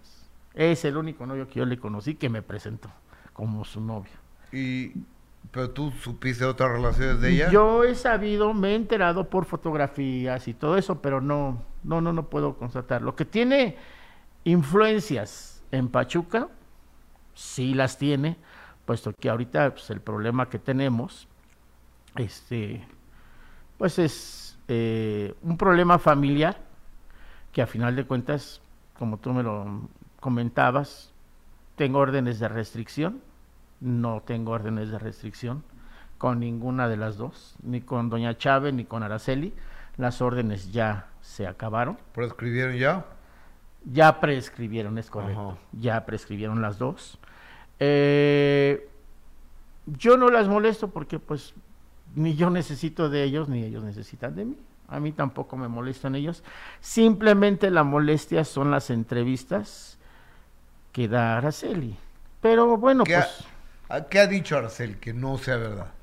Es 0.55 0.85
el 0.85 0.97
único 0.97 1.27
novio 1.27 1.49
que 1.49 1.61
yo 1.61 1.67
le 1.67 1.79
conocí 1.79 2.15
que 2.15 2.29
me 2.29 2.43
presentó 2.43 2.91
como 3.33 3.65
su 3.65 3.81
novio. 3.81 4.13
Y, 4.53 4.93
pero 5.51 5.71
tú 5.71 5.91
supiste 5.91 6.45
otras 6.45 6.71
relaciones 6.73 7.21
de 7.21 7.35
ella. 7.35 7.51
Yo 7.51 7.85
he 7.85 7.95
sabido, 7.95 8.55
me 8.55 8.71
he 8.71 8.75
enterado 8.75 9.29
por 9.29 9.45
fotografías 9.45 10.49
y 10.49 10.55
todo 10.55 10.79
eso, 10.79 11.03
pero 11.03 11.21
no, 11.21 11.63
no, 11.85 12.01
no, 12.01 12.13
no 12.13 12.29
puedo 12.29 12.57
constatar. 12.57 13.03
Lo 13.03 13.15
que 13.15 13.25
tiene 13.25 13.77
influencias 14.45 15.63
en 15.73 15.89
Pachuca, 15.89 16.49
sí 17.35 17.75
las 17.75 17.99
tiene, 17.99 18.37
puesto 18.87 19.13
que 19.13 19.29
ahorita 19.29 19.73
pues, 19.73 19.91
el 19.91 20.01
problema 20.01 20.49
que 20.49 20.59
tenemos, 20.59 21.29
este, 22.17 22.87
pues 23.77 23.99
es 23.99 24.46
eh, 24.69 25.35
un 25.43 25.57
problema 25.57 25.99
familiar 25.99 26.57
que 27.53 27.63
a 27.63 27.67
final 27.67 27.97
de 27.97 28.05
cuentas, 28.05 28.61
como 28.99 29.19
tú 29.19 29.33
me 29.33 29.43
lo 29.43 29.89
comentabas, 30.21 31.13
tengo 31.77 31.99
órdenes 31.99 32.39
de 32.39 32.49
restricción, 32.49 33.21
no 33.81 34.23
tengo 34.25 34.53
órdenes 34.53 34.91
de 34.91 34.99
restricción 34.99 35.63
con 36.19 36.41
ninguna 36.41 36.89
de 36.89 36.97
las 36.97 37.17
dos, 37.17 37.57
ni 37.63 37.81
con 37.81 38.09
doña 38.09 38.37
Chávez 38.39 38.73
ni 38.75 38.85
con 38.85 39.03
Araceli, 39.03 39.53
las 39.97 40.21
órdenes 40.23 40.73
ya 40.73 41.09
se 41.21 41.47
acabaron. 41.47 41.99
¿Prescribieron 42.15 42.77
ya? 42.77 43.05
Ya 43.85 44.21
prescribieron, 44.21 44.99
es 44.99 45.11
correcto. 45.11 45.51
Ajá. 45.51 45.59
Ya 45.73 46.07
prescribieron 46.07 46.61
las 46.61 46.79
dos. 46.79 47.19
Eh, 47.79 48.89
yo 49.87 50.17
no 50.17 50.29
las 50.29 50.49
molesto 50.49 50.89
porque 50.89 51.19
pues 51.19 51.55
ni 52.17 52.37
yo 52.37 52.51
necesito 52.51 53.11
de 53.11 53.25
ellos 53.25 53.49
ni 53.49 53.65
ellos 53.65 53.85
necesitan 53.85 54.35
de 54.37 54.47
mí. 54.47 54.59
A 54.89 55.01
mí 55.01 55.13
tampoco 55.13 55.57
me 55.59 55.69
molestan 55.69 56.17
ellos. 56.17 56.45
Simplemente 56.81 57.71
la 57.73 57.85
molestia 57.85 58.45
son 58.45 58.71
las 58.73 58.91
entrevistas 58.91 59.99
que 60.93 61.09
da 61.09 61.39
Araceli. 61.39 61.97
Pero 62.41 62.77
bueno, 62.79 63.05
¿Qué, 63.05 63.17
ha, 63.17 63.21
pues 63.23 63.45
a- 63.89 64.07
qué 64.09 64.21
ha 64.21 64.27
dicho 64.27 64.57
Arcel? 64.59 64.99
Que 65.01 65.13
no 65.15 65.39
sea 65.39 65.57
verdad. 65.57 65.95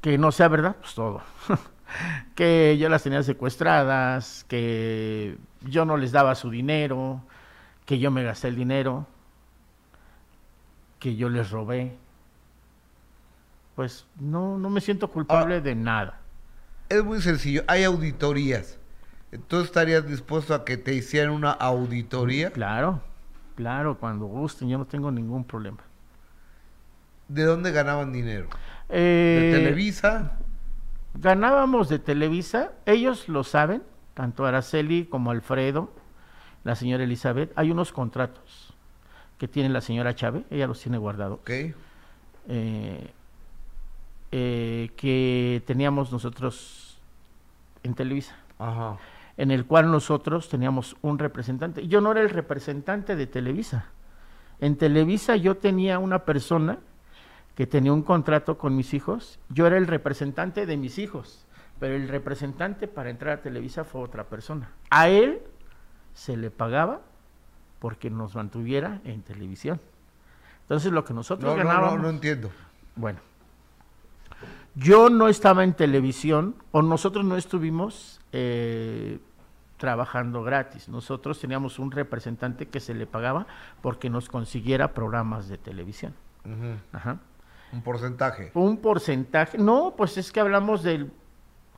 que 0.00 0.18
no 0.18 0.32
sea 0.32 0.48
verdad, 0.48 0.76
pues 0.80 0.94
todo. 0.94 1.22
que 2.34 2.76
yo 2.78 2.88
las 2.88 3.02
tenía 3.02 3.22
secuestradas, 3.22 4.44
que 4.48 5.38
yo 5.62 5.84
no 5.84 5.96
les 5.96 6.12
daba 6.12 6.34
su 6.34 6.50
dinero, 6.50 7.22
que 7.86 7.98
yo 7.98 8.10
me 8.10 8.24
gasté 8.24 8.48
el 8.48 8.56
dinero, 8.56 9.06
que 10.98 11.16
yo 11.16 11.28
les 11.28 11.50
robé. 11.50 11.96
Pues 13.74 14.06
no, 14.20 14.58
no 14.58 14.68
me 14.70 14.80
siento 14.80 15.10
culpable 15.10 15.60
de 15.60 15.74
nada. 15.74 16.20
Es 16.88 17.02
muy 17.02 17.20
sencillo. 17.22 17.64
Hay 17.68 17.84
auditorías. 17.84 18.78
¿Tú 19.48 19.60
estarías 19.60 20.06
dispuesto 20.06 20.54
a 20.54 20.64
que 20.64 20.76
te 20.76 20.92
hicieran 20.94 21.30
una 21.32 21.52
auditoría? 21.52 22.50
Claro, 22.50 23.00
claro, 23.56 23.96
cuando 23.98 24.26
gusten, 24.26 24.68
yo 24.68 24.76
no 24.76 24.84
tengo 24.84 25.10
ningún 25.10 25.44
problema. 25.44 25.78
¿De 27.28 27.44
dónde 27.44 27.72
ganaban 27.72 28.12
dinero? 28.12 28.48
Eh, 28.90 29.48
¿De 29.50 29.58
Televisa? 29.58 30.32
Ganábamos 31.14 31.88
de 31.88 31.98
Televisa, 31.98 32.72
ellos 32.84 33.28
lo 33.28 33.42
saben, 33.42 33.82
tanto 34.12 34.44
Araceli 34.44 35.06
como 35.06 35.30
Alfredo, 35.30 35.90
la 36.64 36.74
señora 36.74 37.04
Elizabeth. 37.04 37.52
Hay 37.56 37.70
unos 37.70 37.90
contratos 37.92 38.74
que 39.38 39.48
tiene 39.48 39.70
la 39.70 39.80
señora 39.80 40.14
Chávez, 40.14 40.44
ella 40.50 40.66
los 40.66 40.80
tiene 40.80 40.98
guardados, 40.98 41.38
Ok. 41.40 41.50
eh, 42.48 43.12
eh, 44.32 44.90
que 44.96 45.62
teníamos 45.66 46.10
nosotros 46.10 46.98
en 47.82 47.94
Televisa, 47.94 48.34
Ajá. 48.58 48.96
en 49.36 49.50
el 49.50 49.66
cual 49.66 49.90
nosotros 49.90 50.48
teníamos 50.48 50.96
un 51.02 51.18
representante. 51.18 51.86
Yo 51.86 52.00
no 52.00 52.12
era 52.12 52.20
el 52.22 52.30
representante 52.30 53.14
de 53.14 53.26
Televisa. 53.26 53.86
En 54.60 54.76
Televisa 54.76 55.36
yo 55.36 55.56
tenía 55.56 55.98
una 55.98 56.20
persona 56.24 56.78
que 57.56 57.66
tenía 57.66 57.92
un 57.92 58.02
contrato 58.02 58.56
con 58.58 58.74
mis 58.76 58.94
hijos. 58.94 59.38
Yo 59.50 59.66
era 59.66 59.76
el 59.76 59.86
representante 59.86 60.64
de 60.64 60.76
mis 60.76 60.98
hijos, 60.98 61.46
pero 61.78 61.94
el 61.94 62.08
representante 62.08 62.88
para 62.88 63.10
entrar 63.10 63.38
a 63.38 63.42
Televisa 63.42 63.84
fue 63.84 64.00
otra 64.02 64.24
persona. 64.24 64.70
A 64.90 65.08
él 65.08 65.42
se 66.14 66.36
le 66.36 66.50
pagaba 66.50 67.00
porque 67.80 68.08
nos 68.08 68.34
mantuviera 68.36 69.00
en 69.04 69.22
televisión. 69.22 69.80
Entonces 70.62 70.92
lo 70.92 71.04
que 71.04 71.12
nosotros 71.12 71.54
No, 71.54 71.62
no, 71.62 71.68
ganábamos... 71.68 71.96
no, 71.96 72.02
no 72.04 72.10
entiendo. 72.10 72.50
Bueno, 72.94 73.18
yo 74.74 75.10
no 75.10 75.28
estaba 75.28 75.64
en 75.64 75.74
televisión 75.74 76.56
o 76.70 76.82
nosotros 76.82 77.24
no 77.24 77.36
estuvimos 77.36 78.20
eh, 78.32 79.18
trabajando 79.76 80.42
gratis. 80.42 80.88
Nosotros 80.88 81.40
teníamos 81.40 81.78
un 81.78 81.90
representante 81.90 82.66
que 82.66 82.80
se 82.80 82.94
le 82.94 83.06
pagaba 83.06 83.46
porque 83.80 84.08
nos 84.10 84.28
consiguiera 84.28 84.94
programas 84.94 85.48
de 85.48 85.58
televisión. 85.58 86.14
Ajá. 86.92 87.18
Un 87.72 87.82
porcentaje. 87.82 88.50
Un 88.54 88.76
porcentaje, 88.78 89.58
no, 89.58 89.94
pues 89.96 90.18
es 90.18 90.30
que 90.30 90.40
hablamos 90.40 90.82
del 90.82 91.10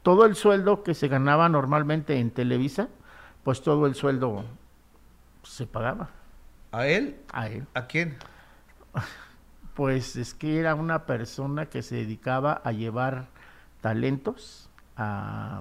todo 0.02 0.26
el 0.26 0.34
sueldo 0.36 0.82
que 0.82 0.92
se 0.92 1.08
ganaba 1.08 1.48
normalmente 1.48 2.18
en 2.18 2.30
Televisa, 2.30 2.88
pues 3.42 3.62
todo 3.62 3.86
el 3.86 3.94
sueldo 3.94 4.44
se 5.42 5.66
pagaba 5.66 6.10
¿A 6.72 6.86
él? 6.86 7.16
a 7.32 7.48
él. 7.48 7.66
¿A 7.74 7.86
quién? 7.86 8.16
Pues 9.74 10.16
es 10.16 10.34
que 10.34 10.58
era 10.58 10.74
una 10.74 11.04
persona 11.04 11.66
que 11.66 11.82
se 11.82 11.96
dedicaba 11.96 12.60
a 12.64 12.72
llevar 12.72 13.26
talentos 13.80 14.70
a, 14.96 15.60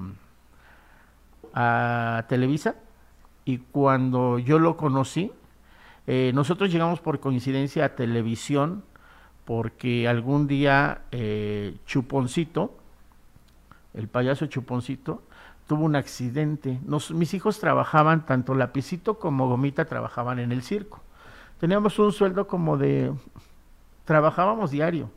Televisa 2.29 2.75
y 3.45 3.59
cuando 3.59 4.39
yo 4.39 4.57
lo 4.57 4.75
conocí, 4.75 5.31
eh, 6.07 6.31
nosotros 6.33 6.71
llegamos 6.71 6.99
por 6.99 7.19
coincidencia 7.19 7.85
a 7.85 7.95
televisión 7.95 8.83
porque 9.45 10.07
algún 10.07 10.47
día 10.47 11.01
eh, 11.11 11.77
Chuponcito, 11.85 12.75
el 13.93 14.07
payaso 14.07 14.47
Chuponcito, 14.47 15.21
tuvo 15.67 15.85
un 15.85 15.95
accidente. 15.95 16.79
Mis 17.13 17.33
hijos 17.33 17.59
trabajaban, 17.59 18.25
tanto 18.25 18.55
Lapicito 18.55 19.19
como 19.19 19.47
Gomita 19.47 19.85
trabajaban 19.85 20.39
en 20.39 20.51
el 20.51 20.63
circo. 20.63 21.01
Teníamos 21.59 21.99
un 21.99 22.11
sueldo 22.11 22.47
como 22.47 22.77
de 22.77 23.13
trabajábamos 24.05 24.71
diario. 24.71 25.09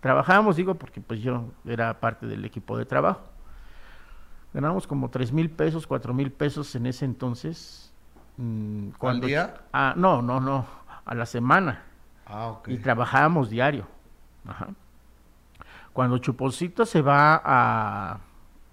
Trabajábamos, 0.00 0.56
digo, 0.56 0.74
porque 0.74 1.00
pues 1.00 1.20
yo 1.20 1.46
era 1.64 1.98
parte 2.00 2.26
del 2.26 2.44
equipo 2.44 2.76
de 2.76 2.84
trabajo. 2.84 3.22
Ganábamos 4.52 4.86
como 4.86 5.08
tres 5.10 5.32
mil 5.32 5.50
pesos, 5.50 5.86
cuatro 5.86 6.12
mil 6.14 6.30
pesos 6.30 6.74
en 6.74 6.86
ese 6.86 7.04
entonces. 7.04 7.92
mm, 8.36 8.90
cuando 8.98 9.26
día? 9.26 9.62
Ah, 9.72 9.94
no, 9.96 10.22
no, 10.22 10.40
no, 10.40 10.66
a 11.04 11.14
la 11.14 11.26
semana. 11.26 11.82
Ah, 12.26 12.48
ok. 12.48 12.68
Y 12.68 12.78
trabajábamos 12.78 13.50
diario. 13.50 13.86
Ajá. 14.46 14.68
Cuando 15.92 16.18
Chuponcito 16.18 16.84
se 16.86 17.00
va 17.02 17.36
a, 17.36 18.18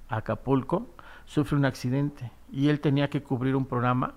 a 0.10 0.15
Acapulco, 0.18 0.88
sufre 1.26 1.56
un 1.57 1.65
accidente 1.65 2.31
y 2.52 2.69
él 2.69 2.80
tenía 2.81 3.10
que 3.10 3.23
cubrir 3.23 3.56
un 3.56 3.65
programa 3.65 4.15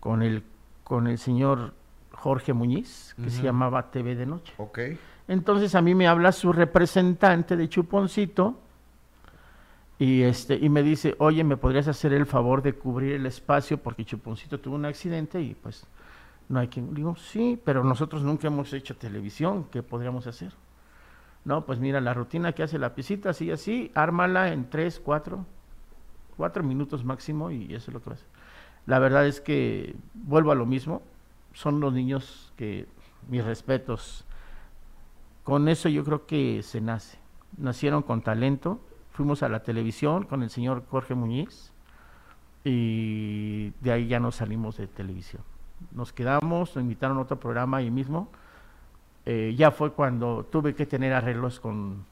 con 0.00 0.22
el, 0.22 0.42
con 0.84 1.06
el 1.06 1.18
señor 1.18 1.74
Jorge 2.20 2.52
Muñiz, 2.52 3.14
que 3.22 3.30
se 3.30 3.42
llamaba 3.42 3.90
TV 3.90 4.14
de 4.14 4.26
Noche. 4.26 4.52
Ok. 4.58 4.78
Entonces 5.26 5.74
a 5.74 5.80
mí 5.80 5.94
me 5.94 6.06
habla 6.06 6.32
su 6.32 6.52
representante 6.52 7.56
de 7.56 7.66
Chuponcito 7.66 8.58
y 9.98 10.22
este 10.22 10.54
y 10.56 10.68
me 10.68 10.82
dice, 10.82 11.14
"Oye, 11.18 11.44
¿me 11.44 11.56
podrías 11.56 11.88
hacer 11.88 12.12
el 12.12 12.26
favor 12.26 12.60
de 12.60 12.74
cubrir 12.74 13.14
el 13.14 13.24
espacio 13.24 13.78
porque 13.78 14.04
Chuponcito 14.04 14.60
tuvo 14.60 14.74
un 14.74 14.84
accidente 14.84 15.40
y 15.40 15.54
pues 15.54 15.86
no 16.50 16.60
hay 16.60 16.68
quien." 16.68 16.92
Digo, 16.92 17.16
"Sí, 17.16 17.58
pero 17.64 17.84
nosotros 17.84 18.22
nunca 18.22 18.48
hemos 18.48 18.70
hecho 18.74 18.96
televisión, 18.96 19.64
¿qué 19.70 19.82
podríamos 19.82 20.26
hacer?" 20.26 20.52
No, 21.46 21.64
pues 21.64 21.78
mira, 21.78 22.02
la 22.02 22.12
rutina 22.12 22.52
que 22.52 22.62
hace 22.62 22.78
la 22.78 22.94
pisita, 22.94 23.30
así, 23.30 23.50
así, 23.50 23.90
ármala 23.94 24.52
en 24.52 24.68
tres, 24.68 25.00
cuatro, 25.02 25.46
cuatro 26.36 26.62
minutos 26.62 27.02
máximo 27.02 27.50
y 27.50 27.74
eso 27.74 27.90
es 27.90 27.94
lo 27.94 28.02
que 28.02 28.10
va 28.10 28.12
a 28.12 28.16
hacer. 28.16 28.28
La 28.84 28.98
verdad 28.98 29.26
es 29.26 29.40
que 29.40 29.96
vuelvo 30.12 30.52
a 30.52 30.54
lo 30.54 30.66
mismo, 30.66 31.00
son 31.52 31.80
los 31.80 31.92
niños 31.92 32.52
que, 32.56 32.86
mis 33.28 33.44
respetos, 33.44 34.24
con 35.44 35.68
eso 35.68 35.88
yo 35.88 36.04
creo 36.04 36.26
que 36.26 36.62
se 36.62 36.80
nace. 36.80 37.18
Nacieron 37.56 38.02
con 38.02 38.22
talento, 38.22 38.80
fuimos 39.12 39.42
a 39.42 39.48
la 39.48 39.62
televisión 39.62 40.24
con 40.24 40.42
el 40.42 40.50
señor 40.50 40.84
Jorge 40.88 41.14
Muñiz 41.14 41.72
y 42.64 43.70
de 43.80 43.92
ahí 43.92 44.06
ya 44.06 44.20
no 44.20 44.32
salimos 44.32 44.76
de 44.76 44.86
televisión. 44.86 45.42
Nos 45.92 46.12
quedamos, 46.12 46.76
nos 46.76 46.82
invitaron 46.82 47.18
a 47.18 47.22
otro 47.22 47.40
programa 47.40 47.78
ahí 47.78 47.90
mismo. 47.90 48.28
Eh, 49.26 49.54
ya 49.56 49.70
fue 49.70 49.92
cuando 49.92 50.44
tuve 50.44 50.74
que 50.74 50.86
tener 50.86 51.12
arreglos 51.12 51.58
con, 51.58 52.04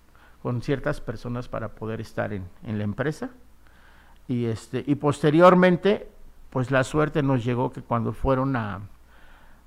con 0.42 0.62
ciertas 0.62 1.00
personas 1.00 1.48
para 1.48 1.68
poder 1.68 2.00
estar 2.00 2.32
en, 2.32 2.44
en 2.64 2.78
la 2.78 2.84
empresa. 2.84 3.30
Y, 4.26 4.46
este, 4.46 4.84
y 4.86 4.94
posteriormente, 4.94 6.08
pues 6.50 6.70
la 6.70 6.84
suerte 6.84 7.22
nos 7.22 7.44
llegó 7.44 7.70
que 7.72 7.82
cuando 7.82 8.12
fueron 8.12 8.56
a, 8.56 8.80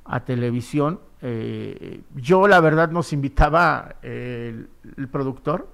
a 0.06 0.22
televisión, 0.22 1.00
eh, 1.22 2.02
yo 2.16 2.48
la 2.48 2.60
verdad 2.60 2.90
nos 2.90 3.14
invitaba 3.14 3.96
eh, 4.02 4.66
el, 4.98 5.08
productor, 5.08 5.70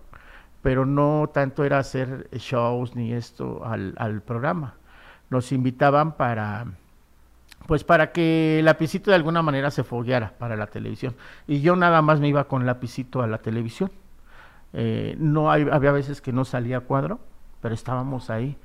pero 0.62 0.86
no 0.86 1.30
tanto 1.34 1.64
era 1.64 1.80
hacer 1.80 2.28
shows 2.34 2.96
ni 2.96 3.14
esto 3.14 3.64
al, 3.66 4.22
programa. 4.22 4.76
Nos 5.30 5.52
invitaban 5.52 6.14
para 6.14 6.66
pues 7.66 7.84
para 7.84 8.14
que 8.14 8.60
el 8.60 8.66
lapicito 8.66 9.12
de 9.12 9.16
alguna 9.16 9.42
manera 9.42 9.72
se 9.72 9.84
fogueara 9.84 10.34
para 10.38 10.56
la 10.56 10.68
televisión. 10.68 11.16
Y 11.48 11.60
yo 11.62 11.76
nada 11.76 12.02
más 12.02 12.20
me 12.20 12.30
iba 12.30 12.46
con 12.46 12.66
lapicito 12.66 13.22
a 13.22 13.28
la 13.28 13.40
televisión. 13.40 13.92
Eh, 14.74 15.16
no 15.20 15.52
hay, 15.52 15.68
había 15.70 15.92
veces 15.92 16.22
que 16.22 16.32
no 16.32 16.46
salía 16.46 16.82
cuadro, 16.82 17.20
pero 17.62 17.74
estábamos 17.74 18.30
ahí. 18.30 18.58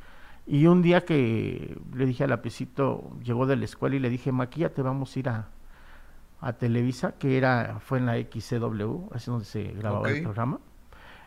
Y 0.46 0.66
un 0.66 0.82
día 0.82 1.04
que 1.04 1.78
le 1.94 2.06
dije 2.06 2.24
a 2.24 2.26
lapicito, 2.26 3.10
llegó 3.22 3.46
de 3.46 3.56
la 3.56 3.64
escuela 3.64 3.96
y 3.96 4.00
le 4.00 4.10
dije, 4.10 4.32
maquillate, 4.32 4.82
vamos 4.82 5.14
a 5.14 5.18
ir 5.18 5.28
a, 5.28 5.48
a 6.40 6.52
Televisa, 6.54 7.12
que 7.12 7.38
era, 7.38 7.78
fue 7.80 7.98
en 7.98 8.06
la 8.06 8.16
XCW, 8.16 9.14
así 9.14 9.30
donde 9.30 9.44
se 9.44 9.62
grababa 9.72 10.10
el 10.10 10.22
programa. 10.22 10.58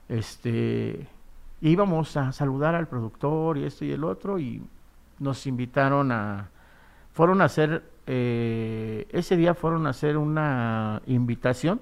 Este, 0.10 1.08
íbamos 1.62 2.18
a 2.18 2.34
saludar 2.34 2.76
al 2.76 2.88
productor 2.88 3.58
y 3.58 3.64
esto 3.64 3.86
y 3.86 3.92
el 3.92 4.04
otro, 4.04 4.38
y 4.38 4.62
nos 5.20 5.48
invitaron 5.48 6.12
a, 6.12 6.50
fueron 7.14 7.42
a 7.42 7.46
hacer, 7.46 7.84
eh, 8.08 9.08
ese 9.12 9.38
día 9.38 9.54
fueron 9.54 9.88
a 9.88 9.92
hacer 9.92 10.18
una 10.18 11.02
invitación 11.06 11.80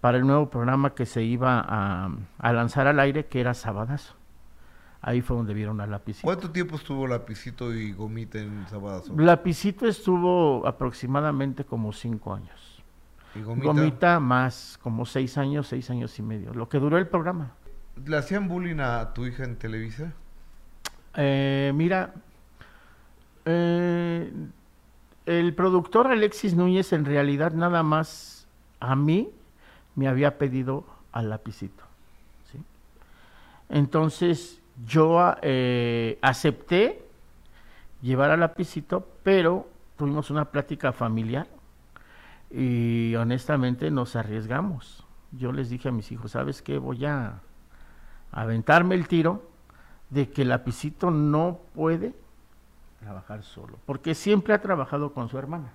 para 0.00 0.18
el 0.18 0.26
nuevo 0.26 0.48
programa 0.48 0.94
que 0.94 1.04
se 1.04 1.24
iba 1.24 1.62
a, 1.66 2.10
a 2.38 2.52
lanzar 2.52 2.86
al 2.86 3.00
aire, 3.00 3.26
que 3.26 3.40
era 3.40 3.54
Sabadazo. 3.54 4.19
Ahí 5.02 5.22
fue 5.22 5.36
donde 5.36 5.54
vieron 5.54 5.80
a 5.80 5.86
Lapicito. 5.86 6.26
¿Cuánto 6.26 6.50
tiempo 6.50 6.76
estuvo 6.76 7.06
Lapicito 7.06 7.74
y 7.74 7.92
Gomita 7.92 8.38
en 8.38 8.66
Sabadazo? 8.68 9.14
Lapicito 9.16 9.86
estuvo 9.86 10.66
aproximadamente 10.66 11.64
como 11.64 11.92
cinco 11.92 12.34
años. 12.34 12.82
¿Y 13.34 13.40
Gomita? 13.40 13.66
Gomita 13.66 14.20
más 14.20 14.78
como 14.82 15.06
seis 15.06 15.38
años, 15.38 15.68
seis 15.68 15.88
años 15.88 16.18
y 16.18 16.22
medio. 16.22 16.52
Lo 16.52 16.68
que 16.68 16.78
duró 16.78 16.98
el 16.98 17.06
programa. 17.06 17.52
¿Le 18.04 18.16
hacían 18.16 18.46
bullying 18.46 18.80
a 18.80 19.14
tu 19.14 19.24
hija 19.24 19.44
en 19.44 19.56
Televisa? 19.56 20.12
Eh, 21.16 21.72
mira, 21.74 22.14
eh, 23.46 24.30
el 25.26 25.54
productor 25.54 26.08
Alexis 26.08 26.54
Núñez 26.54 26.92
en 26.92 27.04
realidad 27.04 27.52
nada 27.52 27.82
más 27.82 28.46
a 28.80 28.96
mí 28.96 29.30
me 29.94 30.08
había 30.08 30.38
pedido 30.38 30.84
al 31.12 31.30
lapicito. 31.30 31.84
¿sí? 32.52 32.58
Entonces 33.68 34.60
yo 34.86 35.34
eh, 35.42 36.18
acepté 36.22 37.04
llevar 38.02 38.30
al 38.30 38.40
lapicito, 38.40 39.06
pero 39.22 39.68
tuvimos 39.96 40.30
una 40.30 40.46
plática 40.46 40.92
familiar 40.92 41.46
y 42.50 43.14
honestamente 43.16 43.90
nos 43.90 44.16
arriesgamos. 44.16 45.06
Yo 45.32 45.52
les 45.52 45.70
dije 45.70 45.88
a 45.88 45.92
mis 45.92 46.10
hijos, 46.12 46.32
¿sabes 46.32 46.62
qué? 46.62 46.78
Voy 46.78 47.04
a 47.04 47.40
aventarme 48.32 48.94
el 48.94 49.06
tiro 49.06 49.48
de 50.08 50.30
que 50.30 50.42
el 50.42 50.48
lapicito 50.48 51.10
no 51.10 51.60
puede 51.74 52.14
trabajar 52.98 53.42
solo, 53.42 53.78
porque 53.86 54.14
siempre 54.14 54.54
ha 54.54 54.60
trabajado 54.60 55.12
con 55.12 55.28
su 55.28 55.38
hermana, 55.38 55.72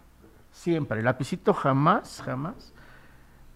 siempre. 0.52 1.00
El 1.00 1.06
lapicito 1.06 1.54
jamás, 1.54 2.22
jamás 2.24 2.74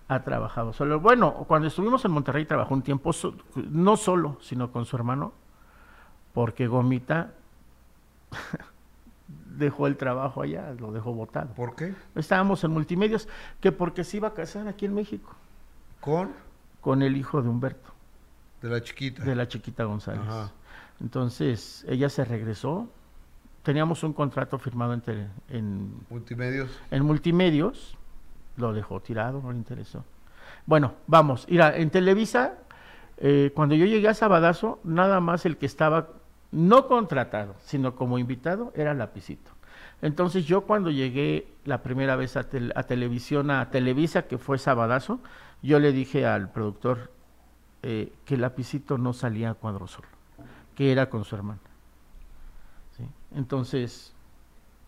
ha 0.09 0.23
trabajado 0.23 0.73
solo. 0.73 0.99
Bueno, 0.99 1.45
cuando 1.47 1.67
estuvimos 1.67 2.03
en 2.03 2.11
Monterrey 2.11 2.43
trabajó 2.45 2.73
un 2.73 2.81
tiempo, 2.81 3.13
so, 3.13 3.35
no 3.55 3.95
solo, 3.95 4.37
sino 4.41 4.71
con 4.71 4.85
su 4.85 4.95
hermano, 4.95 5.33
porque 6.33 6.67
Gomita 6.67 7.31
dejó 9.27 9.85
el 9.85 9.97
trabajo 9.97 10.41
allá, 10.41 10.73
lo 10.79 10.91
dejó 10.91 11.13
botado. 11.13 11.53
¿Por 11.53 11.75
qué? 11.75 11.93
Estábamos 12.15 12.63
en 12.63 12.71
multimedios, 12.71 13.29
que 13.61 13.71
porque 13.71 14.03
se 14.03 14.17
iba 14.17 14.29
a 14.29 14.33
casar 14.33 14.67
aquí 14.67 14.87
en 14.87 14.95
México. 14.95 15.35
¿Con? 16.01 16.31
Con 16.81 17.03
el 17.03 17.15
hijo 17.15 17.43
de 17.43 17.49
Humberto. 17.49 17.91
De 18.63 18.69
la 18.69 18.81
chiquita. 18.81 19.23
De 19.23 19.35
la 19.35 19.47
chiquita 19.47 19.83
González. 19.83 20.21
Ajá. 20.27 20.51
Entonces, 21.01 21.85
ella 21.87 22.09
se 22.09 22.25
regresó. 22.25 22.89
Teníamos 23.61 24.03
un 24.03 24.13
contrato 24.13 24.57
firmado 24.57 24.93
entre, 24.93 25.27
en, 25.49 25.93
Multimedios. 26.09 26.71
en 26.89 27.05
multimedios. 27.05 27.95
Lo 28.59 28.73
dejó 28.73 28.99
tirado, 29.01 29.41
no 29.41 29.51
le 29.51 29.57
interesó. 29.57 30.03
Bueno, 30.65 30.93
vamos. 31.07 31.47
Mira, 31.49 31.75
en 31.75 31.89
Televisa, 31.89 32.59
eh, 33.17 33.51
cuando 33.55 33.73
yo 33.73 33.85
llegué 33.85 34.07
a 34.07 34.13
Sabadazo, 34.13 34.79
nada 34.83 35.19
más 35.19 35.45
el 35.45 35.57
que 35.57 35.65
estaba 35.65 36.09
no 36.51 36.87
contratado, 36.87 37.55
sino 37.59 37.95
como 37.95 38.19
invitado, 38.19 38.71
era 38.75 38.93
Lapicito. 38.93 39.51
Entonces 40.01 40.45
yo 40.45 40.61
cuando 40.61 40.91
llegué 40.91 41.47
la 41.65 41.81
primera 41.81 42.15
vez 42.15 42.37
a, 42.37 42.41
a 42.75 42.83
televisión, 42.83 43.51
a 43.51 43.69
Televisa, 43.69 44.23
que 44.23 44.37
fue 44.37 44.57
Sabadazo, 44.57 45.19
yo 45.61 45.79
le 45.79 45.91
dije 45.91 46.25
al 46.25 46.51
productor 46.51 47.11
eh, 47.83 48.13
que 48.25 48.37
Lapicito 48.37 48.97
no 48.97 49.13
salía 49.13 49.51
a 49.51 49.53
cuadro 49.53 49.87
solo, 49.87 50.07
que 50.75 50.91
era 50.91 51.09
con 51.09 51.23
su 51.23 51.35
hermana. 51.35 51.59
Entonces 53.35 54.13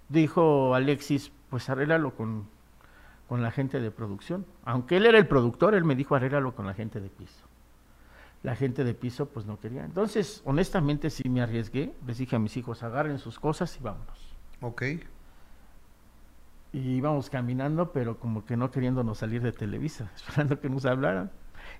dijo 0.09 0.73
Alexis, 0.73 1.31
pues 1.49 1.69
arréglalo 1.69 2.15
con, 2.15 2.47
con 3.31 3.41
la 3.41 3.51
gente 3.51 3.79
de 3.79 3.91
producción. 3.91 4.45
Aunque 4.65 4.97
él 4.97 5.05
era 5.05 5.17
el 5.17 5.25
productor, 5.25 5.73
él 5.73 5.85
me 5.85 5.95
dijo 5.95 6.15
arréglalo 6.15 6.53
con 6.53 6.65
la 6.67 6.73
gente 6.73 6.99
de 6.99 7.09
piso. 7.09 7.45
La 8.43 8.57
gente 8.57 8.83
de 8.83 8.93
piso 8.93 9.27
pues 9.27 9.45
no 9.45 9.57
quería. 9.57 9.85
Entonces, 9.85 10.41
honestamente 10.43 11.09
sí 11.09 11.29
me 11.29 11.41
arriesgué, 11.41 11.93
les 12.05 12.17
dije 12.17 12.35
a 12.35 12.39
mis 12.39 12.57
hijos, 12.57 12.83
agarren 12.83 13.19
sus 13.19 13.39
cosas 13.39 13.73
y 13.79 13.83
vámonos. 13.83 14.35
Ok. 14.59 14.81
Y 16.73 16.79
íbamos 16.79 17.29
caminando, 17.29 17.93
pero 17.93 18.19
como 18.19 18.43
que 18.43 18.57
no 18.57 18.69
queriéndonos 18.69 19.19
salir 19.19 19.41
de 19.41 19.53
Televisa, 19.53 20.11
esperando 20.17 20.59
que 20.59 20.69
nos 20.69 20.85
hablaran. 20.85 21.31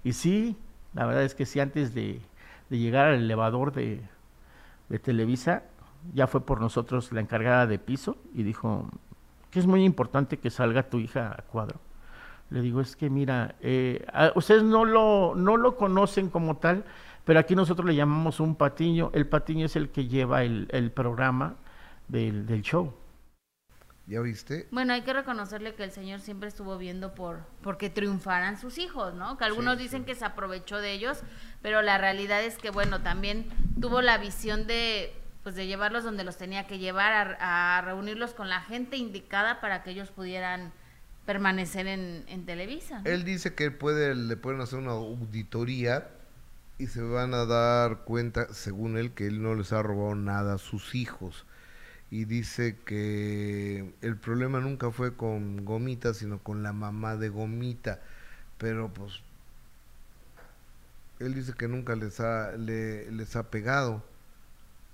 Y 0.05 0.13
sí, 0.13 0.55
la 0.93 1.05
verdad 1.05 1.23
es 1.23 1.35
que 1.35 1.45
sí, 1.45 1.59
antes 1.59 1.93
de, 1.93 2.21
de 2.69 2.77
llegar 2.77 3.07
al 3.07 3.15
elevador 3.15 3.73
de, 3.73 3.99
de 4.87 4.99
Televisa, 4.99 5.63
ya 6.13 6.27
fue 6.27 6.45
por 6.45 6.61
nosotros 6.61 7.11
la 7.11 7.19
encargada 7.19 7.67
de 7.67 7.77
piso 7.77 8.15
y 8.33 8.43
dijo 8.43 8.89
que 9.51 9.59
es 9.59 9.67
muy 9.67 9.83
importante 9.83 10.37
que 10.39 10.49
salga 10.49 10.83
tu 10.89 10.97
hija 10.99 11.35
a 11.37 11.41
cuadro. 11.43 11.79
Le 12.49 12.61
digo, 12.61 12.81
es 12.81 12.95
que 12.95 13.09
mira, 13.09 13.55
eh, 13.61 14.05
a- 14.13 14.31
ustedes 14.35 14.63
no 14.63 14.83
lo, 14.85 15.33
no 15.35 15.57
lo 15.57 15.77
conocen 15.77 16.29
como 16.29 16.57
tal, 16.57 16.83
pero 17.23 17.39
aquí 17.39 17.55
nosotros 17.55 17.85
le 17.85 17.95
llamamos 17.95 18.39
un 18.39 18.55
patiño. 18.55 19.11
El 19.13 19.27
patiño 19.27 19.65
es 19.67 19.75
el 19.75 19.89
que 19.89 20.07
lleva 20.07 20.43
el, 20.43 20.67
el 20.71 20.91
programa 20.91 21.55
del, 22.07 22.45
del 22.45 22.61
show. 22.61 22.93
¿Ya 24.07 24.19
viste? 24.19 24.67
Bueno, 24.71 24.93
hay 24.93 25.03
que 25.03 25.13
reconocerle 25.13 25.75
que 25.75 25.83
el 25.83 25.91
señor 25.91 26.19
siempre 26.19 26.49
estuvo 26.49 26.77
viendo 26.77 27.13
por 27.13 27.41
porque 27.61 27.89
triunfaran 27.89 28.57
sus 28.57 28.77
hijos, 28.79 29.13
¿no? 29.13 29.37
Que 29.37 29.45
algunos 29.45 29.77
Sí, 29.77 29.83
dicen 29.83 30.01
sí. 30.01 30.05
que 30.07 30.15
se 30.15 30.25
aprovechó 30.25 30.77
de 30.79 30.91
ellos, 30.91 31.23
pero 31.61 31.81
la 31.81 31.97
realidad 31.97 32.43
es 32.43 32.57
que 32.57 32.71
bueno, 32.71 33.01
también 33.01 33.45
tuvo 33.79 34.01
la 34.01 34.17
visión 34.17 34.65
de 34.67 35.13
pues 35.43 35.55
de 35.55 35.67
llevarlos 35.67 36.03
donde 36.03 36.23
los 36.23 36.37
tenía 36.37 36.67
que 36.67 36.77
llevar 36.77 37.37
a, 37.39 37.81
reunirlos 37.83 38.33
con 38.33 38.49
la 38.49 38.61
gente 38.61 38.97
indicada 38.97 39.59
para 39.59 39.83
que 39.83 39.91
ellos 39.91 40.09
pudieran 40.09 40.71
permanecer 41.25 41.87
en, 41.87 42.45
Televisa. 42.45 43.01
Él 43.05 43.23
dice 43.23 43.53
que 43.53 43.71
puede, 43.71 44.15
le 44.15 44.37
pueden 44.37 44.61
hacer 44.61 44.79
una 44.79 44.91
auditoría 44.91 46.09
y 46.77 46.87
se 46.87 47.01
van 47.01 47.33
a 47.33 47.45
dar 47.45 47.99
cuenta, 47.99 48.53
según 48.53 48.97
él, 48.97 49.13
que 49.13 49.27
él 49.27 49.41
no 49.41 49.55
les 49.55 49.71
ha 49.71 49.81
robado 49.81 50.15
nada 50.15 50.55
a 50.55 50.57
sus 50.57 50.95
hijos. 50.95 51.45
Y 52.09 52.25
dice 52.25 52.77
que 52.85 53.93
el 54.01 54.17
problema 54.17 54.59
nunca 54.59 54.91
fue 54.91 55.15
con 55.15 55.63
Gomita, 55.63 56.13
sino 56.13 56.39
con 56.39 56.61
la 56.61 56.73
mamá 56.73 57.15
de 57.15 57.29
Gomita. 57.29 57.99
Pero 58.57 58.91
pues 58.93 59.21
él 61.19 61.33
dice 61.35 61.53
que 61.53 61.67
nunca 61.67 61.95
les 61.95 62.19
ha, 62.19 62.51
le- 62.57 63.09
les 63.11 63.35
ha 63.35 63.49
pegado. 63.49 64.03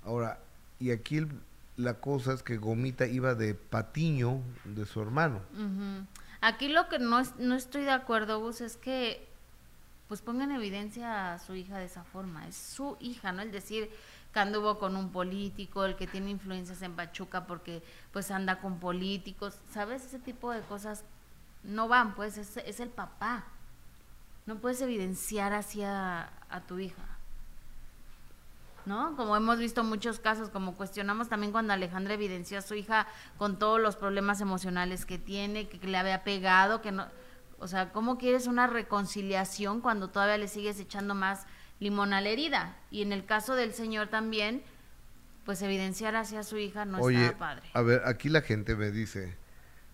Ahora, 0.07 0.39
y 0.79 0.91
aquí 0.91 1.17
el- 1.17 1.39
la 1.75 1.95
cosa 1.95 2.34
es 2.34 2.41
que 2.41 2.57
Gomita 2.57 3.05
iba 3.05 3.35
de 3.35 3.53
patiño 3.53 4.41
de 4.65 4.85
su 4.85 5.01
hermano. 5.01 5.41
Aquí 6.41 6.69
lo 6.69 6.88
que 6.89 6.97
no, 6.97 7.21
no 7.39 7.55
estoy 7.55 7.84
de 7.84 7.91
acuerdo, 7.91 8.39
Gus, 8.39 8.61
es 8.61 8.77
que 8.77 9.27
pues 10.07 10.21
ponga 10.21 10.45
en 10.45 10.51
evidencia 10.51 11.34
a 11.34 11.39
su 11.39 11.53
hija 11.55 11.77
de 11.77 11.85
esa 11.85 12.03
forma. 12.05 12.47
Es 12.47 12.55
su 12.55 12.95
hija, 13.01 13.34
¿no? 13.34 13.41
El 13.41 13.51
decir 13.51 13.89
que 14.34 14.39
anduvo 14.39 14.79
con 14.79 14.95
un 14.95 15.11
político, 15.11 15.84
el 15.84 15.97
que 15.97 16.07
tiene 16.07 16.29
influencias 16.29 16.81
en 16.81 16.93
Pachuca 16.95 17.45
porque 17.45 17.84
pues 18.13 18.31
anda 18.31 18.59
con 18.61 18.79
políticos, 18.79 19.59
¿sabes? 19.73 20.05
Ese 20.05 20.19
tipo 20.19 20.51
de 20.53 20.61
cosas 20.61 21.03
no 21.63 21.89
van, 21.89 22.15
pues 22.15 22.38
es, 22.38 22.55
es 22.57 22.79
el 22.79 22.89
papá. 22.89 23.43
No 24.45 24.55
puedes 24.59 24.79
evidenciar 24.81 25.51
hacia 25.53 26.29
a 26.49 26.61
tu 26.65 26.79
hija. 26.79 27.03
¿No? 28.88 29.15
Como 29.15 29.35
hemos 29.35 29.59
visto 29.59 29.84
muchos 29.84 30.19
casos, 30.19 30.49
como 30.49 30.76
cuestionamos 30.76 31.27
también 31.30 31.51
cuando 31.51 31.73
Alejandra 31.73 32.14
evidenció 32.14 32.57
a 32.57 32.61
su 32.61 32.73
hija 32.73 33.07
con 33.38 33.59
todos 33.59 33.80
los 33.80 33.97
problemas 33.97 34.41
emocionales 34.41 35.05
que 35.05 35.19
tiene, 35.19 35.68
que, 35.68 35.85
le 35.85 35.97
había 35.97 36.23
pegado, 36.23 36.81
que 36.81 36.91
no, 36.91 37.05
o 37.59 37.68
sea, 37.68 37.91
¿cómo 37.91 38.18
quieres 38.18 38.47
una 38.47 38.65
reconciliación 38.65 39.81
cuando 39.81 40.09
todavía 40.09 40.38
le 40.38 40.47
sigues 40.47 40.80
echando 40.80 41.14
más 41.14 41.45
limón 41.80 42.14
a 42.14 42.22
la 42.22 42.30
herida? 42.30 42.77
Y 42.89 43.01
en 43.01 43.11
el 43.11 43.26
caso 43.26 43.55
del 43.55 43.73
señor 43.73 44.07
también, 44.07 44.64
pues 45.45 45.61
evidenciar 45.61 46.15
hacia 46.15 46.43
su 46.43 46.57
hija 46.57 46.85
no 46.85 46.99
Oye, 46.99 47.26
estaba 47.26 47.55
padre. 47.55 47.69
a 47.73 47.81
ver, 47.81 48.01
aquí 48.05 48.30
la 48.30 48.41
gente 48.41 48.76
me 48.76 48.91
dice, 48.91 49.35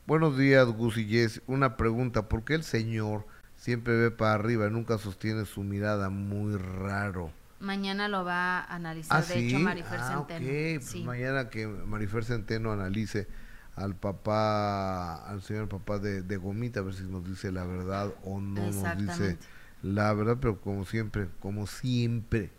buenos 0.05 0.37
días 0.37 0.67
Gus 0.67 0.97
y 0.97 1.07
Jess, 1.07 1.41
una 1.47 1.77
pregunta, 1.77 2.29
¿por 2.29 2.43
qué 2.43 2.53
el 2.53 2.63
señor 2.63 3.25
siempre 3.57 3.95
ve 3.95 4.11
para 4.11 4.33
arriba 4.33 4.67
y 4.67 4.71
nunca 4.71 4.97
sostiene 4.99 5.45
su 5.45 5.63
mirada 5.63 6.09
muy 6.09 6.57
raro? 6.57 7.31
Mañana 7.63 8.07
lo 8.09 8.25
va 8.25 8.59
a 8.59 8.75
analizar, 8.75 9.17
Ah, 9.23 9.25
de 9.25 9.33
sí, 9.33 9.47
hecho, 9.47 9.59
Marifer 9.59 9.99
ah, 9.99 10.07
Centeno. 10.27 10.45
pues 10.79 10.85
Sí. 10.85 11.03
mañana 11.03 11.49
que 11.49 11.65
Marifer 11.65 12.25
Centeno 12.25 12.71
analice 12.73 13.27
al 13.75 13.95
papá, 13.95 15.15
al 15.27 15.41
señor 15.41 15.69
papá 15.69 15.97
de, 15.97 16.21
de 16.21 16.37
Gomita, 16.37 16.81
a 16.81 16.83
ver 16.83 16.93
si 16.93 17.03
nos 17.03 17.25
dice 17.25 17.51
la 17.51 17.63
verdad 17.65 18.13
o 18.23 18.39
no 18.41 18.69
nos 18.69 18.97
dice 18.97 19.37
la 19.81 20.13
verdad, 20.13 20.37
pero 20.41 20.59
como 20.59 20.85
siempre, 20.85 21.29
como 21.39 21.65
siempre, 21.65 22.51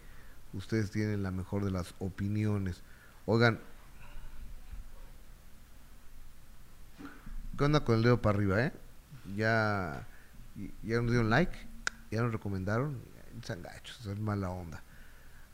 ustedes 0.55 0.91
tienen 0.91 1.23
la 1.23 1.31
mejor 1.31 1.65
de 1.65 1.71
las 1.71 1.95
opiniones. 1.99 2.83
Oigan, 3.27 3.61
¿qué 7.59 7.65
onda 7.65 7.85
con 7.85 7.97
el 7.97 8.03
dedo 8.03 8.21
para 8.21 8.37
arriba, 8.39 8.63
eh? 8.65 8.73
Ya, 9.37 10.07
ya 10.83 10.97
nos 11.01 11.11
dieron 11.11 11.31
like, 11.31 11.57
ya 12.11 12.23
nos 12.23 12.33
recomendaron, 12.33 12.99
gachos, 13.63 14.07
es 14.07 14.19
mala 14.19 14.51
onda. 14.51 14.83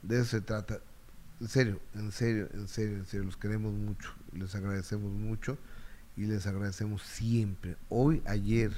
De 0.01 0.17
eso 0.17 0.25
se 0.31 0.41
trata. 0.41 0.79
En 1.39 1.47
serio, 1.47 1.79
en 1.95 2.11
serio, 2.11 2.49
en 2.53 2.67
serio, 2.67 2.97
en 2.97 3.05
serio, 3.05 3.25
los 3.25 3.37
queremos 3.37 3.73
mucho, 3.73 4.13
les 4.33 4.53
agradecemos 4.53 5.11
mucho 5.11 5.57
y 6.15 6.25
les 6.25 6.45
agradecemos 6.45 7.01
siempre, 7.01 7.77
hoy, 7.89 8.21
ayer, 8.27 8.71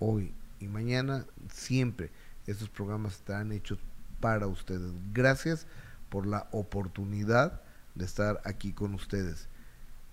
hoy 0.00 0.32
y 0.58 0.66
mañana, 0.66 1.26
siempre. 1.52 2.10
Estos 2.46 2.68
programas 2.68 3.14
estarán 3.14 3.52
hechos 3.52 3.78
para 4.20 4.48
ustedes. 4.48 4.90
Gracias 5.12 5.66
por 6.08 6.26
la 6.26 6.48
oportunidad 6.50 7.60
de 7.94 8.04
estar 8.04 8.40
aquí 8.44 8.72
con 8.72 8.94
ustedes. 8.94 9.46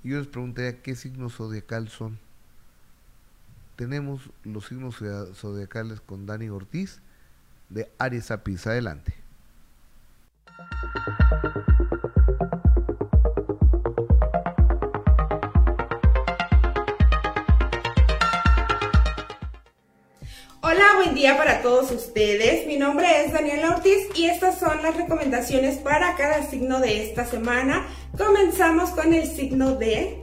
Yo 0.03 0.19
les 0.19 0.27
pregunté 0.27 0.79
qué 0.83 0.95
signos 0.95 1.35
zodiacal 1.35 1.89
son. 1.89 2.19
Tenemos 3.75 4.29
los 4.43 4.67
signos 4.67 4.95
zodia- 4.99 5.33
zodiacales 5.33 6.01
con 6.01 6.25
Dani 6.27 6.49
Ortiz 6.49 6.99
de 7.69 7.91
Aries 7.97 8.29
Apis. 8.31 8.67
Adelante. 8.67 9.15
Hola, 10.59 10.69
buen 20.95 21.13
día 21.13 21.37
para 21.37 21.61
todos 21.61 21.91
ustedes. 21.91 22.65
Mi 22.65 22.77
nombre 22.77 23.23
es 23.23 23.33
Daniela 23.33 23.75
Ortiz 23.75 24.07
y 24.15 24.25
estas 24.25 24.57
son 24.59 24.81
las 24.81 24.97
recomendaciones 24.97 25.77
para 25.77 26.15
cada 26.15 26.41
signo 26.41 26.79
de 26.79 27.07
esta 27.07 27.25
semana. 27.25 27.85
Comenzamos 28.17 28.89
con 28.89 29.13
el 29.13 29.27
signo 29.27 29.75
de 29.75 30.21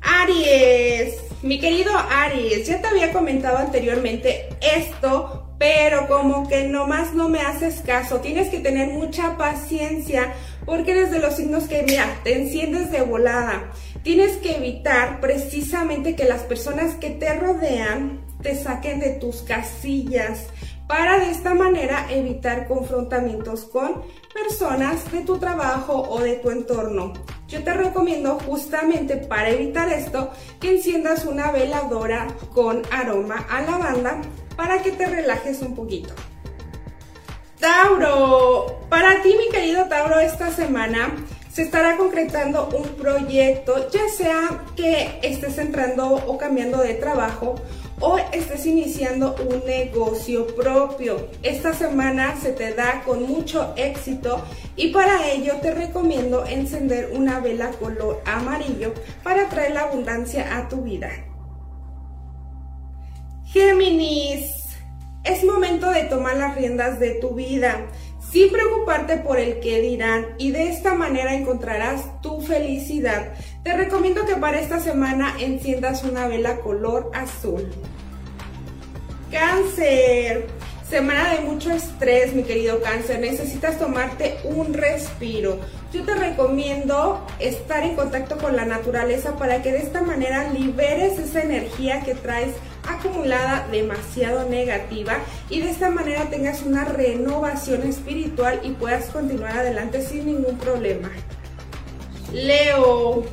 Aries. 0.00 1.14
Mi 1.42 1.60
querido 1.60 1.92
Aries, 1.96 2.66
ya 2.66 2.82
te 2.82 2.88
había 2.88 3.12
comentado 3.12 3.58
anteriormente 3.58 4.48
esto, 4.60 5.39
pero 5.60 6.08
como 6.08 6.48
que 6.48 6.68
nomás 6.68 7.12
no 7.12 7.28
me 7.28 7.42
haces 7.42 7.82
caso. 7.82 8.20
Tienes 8.20 8.48
que 8.48 8.60
tener 8.60 8.94
mucha 8.94 9.36
paciencia 9.36 10.32
porque 10.64 10.92
eres 10.92 11.10
de 11.10 11.18
los 11.18 11.36
signos 11.36 11.64
que, 11.64 11.82
mira, 11.82 12.18
te 12.24 12.40
enciendes 12.40 12.90
de 12.90 13.02
volada. 13.02 13.70
Tienes 14.02 14.38
que 14.38 14.56
evitar 14.56 15.20
precisamente 15.20 16.16
que 16.16 16.24
las 16.24 16.40
personas 16.44 16.94
que 16.94 17.10
te 17.10 17.34
rodean 17.34 18.22
te 18.40 18.56
saquen 18.56 19.00
de 19.00 19.10
tus 19.10 19.42
casillas 19.42 20.46
para 20.88 21.18
de 21.18 21.30
esta 21.30 21.52
manera 21.52 22.06
evitar 22.10 22.66
confrontamientos 22.66 23.64
con 23.64 24.02
personas 24.32 25.12
de 25.12 25.20
tu 25.20 25.36
trabajo 25.36 26.08
o 26.08 26.20
de 26.20 26.36
tu 26.36 26.50
entorno. 26.50 27.12
Yo 27.48 27.62
te 27.62 27.74
recomiendo 27.74 28.38
justamente 28.46 29.18
para 29.18 29.50
evitar 29.50 29.92
esto 29.92 30.30
que 30.58 30.76
enciendas 30.76 31.26
una 31.26 31.52
veladora 31.52 32.28
con 32.54 32.80
aroma 32.90 33.46
a 33.50 33.60
lavanda 33.60 34.22
para 34.60 34.82
que 34.82 34.92
te 34.92 35.06
relajes 35.06 35.62
un 35.62 35.74
poquito. 35.74 36.12
Tauro, 37.58 38.78
para 38.90 39.22
ti 39.22 39.34
mi 39.38 39.48
querido 39.48 39.86
Tauro 39.86 40.20
esta 40.20 40.50
semana 40.50 41.16
se 41.50 41.62
estará 41.62 41.96
concretando 41.96 42.68
un 42.76 42.86
proyecto, 42.90 43.88
ya 43.90 44.06
sea 44.14 44.62
que 44.76 45.18
estés 45.22 45.56
entrando 45.56 46.12
o 46.12 46.36
cambiando 46.36 46.76
de 46.82 46.92
trabajo 46.92 47.54
o 48.00 48.18
estés 48.18 48.66
iniciando 48.66 49.34
un 49.48 49.64
negocio 49.64 50.46
propio. 50.54 51.28
Esta 51.42 51.72
semana 51.72 52.36
se 52.36 52.52
te 52.52 52.74
da 52.74 53.02
con 53.06 53.22
mucho 53.22 53.72
éxito 53.78 54.44
y 54.76 54.88
para 54.88 55.26
ello 55.30 55.54
te 55.62 55.72
recomiendo 55.72 56.44
encender 56.44 57.12
una 57.14 57.40
vela 57.40 57.70
color 57.70 58.20
amarillo 58.26 58.92
para 59.22 59.48
traer 59.48 59.72
la 59.72 59.84
abundancia 59.84 60.58
a 60.58 60.68
tu 60.68 60.82
vida. 60.82 61.29
Géminis, 63.52 64.52
es 65.24 65.42
momento 65.42 65.90
de 65.90 66.04
tomar 66.04 66.36
las 66.36 66.54
riendas 66.54 67.00
de 67.00 67.14
tu 67.14 67.30
vida, 67.30 67.88
sin 68.30 68.48
preocuparte 68.52 69.16
por 69.16 69.40
el 69.40 69.58
que 69.58 69.80
dirán 69.80 70.24
y 70.38 70.52
de 70.52 70.68
esta 70.68 70.94
manera 70.94 71.34
encontrarás 71.34 72.22
tu 72.22 72.40
felicidad. 72.42 73.32
Te 73.64 73.76
recomiendo 73.76 74.24
que 74.24 74.36
para 74.36 74.60
esta 74.60 74.78
semana 74.78 75.34
enciendas 75.40 76.04
una 76.04 76.28
vela 76.28 76.58
color 76.58 77.10
azul. 77.12 77.68
Cáncer, 79.32 80.46
semana 80.90 81.34
de 81.34 81.40
mucho 81.42 81.70
estrés, 81.70 82.34
mi 82.34 82.42
querido 82.42 82.82
cáncer, 82.82 83.20
necesitas 83.20 83.78
tomarte 83.78 84.38
un 84.42 84.74
respiro. 84.74 85.60
Yo 85.94 86.02
te 86.04 86.14
recomiendo 86.14 87.24
estar 87.38 87.84
en 87.84 87.94
contacto 87.94 88.36
con 88.38 88.56
la 88.56 88.64
naturaleza 88.64 89.36
para 89.36 89.62
que 89.62 89.70
de 89.70 89.78
esta 89.78 90.02
manera 90.02 90.50
liberes 90.50 91.16
esa 91.18 91.42
energía 91.42 92.02
que 92.02 92.16
traes 92.16 92.54
acumulada 92.88 93.68
demasiado 93.70 94.48
negativa 94.48 95.18
y 95.48 95.60
de 95.60 95.70
esta 95.70 95.90
manera 95.90 96.28
tengas 96.28 96.62
una 96.62 96.84
renovación 96.84 97.84
espiritual 97.84 98.60
y 98.64 98.70
puedas 98.70 99.06
continuar 99.06 99.58
adelante 99.58 100.02
sin 100.02 100.26
ningún 100.26 100.58
problema. 100.58 101.10
Leo, 102.32 103.24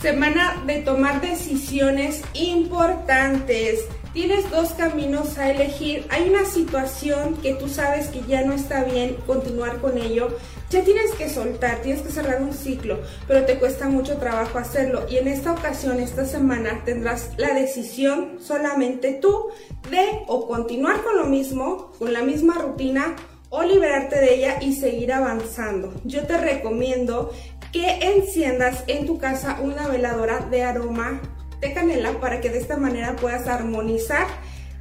semana 0.00 0.62
de 0.66 0.80
tomar 0.80 1.20
decisiones 1.20 2.22
importantes. 2.32 3.80
Tienes 4.16 4.50
dos 4.50 4.70
caminos 4.70 5.36
a 5.36 5.50
elegir. 5.50 6.06
Hay 6.08 6.30
una 6.30 6.46
situación 6.46 7.36
que 7.42 7.52
tú 7.52 7.68
sabes 7.68 8.08
que 8.08 8.22
ya 8.22 8.46
no 8.46 8.54
está 8.54 8.82
bien 8.82 9.18
continuar 9.26 9.78
con 9.82 9.98
ello. 9.98 10.38
Ya 10.70 10.82
tienes 10.82 11.12
que 11.12 11.28
soltar, 11.28 11.82
tienes 11.82 12.00
que 12.00 12.10
cerrar 12.10 12.40
un 12.40 12.54
ciclo, 12.54 12.98
pero 13.28 13.44
te 13.44 13.58
cuesta 13.58 13.90
mucho 13.90 14.16
trabajo 14.16 14.56
hacerlo. 14.56 15.04
Y 15.10 15.18
en 15.18 15.28
esta 15.28 15.52
ocasión, 15.52 16.00
esta 16.00 16.24
semana, 16.24 16.82
tendrás 16.86 17.32
la 17.36 17.52
decisión 17.52 18.38
solamente 18.40 19.18
tú 19.20 19.48
de 19.90 20.22
o 20.28 20.48
continuar 20.48 21.02
con 21.04 21.18
lo 21.18 21.26
mismo, 21.26 21.92
con 21.98 22.14
la 22.14 22.22
misma 22.22 22.54
rutina, 22.54 23.16
o 23.50 23.64
liberarte 23.64 24.16
de 24.16 24.34
ella 24.34 24.62
y 24.62 24.76
seguir 24.76 25.12
avanzando. 25.12 25.92
Yo 26.04 26.26
te 26.26 26.38
recomiendo 26.38 27.32
que 27.70 27.98
enciendas 28.00 28.82
en 28.86 29.04
tu 29.04 29.18
casa 29.18 29.60
una 29.62 29.88
veladora 29.88 30.38
de 30.50 30.62
aroma 30.62 31.20
de 31.60 31.72
canela 31.72 32.20
para 32.20 32.40
que 32.40 32.50
de 32.50 32.58
esta 32.58 32.76
manera 32.76 33.16
puedas 33.16 33.46
armonizar 33.46 34.26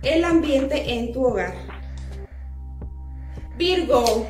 el 0.04 0.24
ambiente 0.24 0.94
en 0.94 1.12
tu 1.12 1.26
hogar. 1.26 1.54
Virgo, 3.58 4.28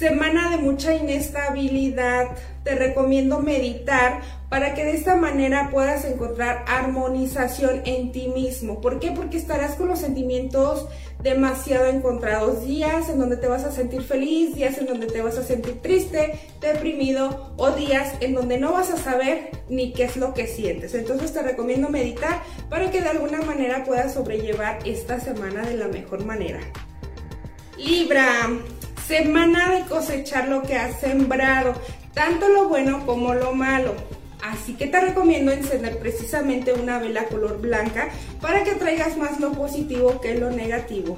semana 0.00 0.50
de 0.50 0.56
mucha 0.56 0.94
inestabilidad. 0.94 2.28
Te 2.64 2.74
recomiendo 2.74 3.40
meditar 3.40 4.22
para 4.48 4.72
que 4.74 4.82
de 4.82 4.92
esta 4.92 5.14
manera 5.14 5.68
puedas 5.70 6.06
encontrar 6.06 6.64
armonización 6.66 7.82
en 7.84 8.10
ti 8.10 8.28
mismo. 8.28 8.80
¿Por 8.80 8.98
qué? 8.98 9.10
Porque 9.10 9.36
estarás 9.36 9.74
con 9.74 9.88
los 9.88 9.98
sentimientos 9.98 10.88
demasiado 11.22 11.84
encontrados. 11.84 12.64
Días 12.64 13.10
en 13.10 13.18
donde 13.18 13.36
te 13.36 13.46
vas 13.46 13.64
a 13.64 13.72
sentir 13.72 14.00
feliz, 14.00 14.54
días 14.54 14.78
en 14.78 14.86
donde 14.86 15.06
te 15.06 15.20
vas 15.20 15.36
a 15.36 15.42
sentir 15.42 15.82
triste, 15.82 16.40
deprimido 16.62 17.52
o 17.58 17.70
días 17.72 18.14
en 18.20 18.34
donde 18.34 18.56
no 18.56 18.72
vas 18.72 18.90
a 18.90 18.96
saber 18.96 19.50
ni 19.68 19.92
qué 19.92 20.04
es 20.04 20.16
lo 20.16 20.32
que 20.32 20.46
sientes. 20.46 20.94
Entonces 20.94 21.34
te 21.34 21.42
recomiendo 21.42 21.90
meditar 21.90 22.42
para 22.70 22.90
que 22.90 23.02
de 23.02 23.10
alguna 23.10 23.42
manera 23.42 23.84
puedas 23.84 24.14
sobrellevar 24.14 24.78
esta 24.86 25.20
semana 25.20 25.60
de 25.60 25.76
la 25.76 25.88
mejor 25.88 26.24
manera. 26.24 26.60
Libra, 27.76 28.48
semana 29.10 29.74
de 29.74 29.82
cosechar 29.86 30.46
lo 30.46 30.62
que 30.62 30.76
has 30.76 31.00
sembrado, 31.00 31.74
tanto 32.14 32.48
lo 32.48 32.68
bueno 32.68 33.04
como 33.04 33.34
lo 33.34 33.52
malo. 33.52 33.92
Así 34.40 34.74
que 34.74 34.86
te 34.86 35.00
recomiendo 35.00 35.50
encender 35.50 35.98
precisamente 35.98 36.72
una 36.72 37.00
vela 37.00 37.24
color 37.24 37.60
blanca 37.60 38.08
para 38.40 38.62
que 38.62 38.76
traigas 38.76 39.16
más 39.16 39.40
lo 39.40 39.50
positivo 39.50 40.20
que 40.20 40.38
lo 40.38 40.52
negativo. 40.52 41.16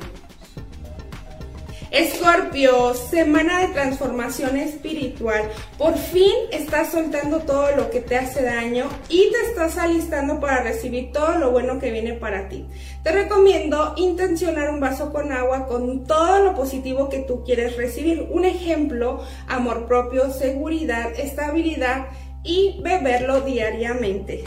Escorpio, 1.92 2.94
semana 2.94 3.60
de 3.60 3.74
transformación 3.74 4.56
espiritual. 4.56 5.50
Por 5.76 5.94
fin 5.98 6.32
estás 6.50 6.90
soltando 6.90 7.40
todo 7.40 7.76
lo 7.76 7.90
que 7.90 8.00
te 8.00 8.16
hace 8.16 8.42
daño 8.42 8.86
y 9.10 9.30
te 9.30 9.50
estás 9.50 9.76
alistando 9.76 10.40
para 10.40 10.62
recibir 10.62 11.12
todo 11.12 11.36
lo 11.36 11.50
bueno 11.50 11.78
que 11.78 11.90
viene 11.90 12.14
para 12.14 12.48
ti. 12.48 12.66
Te 13.02 13.12
recomiendo 13.12 13.92
intencionar 13.98 14.70
un 14.70 14.80
vaso 14.80 15.12
con 15.12 15.32
agua 15.32 15.66
con 15.66 16.06
todo 16.06 16.42
lo 16.42 16.54
positivo 16.54 17.10
que 17.10 17.18
tú 17.18 17.44
quieres 17.44 17.76
recibir. 17.76 18.26
Un 18.30 18.46
ejemplo, 18.46 19.22
amor 19.46 19.86
propio, 19.86 20.30
seguridad, 20.30 21.12
estabilidad 21.14 22.06
y 22.42 22.80
beberlo 22.82 23.42
diariamente. 23.42 24.44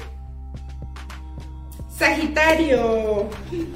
Sagitario, 1.97 3.29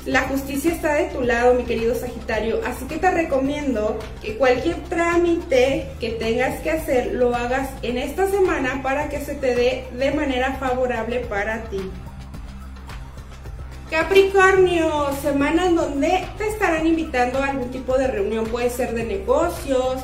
la 0.05 0.23
justicia 0.23 0.73
está 0.73 0.95
de 0.95 1.05
tu 1.05 1.21
lado, 1.21 1.53
mi 1.53 1.63
querido 1.63 1.95
Sagitario, 1.95 2.59
así 2.65 2.83
que 2.83 2.97
te 2.97 3.09
recomiendo 3.09 3.97
que 4.21 4.37
cualquier 4.37 4.75
trámite 4.89 5.89
que 6.01 6.09
tengas 6.11 6.59
que 6.59 6.71
hacer 6.71 7.13
lo 7.13 7.33
hagas 7.33 7.69
en 7.81 7.97
esta 7.97 8.29
semana 8.29 8.81
para 8.83 9.07
que 9.07 9.21
se 9.21 9.35
te 9.35 9.55
dé 9.55 9.87
de 9.97 10.11
manera 10.11 10.55
favorable 10.55 11.21
para 11.21 11.63
ti. 11.69 11.79
Capricornio, 13.89 15.13
semana 15.21 15.67
en 15.67 15.77
donde 15.77 16.27
te 16.37 16.49
estarán 16.49 16.85
invitando 16.85 17.39
a 17.39 17.47
algún 17.47 17.71
tipo 17.71 17.97
de 17.97 18.07
reunión, 18.07 18.45
puede 18.47 18.69
ser 18.69 18.93
de 18.95 19.05
negocios, 19.05 20.03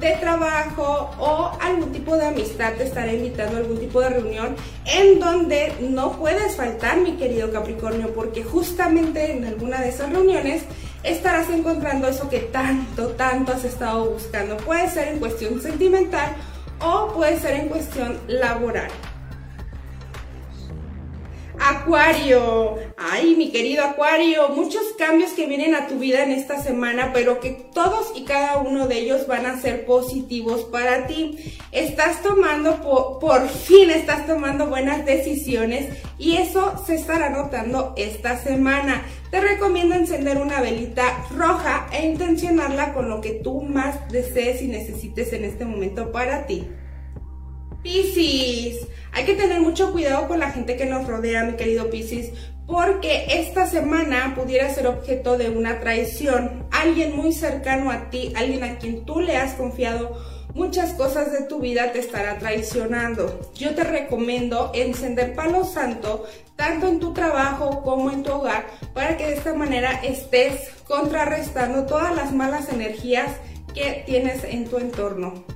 de 0.00 0.12
trabajo 0.16 1.10
o 1.18 1.52
algún 1.60 1.90
tipo 1.92 2.16
de 2.16 2.26
amistad 2.26 2.74
te 2.74 2.84
estará 2.84 3.12
invitando 3.12 3.56
a 3.56 3.60
algún 3.60 3.78
tipo 3.78 4.00
de 4.00 4.10
reunión 4.10 4.54
en 4.84 5.18
donde 5.18 5.72
no 5.80 6.12
puedes 6.12 6.56
faltar, 6.56 6.98
mi 6.98 7.16
querido 7.16 7.50
Capricornio, 7.50 8.12
porque 8.14 8.44
justamente 8.44 9.32
en 9.32 9.44
alguna 9.44 9.80
de 9.80 9.88
esas 9.88 10.10
reuniones 10.10 10.64
estarás 11.02 11.48
encontrando 11.50 12.08
eso 12.08 12.28
que 12.28 12.40
tanto, 12.40 13.08
tanto 13.10 13.52
has 13.52 13.64
estado 13.64 14.10
buscando. 14.10 14.56
Puede 14.58 14.90
ser 14.90 15.08
en 15.08 15.18
cuestión 15.18 15.60
sentimental 15.60 16.36
o 16.80 17.12
puede 17.14 17.38
ser 17.38 17.60
en 17.60 17.68
cuestión 17.68 18.18
laboral. 18.26 18.90
Acuario, 21.58 22.76
ay 22.96 23.34
mi 23.36 23.50
querido 23.50 23.84
Acuario, 23.84 24.50
muchos 24.50 24.82
cambios 24.98 25.32
que 25.32 25.46
vienen 25.46 25.74
a 25.74 25.86
tu 25.86 25.98
vida 25.98 26.22
en 26.22 26.32
esta 26.32 26.62
semana, 26.62 27.12
pero 27.12 27.40
que 27.40 27.50
todos 27.72 28.12
y 28.14 28.24
cada 28.24 28.58
uno 28.58 28.86
de 28.86 28.98
ellos 28.98 29.26
van 29.26 29.46
a 29.46 29.60
ser 29.60 29.86
positivos 29.86 30.64
para 30.64 31.06
ti. 31.06 31.56
Estás 31.72 32.22
tomando, 32.22 32.82
por, 32.82 33.18
por 33.18 33.48
fin 33.48 33.90
estás 33.90 34.26
tomando 34.26 34.66
buenas 34.66 35.04
decisiones 35.06 35.88
y 36.18 36.36
eso 36.36 36.82
se 36.86 36.94
estará 36.94 37.30
notando 37.30 37.94
esta 37.96 38.36
semana. 38.36 39.02
Te 39.30 39.40
recomiendo 39.40 39.94
encender 39.94 40.38
una 40.38 40.60
velita 40.60 41.26
roja 41.34 41.88
e 41.92 42.06
intencionarla 42.06 42.92
con 42.92 43.08
lo 43.08 43.20
que 43.20 43.32
tú 43.32 43.62
más 43.62 44.08
desees 44.10 44.62
y 44.62 44.68
necesites 44.68 45.32
en 45.32 45.44
este 45.44 45.64
momento 45.64 46.12
para 46.12 46.46
ti. 46.46 46.66
Piscis, 47.86 48.84
hay 49.12 49.24
que 49.24 49.34
tener 49.34 49.60
mucho 49.60 49.92
cuidado 49.92 50.26
con 50.26 50.40
la 50.40 50.50
gente 50.50 50.76
que 50.76 50.86
nos 50.86 51.06
rodea, 51.06 51.44
mi 51.44 51.52
querido 51.52 51.88
Piscis, 51.88 52.32
porque 52.66 53.26
esta 53.28 53.68
semana 53.68 54.34
pudiera 54.34 54.74
ser 54.74 54.88
objeto 54.88 55.38
de 55.38 55.50
una 55.50 55.78
traición. 55.78 56.66
Alguien 56.72 57.14
muy 57.14 57.32
cercano 57.32 57.92
a 57.92 58.10
ti, 58.10 58.32
alguien 58.34 58.64
a 58.64 58.78
quien 58.78 59.04
tú 59.04 59.20
le 59.20 59.36
has 59.36 59.54
confiado 59.54 60.20
muchas 60.52 60.94
cosas 60.94 61.30
de 61.30 61.42
tu 61.42 61.60
vida 61.60 61.92
te 61.92 62.00
estará 62.00 62.40
traicionando. 62.40 63.52
Yo 63.54 63.76
te 63.76 63.84
recomiendo 63.84 64.72
encender 64.74 65.36
palo 65.36 65.64
santo 65.64 66.26
tanto 66.56 66.88
en 66.88 66.98
tu 66.98 67.12
trabajo 67.12 67.82
como 67.84 68.10
en 68.10 68.24
tu 68.24 68.32
hogar 68.32 68.66
para 68.94 69.16
que 69.16 69.28
de 69.28 69.34
esta 69.34 69.54
manera 69.54 69.92
estés 70.02 70.70
contrarrestando 70.88 71.86
todas 71.86 72.16
las 72.16 72.32
malas 72.32 72.68
energías 72.68 73.30
que 73.72 74.02
tienes 74.06 74.42
en 74.42 74.64
tu 74.64 74.78
entorno. 74.78 75.55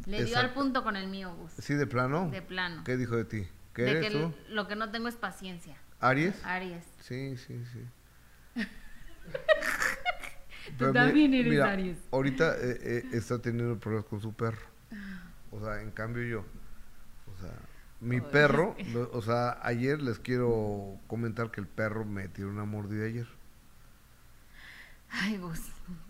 Le 0.06 0.24
dio 0.24 0.38
al 0.38 0.52
punto 0.52 0.82
con 0.82 0.96
el 0.96 1.08
mío, 1.08 1.34
Gus. 1.34 1.52
¿Sí, 1.58 1.74
de 1.74 1.86
plano? 1.86 2.30
De 2.30 2.42
plano. 2.42 2.82
¿Qué 2.84 2.96
dijo 2.96 3.16
de 3.16 3.24
ti? 3.24 3.48
¿Qué 3.74 3.82
de 3.82 3.90
eres 3.92 4.04
que 4.06 4.10
tú? 4.18 4.34
lo 4.50 4.68
que 4.68 4.76
no 4.76 4.90
tengo 4.90 5.08
es 5.08 5.14
paciencia. 5.16 5.76
¿Aries? 6.00 6.34
Aries. 6.44 6.84
Sí, 7.00 7.36
sí, 7.36 7.62
sí. 7.72 8.60
Tú 10.78 10.86
mi- 10.86 10.92
también 10.92 11.34
eres 11.34 11.50
mira, 11.52 11.70
Aries. 11.72 11.98
Ahorita 12.10 12.54
eh, 12.56 12.78
eh, 12.82 13.04
está 13.12 13.38
teniendo 13.40 13.78
problemas 13.78 14.06
con 14.08 14.20
su 14.20 14.32
perro. 14.32 14.60
O 15.50 15.60
sea, 15.60 15.80
en 15.82 15.90
cambio 15.90 16.22
yo. 16.24 16.40
O 16.40 17.40
sea, 17.40 17.52
mi 18.00 18.20
perro, 18.20 18.74
lo- 18.92 19.10
o 19.12 19.22
sea, 19.22 19.58
ayer 19.62 20.00
les 20.02 20.18
quiero 20.18 20.98
comentar 21.06 21.50
que 21.50 21.60
el 21.60 21.66
perro 21.66 22.04
me 22.04 22.28
tiró 22.28 22.48
una 22.48 22.64
mordida 22.64 23.06
ayer. 23.06 23.26
Ay, 25.10 25.36
Gus. 25.38 25.60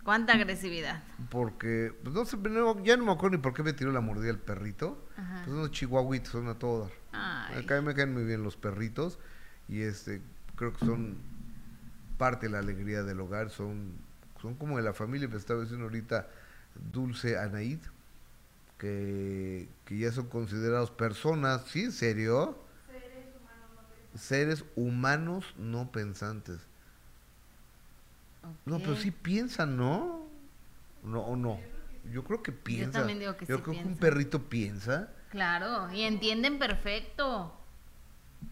Cuánta 0.02 0.34
agresividad. 0.34 1.02
Porque, 1.30 1.92
pues 2.02 2.14
no 2.14 2.24
sé, 2.24 2.36
no, 2.36 2.82
ya 2.84 2.96
no 2.96 3.04
me 3.06 3.12
acuerdo 3.12 3.36
ni 3.36 3.42
por 3.42 3.54
qué 3.54 3.62
me 3.62 3.72
tiró 3.72 3.90
la 3.92 4.00
mordida 4.00 4.30
el 4.30 4.38
perrito. 4.38 5.06
Ajá. 5.16 5.42
Pues 5.44 5.56
unos 5.56 5.70
chihuahuitos, 5.70 6.30
son 6.30 6.48
a 6.48 6.58
todo 6.58 6.90
dar. 7.12 7.56
Acá 7.56 7.80
me 7.80 7.94
caen 7.94 8.12
muy 8.12 8.24
bien 8.24 8.42
los 8.42 8.56
perritos 8.56 9.18
y 9.68 9.82
este 9.82 10.20
creo 10.56 10.72
que 10.72 10.84
son 10.84 11.16
parte 12.18 12.46
de 12.46 12.52
la 12.52 12.58
alegría 12.60 13.02
del 13.02 13.20
hogar, 13.20 13.50
son, 13.50 13.92
son 14.40 14.54
como 14.54 14.76
de 14.76 14.82
la 14.82 14.92
familia, 14.92 15.28
me 15.28 15.36
estaba 15.36 15.60
diciendo 15.60 15.84
ahorita 15.84 16.28
Dulce 16.92 17.38
Anaid, 17.38 17.80
que, 18.78 19.68
que 19.84 19.98
ya 19.98 20.12
son 20.12 20.28
considerados 20.28 20.90
personas, 20.90 21.64
¿sí? 21.66 21.84
¿En 21.84 21.92
serio? 21.92 22.58
Seres 24.14 24.64
humanos 24.76 25.54
no 25.58 25.90
pensantes. 25.90 26.58
No, 26.58 26.73
pero 28.64 28.92
Ok. 28.92 28.98
sí 28.98 29.10
piensan, 29.10 29.76
¿no? 29.76 30.28
No, 31.02 31.20
o 31.20 31.36
no. 31.36 31.60
Yo 32.12 32.24
creo 32.24 32.42
que 32.42 32.52
piensa. 32.52 32.98
también 32.98 33.18
digo 33.18 33.36
que 33.36 33.46
Yo 33.46 33.56
sí 33.56 33.62
creo 33.62 33.76
que 33.76 33.84
un 33.84 33.96
perrito 33.96 34.42
piensa. 34.48 35.10
Claro, 35.30 35.92
y 35.92 36.02
entienden 36.02 36.58
perfecto. 36.58 37.54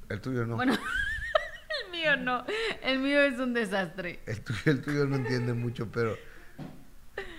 El 0.09 0.21
tuyo 0.21 0.47
no. 0.47 0.57
Bueno, 0.57 0.73
el 1.85 1.93
mío 1.93 2.17
no. 2.17 2.45
El 2.83 2.99
mío 2.99 3.21
es 3.23 3.39
un 3.39 3.53
desastre. 3.55 4.21
El 4.27 4.43
tuyo, 4.43 4.73
el 4.73 4.83
tuyo 4.83 5.07
no 5.07 5.17
entiende 5.17 5.53
mucho, 5.53 5.91
pero 5.91 6.17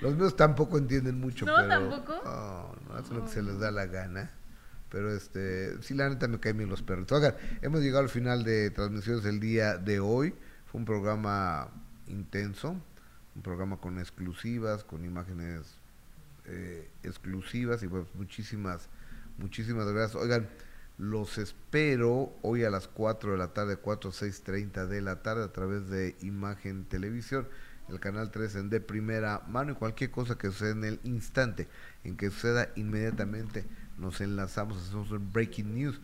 los 0.02 0.16
míos 0.16 0.36
tampoco 0.36 0.78
entienden 0.78 1.20
mucho. 1.20 1.46
¿No, 1.46 1.56
pero, 1.56 1.68
tampoco? 1.68 2.22
No, 2.24 2.76
no 2.88 2.96
hacen 2.96 3.18
lo 3.18 3.26
que 3.26 3.32
se 3.32 3.42
les 3.42 3.60
da 3.60 3.72
la 3.72 3.86
gana. 3.88 4.32
Pero 4.90 5.12
este, 5.12 5.82
sí, 5.82 5.96
la 5.96 6.08
neta 6.08 6.28
me 6.28 6.40
caen 6.40 6.58
bien 6.58 6.70
los 6.70 6.84
perritos. 6.84 7.18
Oigan, 7.18 7.36
hemos 7.64 7.82
llegado 7.82 8.04
al 8.04 8.10
final 8.10 8.44
de 8.44 8.70
transmisiones 8.70 9.24
del 9.24 9.40
día 9.40 9.78
de 9.78 10.00
hoy. 10.00 10.36
Fue 10.68 10.80
un 10.80 10.86
programa 10.86 11.70
intenso, 12.08 12.76
un 13.36 13.42
programa 13.42 13.78
con 13.78 14.00
exclusivas, 14.00 14.84
con 14.84 15.06
imágenes 15.06 15.78
eh, 16.46 16.90
exclusivas 17.04 17.84
y 17.84 17.88
pues 17.88 18.06
muchísimas, 18.16 18.90
muchísimas 19.38 19.88
gracias. 19.88 20.22
Oigan, 20.22 20.50
los 20.98 21.38
espero 21.38 22.34
hoy 22.42 22.64
a 22.64 22.70
las 22.70 22.88
4 22.88 23.32
de 23.32 23.38
la 23.38 23.54
tarde, 23.54 23.78
4 23.78 24.12
6.30 24.12 24.88
de 24.88 25.02
la 25.02 25.22
tarde 25.24 25.44
a 25.44 25.52
través 25.52 25.90
de 25.90 26.16
Imagen 26.22 26.86
Televisión, 26.86 27.48
el 27.90 28.00
canal 28.00 28.30
3 28.32 28.56
en 28.56 28.70
de 28.70 28.80
primera 28.80 29.42
mano 29.48 29.72
y 29.72 29.76
cualquier 29.76 30.12
cosa 30.12 30.38
que 30.38 30.48
suceda 30.48 30.72
en 30.72 30.84
el 30.84 31.00
instante, 31.04 31.68
en 32.04 32.16
que 32.16 32.30
suceda 32.30 32.70
inmediatamente, 32.76 33.66
nos 33.98 34.22
enlazamos, 34.22 34.78
hacemos 34.78 35.12
un 35.12 35.32
breaking 35.32 35.74
news, 35.74 36.00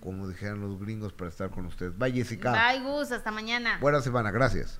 como 0.00 0.28
dijeron 0.28 0.60
los 0.60 0.78
gringos, 0.78 1.12
para 1.14 1.30
estar 1.30 1.50
con 1.50 1.64
ustedes. 1.66 1.96
Bye 1.96 2.12
Jessica. 2.12 2.52
Bye, 2.52 2.82
Gus. 2.82 3.10
Hasta 3.10 3.30
mañana. 3.30 3.78
Buena 3.80 4.02
semana, 4.02 4.30
gracias. 4.30 4.78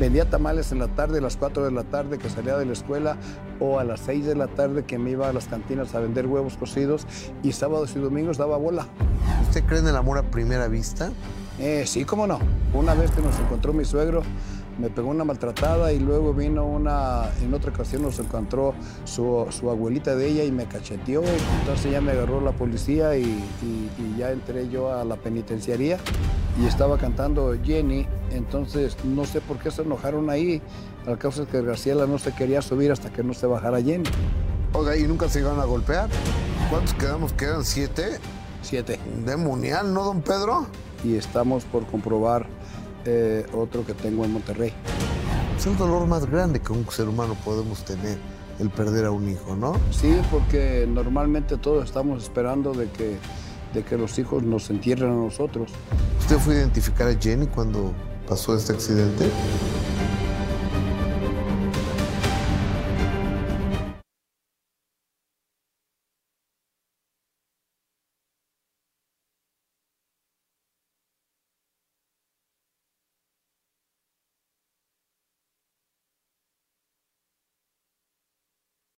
Vendía 0.00 0.24
tamales 0.24 0.72
en 0.72 0.78
la 0.78 0.88
tarde, 0.88 1.18
a 1.18 1.20
las 1.20 1.36
4 1.36 1.62
de 1.62 1.72
la 1.72 1.84
tarde 1.84 2.16
que 2.16 2.30
salía 2.30 2.56
de 2.56 2.64
la 2.64 2.72
escuela 2.72 3.18
o 3.60 3.78
a 3.78 3.84
las 3.84 4.00
6 4.00 4.24
de 4.24 4.34
la 4.34 4.46
tarde 4.46 4.86
que 4.86 4.96
me 4.96 5.10
iba 5.10 5.28
a 5.28 5.32
las 5.34 5.46
cantinas 5.46 5.94
a 5.94 6.00
vender 6.00 6.26
huevos 6.26 6.56
cocidos 6.56 7.06
y 7.42 7.52
sábados 7.52 7.94
y 7.94 7.98
domingos 7.98 8.38
daba 8.38 8.56
bola. 8.56 8.86
¿Usted 9.42 9.62
cree 9.64 9.80
en 9.80 9.88
el 9.88 9.96
amor 9.96 10.16
a 10.16 10.22
primera 10.22 10.68
vista? 10.68 11.12
Eh, 11.58 11.84
sí, 11.86 12.06
cómo 12.06 12.26
no. 12.26 12.38
Una 12.72 12.94
vez 12.94 13.10
que 13.10 13.20
nos 13.20 13.38
encontró 13.40 13.74
mi 13.74 13.84
suegro, 13.84 14.22
me 14.80 14.88
pegó 14.90 15.10
una 15.10 15.24
maltratada 15.24 15.92
y 15.92 15.98
luego 15.98 16.32
vino 16.32 16.64
una, 16.64 17.30
en 17.42 17.52
otra 17.54 17.70
ocasión 17.70 18.02
nos 18.02 18.18
encontró 18.18 18.74
su, 19.04 19.46
su 19.50 19.70
abuelita 19.70 20.16
de 20.16 20.28
ella 20.28 20.44
y 20.44 20.50
me 20.52 20.66
cacheteó. 20.66 21.22
Entonces 21.60 21.92
ya 21.92 22.00
me 22.00 22.12
agarró 22.12 22.40
la 22.40 22.52
policía 22.52 23.16
y, 23.16 23.22
y- 23.22 23.90
y 23.98 24.16
ya 24.18 24.30
entré 24.32 24.68
yo 24.68 24.92
a 24.92 25.04
la 25.04 25.16
penitenciaría 25.16 25.98
y 26.60 26.66
estaba 26.66 26.96
cantando 26.98 27.54
Jenny. 27.62 28.06
Entonces 28.30 28.96
no 29.04 29.24
sé 29.24 29.40
por 29.40 29.58
qué 29.58 29.70
se 29.70 29.82
enojaron 29.82 30.30
ahí. 30.30 30.62
Al 31.06 31.18
causa 31.18 31.42
es 31.42 31.48
que 31.48 31.60
Graciela 31.62 32.06
no 32.06 32.18
se 32.18 32.32
quería 32.32 32.62
subir 32.62 32.90
hasta 32.92 33.10
que 33.10 33.22
no 33.22 33.34
se 33.34 33.46
bajara 33.46 33.80
Jenny. 33.82 34.04
Oiga, 34.72 34.96
¿y 34.96 35.02
nunca 35.04 35.28
se 35.28 35.40
llegaron 35.40 35.60
a 35.60 35.64
golpear? 35.64 36.08
¿Cuántos 36.70 36.94
quedamos? 36.94 37.32
¿Quedan 37.32 37.64
siete? 37.64 38.18
Siete. 38.62 38.98
Demonial, 39.26 39.92
¿no, 39.92 40.04
don 40.04 40.22
Pedro? 40.22 40.66
Y 41.02 41.16
estamos 41.16 41.64
por 41.64 41.86
comprobar 41.86 42.46
eh, 43.04 43.46
otro 43.52 43.84
que 43.84 43.94
tengo 43.94 44.24
en 44.24 44.32
Monterrey. 44.32 44.72
Es 45.56 45.66
el 45.66 45.76
dolor 45.76 46.06
más 46.06 46.26
grande 46.26 46.60
que 46.60 46.72
un 46.72 46.88
ser 46.90 47.08
humano 47.08 47.36
podemos 47.44 47.84
tener, 47.84 48.18
el 48.58 48.70
perder 48.70 49.06
a 49.06 49.10
un 49.10 49.28
hijo, 49.28 49.56
¿no? 49.56 49.74
Sí, 49.90 50.16
porque 50.30 50.86
normalmente 50.88 51.56
todos 51.56 51.84
estamos 51.84 52.22
esperando 52.22 52.72
de 52.72 52.88
que, 52.90 53.16
de 53.74 53.82
que 53.82 53.96
los 53.96 54.18
hijos 54.18 54.42
nos 54.42 54.70
entierren 54.70 55.10
a 55.10 55.16
nosotros. 55.16 55.70
¿Usted 56.18 56.38
fue 56.38 56.54
a 56.54 56.58
identificar 56.58 57.08
a 57.08 57.14
Jenny 57.14 57.46
cuando 57.46 57.92
pasó 58.30 58.54
este 58.54 58.72
accidente. 58.72 59.28